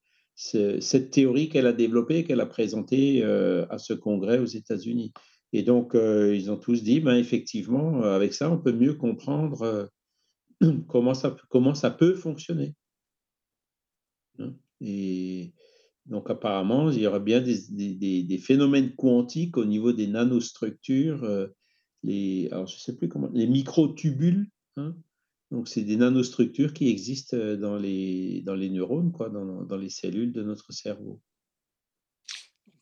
cette 0.79 1.11
théorie 1.11 1.49
qu'elle 1.49 1.67
a 1.67 1.73
développée, 1.73 2.23
qu'elle 2.23 2.41
a 2.41 2.45
présentée 2.45 3.23
euh, 3.23 3.65
à 3.69 3.77
ce 3.77 3.93
congrès 3.93 4.37
aux 4.37 4.45
États-Unis. 4.45 5.11
Et 5.51 5.63
donc, 5.63 5.95
euh, 5.95 6.35
ils 6.35 6.51
ont 6.51 6.57
tous 6.57 6.83
dit, 6.83 6.99
ben, 6.99 7.15
effectivement, 7.15 8.03
avec 8.03 8.33
ça, 8.33 8.51
on 8.51 8.59
peut 8.59 8.73
mieux 8.73 8.93
comprendre 8.93 9.89
comment, 10.87 11.13
ça, 11.13 11.35
comment 11.49 11.73
ça 11.73 11.89
peut 11.89 12.13
fonctionner. 12.13 12.75
Hein. 14.39 14.53
Et 14.81 15.53
donc, 16.05 16.29
apparemment, 16.29 16.91
il 16.91 17.01
y 17.01 17.07
aurait 17.07 17.19
bien 17.19 17.41
des, 17.41 17.57
des, 17.69 18.23
des 18.23 18.37
phénomènes 18.37 18.93
quantiques 18.95 19.57
au 19.57 19.65
niveau 19.65 19.91
des 19.91 20.07
nanostructures, 20.07 21.49
les, 22.03 22.47
alors 22.51 22.67
je 22.67 22.77
sais 22.77 22.95
plus 22.95 23.09
comment, 23.09 23.29
les 23.33 23.47
microtubules, 23.47 24.49
hein, 24.77 24.95
donc, 25.51 25.69
c'est 25.69 25.83
des 25.83 25.95
nanostructures 25.95 26.73
qui 26.73 26.89
existent 26.89 27.37
dans 27.55 27.77
les, 27.77 28.41
dans 28.41 28.55
les 28.55 28.69
neurones, 28.69 29.11
quoi, 29.11 29.29
dans, 29.29 29.63
dans 29.63 29.77
les 29.77 29.89
cellules 29.89 30.33
de 30.33 30.43
notre 30.43 30.73
cerveau. 30.73 31.21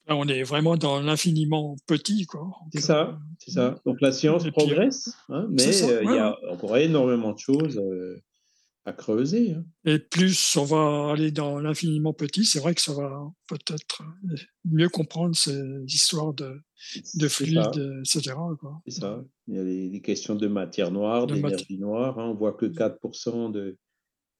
Là, 0.07 0.15
on 0.15 0.27
est 0.27 0.43
vraiment 0.43 0.75
dans 0.75 0.99
l'infiniment 0.99 1.75
petit. 1.85 2.25
C'est 2.73 2.81
ça, 2.81 3.19
c'est 3.39 3.51
ça. 3.51 3.79
Donc, 3.85 4.01
la 4.01 4.11
science 4.11 4.47
progresse, 4.49 5.15
hein, 5.29 5.47
mais 5.51 5.63
il 5.63 6.11
y 6.11 6.17
a 6.17 6.35
encore 6.51 6.77
énormément 6.77 7.33
de 7.33 7.39
choses 7.39 7.79
à 8.85 8.93
creuser. 8.93 9.53
Hein. 9.53 9.65
Et 9.83 9.97
plus 9.97 10.55
on 10.57 10.63
va 10.63 11.11
aller 11.11 11.31
dans 11.31 11.59
l'infiniment 11.59 12.13
petit, 12.13 12.45
c'est 12.45 12.59
vrai 12.59 12.75
que 12.75 12.81
ça 12.81 12.93
va 12.93 13.31
peut-être 13.47 14.03
mieux 14.63 14.89
comprendre 14.89 15.35
ces 15.35 15.83
histoires 15.87 16.33
de, 16.33 16.61
de 17.15 17.27
fluides, 17.27 18.01
etc. 18.01 18.35
C'est 18.87 19.01
ça. 19.01 19.23
Il 19.47 19.55
y 19.55 19.59
a 19.59 19.63
les, 19.63 20.01
questions 20.01 20.35
de 20.35 20.47
matière 20.47 20.91
noire, 20.91 21.25
d'énergie 21.25 21.79
noire. 21.79 22.19
Hein. 22.19 22.29
On 22.29 22.35
voit 22.35 22.53
que 22.53 22.67
4% 22.67 23.51
de. 23.51 23.77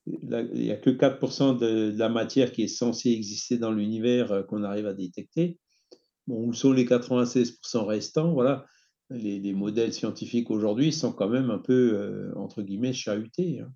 il 0.06 0.30
n'y 0.54 0.72
a 0.72 0.78
que 0.78 0.92
4% 0.92 1.58
de, 1.58 1.98
la 1.98 2.10
matière 2.10 2.52
qui 2.52 2.64
est 2.64 2.68
censée 2.68 3.10
exister 3.10 3.58
dans 3.58 3.72
l'univers 3.72 4.32
euh, 4.32 4.44
qu'on 4.44 4.64
arrive 4.64 4.86
à 4.86 4.94
détecter. 4.94 5.60
Bon, 6.28 6.48
où 6.48 6.54
sont 6.54 6.72
les 6.72 6.86
96% 6.86 7.84
restants? 7.86 8.34
Voilà. 8.34 8.66
Les, 9.12 9.54
modèles 9.54 9.94
scientifiques 9.94 10.50
aujourd'hui 10.50 10.92
sont 10.92 11.14
quand 11.14 11.30
même 11.30 11.52
un 11.52 11.60
peu, 11.60 11.94
euh, 11.94 12.34
entre 12.36 12.64
guillemets, 12.64 12.94
chahutés. 12.94 13.60
Hein 13.60 13.72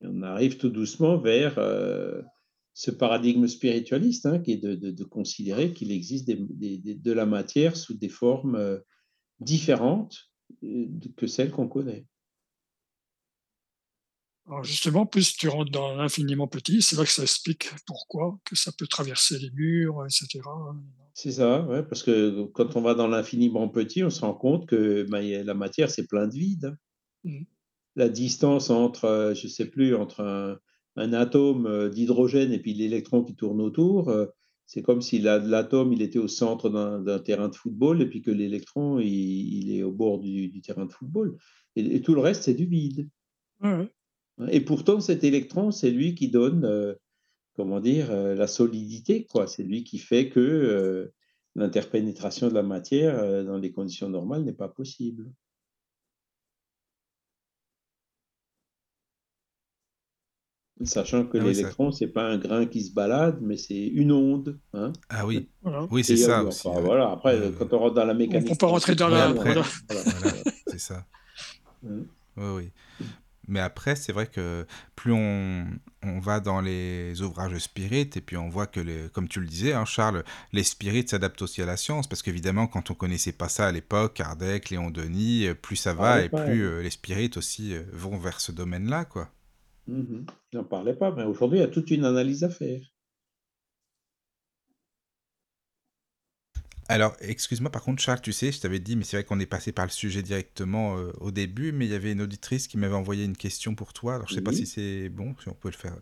on 0.00 0.22
arrive 0.22 0.58
tout 0.58 0.70
doucement 0.70 1.18
vers 1.18 1.58
euh, 1.58 2.22
ce 2.74 2.90
paradigme 2.90 3.46
spiritualiste, 3.46 4.26
hein, 4.26 4.38
qui 4.38 4.52
est 4.52 4.56
de, 4.62 5.04
considérer 5.04 5.72
qu'il 5.72 5.90
existe 5.90 6.28
de 6.28 7.12
la 7.12 7.26
matière 7.26 7.76
sous 7.76 7.94
des 7.94 8.08
formes 8.08 8.54
euh, 8.54 8.78
différentes 9.40 10.30
euh, 10.62 10.86
que 11.16 11.26
celles 11.26 11.50
qu'on 11.50 11.68
connaît. 11.68 12.06
Alors 14.46 14.64
justement, 14.64 15.04
plus 15.04 15.36
tu 15.36 15.48
rentres 15.48 15.70
dans 15.70 15.94
l'infiniment 15.94 16.48
petit, 16.48 16.80
c'est 16.80 16.96
là 16.96 17.04
que 17.04 17.10
ça 17.10 17.22
explique 17.22 17.70
pourquoi 17.86 18.38
que 18.44 18.56
ça 18.56 18.72
peut 18.72 18.86
traverser 18.86 19.38
les 19.38 19.50
murs, 19.50 20.06
etc. 20.06 20.40
C'est 21.12 21.32
ça, 21.32 21.66
ouais, 21.66 21.82
parce 21.82 22.02
que 22.02 22.44
quand 22.54 22.74
on 22.76 22.80
va 22.80 22.94
dans 22.94 23.08
l'infiniment 23.08 23.68
petit, 23.68 24.04
on 24.04 24.10
se 24.10 24.22
rend 24.22 24.32
compte 24.32 24.66
que 24.66 25.02
ben, 25.02 25.44
la 25.44 25.52
matière, 25.52 25.90
c'est 25.90 26.06
plein 26.06 26.28
de 26.28 26.34
vide. 26.34 26.78
Mmh 27.24 27.42
la 27.98 28.08
distance 28.08 28.70
entre, 28.70 29.04
euh, 29.04 29.34
je 29.34 29.46
ne 29.46 29.50
sais 29.50 29.66
plus, 29.66 29.94
entre 29.94 30.22
un, 30.96 31.12
atome 31.12 31.66
euh, 31.66 31.88
d'hydrogène 31.88 32.52
et 32.52 32.58
puis 32.58 32.72
l'électron 32.72 33.22
qui 33.22 33.34
tourne 33.34 33.60
autour, 33.60 34.08
euh, 34.08 34.26
c'est 34.66 34.82
comme 34.82 35.00
si 35.00 35.18
l'atome 35.18 35.92
il 35.92 36.02
était 36.02 36.18
au 36.18 36.28
centre 36.28 36.68
d'un 36.68 37.18
terrain 37.20 37.48
de 37.48 37.54
football 37.54 38.02
et 38.02 38.06
puis 38.06 38.20
que 38.20 38.30
l'électron 38.30 39.00
il, 39.00 39.74
est 39.74 39.82
au 39.82 39.92
bord 39.92 40.18
du, 40.18 40.60
terrain 40.60 40.84
de 40.84 40.92
football. 40.92 41.38
Et, 41.74 42.02
tout 42.02 42.14
le 42.14 42.20
reste, 42.20 42.42
c'est 42.42 42.54
du 42.54 42.66
vide. 42.66 43.08
Et 44.50 44.60
pourtant, 44.60 45.00
cet 45.00 45.24
électron, 45.24 45.70
c'est 45.70 45.90
lui 45.90 46.14
qui 46.14 46.28
donne, 46.28 46.96
comment 47.56 47.80
dire, 47.80 48.12
la 48.12 48.46
solidité. 48.46 49.24
quoi. 49.24 49.46
C'est 49.46 49.62
lui 49.62 49.84
qui 49.84 49.96
fait 49.96 50.28
que 50.28 51.10
l'interpénétration 51.54 52.48
de 52.48 52.54
la 52.54 52.62
matière 52.62 53.44
dans 53.46 53.56
les 53.56 53.72
conditions 53.72 54.10
normales 54.10 54.44
n'est 54.44 54.52
pas 54.52 54.68
possible. 54.68 55.32
Sachant 60.84 61.24
que 61.24 61.38
ah 61.38 61.44
l'électron, 61.44 61.90
ce 61.90 62.04
n'est 62.04 62.10
pas 62.10 62.22
un 62.22 62.38
grain 62.38 62.66
qui 62.66 62.82
se 62.82 62.92
balade, 62.92 63.38
mais 63.40 63.56
c'est 63.56 63.86
une 63.86 64.12
onde. 64.12 64.58
Hein. 64.74 64.92
ah 65.08 65.26
oui, 65.26 65.48
oui, 65.90 66.04
c'est 66.04 66.16
ça. 66.16 66.44
aussi, 66.44 66.68
voilà. 66.82 67.10
Après, 67.10 67.34
euh, 67.34 67.50
quand 67.58 67.72
on 67.72 67.78
rentre 67.78 67.94
dans 67.94 68.04
la 68.04 68.14
mécanique. 68.14 68.46
On 68.46 68.50
peut 68.52 68.58
pas 68.58 68.66
rentrer 68.68 68.94
dans 68.94 69.08
la. 69.08 69.34
c'est 70.68 70.78
ça. 70.78 71.04
Oui, 71.82 72.04
oui. 72.36 72.70
Mais 73.48 73.60
après, 73.60 73.96
c'est 73.96 74.12
vrai 74.12 74.26
que 74.26 74.66
plus 74.94 75.12
on, 75.12 75.66
on, 76.02 76.20
va 76.20 76.38
dans 76.38 76.60
les 76.60 77.22
ouvrages 77.22 77.56
spirites, 77.58 78.18
et 78.18 78.20
puis 78.20 78.36
on 78.36 78.50
voit 78.50 78.66
que, 78.66 78.78
les, 78.78 79.08
comme 79.14 79.26
tu 79.26 79.40
le 79.40 79.46
disais, 79.46 79.72
hein, 79.72 79.86
Charles, 79.86 80.22
les 80.52 80.62
spirites 80.62 81.08
s'adaptent 81.10 81.40
aussi 81.40 81.62
à 81.62 81.66
la 81.66 81.78
science, 81.78 82.06
parce 82.06 82.22
qu'évidemment, 82.22 82.66
quand 82.66 82.90
on 82.90 82.94
connaissait 82.94 83.32
pas 83.32 83.48
ça 83.48 83.66
à 83.66 83.72
l'époque, 83.72 84.14
Kardec, 84.14 84.68
Léon 84.68 84.90
Denis, 84.90 85.48
plus 85.62 85.76
ça 85.76 85.94
va, 85.94 86.12
ah 86.12 86.20
et 86.20 86.28
plus 86.28 86.66
euh, 86.66 86.82
les 86.82 86.90
spirites 86.90 87.38
aussi 87.38 87.74
euh, 87.74 87.82
vont 87.94 88.18
vers 88.18 88.40
ce 88.40 88.52
domaine-là, 88.52 89.06
quoi. 89.06 89.30
Mmh 89.88 90.26
J'en 90.52 90.64
parlais 90.64 90.94
pas, 90.94 91.14
mais 91.14 91.24
aujourd'hui, 91.24 91.58
il 91.58 91.62
y 91.62 91.64
a 91.64 91.68
toute 91.68 91.90
une 91.90 92.04
analyse 92.04 92.44
à 92.44 92.50
faire. 92.50 92.80
Alors, 96.90 97.14
excuse-moi, 97.20 97.70
par 97.70 97.82
contre, 97.82 98.02
Charles, 98.02 98.20
tu 98.20 98.32
sais, 98.32 98.50
je 98.50 98.60
t'avais 98.60 98.78
dit, 98.78 98.96
mais 98.96 99.04
c'est 99.04 99.18
vrai 99.18 99.24
qu'on 99.24 99.40
est 99.40 99.46
passé 99.46 99.72
par 99.72 99.84
le 99.84 99.90
sujet 99.90 100.22
directement 100.22 100.96
euh, 100.96 101.12
au 101.20 101.30
début, 101.30 101.72
mais 101.72 101.84
il 101.84 101.90
y 101.90 101.94
avait 101.94 102.12
une 102.12 102.22
auditrice 102.22 102.66
qui 102.66 102.78
m'avait 102.78 102.94
envoyé 102.94 103.24
une 103.24 103.36
question 103.36 103.74
pour 103.74 103.92
toi. 103.92 104.14
Alors, 104.14 104.28
je 104.28 104.34
sais 104.34 104.40
pas 104.40 104.52
si 104.52 104.66
c'est 104.66 105.08
bon, 105.10 105.34
si 105.40 105.48
on 105.48 105.54
peut 105.54 105.68
le 105.68 105.76
faire. 105.76 105.96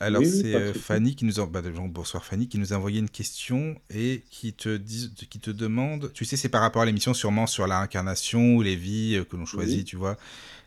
Alors, 0.00 0.24
c'est 0.24 0.54
euh, 0.54 0.72
Fanny 0.72 1.16
qui 1.16 1.24
nous 1.24 1.40
a... 1.40 1.46
Bah, 1.46 1.60
bonsoir 1.88 2.24
Fanny, 2.24 2.48
qui 2.48 2.58
nous 2.58 2.72
a 2.72 2.76
envoyé 2.76 3.00
une 3.00 3.10
question 3.10 3.76
et 3.90 4.22
qui 4.30 4.52
te, 4.52 4.76
dit, 4.76 5.12
qui 5.28 5.40
te 5.40 5.50
demande, 5.50 6.12
tu 6.12 6.24
sais, 6.24 6.36
c'est 6.36 6.48
par 6.48 6.60
rapport 6.60 6.82
à 6.82 6.86
l'émission 6.86 7.14
sûrement 7.14 7.46
sur 7.46 7.66
la 7.66 7.78
réincarnation 7.78 8.54
ou 8.54 8.62
les 8.62 8.76
vies 8.76 9.16
euh, 9.16 9.24
que 9.24 9.36
l'on 9.36 9.46
choisit, 9.46 9.84
tu 9.84 9.96
vois. 9.96 10.16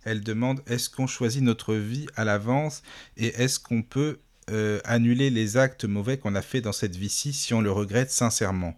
Elle 0.04 0.22
demande 0.22 0.62
est-ce 0.68 0.90
qu'on 0.90 1.08
choisit 1.08 1.42
notre 1.42 1.76
vie 1.76 2.08
à 2.16 2.26
l'avance 2.26 2.82
et 3.16 3.28
est-ce 3.28 3.60
qu'on 3.60 3.84
peut 3.84 4.20
euh, 4.50 4.80
annuler 4.84 5.30
les 5.30 5.56
actes 5.56 5.86
mauvais 5.86 6.18
qu'on 6.18 6.36
a 6.36 6.42
fait 6.42 6.60
dans 6.60 6.74
cette 6.74 6.96
vie-ci 6.96 7.32
si 7.32 7.54
on 7.54 7.62
le 7.62 7.72
regrette 7.72 8.12
sincèrement? 8.12 8.78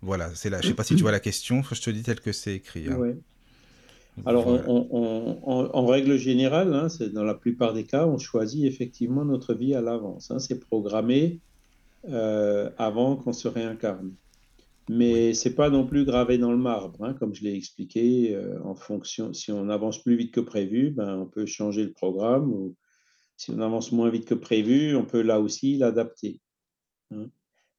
Voilà, 0.00 0.34
c'est 0.34 0.50
là. 0.50 0.60
Je 0.60 0.68
sais 0.68 0.74
pas 0.74 0.82
si 0.82 0.96
tu 0.96 1.02
vois 1.02 1.12
la 1.12 1.20
question. 1.20 1.62
Je 1.70 1.80
te 1.80 1.90
dis 1.90 2.02
tel 2.02 2.20
que 2.20 2.32
c'est 2.32 2.54
écrit. 2.54 2.88
Hein. 2.88 3.14
Alors, 4.26 4.46
en 4.46 5.86
règle 5.86 6.18
générale, 6.18 6.74
hein, 6.74 6.88
dans 7.12 7.24
la 7.24 7.34
plupart 7.34 7.72
des 7.72 7.84
cas, 7.84 8.06
on 8.06 8.18
choisit 8.18 8.64
effectivement 8.64 9.24
notre 9.24 9.54
vie 9.54 9.74
à 9.74 9.80
l'avance. 9.80 10.30
Hein. 10.30 10.38
c'est 10.38 10.60
programmé 10.60 11.40
euh, 12.08 12.70
avant 12.78 13.16
qu'on 13.16 13.32
se 13.32 13.48
réincarne. 13.48 14.14
Mais 14.90 15.32
c'est 15.32 15.54
pas 15.54 15.70
non 15.70 15.86
plus 15.86 16.04
gravé 16.04 16.36
dans 16.36 16.50
le 16.50 16.58
marbre, 16.58 17.04
hein, 17.04 17.14
comme 17.14 17.34
je 17.34 17.42
l'ai 17.44 17.54
expliqué. 17.54 18.34
Euh, 18.34 18.58
en 18.64 18.74
fonction, 18.74 19.32
si 19.32 19.50
on 19.52 19.68
avance 19.68 20.02
plus 20.02 20.16
vite 20.16 20.34
que 20.34 20.40
prévu, 20.40 20.90
ben, 20.90 21.16
on 21.16 21.26
peut 21.26 21.46
changer 21.46 21.84
le 21.84 21.92
programme. 21.92 22.52
Ou 22.52 22.74
si 23.36 23.50
on 23.50 23.60
avance 23.60 23.92
moins 23.92 24.10
vite 24.10 24.26
que 24.26 24.34
prévu, 24.34 24.94
on 24.94 25.06
peut 25.06 25.22
là 25.22 25.40
aussi 25.40 25.78
l'adapter. 25.78 26.40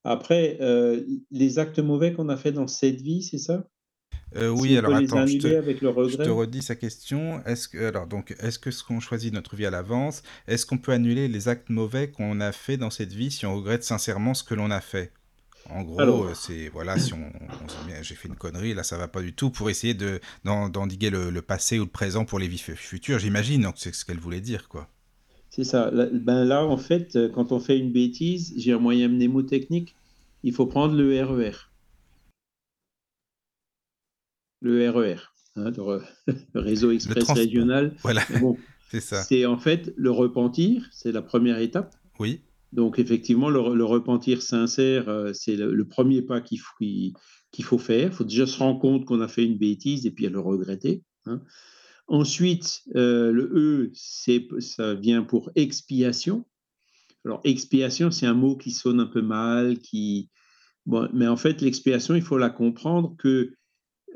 Après, 0.03 0.57
euh, 0.61 1.03
les 1.31 1.59
actes 1.59 1.79
mauvais 1.79 2.13
qu'on 2.13 2.29
a 2.29 2.37
fait 2.37 2.51
dans 2.51 2.67
cette 2.67 3.01
vie, 3.01 3.21
c'est 3.21 3.37
ça? 3.37 3.67
Euh, 4.35 4.49
oui, 4.49 4.77
alors 4.77 4.95
attends, 4.95 5.25
je 5.25 5.37
te, 5.37 6.23
je 6.23 6.29
redis 6.29 6.61
sa 6.61 6.75
question. 6.75 7.43
Est-ce 7.45 7.67
que, 7.67 7.85
alors 7.85 8.07
donc, 8.07 8.35
est-ce 8.39 8.59
que 8.59 8.71
ce 8.71 8.83
qu'on 8.83 8.99
choisit 8.99 9.33
notre 9.33 9.55
vie 9.55 9.65
à 9.65 9.71
l'avance, 9.71 10.23
est-ce 10.47 10.65
qu'on 10.65 10.77
peut 10.77 10.91
annuler 10.91 11.27
les 11.27 11.47
actes 11.47 11.69
mauvais 11.69 12.09
qu'on 12.09 12.39
a 12.39 12.51
fait 12.51 12.77
dans 12.77 12.89
cette 12.89 13.13
vie 13.13 13.31
si 13.31 13.45
on 13.45 13.55
regrette 13.55 13.83
sincèrement 13.83 14.33
ce 14.33 14.43
que 14.43 14.53
l'on 14.53 14.71
a 14.71 14.81
fait? 14.81 15.11
En 15.69 15.83
gros, 15.83 16.01
euh, 16.01 16.33
c'est 16.33 16.67
voilà, 16.69 16.99
si 16.99 17.13
on, 17.13 17.31
j'ai 18.01 18.15
fait 18.15 18.27
une 18.27 18.35
connerie, 18.35 18.73
là 18.73 18.83
ça 18.83 18.97
va 18.97 19.07
pas 19.07 19.21
du 19.21 19.33
tout 19.33 19.49
pour 19.49 19.69
essayer 19.69 19.93
de 19.93 20.19
d'endiguer 20.43 21.09
le, 21.09 21.41
passé 21.41 21.79
ou 21.79 21.83
le 21.83 21.89
présent 21.89 22.25
pour 22.25 22.39
les 22.39 22.47
vies 22.47 22.57
futures, 22.57 23.19
j'imagine. 23.19 23.61
Donc 23.61 23.75
c'est 23.77 23.93
ce 23.93 24.03
qu'elle 24.03 24.19
voulait 24.19 24.41
dire, 24.41 24.67
quoi. 24.67 24.89
C'est 25.49 25.63
ça. 25.63 25.91
Là, 25.91 26.07
ben 26.11 26.45
là, 26.45 26.65
en 26.65 26.77
fait, 26.77 27.15
euh, 27.15 27.29
quand 27.29 27.51
on 27.51 27.59
fait 27.59 27.77
une 27.77 27.91
bêtise, 27.91 28.53
j'ai 28.57 28.73
un 28.73 28.79
moyen 28.79 29.07
mnémotechnique. 29.07 29.95
Il 30.41 30.51
faut 30.51 30.65
prendre 30.65 30.95
le 30.95 31.23
RER. 31.23 31.51
Le 34.63 34.89
RER, 34.89 35.15
e 35.57 35.59
hein, 35.59 35.71
le, 36.53 36.59
réseau 36.59 36.91
express 36.91 37.29
régional. 37.29 37.95
Voilà. 38.01 38.23
c'est 38.89 39.01
ça. 39.01 39.21
C'est 39.21 39.45
en 39.45 39.57
fait 39.57 39.93
le 39.97 40.09
repentir, 40.09 40.87
c'est 40.91 41.11
la 41.11 41.21
première 41.21 41.59
étape. 41.59 41.93
Oui. 42.17 42.41
Donc 42.71 42.97
effectivement, 42.97 43.49
le, 43.49 43.83
repentir 43.83 44.41
sincère, 44.41 45.09
euh, 45.09 45.33
c'est 45.33 45.57
le, 45.57 45.85
premier 45.85 46.21
pas 46.21 46.39
qu'il 46.39 46.59
faut, 46.59 47.77
faire. 47.77 48.07
Il 48.07 48.13
faut 48.13 48.23
déjà 48.23 48.47
se 48.47 48.57
rendre 48.57 48.79
compte 48.79 49.05
qu'on 49.05 49.19
a 49.19 49.27
fait 49.27 49.45
une 49.45 49.57
bêtise 49.57 50.05
et 50.05 50.11
puis 50.11 50.25
à 50.25 50.29
le 50.29 50.39
regretter. 50.39 51.03
Hein. 51.25 51.41
Ensuite, 52.07 52.81
euh, 52.95 53.31
le 53.31 53.43
E, 53.53 53.91
c'est, 53.93 54.47
ça 54.59 54.93
vient 54.93 55.23
pour 55.23 55.51
expiation. 55.55 56.45
Alors, 57.25 57.41
expiation, 57.43 58.11
c'est 58.11 58.25
un 58.25 58.33
mot 58.33 58.57
qui 58.57 58.71
sonne 58.71 58.99
un 58.99 59.07
peu 59.07 59.21
mal, 59.21 59.79
qui... 59.79 60.29
Bon, 60.85 61.07
mais 61.13 61.27
en 61.27 61.37
fait, 61.37 61.61
l'expiation, 61.61 62.15
il 62.15 62.21
faut 62.21 62.37
la 62.37 62.49
comprendre 62.49 63.15
que 63.17 63.53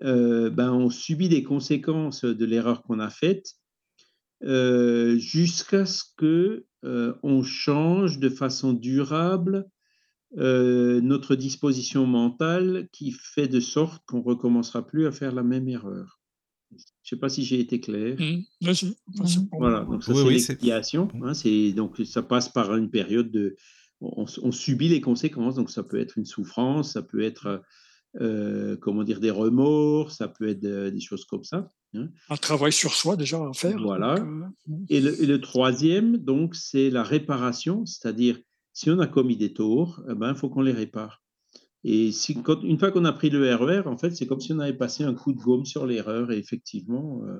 euh, 0.03 0.49
ben, 0.49 0.71
on 0.71 0.89
subit 0.89 1.29
des 1.29 1.43
conséquences 1.43 2.23
de 2.25 2.45
l'erreur 2.45 2.83
qu'on 2.83 2.99
a 2.99 3.09
faite 3.09 3.53
euh, 4.43 5.17
jusqu'à 5.17 5.85
ce 5.85 6.03
que 6.17 6.65
on 6.83 7.43
change 7.43 8.19
de 8.19 8.29
façon 8.29 8.71
durable 8.71 9.65
notre 10.35 11.35
disposition 11.35 12.05
mentale 12.05 12.87
qui 12.93 13.11
fait 13.11 13.47
de 13.49 13.59
sorte 13.59 14.03
qu'on 14.05 14.21
recommencera 14.21 14.85
plus 14.87 15.05
à 15.07 15.11
faire 15.11 15.33
la 15.33 15.43
même 15.43 15.67
erreur. 15.67 16.21
Je 16.71 16.75
ne 16.75 16.79
sais 17.03 17.15
pas 17.19 17.29
si 17.29 17.43
j'ai 17.43 17.59
été 17.59 17.79
clair. 17.79 18.15
Mmh. 18.19 18.43
Voilà, 19.57 19.83
donc 19.85 20.03
ça 20.03 20.11
Oui, 20.13 20.17
c'est 20.19 20.27
oui, 20.27 20.39
c'est- 20.39 20.53
l'expiation. 20.53 21.07
hein, 21.23 21.33
donc 21.75 21.97
ça 22.05 22.23
passe 22.23 22.49
par 22.49 22.75
une 22.75 22.89
période 22.89 23.31
de, 23.31 23.55
on, 24.01 24.25
on 24.43 24.51
subit 24.51 24.89
les 24.89 25.01
conséquences. 25.01 25.55
Donc 25.55 25.69
ça 25.69 25.83
peut 25.83 25.99
être 25.99 26.17
une 26.17 26.25
souffrance, 26.25 26.93
ça 26.93 27.01
peut 27.01 27.21
être 27.21 27.63
euh, 28.21 28.75
comment 28.77 29.03
dire 29.03 29.19
des 29.19 29.31
remords, 29.31 30.11
ça 30.11 30.27
peut 30.27 30.47
être 30.49 30.63
euh, 30.65 30.91
des 30.91 30.99
choses 30.99 31.25
comme 31.25 31.43
ça. 31.43 31.69
hein. 31.95 32.09
Un 32.29 32.35
travail 32.37 32.71
sur 32.71 32.93
soi 32.93 33.15
déjà 33.15 33.37
à 33.37 33.53
faire. 33.53 33.77
Voilà. 33.81 34.15
donc, 34.19 34.27
euh, 34.69 34.73
Et 34.89 35.01
le, 35.01 35.21
et 35.21 35.25
le 35.25 35.39
troisième, 35.39 36.17
donc, 36.17 36.55
c'est 36.55 36.89
la 36.89 37.03
réparation, 37.03 37.85
c'est-à-dire 37.85 38.39
si 38.73 38.89
on 38.89 38.99
a 38.99 39.07
commis 39.07 39.37
des 39.37 39.53
torts, 39.53 40.01
eh 40.09 40.15
ben, 40.15 40.29
il 40.33 40.35
faut 40.37 40.49
qu'on 40.49 40.61
les 40.61 40.71
répare. 40.71 41.21
Et 41.83 42.11
si, 42.11 42.41
quand, 42.41 42.61
une 42.63 42.77
fois 42.79 42.91
qu'on 42.91 43.05
a 43.05 43.13
pris 43.13 43.29
le 43.29 43.53
RER, 43.55 43.83
en 43.87 43.97
fait, 43.97 44.11
c'est 44.11 44.25
comme 44.27 44.41
si 44.41 44.51
on 44.51 44.59
avait 44.59 44.73
passé 44.73 45.03
un 45.03 45.13
coup 45.13 45.31
de 45.33 45.39
gomme 45.39 45.65
sur 45.65 45.85
l'erreur. 45.85 46.31
Et 46.31 46.37
effectivement, 46.37 47.21
euh, 47.25 47.39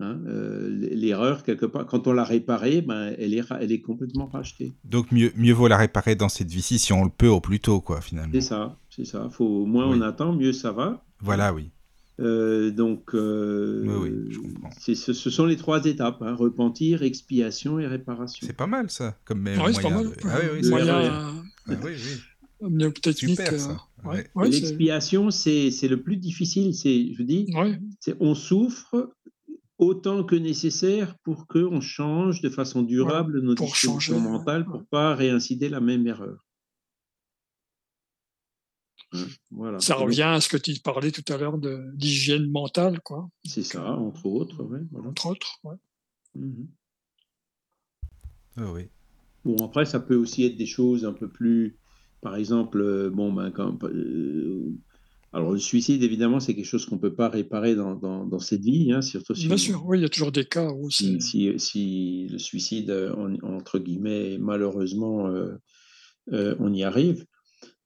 hein, 0.00 0.20
euh, 0.26 0.68
l'erreur, 0.94 1.42
quelque 1.42 1.66
part, 1.66 1.86
quand 1.86 2.06
on 2.06 2.12
l'a 2.12 2.24
réparée, 2.24 2.82
ben, 2.82 3.14
elle, 3.18 3.34
est, 3.34 3.44
elle 3.60 3.70
est 3.72 3.80
complètement 3.80 4.26
rachetée. 4.26 4.72
Donc 4.84 5.12
mieux, 5.12 5.32
mieux 5.36 5.52
vaut 5.52 5.68
la 5.68 5.76
réparer 5.76 6.16
dans 6.16 6.28
cette 6.28 6.50
vie-ci 6.50 6.78
si 6.78 6.92
on 6.92 7.04
le 7.04 7.10
peut 7.10 7.28
au 7.28 7.40
plus 7.40 7.60
tôt, 7.60 7.80
quoi, 7.80 8.00
finalement. 8.00 8.32
C'est 8.32 8.40
ça, 8.40 8.76
c'est 8.98 9.04
ça. 9.06 9.30
Faut, 9.30 9.64
moins 9.64 9.88
Oui. 9.90 9.96
on 9.98 10.02
attend, 10.02 10.34
mieux 10.34 10.52
ça 10.52 10.72
va. 10.72 11.02
Voilà, 11.20 11.54
oui. 11.54 11.70
Euh, 12.20 12.70
donc, 12.72 13.14
euh, 13.14 13.84
Oui, 13.86 14.10
oui, 14.10 14.26
je 14.32 14.38
comprends. 14.40 14.70
ce, 14.76 14.94
ce 14.94 15.30
sont 15.30 15.46
les 15.46 15.56
trois 15.56 15.84
étapes 15.84 16.20
hein, 16.20 16.34
repentir, 16.34 17.02
expiation 17.04 17.78
et 17.78 17.86
réparation. 17.86 18.44
C'est 18.46 18.56
pas 18.56 18.66
mal, 18.66 18.90
ça, 18.90 19.16
comme 19.24 19.44
Ouais, 19.46 19.56
moyen. 19.56 19.72
c'est 19.72 19.82
pas 19.82 19.90
mal. 19.90 20.04
de- 20.06 20.14
Ah 20.24 20.38
oui, 20.52 20.58
c'est 20.62 20.70
Moyen. 20.70 20.94
Ah 21.12 21.30
oui, 21.68 21.74
oui. 21.84 21.90
mieux 22.70 22.92
technique. 22.92 23.38
Super, 23.38 23.52
euh, 23.54 23.58
ça. 23.58 23.70
ouais, 24.04 24.10
Ouais. 24.10 24.26
ouais, 24.34 24.48
L'expiation, 24.50 25.30
c'est 25.30 25.70
c'est 25.70 25.86
le 25.86 26.02
plus 26.02 26.16
difficile. 26.16 26.74
C'est, 26.74 27.14
je 27.14 27.22
dis, 27.22 27.46
on 28.18 28.34
souffre 28.34 29.12
autant 29.78 30.24
que 30.24 30.34
nécessaire 30.34 31.14
pour 31.22 31.46
qu'on 31.46 31.80
change 31.80 32.40
de 32.40 32.48
façon 32.48 32.82
durable 32.82 33.40
nos 33.42 33.54
mentales 34.18 34.62
ouais. 34.62 34.66
pour 34.72 34.84
pas 34.86 35.14
réincider 35.14 35.68
la 35.68 35.78
même 35.78 36.04
erreur. 36.08 36.44
Voilà. 39.50 39.78
Ça 39.80 39.94
revient 39.94 40.22
à 40.22 40.40
ce 40.40 40.48
que 40.48 40.56
tu 40.58 40.78
parlais 40.80 41.10
tout 41.10 41.24
à 41.32 41.36
l'heure 41.38 41.58
de- 41.58 41.82
d'hygiène 41.94 42.50
mentale, 42.50 43.00
quoi, 43.00 43.28
C'est 43.44 43.62
ça, 43.62 43.92
entre 43.96 44.26
autres. 44.26 44.62
ouais, 44.64 44.80
voilà. 44.92 45.08
entre 45.08 45.26
autres. 45.26 45.58
ouais. 45.64 45.76
Mhm. 46.34 46.68
Ah 48.56 48.70
oui. 48.72 48.82
Bon, 49.44 49.64
après, 49.64 49.86
ça 49.86 50.00
peut 50.00 50.16
aussi 50.16 50.44
être 50.44 50.56
des 50.56 50.66
choses 50.66 51.04
un 51.04 51.12
peu 51.12 51.28
plus, 51.28 51.78
par 52.20 52.36
exemple, 52.36 52.80
euh, 52.80 53.08
bon, 53.08 53.32
ben, 53.32 53.50
quand, 53.50 53.82
euh, 53.84 54.72
alors 55.32 55.52
le 55.52 55.58
suicide, 55.58 56.02
évidemment, 56.02 56.40
c'est 56.40 56.54
quelque 56.54 56.64
chose 56.66 56.84
qu'on 56.86 56.98
peut 56.98 57.14
pas 57.14 57.28
réparer 57.28 57.74
dans, 57.76 57.94
dans, 57.94 58.26
dans 58.26 58.38
cette 58.40 58.62
vie, 58.62 58.92
hein, 58.92 59.00
surtout 59.00 59.34
si 59.34 59.46
Bien 59.46 59.54
on- 59.54 59.58
sûr, 59.58 59.86
oui, 59.86 59.98
il 59.98 60.02
y 60.02 60.04
a 60.04 60.08
toujours 60.08 60.32
des 60.32 60.44
cas 60.44 60.70
où 60.70 60.90
c'est. 60.90 61.20
si, 61.20 61.20
si, 61.20 61.58
si 61.58 62.28
le 62.30 62.38
suicide, 62.38 62.90
euh, 62.90 63.14
en- 63.14 63.54
entre 63.56 63.78
guillemets, 63.78 64.36
malheureusement, 64.38 65.28
euh, 65.28 65.54
euh, 66.32 66.54
on 66.58 66.72
y 66.74 66.82
arrive. 66.82 67.24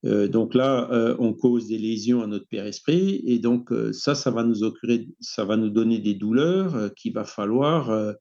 Euh, 0.05 0.27
donc 0.27 0.55
là, 0.55 0.91
euh, 0.91 1.15
on 1.19 1.33
cause 1.33 1.69
des 1.69 1.79
lésions 1.79 2.23
à 2.23 2.27
notre 2.27 2.49
père-esprit, 2.49 3.23
et 3.24 3.39
donc 3.39 3.70
euh, 3.70 3.93
ça, 3.93 4.15
ça 4.15 4.31
va 4.31 4.43
nous 4.43 4.65
occuper, 4.65 5.09
ça 5.20 5.45
va 5.45 5.57
nous 5.57 5.70
donner 5.70 5.99
des 5.99 6.15
douleurs 6.15 6.93
qu'il 6.95 7.12
va 7.12 7.24
falloir 7.24 8.15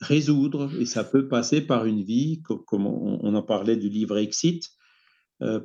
résoudre, 0.00 0.70
et 0.78 0.86
ça 0.86 1.02
peut 1.02 1.28
passer 1.28 1.60
par 1.60 1.86
une 1.86 2.02
vie, 2.02 2.42
co- 2.42 2.58
comme 2.58 2.86
on, 2.86 3.34
en 3.34 3.42
parlait 3.42 3.76
du 3.76 3.88
livre 3.88 4.18
Exit. 4.18 4.70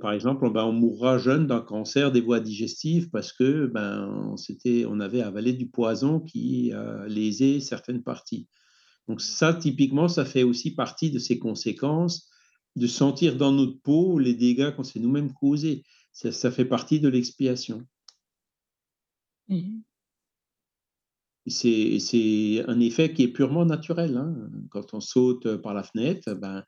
Par 0.01 0.11
exemple, 0.11 0.49
ben, 0.51 0.65
on 0.65 0.73
mourra 0.73 1.19
jeune 1.19 1.45
d'un 1.47 1.61
cancer 1.61 2.11
des 2.11 2.21
voies 2.21 2.39
digestives 2.39 3.09
parce 3.11 3.31
que 3.31 3.67
ben, 3.67 4.09
on, 4.33 4.35
on 4.87 4.99
avait 4.99 5.21
avalé 5.21 5.53
du 5.53 5.69
poison 5.69 6.19
qui 6.19 6.73
a 6.73 7.05
lésé 7.07 7.59
certaines 7.59 8.03
parties. 8.03 8.47
Donc 9.07 9.21
ça, 9.21 9.53
typiquement, 9.53 10.07
ça 10.07 10.25
fait 10.25 10.43
aussi 10.43 10.75
partie 10.75 11.11
de 11.11 11.19
ces 11.19 11.37
conséquences 11.39 12.29
de 12.75 12.87
sentir 12.87 13.35
dans 13.35 13.51
notre 13.51 13.79
peau 13.81 14.19
les 14.19 14.33
dégâts 14.33 14.71
qu'on 14.75 14.83
s'est 14.83 14.99
nous-mêmes 14.99 15.33
causés. 15.33 15.83
Ça, 16.11 16.31
ça 16.31 16.51
fait 16.51 16.65
partie 16.65 16.99
de 16.99 17.09
l'expiation. 17.09 17.83
C'est 21.47 22.63
un 22.67 22.79
effet 22.79 23.13
qui 23.13 23.23
est 23.23 23.27
purement 23.29 23.65
naturel. 23.65 24.17
hein. 24.17 24.35
Quand 24.69 24.93
on 24.93 24.99
saute 24.99 25.57
par 25.57 25.73
la 25.73 25.83
fenêtre, 25.83 26.33
ben, 26.35 26.63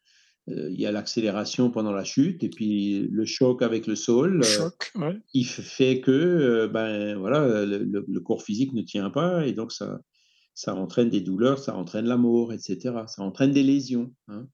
euh, 0.49 0.69
il 0.71 0.79
y 0.81 0.87
a 0.87 0.91
l'accélération 0.91 1.69
pendant 1.69 1.91
la 1.91 2.03
chute 2.03 2.43
et 2.43 2.49
puis 2.49 3.07
le 3.11 3.25
choc 3.25 3.61
avec 3.61 3.85
le 3.85 3.95
sol. 3.95 4.37
Le 4.37 4.43
euh, 4.43 4.47
ouais. 4.95 5.17
f- 5.35 5.61
fait 5.61 6.01
que 6.01 6.09
euh, 6.11 6.67
ben, 6.67 7.15
voilà, 7.19 7.63
le, 7.65 7.77
le- 7.83 8.05
le 8.07 8.19
corps 8.21 8.41
physique 8.41 8.73
ne 8.73 8.81
tient 8.81 9.11
pas 9.11 9.45
et 9.45 9.53
donc 9.53 9.71
ça, 9.71 9.99
ça 10.55 10.73
entraîne 10.73 11.09
des 11.09 11.21
douleurs, 11.21 11.59
ça 11.59 11.75
entraîne 11.75 12.07
la 12.07 12.17
mort, 12.17 12.51
etc. 12.53 13.05
Ça 13.07 13.21
entraîne 13.21 13.51
des 13.51 13.63
lésions. 13.63 14.11
hein. 14.29 14.47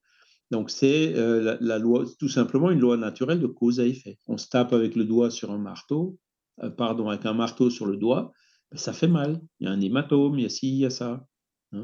Donc 0.52 0.70
c'est 0.70 1.14
euh, 1.16 1.58
la, 1.60 1.78
loi, 1.78 2.06
tout 2.20 2.30
simplement 2.30 2.72
une 2.72 2.80
loi 2.80 2.98
naturelle 2.98 3.40
de 3.40 3.48
cause 3.48 3.80
à 3.80 3.86
effet. 3.86 4.18
On 4.28 4.38
se 4.38 4.48
tape 4.48 4.74
avec 4.74 4.96
le 4.96 5.04
doigt 5.04 5.30
sur 5.30 5.52
un 5.52 5.58
marteau, 5.58 6.18
euh, 6.64 6.70
pardon, 6.70 7.10
avec 7.10 7.26
un 7.26 7.34
marteau 7.34 7.70
sur 7.70 7.86
le 7.86 7.98
doigt, 7.98 8.32
ben, 8.72 8.78
ça 8.78 8.94
fait 8.94 9.08
mal. 9.08 9.42
Il 9.60 9.66
y 9.66 9.68
a 9.68 9.72
un 9.72 9.82
hématome, 9.82 10.40
il 10.40 10.44
y 10.44 10.46
a 10.46 10.50
ci, 10.50 10.70
il 10.70 10.78
y 10.80 10.86
a 10.86 10.90
ça. 10.90 11.28
hein. 11.74 11.82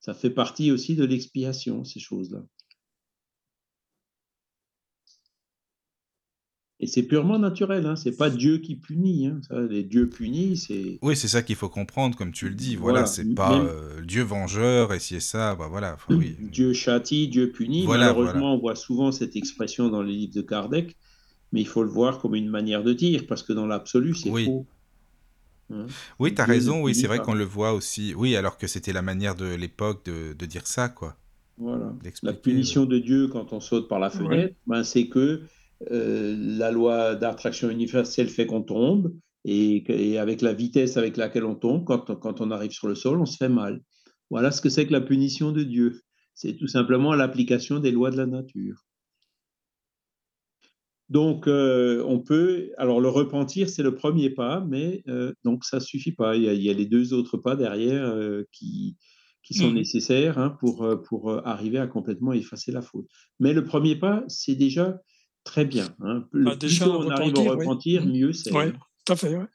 Ça 0.00 0.14
fait 0.14 0.30
partie 0.30 0.70
aussi 0.70 0.94
de 0.94 1.04
l'expiation, 1.04 1.84
ces 1.84 2.00
choses-là. 2.00 2.44
Et 6.78 6.86
c'est 6.86 7.04
purement 7.04 7.38
naturel, 7.38 7.86
hein. 7.86 7.96
c'est 7.96 8.14
pas 8.18 8.28
Dieu 8.28 8.58
qui 8.58 8.76
punit. 8.76 9.26
Hein. 9.28 9.40
Ça, 9.48 9.58
les 9.62 9.82
dieux 9.82 10.10
punis, 10.10 10.58
c'est 10.58 10.98
Oui, 11.00 11.16
c'est 11.16 11.28
ça 11.28 11.42
qu'il 11.42 11.56
faut 11.56 11.70
comprendre, 11.70 12.14
comme 12.16 12.32
tu 12.32 12.50
le 12.50 12.54
dis. 12.54 12.76
Voilà, 12.76 13.00
Voilà, 13.00 13.06
c'est 13.06 13.34
pas 13.34 13.56
même- 13.58 13.66
euh, 13.66 14.02
Dieu 14.02 14.22
vengeur 14.22 14.92
et 14.92 15.00
si 15.00 15.16
et 15.16 15.20
ça, 15.20 15.54
bah 15.54 15.68
voilà. 15.70 15.94
enfin, 15.94 16.14
oui. 16.14 16.36
Dieu 16.38 16.74
châtie, 16.74 17.28
Dieu 17.28 17.50
punit. 17.50 17.86
Voilà, 17.86 18.08
Malheureusement, 18.08 18.40
voilà. 18.40 18.54
on 18.56 18.58
voit 18.58 18.74
souvent 18.76 19.10
cette 19.10 19.36
expression 19.36 19.88
dans 19.88 20.02
les 20.02 20.12
livres 20.12 20.34
de 20.34 20.42
Kardec, 20.42 20.96
mais 21.52 21.62
il 21.62 21.66
faut 21.66 21.82
le 21.82 21.88
voir 21.88 22.18
comme 22.18 22.34
une 22.34 22.50
manière 22.50 22.84
de 22.84 22.92
dire, 22.92 23.24
parce 23.26 23.42
que 23.42 23.54
dans 23.54 23.66
l'absolu, 23.66 24.14
c'est 24.14 24.28
Oui. 24.28 24.44
faux. 24.44 24.66
Hein. 25.72 25.86
Oui, 26.18 26.34
t'as 26.34 26.44
Dieu 26.44 26.52
ne 26.52 26.58
raison, 26.58 26.82
oui, 26.82 26.94
c'est 26.94 27.06
vrai 27.06 27.20
qu'on 27.20 27.32
le 27.34 27.44
voit 27.44 27.72
aussi. 27.72 28.12
Oui, 28.14 28.36
alors 28.36 28.58
que 28.58 28.66
c'était 28.66 28.92
la 28.92 29.02
manière 29.02 29.34
de 29.34 29.46
l'époque 29.54 30.04
de, 30.04 30.34
de 30.34 30.46
dire 30.46 30.66
ça, 30.66 30.90
quoi. 30.90 31.16
Voilà. 31.56 31.94
La 32.22 32.34
punition 32.34 32.84
de 32.84 32.98
Dieu 32.98 33.28
quand 33.28 33.54
on 33.54 33.60
saute 33.60 33.88
par 33.88 33.98
la 33.98 34.08
Ouais. 34.08 34.12
fenêtre, 34.18 34.54
ben, 34.66 34.84
c'est 34.84 35.06
que 35.08 35.18
euh, 35.18 35.40
la 35.80 36.70
loi 36.70 37.14
d'attraction 37.14 37.70
universelle 37.70 38.28
fait 38.28 38.46
qu'on 38.46 38.62
tombe, 38.62 39.14
et, 39.44 40.18
avec 40.18 40.42
la 40.42 40.52
vitesse 40.54 40.96
avec 40.96 41.16
laquelle 41.16 41.44
on 41.44 41.54
tombe, 41.54 41.84
quand, 41.84 42.10
on- 42.10 42.16
quand 42.16 42.40
on 42.40 42.50
arrive 42.50 42.72
sur 42.72 42.88
le 42.88 42.94
sol, 42.94 43.20
on 43.20 43.26
se 43.26 43.36
fait 43.36 43.48
mal. 43.48 43.80
Voilà 44.30 44.50
ce 44.50 44.60
que 44.60 44.68
c'est 44.68 44.86
que 44.86 44.92
la 44.92 45.00
punition 45.00 45.52
de 45.52 45.62
Dieu. 45.62 46.00
C'est 46.34 46.56
tout 46.56 46.66
simplement 46.66 47.14
l'application 47.14 47.78
des 47.78 47.92
lois 47.92 48.10
de 48.10 48.16
la 48.16 48.26
nature. 48.26 48.84
Donc, 51.08 51.46
euh, 51.46 52.02
on 52.06 52.18
peut. 52.20 52.72
Alors, 52.78 53.00
le 53.00 53.08
repentir, 53.08 53.70
c'est 53.70 53.82
le 53.84 53.94
premier 53.94 54.30
pas, 54.30 54.60
mais 54.68 55.02
euh, 55.08 55.32
donc 55.44 55.64
ça 55.64 55.78
suffit 55.78 56.12
pas. 56.12 56.36
Il 56.36 56.42
y, 56.42 56.48
a, 56.48 56.52
il 56.52 56.62
y 56.62 56.70
a 56.70 56.72
les 56.72 56.86
deux 56.86 57.12
autres 57.12 57.36
pas 57.38 57.54
derrière 57.54 58.04
euh, 58.06 58.42
qui, 58.50 58.96
qui 59.44 59.54
sont 59.54 59.68
Mhm. 59.68 59.74
nécessaires 59.74 60.38
hein, 60.38 60.50
pour, 60.58 60.82
euh, 60.84 60.96
pour 60.96 61.30
euh, 61.30 61.40
arriver 61.44 61.78
à 61.78 61.86
complètement 61.86 62.32
effacer 62.32 62.72
la 62.72 62.82
faute. 62.82 63.06
Mais 63.38 63.52
le 63.52 63.62
premier 63.64 63.94
pas, 63.96 64.24
c'est 64.26 64.56
déjà 64.56 64.98
très 65.46 65.64
bien. 65.64 65.88
Hein. 66.00 66.28
Le 66.32 66.44
Bah, 66.44 66.56
plus 66.58 66.78
tôt 66.78 66.92
on 67.00 67.08
arrive 67.08 67.34
au 67.38 67.44
repentir, 67.44 68.02
oui. 68.02 68.08
Mhm. 68.08 68.14
mieux 68.18 68.32
c'est. 68.34 68.54
Hein. 68.56 68.72
tout 69.04 69.12
à 69.12 69.16
fait, 69.16 69.34
ouais. 69.36 69.46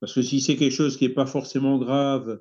Parce 0.00 0.14
que 0.14 0.22
si 0.22 0.40
c'est 0.40 0.56
quelque 0.56 0.72
chose 0.72 0.96
qui 0.96 1.06
n'est 1.08 1.14
pas 1.14 1.26
forcément 1.26 1.78
grave, 1.78 2.40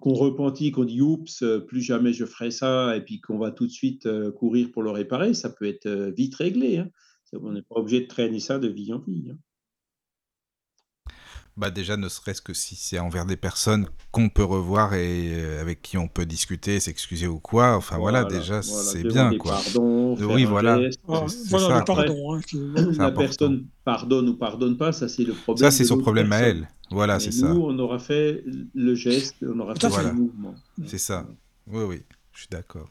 qu'on 0.00 0.12
repentit, 0.14 0.72
qu'on 0.72 0.84
dit 0.84 1.00
oups, 1.00 1.42
euh, 1.42 1.60
plus 1.60 1.80
jamais 1.80 2.12
je 2.12 2.24
ferai 2.26 2.50
ça, 2.50 2.96
et 2.96 3.00
puis 3.00 3.20
qu'on 3.20 3.38
va 3.38 3.50
tout 3.50 3.66
de 3.66 3.70
suite 3.72 4.06
euh, 4.06 4.30
courir 4.32 4.70
pour 4.72 4.82
le 4.82 4.90
réparer, 4.90 5.32
ça 5.32 5.48
peut 5.50 5.66
être 5.66 5.86
euh, 5.86 6.10
vite 6.10 6.34
réglé. 6.34 6.78
hein. 6.78 6.90
On 7.32 7.52
n'est 7.52 7.62
pas 7.62 7.76
obligé 7.76 8.00
de 8.02 8.06
traîner 8.06 8.38
ça 8.40 8.58
de 8.58 8.68
vie 8.68 8.92
en 8.92 8.98
vie. 9.00 9.30
hein. 9.32 9.38
Bah 11.56 11.70
déjà, 11.70 11.96
ne 11.96 12.10
serait-ce 12.10 12.42
que 12.42 12.52
si 12.52 12.76
c'est 12.76 12.98
envers 12.98 13.24
des 13.24 13.38
personnes 13.38 13.88
qu'on 14.10 14.28
peut 14.28 14.44
revoir 14.44 14.92
et 14.92 15.32
euh, 15.32 15.62
avec 15.62 15.80
qui 15.80 15.96
on 15.96 16.06
peut 16.06 16.26
discuter, 16.26 16.80
s'excuser 16.80 17.26
ou 17.26 17.38
quoi. 17.40 17.76
Enfin 17.76 17.96
voilà, 17.96 18.24
déjà, 18.24 18.60
voilà, 18.60 18.82
c'est 18.90 19.02
bien 19.04 19.34
quoi. 19.38 19.58
Oui, 20.20 20.44
voilà. 20.44 20.78
Ah, 21.08 21.24
voilà 21.48 21.78
ça, 21.78 21.82
pardon. 21.82 22.34
hein, 22.34 22.40
La 22.74 22.82
important. 22.82 23.12
personne 23.14 23.66
pardonne 23.84 24.28
ou 24.28 24.34
pardonne 24.36 24.76
pas, 24.76 24.92
ça 24.92 25.08
c'est 25.08 25.24
le 25.24 25.32
problème. 25.32 25.70
Ça, 25.70 25.74
c'est 25.74 25.84
son 25.84 25.96
problème 25.96 26.30
à 26.32 26.40
elle. 26.40 26.68
Voilà, 26.90 27.14
Mais 27.14 27.20
c'est 27.20 27.32
ça. 27.32 27.48
Nous, 27.48 27.62
on 27.62 27.78
aura 27.78 27.98
fait 27.98 28.44
le 28.74 28.94
geste, 28.94 29.36
on 29.42 29.58
aura 29.58 29.74
fait 29.74 29.88
le 29.88 30.12
mouvement. 30.12 30.54
C'est 30.86 30.98
ça. 30.98 31.26
Oui, 31.66 31.84
oui, 31.84 32.02
je 32.32 32.40
suis 32.40 32.48
d'accord. 32.50 32.90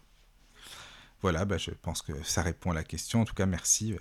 Voilà, 1.22 1.46
bah, 1.46 1.58
je 1.58 1.72
pense 1.82 2.02
que 2.02 2.14
ça 2.24 2.42
répond 2.42 2.72
à 2.72 2.74
la 2.74 2.84
question. 2.84 3.22
En 3.22 3.26
tout 3.26 3.36
cas, 3.36 3.46
merci. 3.46 3.94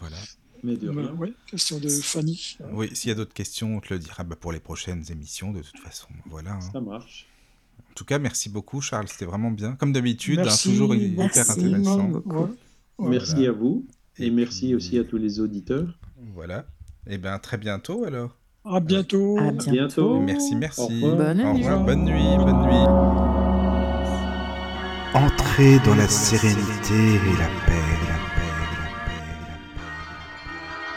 Voilà. 0.00 0.16
Mais 0.64 0.76
de 0.76 0.90
Voilà, 0.90 1.32
question 1.46 1.78
de 1.80 1.88
Fanny. 1.88 2.56
Oui, 2.72 2.88
s'il 2.94 3.08
y 3.08 3.12
a 3.12 3.16
d'autres 3.16 3.34
questions, 3.34 3.76
on 3.76 3.80
te 3.80 3.92
le 3.92 3.98
dira 3.98 4.22
bah, 4.22 4.36
pour 4.38 4.52
les 4.52 4.60
prochaines 4.60 5.02
émissions, 5.10 5.50
de 5.52 5.60
toute 5.60 5.78
façon. 5.80 6.06
Voilà. 6.26 6.52
hein. 6.52 6.60
Ça 6.72 6.80
marche. 6.80 7.26
En 7.90 7.94
tout 7.94 8.04
cas, 8.04 8.18
merci 8.20 8.48
beaucoup, 8.48 8.80
Charles. 8.80 9.08
C'était 9.08 9.24
vraiment 9.24 9.50
bien. 9.50 9.74
Comme 9.74 9.92
d'habitude, 9.92 10.38
hein, 10.38 10.44
Merci, 10.44 10.70
toujours 10.70 10.94
hy- 10.94 11.08
hyper 11.12 11.30
merci. 11.34 11.50
intéressant. 11.52 12.10
Ouais. 12.10 12.36
Ouais. 12.98 13.08
Merci 13.10 13.34
Voilà. 13.34 13.48
à 13.48 13.52
vous. 13.52 13.86
Et, 14.18 14.26
Et 14.26 14.30
merci 14.30 14.66
puis- 14.66 14.74
aussi 14.76 14.98
à 14.98 15.04
tous 15.04 15.18
les 15.18 15.40
auditeurs. 15.40 15.98
Voilà. 16.34 16.64
Et 17.08 17.18
bien, 17.18 17.38
très 17.40 17.58
bientôt 17.58 18.04
alors. 18.04 18.36
À 18.64 18.78
bientôt. 18.78 19.36
À 19.38 19.50
bientôt. 19.50 19.70
bientôt. 19.72 20.20
Merci, 20.20 20.54
merci. 20.54 20.80
Au 20.80 20.86
revoir. 20.86 21.16
Bonne 21.16 21.40
Au 21.40 21.52
nuit. 21.54 21.62
revoir, 21.64 21.84
bonne 21.84 22.04
nuit, 22.04 22.36
bonne 22.36 22.62
nuit. 22.62 22.86
Entrez 25.14 25.78
dans 25.84 25.94
la 25.96 26.08
sérénité 26.08 26.94
et 26.94 27.36
la 27.38 27.48
paix, 27.66 27.71